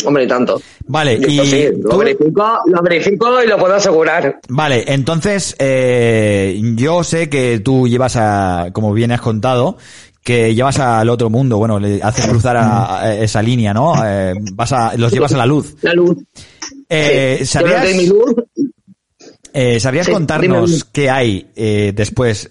[0.04, 0.60] Hombre, y tanto.
[0.86, 4.40] Vale, y sí, lo tú- verifico, lo verifico y lo puedo asegurar.
[4.48, 9.76] Vale, entonces eh, yo sé que tú llevas a, como bien has contado,
[10.22, 13.94] que llevas al otro mundo, bueno, le haces cruzar a, a esa línea, ¿no?
[14.04, 15.74] Eh, vas a, los llevas a la luz.
[15.82, 16.16] La luz.
[16.88, 18.34] Eh, Sí, ¿Sabrías, yo les doy mi luz.
[19.52, 20.82] eh, ¿sabrías Sí, contarnos dime.
[20.92, 22.48] qué hay eh, después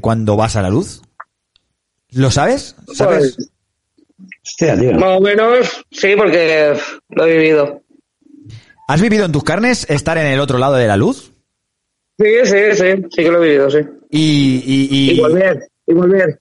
[0.00, 1.02] cuando vas a la luz?
[2.10, 2.74] ¿Lo sabes?
[2.94, 3.34] ¿Sabes?
[3.36, 3.50] Pues,
[4.60, 4.92] Hostia, tío.
[4.94, 6.74] Más o menos, sí, porque
[7.10, 7.82] lo he vivido.
[8.88, 11.32] ¿Has vivido en tus carnes estar en el otro lado de la luz?
[12.18, 13.78] Sí, sí, sí, sí que lo he vivido, sí.
[14.10, 16.40] Y, y, y, Y volver, y volver,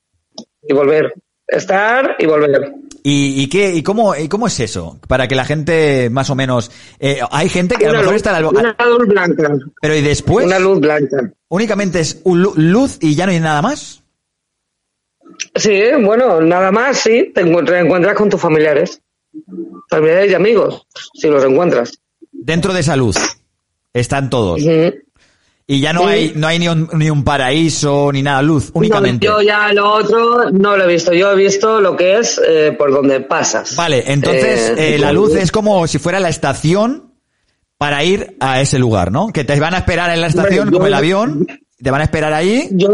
[0.68, 1.14] y volver.
[1.46, 2.74] Estar y volver.
[3.04, 5.00] ¿Y, y qué, y cómo, y cómo es eso?
[5.08, 6.72] Para que la gente más o menos...
[7.00, 8.36] eh, hay gente que a lo mejor luz- está...
[8.36, 9.56] al- una luz blanca.
[9.82, 10.46] Pero ¿y después?
[10.46, 11.32] Una luz blanca.
[11.50, 14.04] Únicamente es un lu- luz y ya no hay nada más.
[15.56, 19.02] Sí, bueno, nada más, sí, te encuentras, con tus familiares.
[19.90, 22.00] Familiares y amigos, si los encuentras.
[22.32, 23.18] Dentro de esa luz
[23.94, 24.60] están todos.
[25.70, 26.08] Y ya no Sí.
[26.08, 29.28] hay, no hay ni un, ni un paraíso ni nada, luz, únicamente.
[29.28, 31.14] No, yo ya lo otro no lo he visto.
[31.14, 33.76] Yo he visto lo que es eh, por donde pasas.
[33.76, 37.14] Vale, entonces Eh, eh, la luz es como si fuera la estación
[37.78, 39.28] para ir a ese lugar, ¿no?
[39.34, 41.46] Que te van a esperar en la estación como yo- el avión,
[41.82, 42.70] te van a esperar ahí.
[42.72, 42.88] Yo,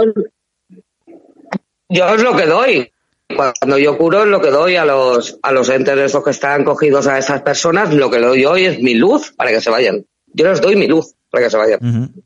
[1.93, 2.89] yo es lo que doy.
[3.35, 6.29] Cuando yo curo es lo que doy a los, a los entes de esos que
[6.31, 9.61] están cogidos a estas personas, lo que le doy hoy es mi luz para que
[9.61, 10.05] se vayan.
[10.33, 11.79] Yo les doy mi luz para que se vayan.
[11.81, 12.23] Ujú.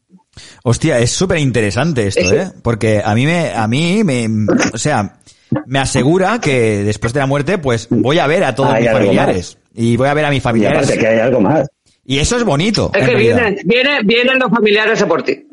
[0.63, 2.51] Hostia, es súper interesante esto, Es- ¿eh?
[2.61, 4.27] Porque a mí me, a mí me,
[4.73, 5.17] o sea,
[5.65, 8.91] me asegura que después de la muerte, pues voy a ver a todos Hay mis
[8.91, 9.57] familiares.
[9.73, 10.77] Y voy a ver a mis Y familiares.
[10.83, 11.67] aparte que hay algo más.
[12.05, 12.91] Y eso es bonito.
[12.93, 15.46] Es que vienen, vienen, vienen los familiares a por ti.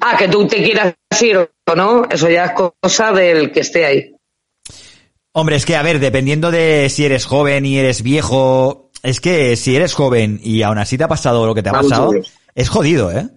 [0.00, 3.84] Ah, que tú te quieras ir o no, eso ya es cosa del que esté
[3.84, 4.14] ahí.
[5.32, 9.54] Hombre, es que, a ver, dependiendo de si eres joven y eres viejo, es que
[9.56, 12.12] si eres joven y aún así te ha pasado lo que te ha pasado,
[12.54, 13.28] es jodido, ¿eh?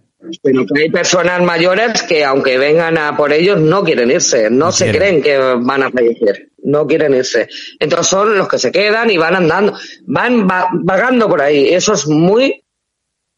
[0.41, 4.67] Pero que hay personas mayores que aunque vengan a por ellos no quieren irse, no,
[4.67, 5.21] No se quieren.
[5.21, 7.47] creen que van a fallecer, no quieren irse.
[7.79, 9.73] Entonces son los que se quedan y van andando,
[10.07, 11.67] van va- vagando por ahí.
[11.73, 12.62] Eso es muy,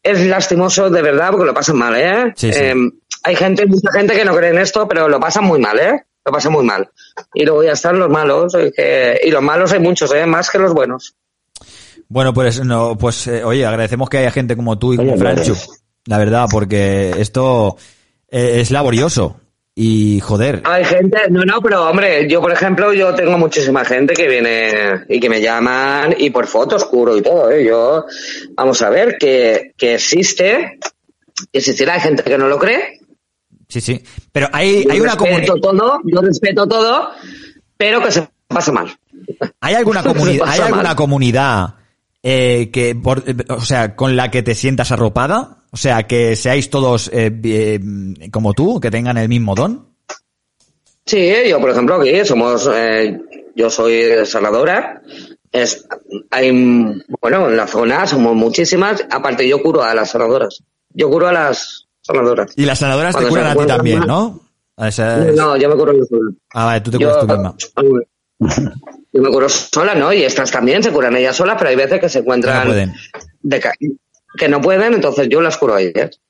[0.06, 2.32] es lastimoso de verdad porque lo pasan mal, ¿eh?
[2.36, 2.58] Sí, sí.
[2.62, 2.74] Eh,
[3.22, 6.04] hay gente, mucha gente que no cree en esto, pero lo pasan muy mal, ¿eh?
[6.24, 6.88] Lo pasan muy mal.
[7.34, 10.26] Y luego ya están los malos, y, que- y los malos hay muchos, ¿eh?
[10.26, 11.14] Más que los buenos.
[12.08, 15.54] Bueno, pues no, pues eh, oye, agradecemos que haya gente como tú y como Franchu,
[16.06, 17.76] la verdad, porque esto
[18.28, 19.40] eh, es laborioso
[19.78, 20.62] y joder.
[20.64, 25.04] Hay gente, no, no, pero hombre, yo por ejemplo, yo tengo muchísima gente que viene
[25.06, 27.62] y que me llaman y por fotos curo y todo, ¿eh?
[27.62, 28.06] Yo,
[28.54, 30.78] vamos a ver, que, que existe,
[31.52, 33.00] que existirá, hay gente que no lo cree.
[33.68, 34.02] Sí, sí.
[34.32, 35.40] Pero hay, Yo hay una comunidad.
[35.40, 37.10] respeto todo, yo respeto todo,
[37.76, 38.98] pero que se pasa mal.
[39.60, 40.96] ¿Hay alguna Se comunidad, hay alguna mal.
[40.96, 41.74] comunidad
[42.28, 45.58] eh, que, por- eh, o sea, con la que te sientas arropada?
[45.70, 49.90] O sea, que seáis todos eh, bi- como tú, que tengan el mismo don.
[51.04, 53.16] Sí, yo por ejemplo aquí somos, eh,
[53.54, 55.02] yo soy sanadora,
[55.52, 55.86] es,
[56.32, 56.50] hay,
[57.20, 60.64] bueno, en la zona somos muchísimas, aparte yo curo a las sanadoras,
[60.94, 62.52] yo curo a las sanadoras.
[62.56, 64.40] Y las sanadoras te Cuando curan a ti también, ¿no?
[64.76, 66.30] A esa- No, yo me curo yo sola.
[66.54, 67.54] Ah, vale, tú te curas tú misma.
[69.16, 70.12] Yo me curo sola, ¿no?
[70.12, 72.92] Y estas también se curan ellas solas, pero hay veces que se No encuentran pueden.
[73.42, 73.72] deca-
[74.38, 76.20] que no pueden, entonces yo las curo a ellas.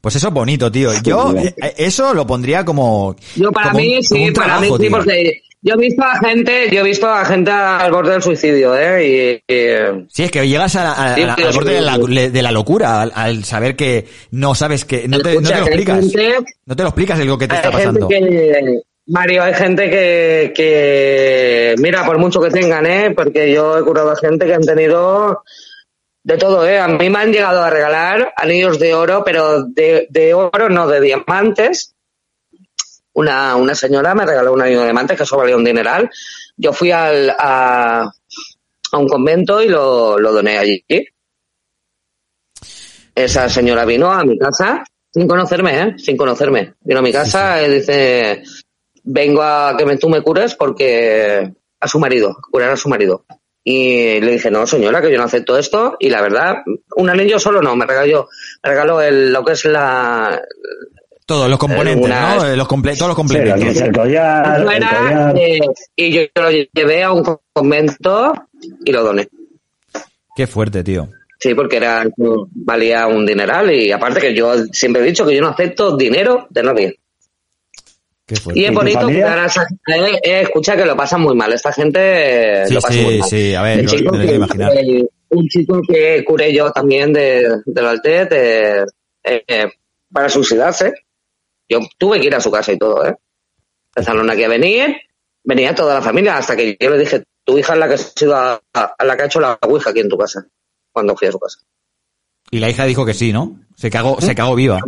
[0.00, 0.90] Pues eso es bonito, tío.
[1.02, 3.16] Yo eh, eso lo pondría como.
[3.36, 6.68] Yo para como mí sí, para trabajo, mí sí, porque yo he visto a gente,
[6.72, 9.40] yo he visto a gente al borde del suicidio, ¿eh?
[9.48, 13.00] Y, y- Sí, es que llegas a a- Sí, al borde de la, de locura,
[13.00, 15.06] al, al saber que no sabes que.
[15.08, 16.00] No te, no te lo explicas.
[16.00, 18.08] gente- No te lo explicas el lo que te está hay gente pasando.
[18.08, 23.12] que, Mario, hay gente que, que, mira, por mucho que tengan, ¿eh?
[23.14, 25.42] Porque yo he curado a gente que han tenido
[26.22, 26.78] de todo, ¿eh?
[26.78, 30.86] A mí me han llegado a regalar anillos de oro, pero de, de oro, no
[30.86, 31.94] de diamantes.
[33.14, 36.08] Una, una señora me regaló un anillo de diamantes, que eso valía un dineral.
[36.56, 38.02] Yo fui al, a,
[38.92, 40.84] a un convento y lo, lo doné allí.
[43.14, 45.94] Esa señora vino a mi casa sin conocerme, ¿eh?
[45.98, 46.74] Sin conocerme.
[46.80, 48.42] Vino a mi casa y dice,
[49.04, 53.24] vengo a que me, tú me cures porque a su marido, curar a su marido.
[53.64, 55.96] Y le dije, no, señora, que yo no acepto esto.
[56.00, 56.56] Y la verdad,
[56.96, 58.28] un anillo solo no, me regaló,
[58.62, 60.40] me regaló el, lo que es la,
[61.26, 62.44] Todos los componentes, ¿no?
[62.44, 63.62] Eh, Los comple todos los complementos.
[63.68, 65.38] es el collar, el Fuera, collar.
[65.38, 65.60] eh,
[65.94, 68.32] y yo lo llevé a un convento
[68.84, 69.28] y lo doné.
[70.34, 71.08] Qué fuerte, tío.
[71.38, 72.04] Sí, porque era
[72.54, 76.46] valía un dineral y aparte que yo siempre he dicho que yo no acepto dinero
[76.50, 77.00] de nadie.
[78.54, 81.52] Y es bonito a esa eh, eh, escucha que lo pasan muy mal.
[81.52, 83.28] Esta gente Sí, lo pasa sí, muy mal.
[83.28, 84.72] sí, a ver, Un lo- chico que- imaginar.
[84.76, 88.84] eh, un chico que curé yo también de, del Altet eh,
[89.24, 89.66] eh,
[90.12, 90.92] para suicidarse.
[91.68, 93.14] Yo tuve que ir a su casa y todo, ¿eh?
[93.94, 94.96] Empezaron aquí a venir,
[95.44, 97.98] venía toda la familia, hasta que yo le dije, tu hija es la que ha
[97.98, 100.46] sido a, a- a la que ha hecho la ouija aquí en tu casa,
[100.92, 101.58] cuando fui a su casa.
[102.50, 103.60] Y la hija dijo que sí, ¿no?
[103.76, 104.80] Se cagó, se cagó viva.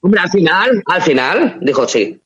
[0.00, 2.20] Hombre, al final, al final, dijo sí.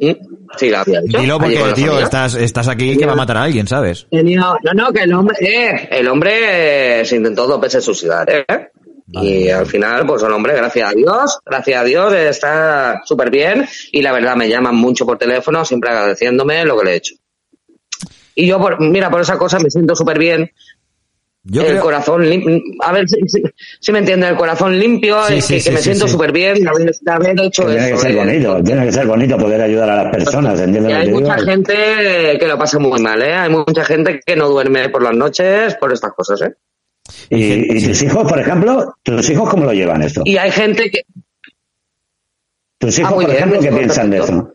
[0.00, 0.12] Mm,
[0.56, 1.18] Sí, la había dicho.
[1.20, 4.06] Dilo porque, tío, estás, estás aquí que va a matar a alguien, ¿sabes?
[4.10, 8.28] Tenía- no, no, que el hombre, eh, el hombre eh, se intentó dos veces suicidar,
[8.30, 8.44] ¿eh?
[9.10, 13.66] Y al final, pues el hombre, gracias a Dios, gracias a Dios, está súper bien.
[13.92, 17.14] Y la verdad, me llaman mucho por teléfono, siempre agradeciéndome lo que le he hecho.
[18.34, 20.50] Y yo, por, mira, por esa cosa me siento súper bien.
[21.44, 22.60] Yo el creo- corazón limpio.
[22.84, 23.42] A ver si, si-
[23.80, 26.06] si me entiende, el corazón limpio, Sí, es sí, que, sí, que me sí, siento
[26.06, 26.12] sí.
[26.12, 28.16] súper bien de haber, de haber hecho Tiene que ser ¿eh?
[28.16, 31.46] bonito, tiene que ser bonito poder ayudar a las personas, ¿entiendes hay mucha digo?
[31.46, 31.74] gente
[32.38, 33.32] que lo pasa muy mal, ¿eh?
[33.34, 36.54] Hay mucha gente que no duerme por las noches por estas cosas, ¿eh?
[37.30, 40.20] Y, y tus hijos, por ejemplo, tus hijos cómo lo llevan esto?
[40.26, 41.02] Y hay gente que...
[42.78, 44.54] Tus Ah, hijos, muy por bien, ejemplo, mis ¿qué piensan de perfecto.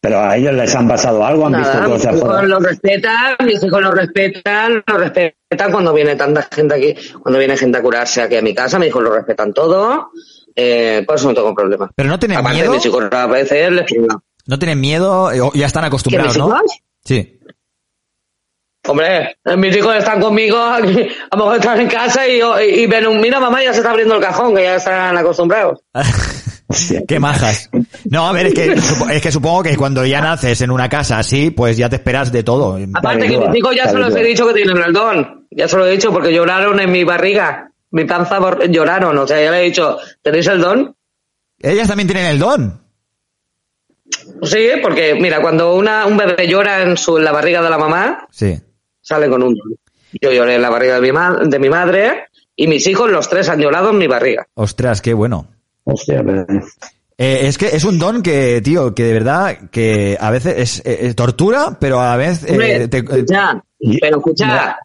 [0.00, 2.58] Pero a ellos les han pasado algo, han Nada, visto mis cosas hijos por lo
[2.60, 7.78] respetan, mis hijos lo respetan, lo respetan cuando viene tanta gente aquí, cuando viene gente
[7.78, 10.10] a curarse aquí a mi casa, mis hijos lo respetan todo,
[10.54, 11.90] eh, por eso no tengo problema.
[11.96, 12.72] Pero no tienen Aparte, miedo.
[12.72, 13.86] mis hijos a veces les
[14.46, 16.56] No tienen miedo, eh, o ya están acostumbrados, ¿Que mis ¿no?
[16.56, 16.72] hijos?
[17.04, 17.40] Sí.
[18.86, 22.86] Hombre, eh, mis hijos están conmigo, aquí, a lo mejor están en casa y, y
[22.86, 25.80] ven un, mira mamá, ya se está abriendo el cajón, que ya están acostumbrados.
[27.08, 27.70] Qué majas.
[28.10, 28.72] No, a ver, es que,
[29.14, 32.30] es que supongo que cuando ya naces en una casa así, pues ya te esperas
[32.30, 32.78] de todo.
[32.94, 35.46] Aparte que mis hijos ya se los he dicho que tienen el don.
[35.50, 37.70] Ya se lo he dicho porque lloraron en mi barriga.
[37.90, 38.38] Mi panza
[38.68, 39.16] lloraron.
[39.16, 40.94] O sea, ya le he dicho, ¿tenéis el don?
[41.60, 42.80] Ellas también tienen el don.
[44.42, 47.78] Sí, porque mira, cuando una, un bebé llora en, su, en la barriga de la
[47.78, 48.58] mamá, Sí.
[49.00, 49.74] sale con un don.
[50.20, 53.28] Yo lloré en la barriga de mi, ma- de mi madre y mis hijos, los
[53.28, 54.46] tres, han llorado en mi barriga.
[54.54, 55.46] Ostras, qué bueno.
[55.90, 56.46] Hostia, pero-
[57.20, 60.78] Eh, es que es un don que, tío, que de verdad, que a veces es
[60.86, 63.60] eh, eh, tortura, pero a la vez eh, te- escucha,
[64.00, 64.76] pero escucha,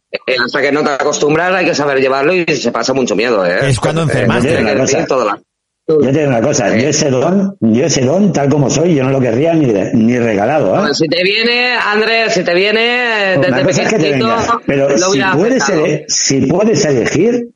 [0.43, 3.69] hasta que no te acostumbras hay que saber llevarlo y se pasa mucho miedo, ¿eh?
[3.69, 5.39] Es cuando Eh, la-
[5.85, 9.03] Yo te digo una cosa, yo ese don, yo ese don, tal como soy, yo
[9.03, 10.79] no lo querría ni, ni regalado, ¿eh?
[10.79, 14.59] Bueno, si te viene, Andrés, si te viene desde Una cosa es que te venga,
[14.65, 17.49] pero lo si puedes, ele- si puedes elegir,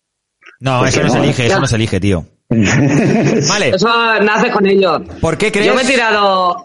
[0.60, 2.26] No, Pues eso que no se no, elige, eso no se elige, tío.
[2.50, 3.70] Vale.
[3.76, 5.04] Eso nace con ello.
[5.22, 5.68] ¿Por qué crees?
[5.68, 6.64] Yo me he tirado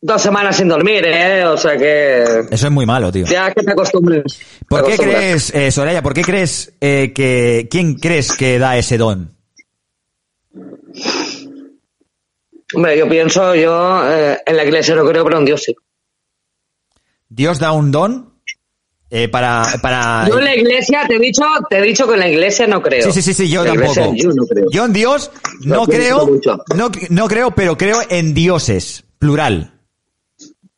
[0.00, 1.44] dos semanas sin dormir, ¿eh?
[1.46, 3.24] O sea que Eso es muy malo, tío.
[3.26, 4.38] ya que te acostumbres.
[4.68, 8.76] ¿Por te qué crees, eh, Soraya, por qué crees eh, que, quién crees que da
[8.76, 9.34] ese don?
[12.74, 15.74] Hombre, yo pienso, yo eh, en la iglesia no creo, pero en Dios sí.
[17.28, 18.33] Dios da un don
[19.16, 20.26] eh, para, para...
[20.28, 22.82] Yo en la iglesia, te he dicho, te he dicho que en la iglesia no
[22.82, 23.04] creo.
[23.04, 24.16] Sí, sí, sí, sí, yo iglesia tampoco.
[24.16, 24.66] yo no creo.
[24.72, 26.40] Yo en Dios no creo,
[26.74, 29.72] no, no creo, pero creo en dioses, plural.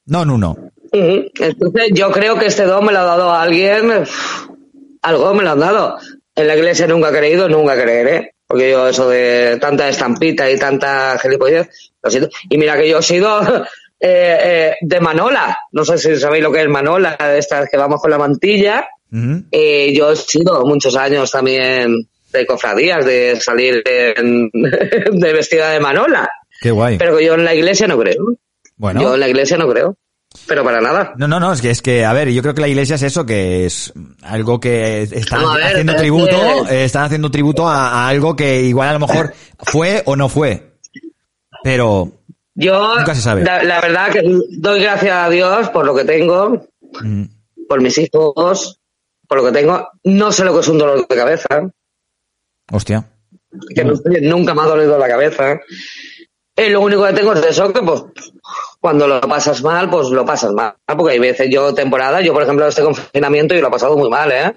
[0.05, 0.70] No en uno.
[0.92, 4.05] Entonces yo creo que este don me lo ha dado a alguien,
[5.00, 5.97] algo me lo han dado.
[6.34, 8.34] En la iglesia nunca he creído, nunca creeré.
[8.47, 11.68] Porque yo eso de tanta estampita y tanta gilipollez,
[12.02, 12.28] lo siento.
[12.50, 13.40] Y mira que yo he sido
[14.00, 15.58] eh, eh, de Manola.
[15.73, 18.86] No sé si sabéis lo que es Manola, de estas que vamos con la mantilla.
[19.50, 21.94] Eh, yo he sido muchos años también
[22.33, 26.28] de cofradías, de salir en- de vestida de Manola.
[26.60, 26.99] Qué guay.
[26.99, 28.36] Pero yo en la iglesia no creo.
[28.76, 29.00] Bueno.
[29.00, 29.97] Yo en la iglesia no creo.
[30.47, 31.15] Pero para nada.
[31.16, 33.02] No, no, no, es que, es que, a ver, yo creo que la iglesia es
[33.02, 33.91] eso, que es
[34.23, 37.89] algo que están No, a ver, haciendo es tributo, que- eh, están haciendo tributo a,
[38.05, 40.73] a algo que igual a lo mejor fue o no fue.
[41.62, 42.20] Pero,
[42.59, 43.44] Yo, Nunca se sabe.
[43.44, 46.67] La, la verdad que doy gracias a Dios por lo que tengo,
[47.02, 47.23] mm,
[47.68, 48.81] por mis hijos,
[49.28, 49.89] por lo que tengo.
[50.05, 51.49] No sé lo que es un dolor de cabeza,
[52.73, 53.07] hostia.
[53.75, 53.85] que
[54.23, 55.60] nunca me ha dolido la cabeza.
[56.59, 58.02] Y lo único que tengo es eso, que pues
[58.81, 60.75] cuando lo pasas mal, pues lo pasas mal.
[60.86, 64.09] Porque hay veces yo, temporada, yo por ejemplo este confinamiento y lo he pasado muy
[64.09, 64.57] mal, ¿eh?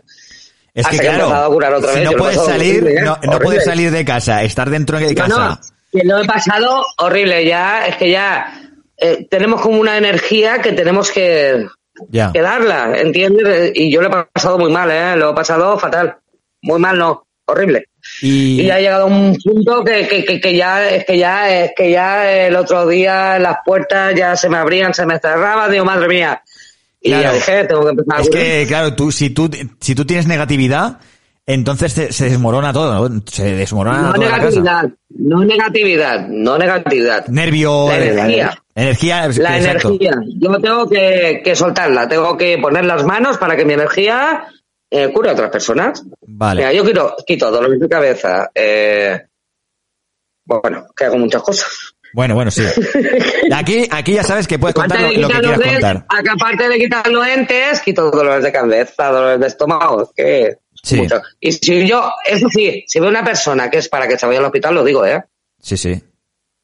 [0.73, 2.45] Es Hasta que que he empezado a claro, curar otra si vez, no yo puedes
[2.45, 3.03] salir, horrible, ¿eh?
[3.03, 5.27] no, puedes salir de casa, estar dentro de No, casa.
[5.49, 5.59] no,
[5.91, 8.61] que lo he pasado horrible ya, es que ya
[8.97, 11.67] eh, tenemos como una energía que tenemos que,
[12.09, 12.31] Ya.
[12.31, 13.71] que darla, ¿entiendes?
[13.75, 15.15] Y yo lo he pasado muy mal, ¿eh?
[15.15, 16.17] Lo he pasado fatal.
[16.61, 17.85] Muy mal, no, horrible.
[18.21, 21.49] Y, y ha llegado a un punto que, que, que, que ya es que ya
[21.63, 25.71] es que ya el otro día las puertas ya se me abrían, se me cerraban,
[25.71, 26.41] digo, madre mía.
[27.01, 27.23] Y Claro.
[27.23, 30.99] ya dije, tengo que empezar Es que, claro, tú, si tú, si tú tienes negatividad,
[31.53, 33.21] entonces se, se desmorona todo, ¿no?
[33.25, 34.49] Se desmorona no toda la casa.
[34.61, 37.27] negatividad, no negatividad, no negatividad.
[37.27, 38.63] Nervio, La eh, energía.
[38.75, 39.87] energía, La exacto.
[39.89, 40.11] energía.
[40.39, 44.45] Yo tengo que, que soltarla, tengo que poner las manos para que mi energía
[44.91, 46.03] eh, cure a otras personas.
[46.21, 46.61] Vale.
[46.61, 48.49] Mira, yo quito, quito dolores de cabeza.
[48.53, 49.19] Eh,
[50.45, 51.67] bueno, que hago muchas cosas.
[52.11, 52.63] Bueno, bueno, sí.
[53.53, 55.97] Aquí, aquí ya sabes que puedes contar lo, que quieras contar.
[55.97, 60.01] entes- a- Aparte de quitar los entes, quito dolores de cabeza, dolores de estómago.
[60.03, 60.97] es Que Sí.
[60.97, 61.21] mucho.
[61.39, 64.39] Y si yo, eso sí, si veo una persona que es para que se vaya
[64.39, 65.23] al hospital, lo digo, ¿eh?
[65.61, 66.01] Sí, sí.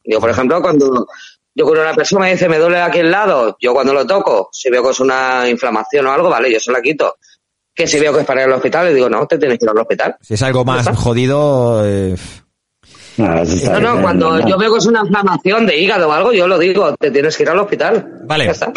[0.03, 1.07] Digo, por ejemplo, cuando
[1.53, 4.05] yo curo a una persona y dice, me duele aquí el lado, yo cuando lo
[4.05, 7.15] toco, si veo que es una inflamación o algo, vale, yo se la quito.
[7.73, 9.65] Que si veo que es para ir al hospital, le digo, no, te tienes que
[9.65, 10.15] ir al hospital.
[10.21, 10.95] Si es algo más está.
[10.95, 12.15] jodido, eh,
[13.17, 16.57] No, no, cuando yo veo que es una inflamación de hígado o algo, yo lo
[16.57, 18.21] digo, te tienes que ir al hospital.
[18.25, 18.45] Vale.
[18.45, 18.71] Ya está.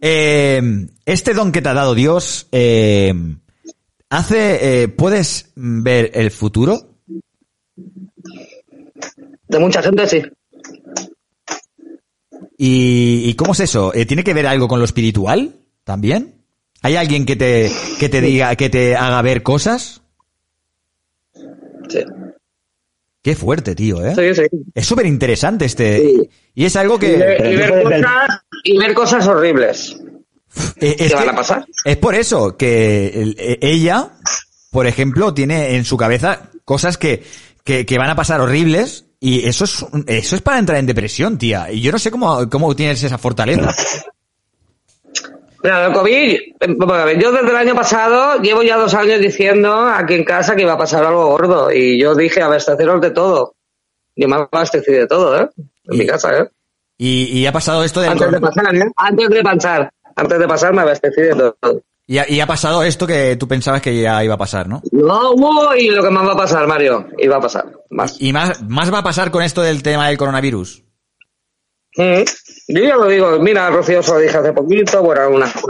[0.00, 0.60] Eh,
[1.06, 3.14] este don que te ha dado Dios, eh,
[4.10, 6.94] hace, eh, ¿puedes ver el futuro?
[9.48, 10.22] De mucha gente, sí.
[12.56, 13.94] ¿Y, y cómo es eso?
[13.94, 15.54] Eh, ¿Tiene que ver algo con lo espiritual
[15.84, 16.34] también?
[16.82, 20.02] ¿Hay alguien que te, que te diga, que te haga ver cosas?
[21.88, 22.00] Sí.
[23.22, 24.14] Qué fuerte, tío, ¿eh?
[24.14, 24.48] Sí, sí.
[24.74, 26.28] Es súper interesante este.
[26.54, 27.16] Y es algo Y que.
[27.16, 30.00] ver, y ver cosas, y ver cosas horribles.
[30.80, 31.66] Eh, es ¿Qué van que- a pasar?
[31.84, 34.10] Es por eso que el- eh, ella,
[34.70, 37.22] por ejemplo, tiene en su cabeza cosas que,
[37.64, 41.38] que, que van a pasar horribles y eso es, eso es para entrar en depresión,
[41.38, 41.70] tía.
[41.72, 43.74] Y yo no sé cómo, cómo tienes esa fortaleza.
[45.62, 46.38] Mira, el COVID,
[46.92, 50.54] a ver, yo desde el año pasado llevo ya dos años diciendo aquí en casa
[50.54, 53.54] que iba a pasar algo gordo y yo dije abasteceros de todo.
[54.14, 55.48] Yo me abastecí de todo, ¿eh?
[55.90, 56.48] En mi casa, ¿eh?
[56.96, 58.84] Y, y ha pasado esto del Antes de pasar, ¿eh?
[58.96, 59.92] Antes de pasar.
[60.18, 61.56] Antes de pasar me abastecí de todo.
[62.08, 64.82] y, ha, y ha pasado esto que tú pensabas que ya iba a pasar, ¿no?
[64.90, 67.06] No, uy, lo que más va a pasar, Mario.
[67.18, 67.72] Iba a pasar.
[67.90, 68.20] Más.
[68.20, 70.82] Y más, más va a pasar con esto del tema del coronavirus.
[71.96, 72.22] Mm.
[72.66, 75.60] Yo ya lo digo, mira, Rocío, se lo dije hace poquito, bueno, una, se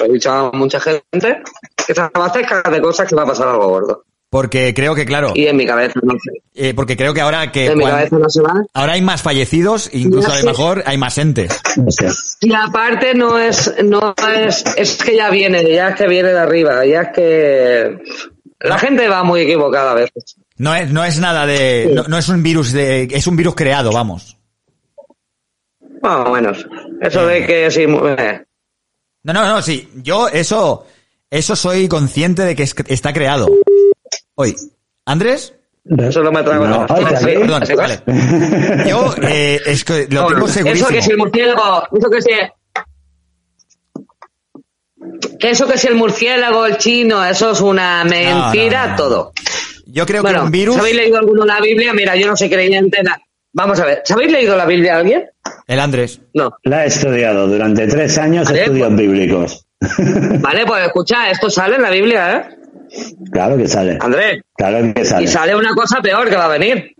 [0.00, 1.42] lo he dicho a mucha gente,
[1.86, 4.04] que se abastezca de cosas que va a pasar algo gordo.
[4.32, 6.40] Porque creo que, claro, Y en mi cabeza, no sé.
[6.54, 8.62] eh, porque creo que ahora que En mi cabeza no se va.
[8.72, 11.60] ahora hay más fallecidos, incluso a lo mejor hay más entes.
[12.40, 16.38] Y aparte no es, no es, es que ya viene, ya es que viene de
[16.38, 17.98] arriba, ya es que
[18.60, 20.36] la gente va muy equivocada a veces.
[20.56, 23.54] No es, no es nada de, no, no es un virus de, es un virus
[23.54, 24.38] creado, vamos.
[26.00, 26.66] Más o menos.
[27.02, 28.44] Eso de que sí, eh,
[29.24, 30.86] No, no, no, sí, yo eso,
[31.30, 33.48] eso soy consciente de que es- está creado.
[34.42, 34.54] Oye,
[35.06, 35.54] Andrés,
[35.98, 36.66] eso no me trago.
[36.66, 38.00] No, perdón, sí, vale.
[38.88, 40.88] Yo, eh, es que lo No, tengo Eso segurísimo.
[40.90, 42.30] que si el murciélago, eso que si,
[45.38, 48.96] que eso que si el murciélago, el chino, eso es una mentira, No, no, no.
[48.96, 49.32] todo.
[49.86, 51.92] Yo creo bueno, que un virus, ¿sabéis leído alguno la Biblia?
[51.92, 53.02] Mira, yo no soy creyente.
[53.02, 53.20] na-
[53.54, 55.24] Vamos a ver, ¿sabéis leído la Biblia alguien?
[55.66, 56.52] el Andrés, No.
[56.62, 59.66] La he estudiado durante tres años, Vale, estudios bíblicos.
[60.40, 62.56] Vale, pues escucha, esto sale en la Biblia, ¿eh?
[63.30, 63.98] Claro que sale.
[64.00, 64.42] Andrés.
[64.56, 65.24] Claro que sale.
[65.24, 66.94] Y sale una cosa peor que va a venir.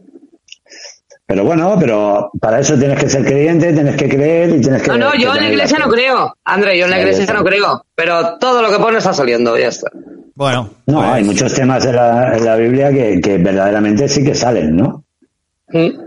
[1.27, 4.89] Pero bueno, pero para eso tienes que ser creyente, tienes que creer y tienes que...
[4.89, 6.35] No, no, yo en la iglesia no creo.
[6.45, 7.87] Andrés, yo en la iglesia no creo.
[7.95, 9.89] Pero todo lo que pone está saliendo, ya está.
[10.35, 14.23] bueno, No, pues, hay muchos temas en la, en la Biblia que, que verdaderamente sí
[14.25, 15.05] que salen, ¿no?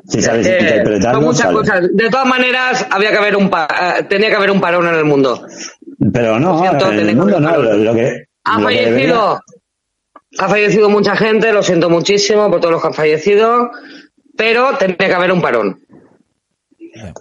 [0.07, 1.53] Si sabes Eh, interpretarlo, son muchas sale.
[1.55, 1.81] cosas.
[1.91, 3.67] De todas maneras, había que haber un pa-
[3.99, 5.43] eh, tenía que haber un parón en el mundo.
[6.13, 8.25] Pero no, siento, en el mundo no, lo, lo que...
[8.43, 9.39] Ha lo que fallecido, debería-
[10.37, 13.69] ha fallecido mucha gente, lo siento muchísimo por todos los que han fallecido,
[14.37, 15.79] pero tenía que haber un parón.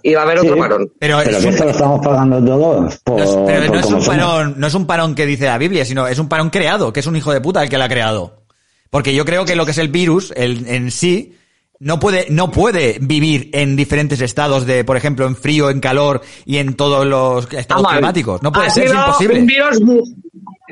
[0.03, 0.91] Y va a haber Sí, otro parón.
[0.99, 3.79] pero, Pero es que esto lo estamos pagando todos por, no es, pero por no
[3.81, 6.49] es un parón, no es un parón que dice la Biblia, sino es un parón
[6.49, 8.43] creado, que es un hijo de puta el que lo ha creado.
[8.89, 11.35] Porque yo creo que lo que es el virus, el, en sí,
[11.79, 16.21] no puede, no puede vivir en diferentes estados de, por ejemplo, en frío, en calor
[16.45, 18.41] y en todos los estados climáticos.
[18.41, 19.39] No puede Ha ser, es imposible.
[19.41, 20.03] un virus mu-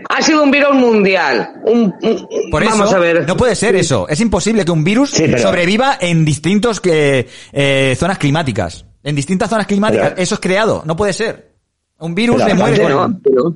[0.10, 1.54] ha sido un virus mundial.
[1.66, 3.28] Un- un- Por vamos eso, a ver.
[3.28, 4.08] no puede ser eso.
[4.08, 8.86] Es imposible que un virus Sí, pero- sobreviva en distintos que, eh, zonas climáticas.
[9.04, 10.12] En distintas zonas climáticas.
[10.12, 10.84] Pero- eso es creado.
[10.86, 11.52] No puede ser.
[12.00, 12.90] Un virus Pero le muere.
[12.90, 13.56] No, pero-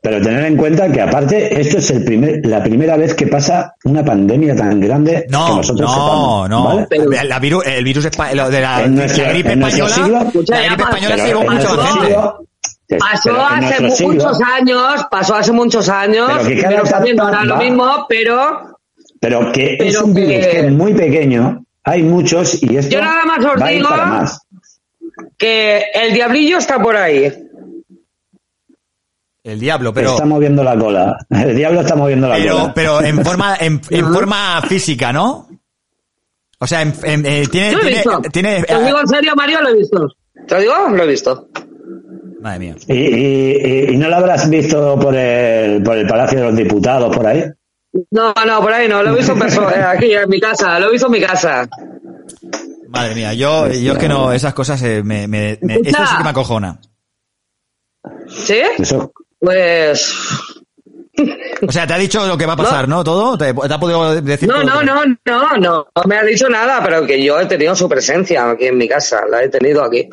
[0.00, 3.74] Pero tener en cuenta que aparte esto es el primer, la primera vez que pasa
[3.84, 6.64] una pandemia tan grande que No, nosotros no, sepamos, no.
[6.64, 6.86] ¿vale?
[7.10, 10.08] La- la viru- el virus de la, gripe española, siglo-
[10.46, 12.16] la gripe española llegó en mucho más gente.
[12.88, 16.82] Pero Pasó hace nuestro siglo- muchos años, pasó hace muchos años, Pero que pero cada
[16.82, 18.76] está haciendo etapa ahora lo va- mismo, pero
[19.20, 22.90] Pero que es Pero un que- virus que es muy pequeño, hay muchos y esto
[22.94, 24.40] Yo nada más os va digo para más.
[25.36, 27.32] que el diablillo está por ahí.
[29.44, 30.10] El diablo, pero...
[30.12, 31.16] Está moviendo la cola.
[31.30, 32.72] El diablo está moviendo la Pero, cola.
[32.74, 35.48] pero en forma, en, en forma física, ¿no?
[36.58, 38.20] O sea, en- en- eh, tiene, Yo lo he tiene, visto.
[38.32, 40.08] tiene- Te lo digo en serio, Mario, lo he visto.
[40.46, 40.74] ¿Te lo digo?
[40.90, 41.48] Lo he visto.
[42.40, 42.76] Madre mía.
[42.86, 47.14] ¿Y, y, y no lo habrás visto por el, por el Palacio de los Diputados,
[47.16, 47.44] por ahí?
[48.10, 49.02] No, no, por ahí no.
[49.02, 50.78] Lo he visto eh, aquí en mi casa.
[50.78, 51.68] Lo he visto en mi casa.
[52.88, 56.16] Madre mía, yo, yo es que no, esas cosas eh, me, me, me- eso sí
[56.16, 56.80] que me acojona.
[58.28, 58.60] ¿Sí?
[58.78, 59.12] Eso.
[59.40, 60.14] Pues.
[61.66, 63.02] O sea, te ha dicho lo que va a pasar, ¿no?
[63.02, 63.36] ¿Todo?
[63.36, 65.86] ¿Te, te ha podido decir No, no, no, no, no.
[65.94, 68.88] No me ha dicho nada, pero que yo he tenido su presencia aquí en mi
[68.88, 69.22] casa.
[69.28, 70.08] La he tenido aquí.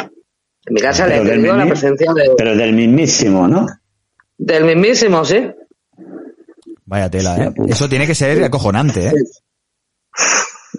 [0.68, 3.68] En mi casa le he la presencia de- Pero del mismísimo, ¿no?
[4.38, 5.46] del mismísimo, sí.
[6.86, 7.54] Vaya tela, ¿eh?
[7.68, 9.14] Eso tiene que ser acojonante, ¿eh?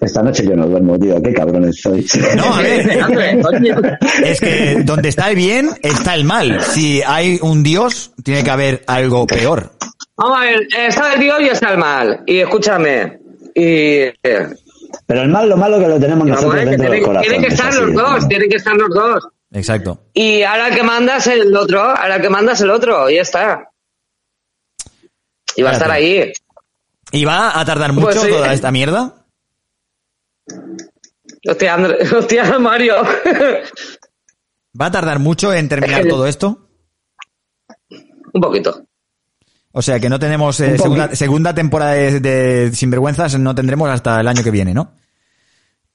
[0.01, 1.21] Esta noche yo no duermo, tío.
[1.23, 2.15] Qué cabrones sois.
[2.37, 3.41] No, a ver.
[4.25, 6.61] Es que donde está el bien, está el mal.
[6.61, 9.71] Si hay un Dios, tiene que haber algo peor.
[10.17, 12.23] Vamos a ver, está el Dios y está el mal.
[12.27, 13.19] Y escúchame.
[13.55, 13.63] Y.
[14.23, 14.47] eh,
[15.07, 17.23] Pero el mal, lo malo que lo tenemos nosotros ver, que dentro del tienen, corazón.
[17.23, 18.03] tienen que es estar así, los ¿no?
[18.03, 19.29] dos, tienen que estar los dos.
[19.53, 20.03] Exacto.
[20.13, 23.23] Y ahora que manda es el otro, ahora que manda es el otro, y ya
[23.23, 23.71] está.
[25.55, 26.33] Y va a estar ahí.
[27.13, 28.29] ¿Y va a tardar mucho Pues sí.
[28.29, 29.27] toda esta mierda?
[31.49, 32.97] Hostia, André, hostia, Mario.
[34.79, 36.69] ¿Va a tardar mucho en terminar todo esto?
[38.33, 38.83] Un poquito.
[39.73, 44.21] O sea, que no tenemos eh, Un segunda, temporada de, de Sinvergüenzas, no tendremos hasta
[44.21, 44.95] el año que viene, ¿no?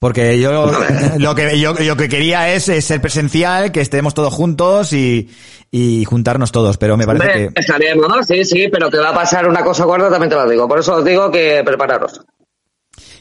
[0.01, 0.71] Porque yo
[1.19, 5.29] lo que yo lo que quería es, eh, ser presencial, que estemos todos juntos y,
[5.69, 8.23] y juntarnos todos, pero me parece Hombre, que estaremos, ¿no?
[8.23, 10.67] Sí, sí, pero que va a pasar una cosa gorda también te lo digo.
[10.67, 12.19] Por eso os digo que prepararos.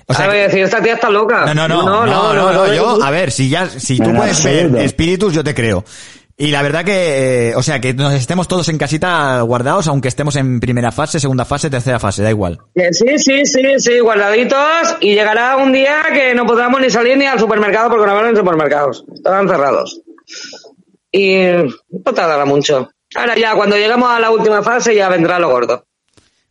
[0.06, 1.52] O sea a ver, decir, esta tía está loca.
[1.52, 4.74] No, no, no, no, no, no, yo, a ver, si ya, si tú puedes ver
[4.76, 5.84] espíritus, yo te creo.
[6.40, 10.08] Y la verdad que, eh, o sea, que nos estemos todos en casita guardados, aunque
[10.08, 12.58] estemos en primera fase, segunda fase, tercera fase, da igual.
[12.74, 14.96] Que sí, sí, sí, sí, guardaditos.
[15.00, 18.34] Y llegará un día que no podremos ni salir ni al supermercado porque no habrá
[18.34, 19.04] supermercados.
[19.12, 20.00] Estarán cerrados.
[21.12, 21.42] Y
[21.90, 22.90] no tardará mucho.
[23.14, 25.84] Ahora ya, cuando llegamos a la última fase, ya vendrá lo gordo.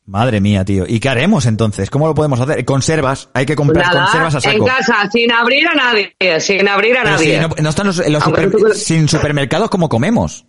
[0.09, 0.85] Madre mía, tío.
[0.87, 1.91] ¿Y qué haremos entonces?
[1.91, 2.65] ¿Cómo lo podemos hacer?
[2.65, 4.65] Conservas, hay que comprar Nada, conservas a en saco.
[4.65, 7.41] casa, sin abrir a nadie, sin abrir a Pero si nadie.
[7.41, 10.47] no, no están los, los super- tú- sin supermercados, ¿cómo comemos?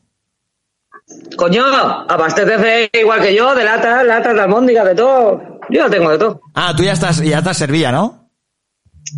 [1.36, 1.62] Coño,
[2.08, 5.42] abastecete igual que yo, de lata, lata de almóndiga, de todo.
[5.68, 6.40] Yo ya tengo de todo.
[6.55, 8.30] Ah, tú ya estás, ya estás servía, ¿no?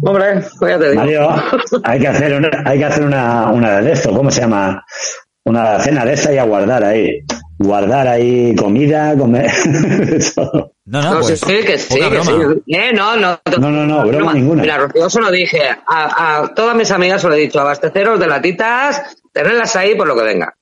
[0.04, 1.00] Hombre, pues ya te digo.
[1.02, 1.28] Mario,
[1.84, 4.84] hay que hacer una, hay que hacer una, una de esto, ¿cómo se llama?
[5.44, 7.20] Una cena de esta y a guardar ahí.
[7.62, 9.50] Guardar ahí comida, comer.
[10.34, 10.72] Todo.
[10.84, 12.24] No, No, pues, sí, que sí, que broma.
[12.24, 12.62] sí.
[12.74, 13.38] Eh, no, no.
[13.58, 14.62] No, no, no, broma ninguna.
[14.62, 18.18] Mira, yo se lo dije a, a todas mis amigas, se lo he dicho, abasteceros
[18.18, 20.54] de latitas, tenerlas ahí por lo que venga.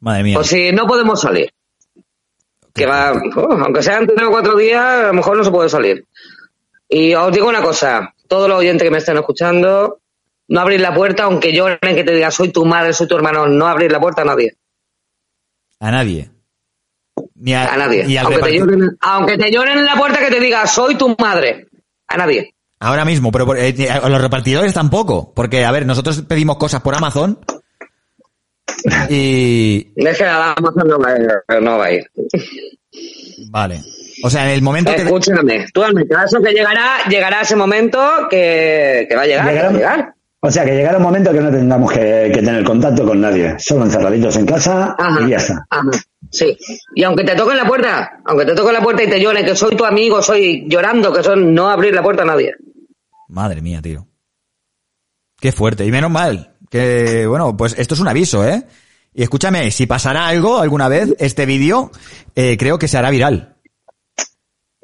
[0.00, 0.38] Madre mía.
[0.38, 1.50] O si no podemos salir.
[2.74, 5.68] Que va, oh, aunque sean tres o cuatro días, a lo mejor no se puede
[5.68, 6.06] salir.
[6.88, 10.00] Y os digo una cosa, todos los oyentes que me estén escuchando,
[10.48, 13.46] no abrir la puerta, aunque lloren que te diga soy tu madre, soy tu hermano,
[13.46, 14.56] no abrir la puerta a nadie.
[15.82, 16.30] A nadie.
[17.34, 18.04] Ni a, A nadie.
[18.04, 20.94] ni al Aunque te, lloren, aunque te lloren en la puerta que te diga soy
[20.94, 21.66] tu madre.
[22.06, 22.54] A nadie.
[22.78, 25.32] Ahora mismo, pero por- eh, a los repartidores tampoco.
[25.34, 27.38] Porque, a ver, nosotros pedimos cosas por Amazon
[29.10, 29.92] y...
[29.96, 31.62] Es que la Amazon no va a ir.
[31.62, 32.04] No va a ir.
[33.50, 33.80] Vale.
[34.24, 35.02] O sea, en el momento que...
[35.02, 39.48] Escúchame, tú hazme caso que llegará, llegará ese momento que, que va a llegar.
[39.52, 40.14] que va a llegar.
[40.44, 43.54] O sea, que llegará un momento que no tengamos que, que tener contacto con nadie.
[43.60, 45.64] Solo encerraditos en casa y ya está.
[45.70, 45.90] Ajá,
[46.32, 46.58] sí.
[46.96, 49.54] Y aunque te toquen la puerta, aunque te toquen la puerta y te lloren que
[49.54, 52.56] soy tu amigo, soy llorando, que son no abrir la puerta a nadie.
[53.28, 54.04] Madre mía, tío.
[55.38, 55.86] Qué fuerte.
[55.86, 56.56] Y menos mal.
[56.68, 58.64] Que, bueno, pues esto es un aviso, ¿eh?
[59.14, 61.92] Y escúchame, si pasará algo alguna vez, este vídeo
[62.34, 63.58] eh, creo que se hará viral.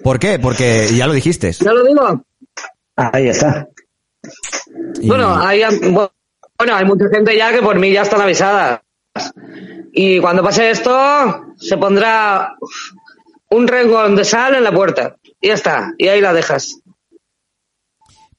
[0.05, 0.39] ¿Por qué?
[0.39, 1.51] Porque ya lo dijiste.
[1.51, 2.25] ¿Ya lo digo?
[2.95, 3.67] Ahí está.
[5.01, 8.81] Y- Bueno, hay, bueno, hay mucha gente ya que por mí ya están avisadas.
[9.93, 12.55] Y cuando pase esto, se pondrá
[13.51, 15.17] un rengón de sal en la puerta.
[15.41, 15.93] Y ya está.
[15.99, 16.81] Y ahí la dejas.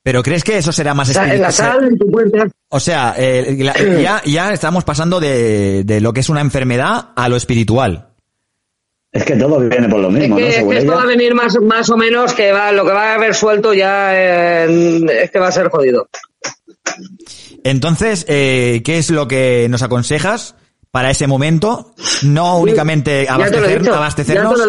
[0.01, 1.53] ¿Pero crees que eso será más En la espiritual?
[1.53, 2.47] sal, en tu puerta.
[2.69, 7.09] O sea, eh, la- ya, ya estamos pasando de, de lo que es una enfermedad
[7.15, 8.07] a lo espiritual.
[9.11, 10.47] Es que todo viene por lo Es mismo, que, ¿no?
[10.49, 13.11] es que esto va a venir más, más o menos que va, lo que va
[13.11, 16.07] a haber suelto ya eh, es que va a ser jodido.
[17.63, 20.55] Entonces, eh, ¿qué es lo que nos aconsejas
[20.91, 21.93] para ese momento?
[22.23, 24.61] No únicamente abastecer, dicho, abastecernos.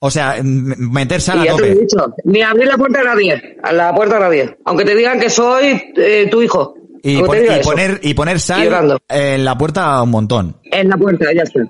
[0.00, 1.74] O sea, m- meter sal Y a he tope.
[1.74, 4.58] dicho, ni abrir la puerta a nadie, a la puerta a nadie.
[4.66, 6.74] Aunque te digan que soy eh, tu hijo.
[7.02, 10.56] Y, pon- poner, y poner sal en la puerta un montón.
[10.64, 11.60] En la puerta, ya está.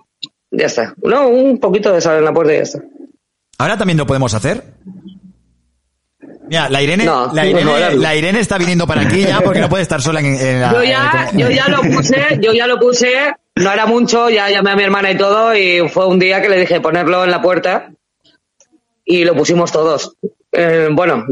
[0.51, 0.95] Ya está.
[1.03, 2.81] No, un poquito de sal en la puerta y ya está.
[3.59, 4.63] Ahora también lo podemos hacer.
[6.49, 9.83] Mira, la Irene, No, la, Irene la está viniendo para aquí ya porque no puede
[9.83, 10.73] estar sola en, en la.
[10.73, 14.51] Yo ya, en- yo ya lo puse, yo ya lo puse, no era mucho, ya
[14.51, 17.31] llamé a mi hermana y todo, y fue un día que le dije ponerlo en
[17.31, 17.91] la puerta
[19.05, 20.17] y lo pusimos todos.
[20.53, 21.25] Eh, bueno,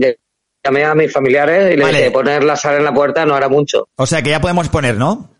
[0.64, 1.98] llamé a mis familiares y le Vale.
[1.98, 3.88] dije poner la sal en la puerta no era mucho.
[3.96, 5.30] O sea que ya podemos poner, ¿no?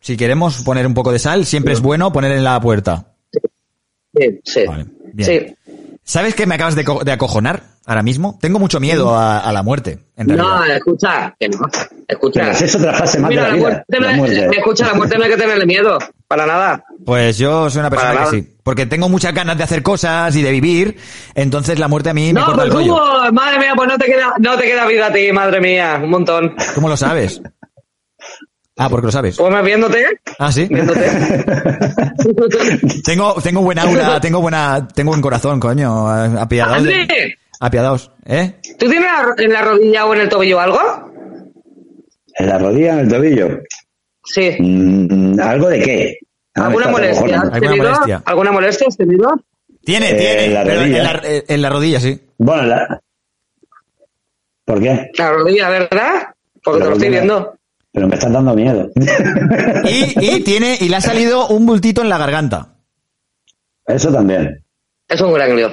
[0.00, 3.06] Si queremos poner un poco de sal, siempre es bueno poner en la puerta.
[4.14, 4.60] Sí, sí.
[5.12, 5.26] bien.
[5.26, 5.54] Sí.
[6.04, 8.36] ¿Sabes que me acabas de, co- de acojonar ahora mismo?
[8.40, 10.48] Tengo mucho miedo a, a la muerte, en realidad.
[10.48, 11.58] No, escucha, que no.
[12.08, 12.40] Escucha.
[12.40, 13.68] Pero es otra fase más Mira, de la la vida.
[13.68, 14.58] muerte, la no- muerte.
[14.58, 16.82] escucha, la muerte no hay que tenerle miedo, para nada.
[17.04, 18.44] Pues yo soy una persona Para que nada.
[18.44, 18.56] sí.
[18.64, 20.96] Porque tengo muchas ganas de hacer cosas y de vivir.
[21.34, 23.00] Entonces la muerte a mí me No, corta el pues rollo.
[23.26, 26.00] tú, madre mía, pues no te queda, no te queda vida a ti, madre mía,
[26.02, 26.54] un montón.
[26.74, 27.40] ¿Cómo lo sabes?
[28.82, 29.36] Ah, porque lo sabes.
[29.36, 30.04] Pues viéndote,
[30.38, 30.66] Ah, sí.
[33.04, 36.08] tengo, tengo buen aura, tengo buena, tengo buen corazón, coño.
[36.40, 36.84] Apiadaos.
[36.84, 38.54] de- Apiadaos, ¿eh?
[38.78, 40.78] ¿tú tienes en la rodilla o en el tobillo algo?
[42.38, 43.48] En la rodilla, en el tobillo.
[44.24, 44.56] Sí.
[44.58, 46.18] Mm, ¿Algo de qué?
[46.54, 47.40] Ah, ¿Alguna molestia?
[47.42, 47.92] ¿Has tenido?
[48.24, 49.28] ¿Alguna molestia has tenido?
[49.84, 50.44] Tiene, Eh, tiene.
[50.46, 51.02] en la pero en rodilla.
[51.12, 52.20] la, eh, en la rodilla, sí.
[52.38, 53.00] Bueno, la...
[54.64, 55.10] ¿por qué?
[55.18, 56.12] La rodilla, ¿verdad?
[56.62, 57.10] Porque te lo estoy rodilla.
[57.10, 57.54] viendo.
[57.92, 58.90] Pero me estás dando miedo.
[59.84, 62.74] Y, y tiene, y le ha salido un bultito en la garganta.
[63.86, 64.62] Eso también.
[65.08, 65.70] Es un gran lío.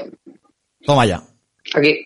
[0.85, 1.21] Toma ya.
[1.75, 2.05] Aquí.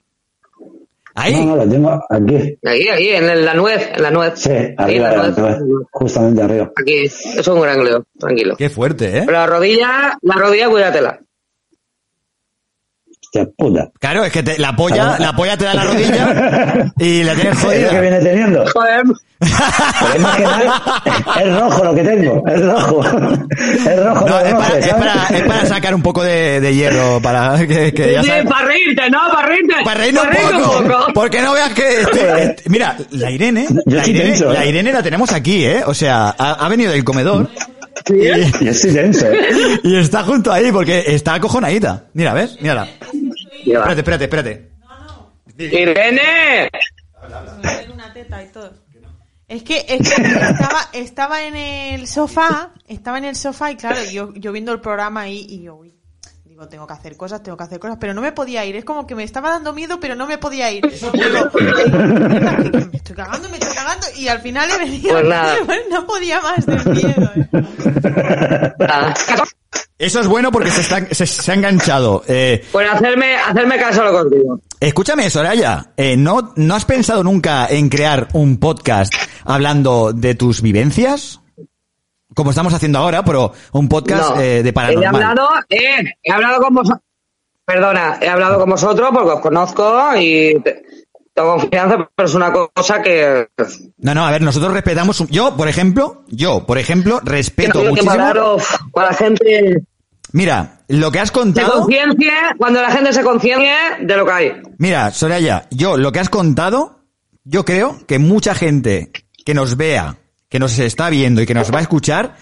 [1.13, 1.33] ¿Ahí?
[1.35, 2.57] No, no, lo tengo aquí.
[2.65, 4.33] Aquí, aquí, en la nuez, en la nuez.
[4.35, 5.57] Sí, Ahí, arriba, en la nuez.
[5.91, 6.71] justamente arriba.
[6.75, 6.93] Aquí.
[7.03, 8.55] Es un gran lío, tranquilo.
[8.57, 9.23] Qué fuerte, ¿eh?
[9.25, 11.19] Pero la rodilla, la rodilla, cuídatela.
[13.33, 13.89] Hostia puta.
[13.97, 17.57] Claro, es que te- la polla, la polla te da la rodilla y la tienes
[17.57, 18.01] ¿Es lo que jodida.
[18.01, 18.65] viene teniendo?
[18.73, 19.03] Joder.
[19.39, 20.81] Es más que nada,
[21.41, 23.01] es rojo lo que tengo, es rojo.
[23.03, 26.59] Es rojo No, lo es rojo, para, es, para, es para sacar un poco de,
[26.59, 28.45] de hierro, para que, que ya Sí, sabes.
[28.47, 29.19] para reírte, ¿no?
[29.33, 29.75] Para reírte.
[29.85, 32.01] Para reírnos reírte un poco, porque no veas que...
[32.01, 34.45] estoy- mira, la Irene, la Irene, ¿eh?
[34.53, 35.81] la Irene la tenemos aquí, ¿eh?
[35.85, 37.49] O sea, ha, ha venido del comedor
[38.07, 38.15] Yo
[38.69, 39.79] estoy tenso, ¿eh?
[39.83, 42.05] y está junto ahí porque está acojonadita.
[42.13, 42.59] Mira, ¿ves?
[42.61, 42.87] Mírala.
[43.65, 44.71] Espérate, espérate, espérate.
[45.57, 46.69] ¡Irene!
[47.93, 48.73] una teta y todo.
[49.47, 53.99] Es que, es que estaba, estaba en el sofá, estaba en el sofá y claro,
[54.09, 55.93] yo, yo viendo el programa ahí y yo, uy,
[56.61, 58.75] digo, tengo que hacer cosas, tengo que hacer cosas, pero no me podía ir.
[58.75, 60.83] Es como que me estaba dando miedo, pero no me podía ir.
[60.87, 65.09] Digo, "Mierda, que- que me estoy cagando, me estoy cagando y al final he venido.
[65.13, 65.55] Pues nada.
[65.91, 67.31] No podía más del miedo.
[67.35, 67.51] eh.
[69.97, 72.23] Eso es bueno porque se, está, se, se ha enganchado.
[72.27, 74.59] Eh, Pues hacerme, hacerme caso lo contigo.
[74.79, 79.13] escúchame, Soraya, eh, ¿no, ¿no has pensado nunca en crear un podcast
[79.45, 81.40] hablando de tus vivencias?
[82.35, 84.41] Como estamos haciendo ahora, pero un podcast No.
[84.41, 85.15] eh, de He paranormal.
[85.23, 87.01] hablado, eh, he hablado con vosotros.
[87.65, 90.81] Perdona, he hablado con vosotros porque os conozco y te-
[91.33, 93.47] tengo confianza, pero es una cosa que.
[93.97, 95.19] No, no, a ver, nosotros respetamos.
[95.29, 98.57] Yo, por ejemplo, yo, por ejemplo, respeto no quiero que muchísimo.
[98.93, 99.83] para, la gente
[100.33, 101.79] Mira, lo que has se contado.
[101.83, 104.53] conciencie, cuando la gente se conciencie de lo que hay.
[104.77, 106.99] Mira, Soraya, yo lo que has contado,
[107.43, 109.11] yo creo que mucha gente
[109.45, 110.17] que nos vea,
[110.51, 112.35] que nos está viendo y que nos va a escuchar,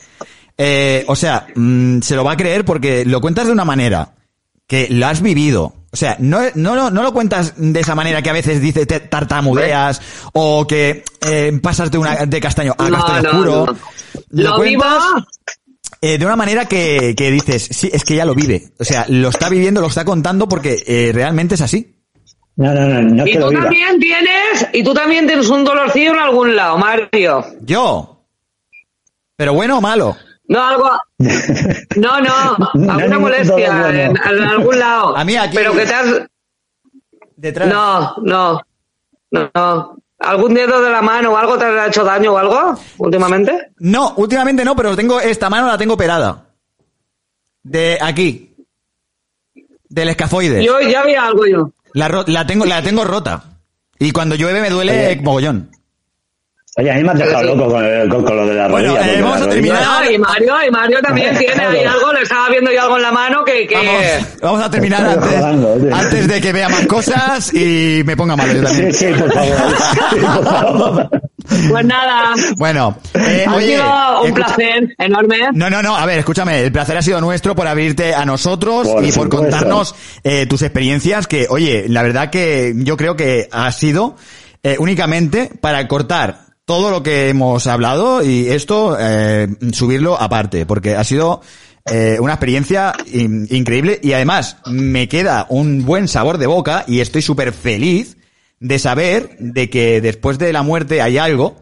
[0.58, 4.16] eh, o sea, mm, se lo va a creer porque lo cuentas de una manera
[4.68, 5.76] que lo has vivido.
[5.92, 8.88] O sea, no, no, no, no lo cuentas de esa manera que a veces dices
[8.88, 10.02] te tartamudeas
[10.34, 13.66] o que eh, pasas de, una, de castaño a No, castaño oscuro.
[14.32, 14.44] no.
[14.44, 14.84] Lo vivo.
[16.02, 18.72] eh, de una manera que, que dices, sí, es que ya lo vive.
[18.80, 21.96] O sea, lo está viviendo, lo está contando porque eh, realmente es así.
[22.60, 23.62] No, no, no, no Y que lo tú viva.
[23.64, 27.46] también tienes, y tú también tienes un dolorcillo en algún lado, Mario.
[27.62, 28.22] Yo.
[29.38, 30.18] Pero bueno o malo.
[30.50, 30.90] No, algo.
[31.96, 34.00] No, no, alguna molestia dolor bueno.
[34.00, 35.16] en, en algún lado.
[35.16, 36.22] A mí aquí- Pero que te has.
[37.38, 37.70] Detrás.
[37.70, 38.62] No, no,
[39.32, 39.96] no, no.
[40.20, 43.72] ¿Algún dedo de la mano o algo te ha hecho daño o algo últimamente?
[43.78, 46.50] No, últimamente no, pero tengo esta mano la tengo operada.
[47.64, 48.54] De aquí.
[49.88, 50.62] Del escafoide.
[50.64, 51.72] Yo ya había algo yo.
[51.94, 53.44] La, ro- la tengo, la tengo rota.
[54.00, 55.22] Y cuando llueve me duele Oye.
[55.22, 55.72] mogollón.
[56.80, 58.94] Oye, a mí me has dejado loco con, el- con- con lo de la Bueno,
[58.96, 59.06] rodilla.
[59.06, 59.84] eh, porque vamos a rodilla- terminar.
[59.86, 63.02] Ah, y Mario, y Mario también tiene ahí algo, le estaba viendo yo algo en
[63.02, 63.68] la mano que.
[63.68, 63.76] que...
[63.76, 64.02] Vamos,
[64.42, 65.96] vamos a terminar Estoy antes, jugando, tío.
[65.96, 68.94] antes de que vea más cosas y me ponga malo yo también.
[68.94, 69.56] Sí, sí, por favor.
[70.12, 71.10] Sí, por favor.
[71.70, 72.34] Pues nada.
[72.58, 75.38] Bueno, eh, ha oye, sido un escucha- placer enorme.
[75.54, 78.88] No, no, no, a ver, escúchame, el placer ha sido nuestro por abrirte a nosotros
[78.88, 83.50] Por y por contarnos eh, tus experiencias, que, oye, la verdad que yo creo que
[83.52, 84.16] ha sido
[84.64, 90.96] eh, únicamente para cortar todo lo que hemos hablado y esto eh, subirlo aparte, porque
[90.96, 91.42] ha sido
[91.92, 97.00] eh, una experiencia in- increíble y además me queda un buen sabor de boca y
[97.00, 98.18] estoy súper feliz
[98.60, 101.56] de saber de que después de la muerte hay algo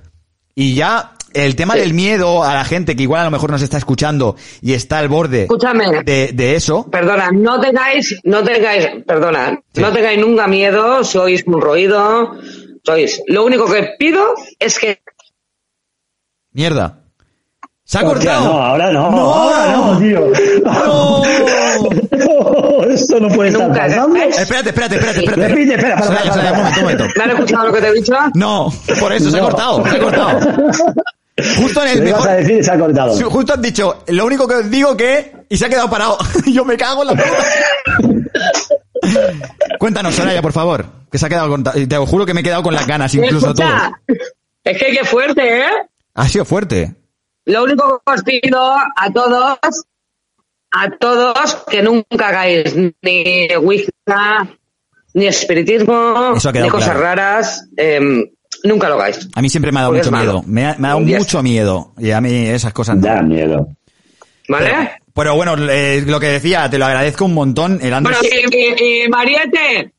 [0.54, 1.80] y ya el tema Sí.
[1.80, 4.98] del miedo a la gente que igual a lo mejor nos está escuchando y está
[5.00, 6.04] al borde Escúchame.
[6.04, 6.86] de, de eso.
[6.92, 12.34] Perdona, no tengáis, no tengáis, perdona, no tengáis nunca miedo si oís un ruido,
[12.88, 13.22] sois.
[13.28, 14.24] Lo único que pido
[14.60, 15.00] es que
[16.54, 17.02] Mierda.
[17.84, 18.54] Se ha Hostia, cortado.
[18.54, 19.34] No, ahora no, No.
[19.34, 20.32] ahora no, tío.
[22.90, 24.16] Esto no puede estar pasando.
[24.18, 25.48] hagáis- Espérate, espérate, espérate, espérate.
[25.50, 25.96] Repite, espera,
[26.76, 27.06] un momento.
[27.16, 28.14] ¿me han escuchado lo que te he dicho?
[28.34, 29.46] No, por eso se ha No.
[29.50, 30.40] cortado, se ha cortado.
[31.60, 32.28] Justo en el mejor.
[32.28, 33.30] a decir se ha cortado.
[33.30, 35.34] Justo has dicho, lo único que os digo que.
[35.50, 36.18] Y se ha quedado parado.
[36.48, 38.34] Yo me cago en la puta.
[39.80, 40.86] Cuéntanos, Soraya, por favor.
[41.12, 41.64] Que se ha quedado con.
[41.64, 43.68] Te juro que me he quedado con las ganas, incluso todo.
[44.64, 45.70] Es que qué fuerte, ¿eh?
[46.14, 46.96] Ha sido fuerte.
[47.46, 49.58] Lo único que os pido a todos,
[50.72, 54.48] a todos, que nunca hagáis ni Wicca,
[55.14, 57.00] ni espiritismo, ni cosas claro.
[57.00, 58.26] raras, em,
[58.66, 59.30] nunca lo hagáis.
[59.34, 60.44] A mí siempre me ha dado Porque mucho miedo.
[60.46, 61.94] Me ha, me ha dado mucho miedo.
[61.98, 63.04] Y a mí esas cosas no.
[63.04, 63.70] Da miedo.
[64.50, 65.00] ¿Vale?
[65.18, 67.80] Pero bueno, eh, lo que decía, te lo agradezco un montón.
[67.82, 68.18] El Andrés.
[68.22, 69.92] Bueno, y- y Mariette,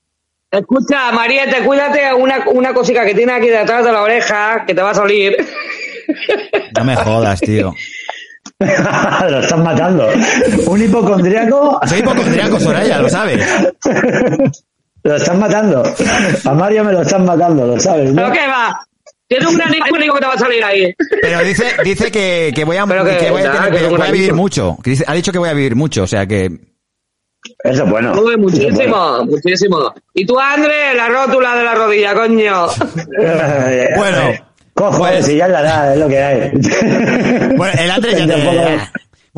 [0.51, 4.81] escucha, Mariette, cuídate una, una cosita que tiene aquí detrás de la oreja, que te
[4.83, 5.37] va a salir.
[6.79, 7.75] No me jodas, tío.
[8.61, 10.09] lo están matando.
[10.67, 11.81] Un hipocondriaco.
[11.87, 13.45] Soy hipocondriaco, Soraya, lo sabes.
[15.05, 15.83] Lo están matando.
[16.45, 18.17] A Mario me lo están matando, lo sabes, ¿no?
[18.23, 18.81] ¿Pero qué va?
[19.29, 20.95] Tiene un gran único que te va a salir ahí.
[21.21, 23.79] Pero dice, dice que, que voy a, Pero que- que voy a, nada, tener- que
[23.79, 24.77] que es un voy a vivir mucho.
[24.83, 26.51] Dice- ha dicho que voy a vivir mucho, o sea que.
[27.65, 28.13] Eso es bueno.
[28.21, 29.25] Uy, es muchísimo, bueno.
[29.27, 29.95] muchísimo.
[30.15, 32.67] Y tú, André, la rótula de la rodilla, coño.
[33.97, 34.19] Bueno,
[34.75, 36.51] Cojo, pues- si ya es la edad, es lo que hay.
[37.57, 38.79] Bueno, el Andrés ya te...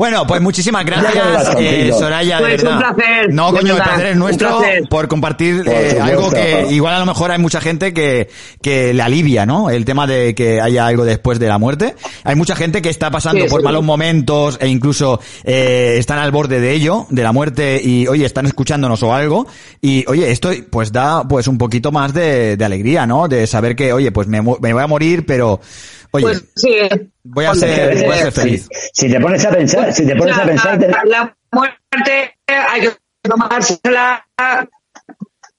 [0.01, 2.95] Bueno, pues muchísimas gracias, eh, Soraya, de Pues un verdad.
[2.95, 4.83] placer, No, coño, el placer es un nuestro placer.
[4.89, 6.03] por compartir Por eh, supuesto.
[6.03, 8.27] algo que igual a lo mejor hay mucha gente que,
[8.63, 9.69] que le alivia, ¿no?
[9.69, 11.93] El tema de que haya algo después de la muerte.
[12.23, 13.63] Hay mucha gente que está pasando Sí, por sí.
[13.63, 18.25] malos momentos e incluso eh, están al borde de ello, de la muerte y, oye,
[18.25, 19.45] están escuchándonos o algo.
[19.81, 23.27] Y, oye, esto pues da pues un poquito más de, de alegría, ¿no?
[23.27, 25.61] De saber que, oye, pues me, me voy a morir, pero,
[26.11, 26.77] oye, Pues sí.
[27.23, 28.67] voy a ser, voy a ser feliz.
[28.93, 31.37] Si te pones a pensar, si te pones a O sea, pensar, la, te- la
[31.51, 32.91] muerte hay que
[33.23, 34.25] tomársela.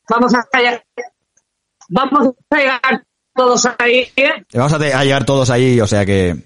[0.09, 0.85] Vamos a llegar,
[1.89, 4.11] vamos a llegar todos ahí.
[4.17, 4.31] ¿eh?
[4.53, 6.37] Vamos a, te- a llegar todos ahí, o sea que...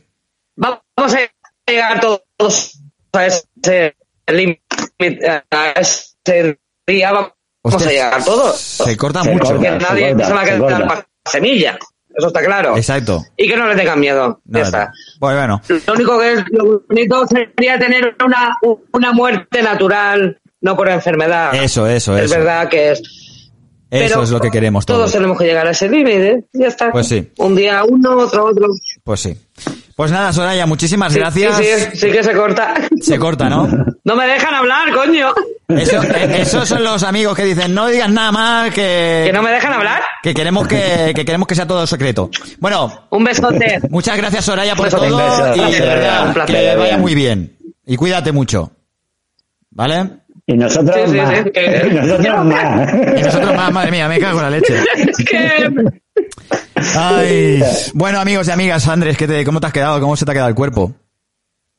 [0.56, 0.80] Vamos
[1.14, 1.18] a
[1.66, 2.78] llegar todos
[3.12, 7.12] a ese límite, a ese día.
[7.12, 8.60] Vamos Hostia, a llegar todos.
[8.60, 9.46] Se corta Se mucho.
[9.48, 11.78] Porque corta, se nadie corta, se va a quedar semilla.
[12.16, 12.76] Eso está claro.
[12.76, 13.22] Exacto.
[13.36, 14.40] Y que no le tengan miedo.
[14.46, 14.64] Ya Nada.
[14.64, 14.92] está.
[15.20, 18.56] Pues bueno, Lo único que es lo bonito sería tener una,
[18.92, 21.54] una muerte natural, no por enfermedad.
[21.54, 22.34] eso, eso, es eso.
[22.38, 23.02] verdad que es.
[23.88, 25.12] Eso pero es lo que queremos Todos todos.
[25.12, 26.44] tenemos que llegar a ese límite.
[26.52, 26.90] Ya está.
[26.90, 27.30] Pues sí.
[27.38, 28.66] Un día uno, otro otro.
[29.04, 29.36] Pues sí.
[29.94, 31.56] Pues nada, Soraya, muchísimas Sí, gracias.
[31.56, 32.74] Sí, sí, sí que se corta.
[33.00, 33.68] Se corta, ¿no?
[34.06, 35.32] No me dejan hablar, coño.
[35.66, 39.22] Eso, eh, esos son los amigos que dicen, no digas nada más, que...
[39.26, 40.00] ¿Que no me dejan hablar?
[40.22, 42.30] Que queremos que, que queremos que sea todo secreto.
[42.60, 43.80] Bueno, Un besote.
[43.90, 45.08] muchas gracias Soraya por Besote.
[45.08, 45.56] todo beso.
[45.68, 46.54] y de verdad un placer.
[46.56, 47.56] que vaya muy bien.
[47.84, 48.70] Y cuídate mucho.
[49.70, 50.10] ¿Vale?
[50.46, 51.34] Y nosotros Sí, sí, más.
[51.38, 52.94] sí, que- Y nosotros más.
[53.18, 54.74] Y nosotros más, madre mía, me cago en la leche.
[54.96, 55.70] Es que.
[56.94, 57.62] Ay.
[57.94, 60.00] Bueno, amigos y amigas, Andrés, ¿qué te, ¿cómo te has quedado?
[60.00, 60.92] ¿Cómo se te ha quedado el cuerpo?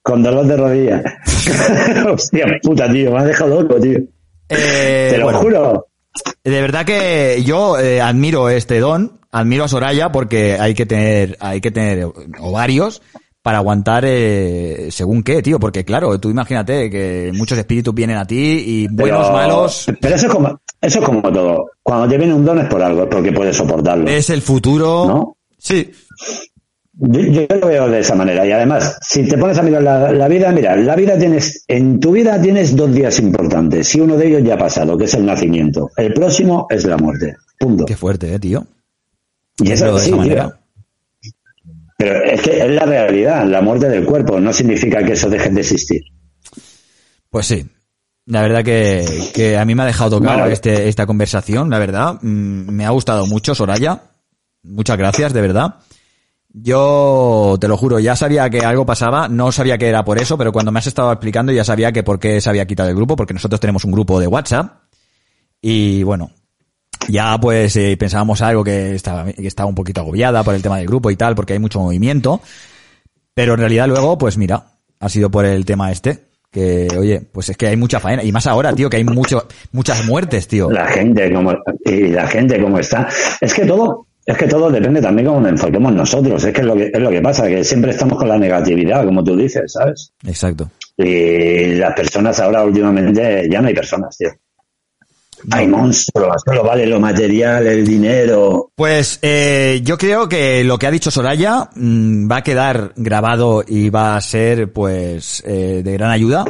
[0.01, 1.03] Con dolor de rodilla.
[2.11, 3.99] Hostia puta, tío, me has dejado loco, tío.
[4.49, 5.87] Eh, Te lo bueno, juro.
[6.43, 11.37] De verdad que yo eh, admiro este don, admiro a Soraya porque hay que tener,
[11.41, 12.07] hay que tener
[12.39, 13.01] ovarios
[13.47, 18.27] para aguantar eh, según qué, tío, porque claro, tú imagínate que muchos espíritus vienen a
[18.27, 21.71] ti y buenos, Pero- malos, Pero eso es como, eso es como todo.
[21.81, 24.09] Cuando te viene un don es por algo, es porque puedes soportarlo.
[24.09, 25.05] es el futuro.
[25.07, 25.37] ¿No?
[25.57, 25.89] Sí,
[26.99, 28.45] Yo, yo lo veo de esa manera.
[28.45, 32.01] Y además, si te pones a mirar la, la vida, mira, la vida tienes, en
[32.01, 33.95] tu vida tienes dos días importantes.
[33.95, 35.89] Y uno de ellos ya ha pasado, que es el nacimiento.
[35.95, 37.37] El próximo es la muerte.
[37.57, 37.85] Punto.
[37.85, 38.67] qué fuerte, eh, tío.
[39.63, 40.53] Y eso de sí, esa tío.
[41.97, 44.39] Pero es que es la realidad, la muerte del cuerpo.
[44.39, 46.01] No significa que eso deje de existir.
[47.29, 47.65] Pues sí.
[48.25, 50.51] La verdad que, que a mí me ha dejado Vale.
[50.53, 52.19] este, esta conversación, la verdad.
[52.21, 54.01] Mm, Me ha gustado mucho, Soraya.
[54.63, 55.75] Muchas gracias, de verdad.
[56.49, 60.37] Yo te lo juro, ya sabía que algo pasaba, no sabía que era por eso,
[60.37, 62.95] pero cuando me has estado explicando ya sabía que por qué se había quitado el
[62.95, 64.83] grupo, porque nosotros tenemos un grupo de WhatsApp
[65.61, 66.31] y bueno,
[67.07, 70.77] ya pues eh, pensábamos algo que estaba, que estaba un poquito agobiada por el tema
[70.77, 72.41] del grupo y tal, porque hay mucho movimiento,
[73.33, 74.63] pero en realidad luego, pues mira,
[74.99, 78.31] ha sido por el tema este, que oye, pues es que hay mucha faena, y
[78.31, 80.69] más ahora, tío, que hay mucho, muchas muertes, tío.
[80.71, 81.53] La gente como,
[81.85, 83.07] y la gente como está.
[83.41, 86.43] Es que todo, es que todo depende también cómo nos enfoquemos nosotros.
[86.43, 89.05] Es que es lo que, es lo que pasa, que siempre estamos con la negatividad,
[89.05, 90.11] como tú dices, ¿sabes?
[90.25, 90.69] Exacto.
[90.97, 94.29] Y las personas ahora últimamente ya no hay personas, tío.
[95.51, 98.71] Hay monstruos, solo vale lo material, el dinero.
[98.75, 103.63] Pues eh, yo creo que lo que ha dicho Soraya mm, va a quedar grabado
[103.65, 106.43] y va a ser pues eh, de gran ayuda.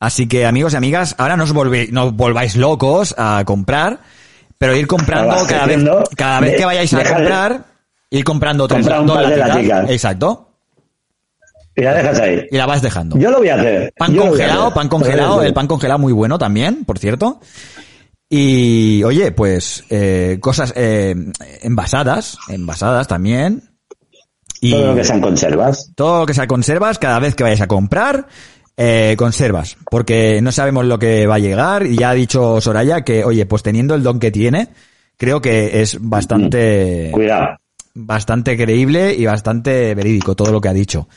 [0.00, 4.00] Así que amigos y amigas, ahora no os, volvéis, no os volváis locos a comprar,
[4.58, 5.84] pero ir comprando cada vez,
[6.16, 7.64] cada vez que vayáis a comprar,
[8.10, 9.56] ir comprando tres Comprar un dos par de latitas.
[9.56, 9.90] laticas.
[9.90, 10.48] Exacto.
[11.76, 12.46] Y la dejas ahí.
[12.50, 13.16] Y la vas dejando.
[13.18, 13.92] Yo lo voy a hacer.
[13.96, 14.74] Pan Yo congelado, hacer.
[14.74, 17.40] pan congelado, el pan congelado muy bueno también, por cierto.
[18.28, 21.14] Y oye, pues eh, cosas eh,
[21.62, 23.62] envasadas, envasadas también.
[24.60, 25.90] Y Todo lo que sean conservas.
[25.94, 28.26] Todo lo que sean conservas, cada vez que vayas a comprar,
[28.76, 29.76] eh, conservas.
[29.90, 31.86] Porque no sabemos lo que va a llegar.
[31.86, 34.68] Y ya ha dicho Soraya que, oye, pues teniendo el don que tiene,
[35.16, 37.10] creo que es bastante...
[37.12, 37.58] Cuidado.
[37.96, 41.08] Bastante creíble y bastante verídico todo lo que ha dicho.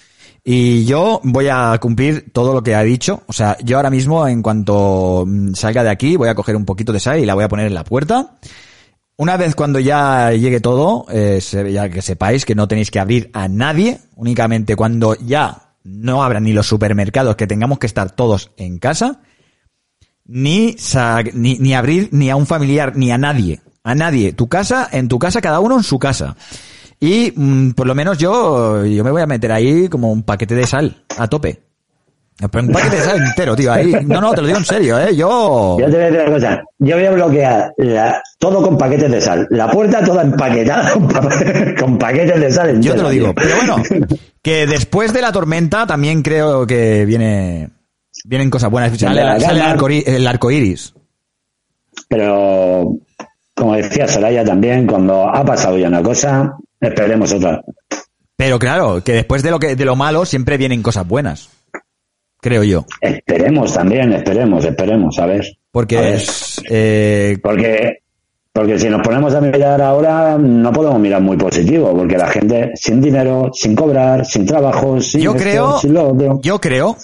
[0.49, 3.21] Y yo voy a cumplir todo lo que ha dicho.
[3.27, 6.63] O sea, yo ahora mismo, en cuanto mm, salga de aquí, voy a coger un
[6.63, 8.37] poquito de sal y la voy a poner en la puerta.
[9.17, 13.29] Una vez cuando ya llegue todo, eh, ya que sepáis que no tenéis que abrir
[13.33, 18.51] a nadie, únicamente cuando ya no abran ni los supermercados, que tengamos que estar todos
[18.55, 19.19] en casa,
[20.23, 20.77] ni,
[21.33, 23.59] ni, ni abrir ni a un familiar, ni a nadie.
[23.83, 24.31] A nadie.
[24.31, 26.37] Tu casa, en tu casa, cada uno en su casa.
[26.99, 30.55] Y mm, por lo menos yo, yo me voy a meter ahí como un paquete
[30.55, 31.61] de sal, a tope.
[32.41, 33.71] Un paquete de sal entero, tío.
[33.73, 33.91] Ahí.
[34.05, 35.15] No, no, te lo digo en serio, eh.
[35.15, 35.77] Yo...
[35.79, 36.63] Yo te voy a decir una cosa.
[36.77, 39.47] Yo voy a bloquear la- todo con paquetes de sal.
[39.49, 41.29] La puerta toda empaquetada con, pa-
[41.79, 42.79] con paquetes de sal.
[42.79, 43.33] Yo te lo digo.
[43.33, 43.35] tío.
[43.43, 43.83] Pero bueno,
[44.43, 47.69] que después de la tormenta también creo que viene
[48.25, 48.95] vienen cosas buenas.
[48.97, 50.93] Sale, Vendrá la sale el, arco, el arco iris.
[52.07, 52.97] Pero,
[53.55, 57.61] como decía Soraya también, cuando ha pasado ya una cosa, esperemos otra.
[58.35, 61.49] Pero claro, que después de lo que de lo malo siempre vienen cosas buenas.
[62.39, 62.85] Creo yo.
[63.01, 65.45] Esperemos también, esperemos, esperemos, a ver.
[65.71, 66.13] Porque A ver.
[66.15, 68.03] es eh, Porque,
[68.53, 72.71] porque si nos ponemos a mirar ahora, no podemos mirar muy positivo, porque la gente
[72.75, 76.39] sin dinero, sin cobrar, sin trabajo, sin yo esto, creo sin lo otro.
[76.43, 76.95] yo creo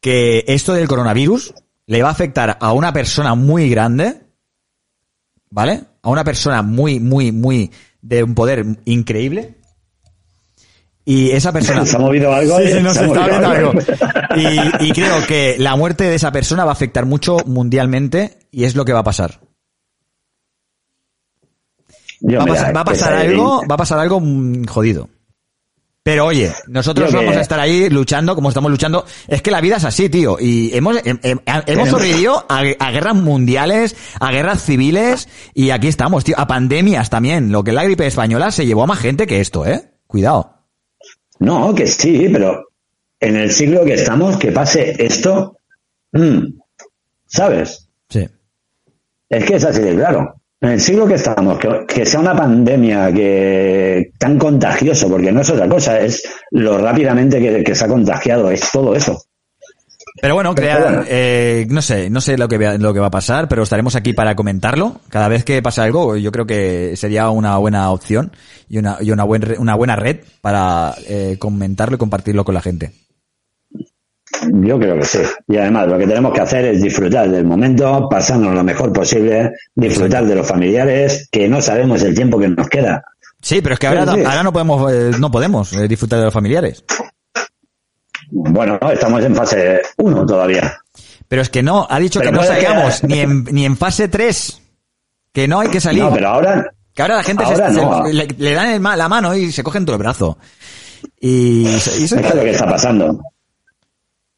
[0.00, 1.54] que esto del coronavirus
[1.86, 4.14] le va a afectar a una persona muy grande,
[5.50, 5.80] ¿vale?
[6.02, 7.70] A una persona muy muy muy
[8.02, 9.56] de un poder increíble.
[11.04, 12.58] Y esa persona ¿Se ha movido algo?
[12.58, 13.72] Sí, sí, no, ¿Se se ha está movido viendo algo?
[14.80, 18.64] Y, y creo que la muerte de esa persona va a afectar mucho mundialmente y
[18.64, 19.40] es lo que va a pasar.
[22.20, 24.22] Yo, va, mira, pasar, va a pasar algo, va a pasar algo
[24.68, 25.08] jodido.
[26.04, 29.04] Pero oye, nosotros vamos a estar ahí luchando como estamos luchando.
[29.28, 30.36] Es que la vida es así, tío.
[30.40, 35.86] Y hemos, em- em- hemos sobrevivido a, a guerras mundiales, a guerras civiles y aquí
[35.86, 36.34] estamos, tío.
[36.38, 37.52] A pandemias también.
[37.52, 39.92] Lo que es la gripe española se llevó a más gente que esto, ¿eh?
[40.08, 40.66] Cuidado.
[41.38, 42.68] No, que sí, pero
[43.20, 45.56] en el siglo que estamos, que pase esto,
[46.12, 46.46] mm,
[47.26, 47.88] ¿sabes?
[48.08, 48.28] Sí.
[49.28, 50.34] Es que es así de claro.
[50.62, 55.40] En el siglo que estamos, que, que sea una pandemia que tan contagioso, porque no
[55.40, 59.20] es otra cosa, es lo rápidamente que, que se ha contagiado, es todo eso.
[60.20, 61.04] Pero bueno, Pero crea- bueno.
[61.08, 64.12] eh, no sé, no sé lo que, lo que va a pasar, pero estaremos aquí
[64.12, 65.00] para comentarlo.
[65.08, 68.30] Cada vez que pase algo, yo creo que sería una buena opción
[68.68, 72.60] y una, y una, buen una buena red para eh, comentarlo y compartirlo con la
[72.62, 72.92] gente.
[74.50, 75.18] Yo creo que sí.
[75.48, 79.52] Y además lo que tenemos que hacer es disfrutar del momento, pasarnos lo mejor posible,
[79.74, 83.04] disfrutar de los familiares, que no sabemos el tiempo que nos queda.
[83.40, 86.24] Sí, pero es que ahora, Sí, ahora no podemos, eh, no podemos eh, disfrutar de
[86.26, 86.84] los familiares.
[88.30, 90.78] Bueno, estamos en fase 1 todavía.
[91.28, 93.76] Pero es que no, ha dicho Pero que no que- salgamos ni en, ni en
[93.76, 94.60] fase 3.
[95.32, 96.02] Que no hay que salir.
[96.02, 98.06] No, pero ahora, Que ahora la gente se- Ahora se- no.
[98.06, 100.38] le, le dan el la mano y se cogen todo el brazo.
[101.20, 103.20] Y, y se- es que es lo que está pasando.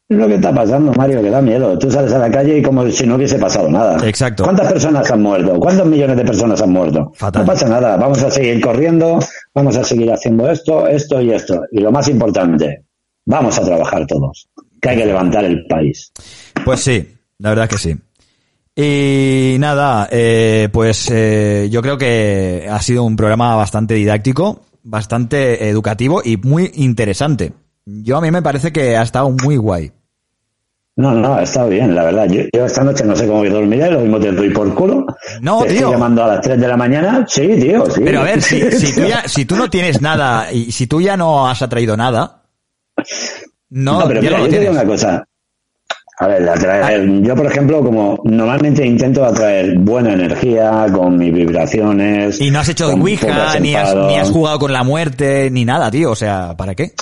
[0.07, 1.79] Es lo que está pasando, Mario, que da miedo.
[1.79, 4.07] Tú sales a la calle y como si no hubiese pasado nada.
[4.07, 4.43] Exacto.
[4.43, 5.59] ¿Cuántas personas han muerto?
[5.59, 7.11] ¿Cuántos millones de personas han muerto?
[7.15, 7.41] Fatal.
[7.41, 7.97] No pasa nada.
[7.97, 9.17] Vamos a seguir corriendo,
[9.55, 11.61] vamos a seguir haciendo esto, esto y esto.
[11.71, 12.83] Y lo más importante,
[13.25, 14.47] vamos a trabajar todos.
[14.79, 16.11] Que hay que levantar el país.
[16.63, 17.07] Pues sí,
[17.39, 17.95] la verdad que sí.
[18.75, 24.61] Y nada, eh, pues eh, yo creo que ha sido un programa bastante didáctico.
[24.83, 27.53] bastante educativo y muy interesante.
[27.85, 29.91] Yo a mí me parece que ha estado muy guay.
[30.97, 32.25] No, no, ha estado bien, la verdad.
[32.29, 34.73] Yo, yo esta noche no sé cómo voy a dormir, lo mismo te doy por
[34.73, 35.05] culo.
[35.41, 35.75] No, te tío.
[35.79, 37.25] Estoy llamando a las 3 de la mañana.
[37.27, 38.01] Sí, tío, sí.
[38.05, 41.01] Pero a ver, si, si, tú ya, si tú no tienes nada y si tú
[41.01, 42.43] ya no has atraído nada,
[43.69, 45.23] no, pero ya mira, no yo te digo una cosa.
[46.17, 52.39] A ver, atraer- yo por ejemplo, como normalmente intento atraer buena energía con mis vibraciones.
[52.39, 55.91] Y no has hecho Ouija, ni has, ni has jugado con la muerte, ni nada,
[55.91, 56.11] tío.
[56.11, 56.93] O sea, ¿para qué?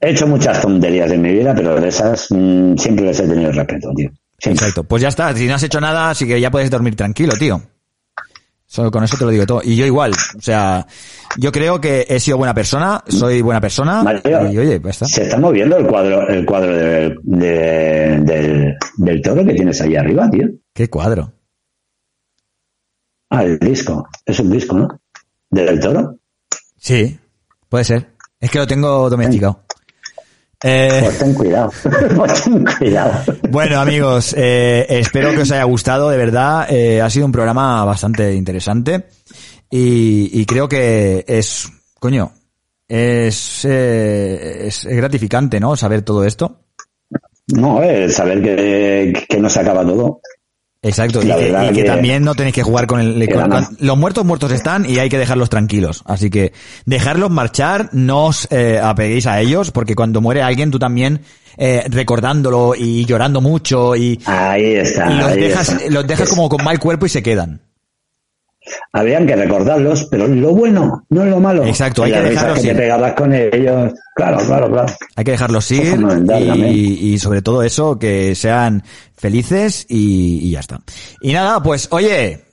[0.00, 3.50] He hecho muchas tonterías en mi vida, pero de esas mm, siempre les he tenido
[3.52, 4.10] respeto, tío.
[4.40, 4.84] Exacto.
[4.84, 5.34] Pues ya está.
[5.34, 7.60] Si no has hecho nada, así que ya puedes dormir tranquilo, tío.
[8.64, 9.60] Solo con eso te lo digo todo.
[9.64, 10.12] Y yo igual.
[10.36, 10.86] O sea,
[11.38, 14.02] yo creo que he sido buena persona, soy buena persona.
[14.04, 15.06] Mario, y oye, pues está.
[15.06, 19.96] Se está moviendo el cuadro, el cuadro de- de- del, del toro que tienes ahí
[19.96, 20.46] arriba, tío.
[20.74, 21.32] ¿Qué cuadro?
[23.30, 24.06] Ah, el disco.
[24.24, 24.88] Es un disco, ¿no?
[25.50, 26.16] ¿De del toro?
[26.76, 27.18] Sí,
[27.68, 28.14] puede ser.
[28.38, 29.64] Es que lo tengo domesticado.
[30.62, 31.72] Eh, Pues ten cuidado.
[32.16, 33.12] pues ten cuidado.
[33.50, 36.66] Bueno, amigos, eh, espero que os haya gustado, de verdad.
[36.70, 39.06] Eh, ha sido un programa bastante interesante
[39.70, 41.70] y, y creo que es,
[42.00, 42.32] coño,
[42.88, 45.76] es, eh, es gratificante, ¿no?
[45.76, 46.60] Saber todo esto.
[47.48, 50.20] No, eh, saber que, que no se acaba todo.
[50.80, 53.28] Exacto, y, que, y también no tenéis que jugar con el...
[53.28, 56.02] con- con- los muertos muertos están y hay que dejarlos tranquilos.
[56.06, 56.52] Así que
[56.86, 61.22] dejarlos marchar, no os eh, apeguéis a ellos, porque cuando muere alguien tú también
[61.56, 65.10] eh, recordándolo y llorando mucho y, Ahí está.
[65.12, 65.90] y los, ahí dejas, está.
[65.90, 67.60] los dejas como con mal cuerpo y se quedan.
[68.92, 71.64] Habían que recordarlos, pero lo bueno, no lo malo.
[71.64, 72.72] Exacto, hay que dejarlos que ir.
[72.72, 73.92] te pegabas con ellos.
[74.14, 74.92] Claro, claro, claro.
[75.16, 76.74] Hay que dejarlos ir fundamental también.
[76.74, 78.82] y, y sobre todo eso, que sean
[79.16, 80.80] felices y, y ya está.
[81.20, 82.44] Y nada, pues oye,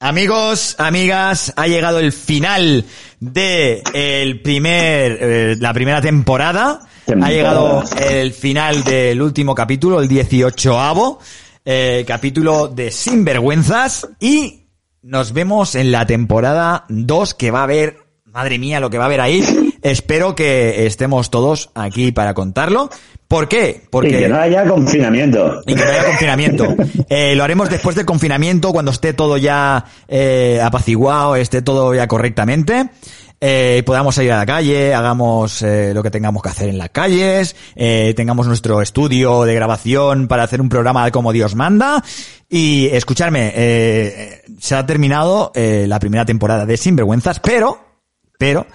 [0.00, 2.84] amigos, amigas, ha llegado el final
[3.20, 6.80] de el primer, eh, la primera temporada.
[7.22, 11.18] Ha llegado el final del último capítulo, el 18avo,
[11.64, 14.57] eh, capítulo de Sinvergüenzas y
[15.02, 19.04] nos vemos en la temporada 2 que va a haber, madre mía, lo que va
[19.04, 19.74] a haber ahí.
[19.82, 22.90] Espero que estemos todos aquí para contarlo.
[23.28, 23.82] ¿Por qué?
[23.90, 25.60] Porque Y que no haya confinamiento.
[25.66, 26.76] y que no haya confinamiento.
[27.10, 32.06] Eh, lo haremos después del confinamiento, cuando esté todo ya eh, apaciguado, esté todo ya
[32.06, 32.90] correctamente.
[33.40, 36.90] Eh, podamos salir a la calle, hagamos eh, lo que tengamos que hacer en las
[36.90, 42.02] calles, eh, tengamos nuestro estudio de grabación para hacer un programa como Dios manda.
[42.48, 47.78] Y escucharme, eh, se ha terminado eh, la primera temporada de Sinvergüenzas, pero,
[48.38, 48.66] pero,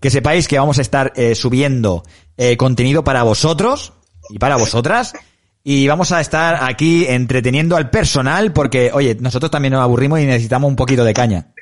[0.00, 2.02] que sepáis que vamos a estar eh, subiendo
[2.36, 3.92] eh, contenido para vosotros
[4.28, 5.14] y para vosotras.
[5.62, 10.26] Y vamos a estar aquí entreteniendo al personal porque, oye, nosotros también nos aburrimos y
[10.26, 11.52] necesitamos un poquito de caña.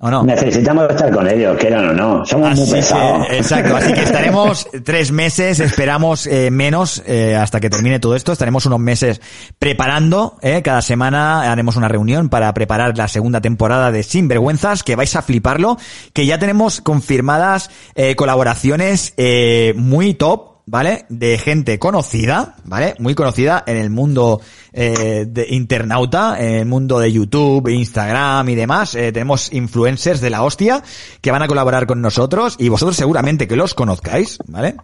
[0.00, 0.22] ¿O no?
[0.22, 2.24] Necesitamos estar con ellos, quieran o no.
[2.24, 3.26] Somos muy pesados.
[3.26, 8.14] que, exacto, así que estaremos tres meses, esperamos eh, menos eh, hasta que termine todo
[8.14, 8.30] esto.
[8.30, 9.20] Estaremos unos meses
[9.58, 14.94] preparando, eh, cada semana haremos una reunión para preparar la segunda temporada de Sinvergüenzas, que
[14.94, 15.78] vais a fliparlo,
[16.12, 20.57] que ya tenemos confirmadas eh, colaboraciones eh, muy top.
[20.70, 21.06] ¿Vale?
[21.08, 22.94] De gente conocida, ¿vale?
[22.98, 24.38] Muy conocida en el mundo
[24.74, 28.94] eh, de internauta, en el mundo de YouTube, Instagram y demás.
[28.94, 30.82] Eh, tenemos influencers de la hostia
[31.22, 34.76] que van a colaborar con nosotros y vosotros seguramente que los conozcáis, ¿vale?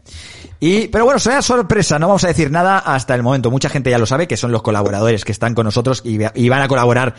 [0.58, 3.50] Y, pero bueno, será sorpresa, no vamos a decir nada hasta el momento.
[3.50, 6.48] Mucha gente ya lo sabe que son los colaboradores que están con nosotros y, y
[6.48, 7.14] van a colaborar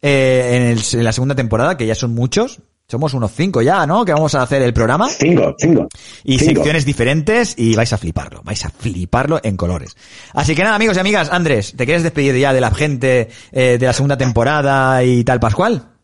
[0.00, 2.60] eh, en, el- en la segunda temporada, que ya son muchos.
[2.88, 4.04] Somos unos cinco ya, ¿no?
[4.04, 5.08] Que vamos a hacer el programa.
[5.08, 5.88] Cinco, cinco.
[6.22, 6.54] Y Cinco.
[6.54, 9.96] secciones diferentes y vais a fliparlo, vais a fliparlo en colores.
[10.32, 13.76] Así que nada, amigos y amigas, Andrés, ¿te quieres despedir ya de la gente eh,
[13.80, 15.95] de la segunda temporada y tal, Pascual?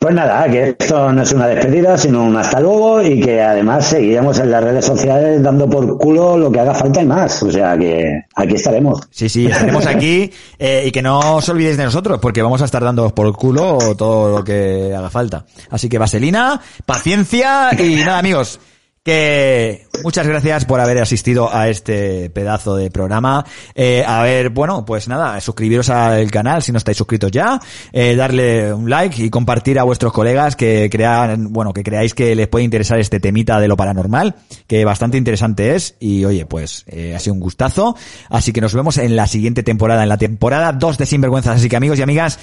[0.00, 3.84] Pues nada, que esto no es una despedida, sino un hasta luego y que además
[3.84, 7.42] seguiremos en las redes sociales dando por culo lo que haga falta y más.
[7.42, 8.98] O sea que aquí estaremos.
[9.10, 12.64] Sí, sí, estaremos aquí eh, y que no os olvidéis de nosotros porque vamos a
[12.64, 15.44] estar dando por culo todo lo que haga falta.
[15.68, 18.58] Así que vaselina, paciencia y nada, amigos.
[19.02, 23.46] Que muchas gracias por haber asistido a este pedazo de programa.
[23.74, 27.58] Eh, a ver, bueno, pues nada, suscribiros al canal si no estáis suscritos ya,
[27.92, 32.34] eh, darle un like y compartir a vuestros colegas que crean, bueno, que creáis que
[32.34, 34.34] les puede interesar este temita de lo paranormal,
[34.66, 35.96] que bastante interesante es.
[35.98, 37.96] Y oye, pues eh, ha sido un gustazo.
[38.28, 41.56] Así que nos vemos en la siguiente temporada, en la temporada 2 de Sinvergüenzas.
[41.56, 42.38] Así que amigos y amigas,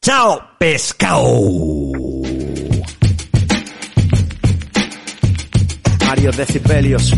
[0.00, 1.26] ¡chao, pescado!
[6.10, 7.14] Varios decibelios.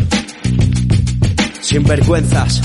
[1.61, 2.61] Sin vergüenzas.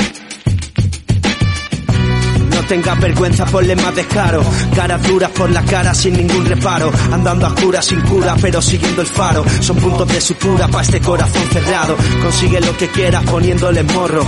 [2.69, 4.43] No tengas vergüenza, ponle más descaro.
[4.77, 6.93] Caras duras por la cara sin ningún reparo.
[7.11, 9.43] Andando a cura sin cura, pero siguiendo el faro.
[9.61, 11.97] Son puntos de sutura para este corazón cerrado.
[12.21, 14.23] Consigue lo que quieras poniéndole morro.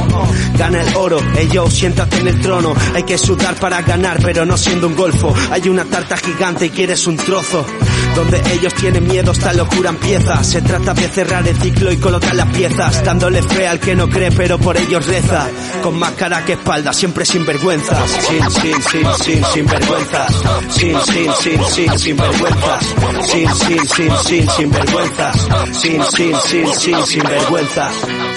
[0.57, 2.73] Gana el oro, ellos siéntate en el trono.
[2.95, 5.35] Hay que sudar para ganar, pero no siendo un golfo.
[5.51, 7.67] Hay una tarta gigante y quieres un trozo.
[8.15, 10.43] Donde ellos tienen miedo, esta locura empieza.
[10.43, 13.05] Se trata de cerrar el ciclo y colocar las piezas.
[13.05, 15.47] Dándole fe al que no cree, pero por ellos reza.
[15.83, 18.30] Con más cara que espalda, siempre sin vergüenzas.
[18.31, 20.43] Sin, sin, sin, sin, sin vergüenzas.
[20.69, 22.95] Sin, sin, sin, sin, sin vergüenzas.
[23.27, 25.49] Sin, sin, sin, sin, sin vergüenzas.
[25.73, 28.30] Sin, sin, sin, sin, sin vergüenzas.